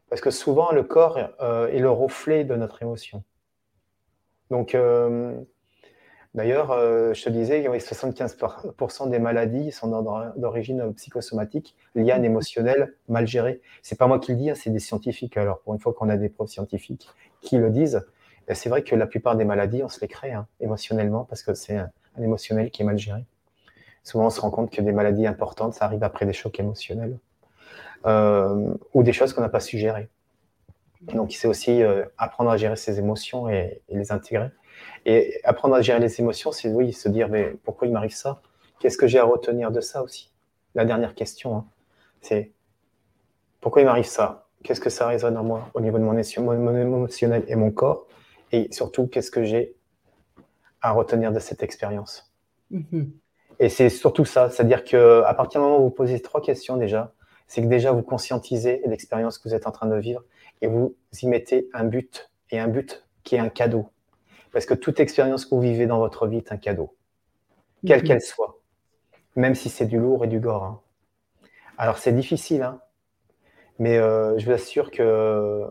Parce 0.10 0.20
que 0.20 0.30
souvent, 0.30 0.74
le 0.74 0.84
corps 0.84 1.18
euh, 1.40 1.70
est 1.70 1.80
le 1.80 1.90
reflet 1.90 2.44
de 2.44 2.54
notre 2.58 2.82
émotion. 2.82 3.24
Donc, 4.50 4.76
euh, 4.76 5.40
d'ailleurs, 6.36 6.72
euh, 6.72 7.14
je 7.14 7.24
te 7.24 7.30
disais, 7.30 7.66
oui, 7.70 7.80
75% 7.80 9.10
des 9.10 9.20
maladies 9.20 9.72
sont 9.72 9.88
d'or- 9.88 10.34
d'origine 10.36 10.94
psychosomatique 10.96 11.78
liées 11.96 12.12
à 12.12 12.18
un 12.18 12.24
émotionnel 12.24 12.98
mal 13.08 13.26
géré. 13.26 13.62
C'est 13.84 13.98
pas 13.98 14.08
moi 14.08 14.20
qui 14.20 14.34
le 14.34 14.40
dis, 14.40 14.50
hein, 14.50 14.56
c'est 14.56 14.70
des 14.70 14.80
scientifiques. 14.80 15.38
Alors, 15.38 15.62
pour 15.62 15.74
une 15.74 15.80
fois 15.80 15.94
qu'on 15.94 16.10
a 16.10 16.18
des 16.18 16.28
preuves 16.28 16.50
scientifiques 16.50 17.08
qui 17.40 17.58
le 17.58 17.70
disent, 17.70 18.06
c'est 18.54 18.68
vrai 18.68 18.84
que 18.84 18.96
la 18.96 19.08
plupart 19.08 19.38
des 19.38 19.46
maladies, 19.46 19.82
on 19.82 19.88
se 19.88 20.02
les 20.02 20.10
crée 20.10 20.34
hein, 20.34 20.46
émotionnellement 20.60 21.24
parce 21.24 21.42
que 21.42 21.54
c'est 21.54 21.78
un 21.78 21.90
émotionnel 22.22 22.70
qui 22.70 22.82
est 22.82 22.86
mal 22.86 22.98
géré. 22.98 23.24
Souvent, 24.08 24.28
on 24.28 24.30
se 24.30 24.40
rend 24.40 24.52
compte 24.52 24.72
que 24.72 24.82
des 24.82 24.94
maladies 24.94 25.28
importantes, 25.28 25.74
ça 25.74 25.84
arrive 25.84 26.02
après 26.02 26.26
des 26.26 26.32
chocs 26.32 26.58
émotionnels 26.62 27.20
euh, 28.06 28.74
ou 28.94 29.04
des 29.04 29.12
choses 29.12 29.34
qu'on 29.34 29.42
n'a 29.42 29.50
pas 29.50 29.60
su 29.60 29.78
gérer. 29.78 30.08
Donc, 31.02 31.34
c'est 31.34 31.50
aussi 31.50 31.84
euh, 31.84 32.06
apprendre 32.18 32.50
à 32.50 32.56
gérer 32.56 32.78
ses 32.78 33.00
émotions 33.00 33.50
et, 33.50 33.82
les 33.90 34.14
intégrer. 34.14 34.50
Et 35.06 35.42
apprendre 35.44 35.76
à 35.76 35.82
gérer 35.82 36.00
les 36.00 36.22
émotions, 36.22 36.54
c'est 36.54 36.70
oui, 36.70 36.94
se 36.94 37.10
dire 37.10 37.28
mais 37.28 37.58
pourquoi 37.66 37.86
il 37.86 37.92
m'arrive 37.92 38.16
ça? 38.16 38.42
Qu'est-ce 38.80 38.98
que 38.98 39.08
j'ai 39.08 39.20
à 39.20 39.26
retenir 39.26 39.72
de 39.72 39.82
ça 39.82 40.02
aussi? 40.02 40.32
La 40.74 40.86
dernière 40.86 41.14
question, 41.14 41.58
hein, 41.58 41.66
c'est 42.22 42.54
pourquoi 43.60 43.82
il 43.82 43.86
m'arrive 43.86 44.06
ça? 44.06 44.48
Qu'est-ce 44.64 44.80
que 44.80 44.90
ça 44.90 45.06
résonne 45.06 45.36
en 45.36 45.44
moi 45.44 45.70
au 45.74 45.82
niveau 45.82 45.98
de 45.98 46.04
mon, 46.06 46.14
émotion- 46.14 46.44
mon- 46.44 46.58
mon 46.58 46.78
émotionnel 46.78 47.44
et 47.50 47.58
mon 47.58 47.72
corps? 47.72 48.08
Et 48.54 48.70
surtout, 48.72 49.08
qu'est-ce 49.08 49.32
que 49.32 49.44
j'ai 49.44 49.76
à 50.82 50.94
retenir 50.94 51.34
de 51.34 51.40
cette 51.40 51.62
expérience? 51.62 52.34
Mhm. 52.72 53.20
Et 53.60 53.70
c'est 53.70 53.90
surtout 53.90 54.26
ça, 54.26 54.50
c'est-à-dire 54.50 54.84
qu'à 54.84 55.34
partir 55.36 55.62
du 55.62 55.66
moment 55.68 55.80
où 55.80 55.84
vous 55.84 55.90
posez 55.90 56.20
trois 56.22 56.42
questions 56.42 56.78
déjà, 56.78 57.14
c'est 57.48 57.62
que 57.62 57.68
déjà 57.68 57.92
vous 57.92 58.04
conscientisez 58.04 58.82
l'expérience 58.86 59.38
que 59.38 59.50
vous 59.50 59.56
êtes 59.56 59.68
en 59.68 59.72
train 59.72 59.88
de 59.88 59.96
vivre 59.98 60.24
et 60.62 60.68
vous 60.68 60.96
y 61.22 61.28
mettez 61.28 61.70
un 61.74 61.86
but, 61.86 62.30
et 62.52 62.60
un 62.60 62.68
but 62.68 63.06
qui 63.24 63.36
est 63.36 63.40
un 63.40 63.50
cadeau. 63.50 63.90
Parce 64.52 64.66
que 64.66 64.74
toute 64.74 65.00
expérience 65.00 65.46
que 65.46 65.56
vous 65.56 65.62
vivez 65.62 65.88
dans 65.88 66.00
votre 66.00 66.28
vie 66.28 66.38
est 66.38 66.52
un 66.52 66.58
cadeau, 66.58 66.96
quelle 67.86 68.04
Mhm. 68.04 68.08
qu'elle 68.08 68.22
soit, 68.22 68.60
même 69.36 69.56
si 69.56 69.70
c'est 69.70 69.86
du 69.88 70.00
lourd 70.00 70.26
et 70.26 70.28
du 70.28 70.40
gore. 70.40 70.64
hein. 70.64 70.82
Alors 71.78 71.98
c'est 72.00 72.14
difficile, 72.14 72.64
hein, 72.64 72.82
mais 73.80 73.98
euh, 73.98 74.38
je 74.38 74.46
vous 74.46 74.52
assure 74.54 74.92
que 74.92 75.64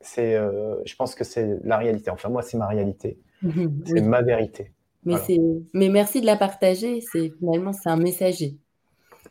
c'est, 0.00 0.34
euh, 0.36 0.76
je 0.86 0.96
pense 0.96 1.14
que 1.14 1.24
c'est 1.24 1.58
la 1.64 1.78
réalité. 1.78 2.10
Enfin 2.10 2.28
moi, 2.28 2.42
c'est 2.42 2.58
ma 2.58 2.66
réalité, 2.68 3.18
Mhm. 3.42 3.82
c'est 3.84 4.00
Oui. 4.00 4.08
ma 4.08 4.22
vérité. 4.22 4.72
Mais 5.04 5.16
Voilà. 5.16 5.60
mais 5.74 5.88
merci 5.88 6.20
de 6.20 6.26
la 6.26 6.36
partager. 6.36 7.00
C'est 7.00 7.30
finalement, 7.38 7.72
c'est 7.72 7.88
un 7.88 7.96
messager. 7.96 8.56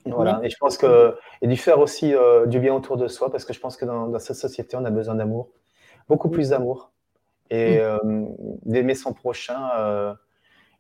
Voilà, 0.05 0.41
et 0.43 0.49
je 0.49 0.57
pense 0.59 0.77
que, 0.77 1.15
et 1.41 1.47
d'y 1.47 1.55
faire 1.55 1.79
aussi 1.79 2.13
euh, 2.13 2.45
du 2.45 2.59
bien 2.59 2.75
autour 2.75 2.97
de 2.97 3.07
soi, 3.07 3.31
parce 3.31 3.45
que 3.45 3.53
je 3.53 3.59
pense 3.61 3.77
que 3.77 3.85
dans, 3.85 4.07
dans 4.07 4.19
cette 4.19 4.35
société, 4.35 4.75
on 4.75 4.83
a 4.83 4.91
besoin 4.91 5.15
d'amour, 5.15 5.49
beaucoup 6.09 6.29
plus 6.29 6.49
d'amour, 6.49 6.91
et 7.49 7.77
euh, 7.79 7.97
d'aimer 8.65 8.95
son 8.95 9.13
prochain 9.13 9.69
euh, 9.77 10.13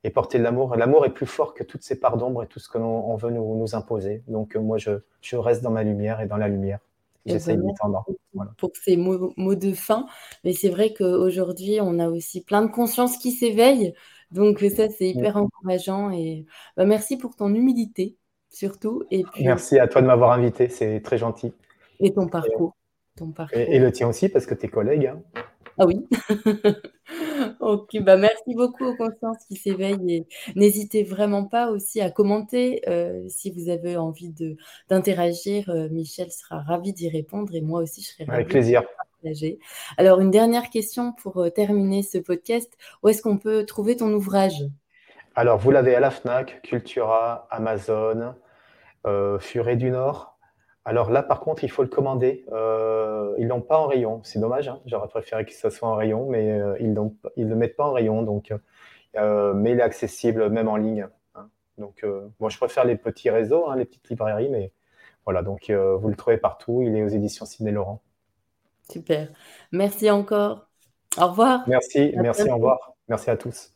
et 0.03 0.09
porter 0.09 0.39
de 0.39 0.43
l'amour. 0.43 0.75
L'amour 0.75 1.05
est 1.05 1.13
plus 1.13 1.25
fort 1.27 1.53
que 1.53 1.63
toutes 1.63 1.83
ces 1.83 1.99
parts 1.99 2.17
d'ombre 2.17 2.43
et 2.43 2.47
tout 2.47 2.59
ce 2.59 2.67
que 2.67 2.77
l'on 2.77 3.11
on 3.11 3.15
veut 3.15 3.29
nous, 3.29 3.57
nous 3.57 3.75
imposer. 3.75 4.23
Donc 4.27 4.55
euh, 4.55 4.59
moi, 4.59 4.77
je, 4.77 4.91
je 5.21 5.35
reste 5.35 5.61
dans 5.61 5.71
ma 5.71 5.83
lumière 5.83 6.19
et 6.19 6.25
dans 6.25 6.37
la 6.37 6.47
lumière. 6.47 6.79
J'essaye 7.25 7.55
ben, 7.55 7.67
d'y 7.67 7.73
tendre. 7.75 8.05
Voilà. 8.33 8.51
pour 8.57 8.71
ces 8.73 8.97
mots, 8.97 9.33
mots 9.37 9.55
de 9.55 9.71
fin. 9.71 10.07
Mais 10.43 10.53
c'est 10.53 10.69
vrai 10.69 10.93
qu'aujourd'hui, 10.93 11.79
on 11.79 11.99
a 11.99 12.09
aussi 12.09 12.41
plein 12.41 12.63
de 12.63 12.71
conscience 12.71 13.17
qui 13.17 13.31
s'éveille. 13.31 13.93
Donc 14.33 14.59
ça, 14.75 14.89
c'est 14.89 15.09
hyper 15.09 15.37
encourageant. 15.37 16.11
Et 16.11 16.45
bah, 16.77 16.85
merci 16.85 17.17
pour 17.17 17.35
ton 17.35 17.53
humilité, 17.53 18.17
surtout. 18.49 19.03
Et 19.11 19.23
puis, 19.33 19.43
Merci 19.45 19.79
à 19.79 19.87
toi 19.87 20.01
de 20.01 20.07
m'avoir 20.07 20.31
invité, 20.31 20.69
c'est 20.69 21.01
très 21.01 21.17
gentil. 21.17 21.53
et 21.99 22.13
ton 22.13 22.27
parcours. 22.27 22.75
Ton 23.15 23.31
parcours. 23.31 23.57
Et, 23.57 23.75
et 23.75 23.79
le 23.79 23.91
tien 23.91 24.07
aussi, 24.09 24.29
parce 24.29 24.45
que 24.45 24.55
tes 24.55 24.67
collègues. 24.67 25.05
hein. 25.07 25.21
Ah 25.79 25.85
oui. 25.87 26.05
ok, 27.59 27.99
bah 28.03 28.15
merci 28.17 28.53
beaucoup 28.55 28.85
aux 28.85 28.95
consciences 28.95 29.43
qui 29.47 29.55
s'éveillent 29.55 30.11
et 30.13 30.27
n'hésitez 30.55 31.03
vraiment 31.03 31.45
pas 31.45 31.71
aussi 31.71 31.99
à 31.99 32.11
commenter 32.11 32.81
euh, 32.87 33.23
si 33.27 33.49
vous 33.51 33.69
avez 33.69 33.97
envie 33.97 34.33
d'interagir. 34.89 35.69
Euh, 35.69 35.89
Michel 35.89 36.31
sera 36.31 36.61
ravi 36.61 36.93
d'y 36.93 37.09
répondre 37.09 37.53
et 37.55 37.61
moi 37.61 37.81
aussi 37.81 38.01
je 38.03 38.07
serai 38.09 38.25
ravie 38.25 38.35
Avec 38.35 38.49
plaisir. 38.49 38.83
Alors 39.97 40.19
une 40.19 40.31
dernière 40.31 40.69
question 40.69 41.13
pour 41.13 41.37
euh, 41.37 41.49
terminer 41.49 42.03
ce 42.03 42.17
podcast. 42.17 42.75
Où 43.01 43.09
est-ce 43.09 43.21
qu'on 43.21 43.37
peut 43.37 43.65
trouver 43.65 43.95
ton 43.95 44.11
ouvrage? 44.13 44.63
Alors, 45.35 45.57
vous 45.57 45.71
l'avez 45.71 45.95
à 45.95 45.99
la 45.99 46.11
FNAC, 46.11 46.61
Cultura, 46.61 47.47
Amazon, 47.49 48.35
euh, 49.07 49.39
Furet 49.39 49.75
du 49.77 49.89
Nord. 49.89 50.37
Alors 50.85 51.09
là, 51.09 51.23
par 51.23 51.39
contre, 51.39 51.63
il 51.63 51.71
faut 51.71 51.81
le 51.81 51.87
commander. 51.89 52.45
Euh, 52.51 53.33
ils 53.37 53.47
l'ont 53.47 53.61
pas 53.61 53.77
en 53.77 53.87
rayon. 53.87 54.19
C'est 54.23 54.39
dommage. 54.39 54.67
hein. 54.67 54.79
J'aurais 54.85 55.07
préféré 55.07 55.45
que 55.45 55.53
ça 55.53 55.69
soit 55.71 55.89
en 55.89 55.95
rayon, 55.95 56.27
mais 56.29 56.59
ils 56.79 56.93
ne 56.93 57.09
le 57.49 57.55
mettent 57.55 57.77
pas 57.77 57.85
en 57.85 57.93
rayon. 57.93 58.21
Donc, 58.21 58.53
mais 59.15 59.71
il 59.71 59.79
est 59.79 59.83
accessible 59.83 60.49
même 60.49 60.67
en 60.67 60.75
ligne. 60.75 61.07
hein. 61.35 61.49
Donc, 61.77 62.05
moi, 62.39 62.49
je 62.49 62.57
préfère 62.57 62.83
les 62.83 62.97
petits 62.97 63.29
réseaux, 63.29 63.69
hein, 63.69 63.75
les 63.77 63.85
petites 63.85 64.09
librairies, 64.09 64.49
mais 64.49 64.71
voilà. 65.25 65.41
Donc, 65.41 65.71
vous 65.71 66.09
le 66.09 66.15
trouvez 66.15 66.37
partout. 66.37 66.81
Il 66.81 66.95
est 66.95 67.03
aux 67.03 67.07
éditions 67.07 67.45
Sidney 67.45 67.71
Laurent. 67.71 68.01
Super. 68.93 69.29
Merci 69.71 70.09
encore. 70.11 70.67
Au 71.17 71.27
revoir. 71.27 71.67
Merci, 71.67 72.13
À 72.15 72.21
merci, 72.21 72.43
bientôt. 72.43 72.51
au 72.51 72.55
revoir. 72.55 72.93
Merci 73.07 73.29
à 73.29 73.37
tous. 73.37 73.72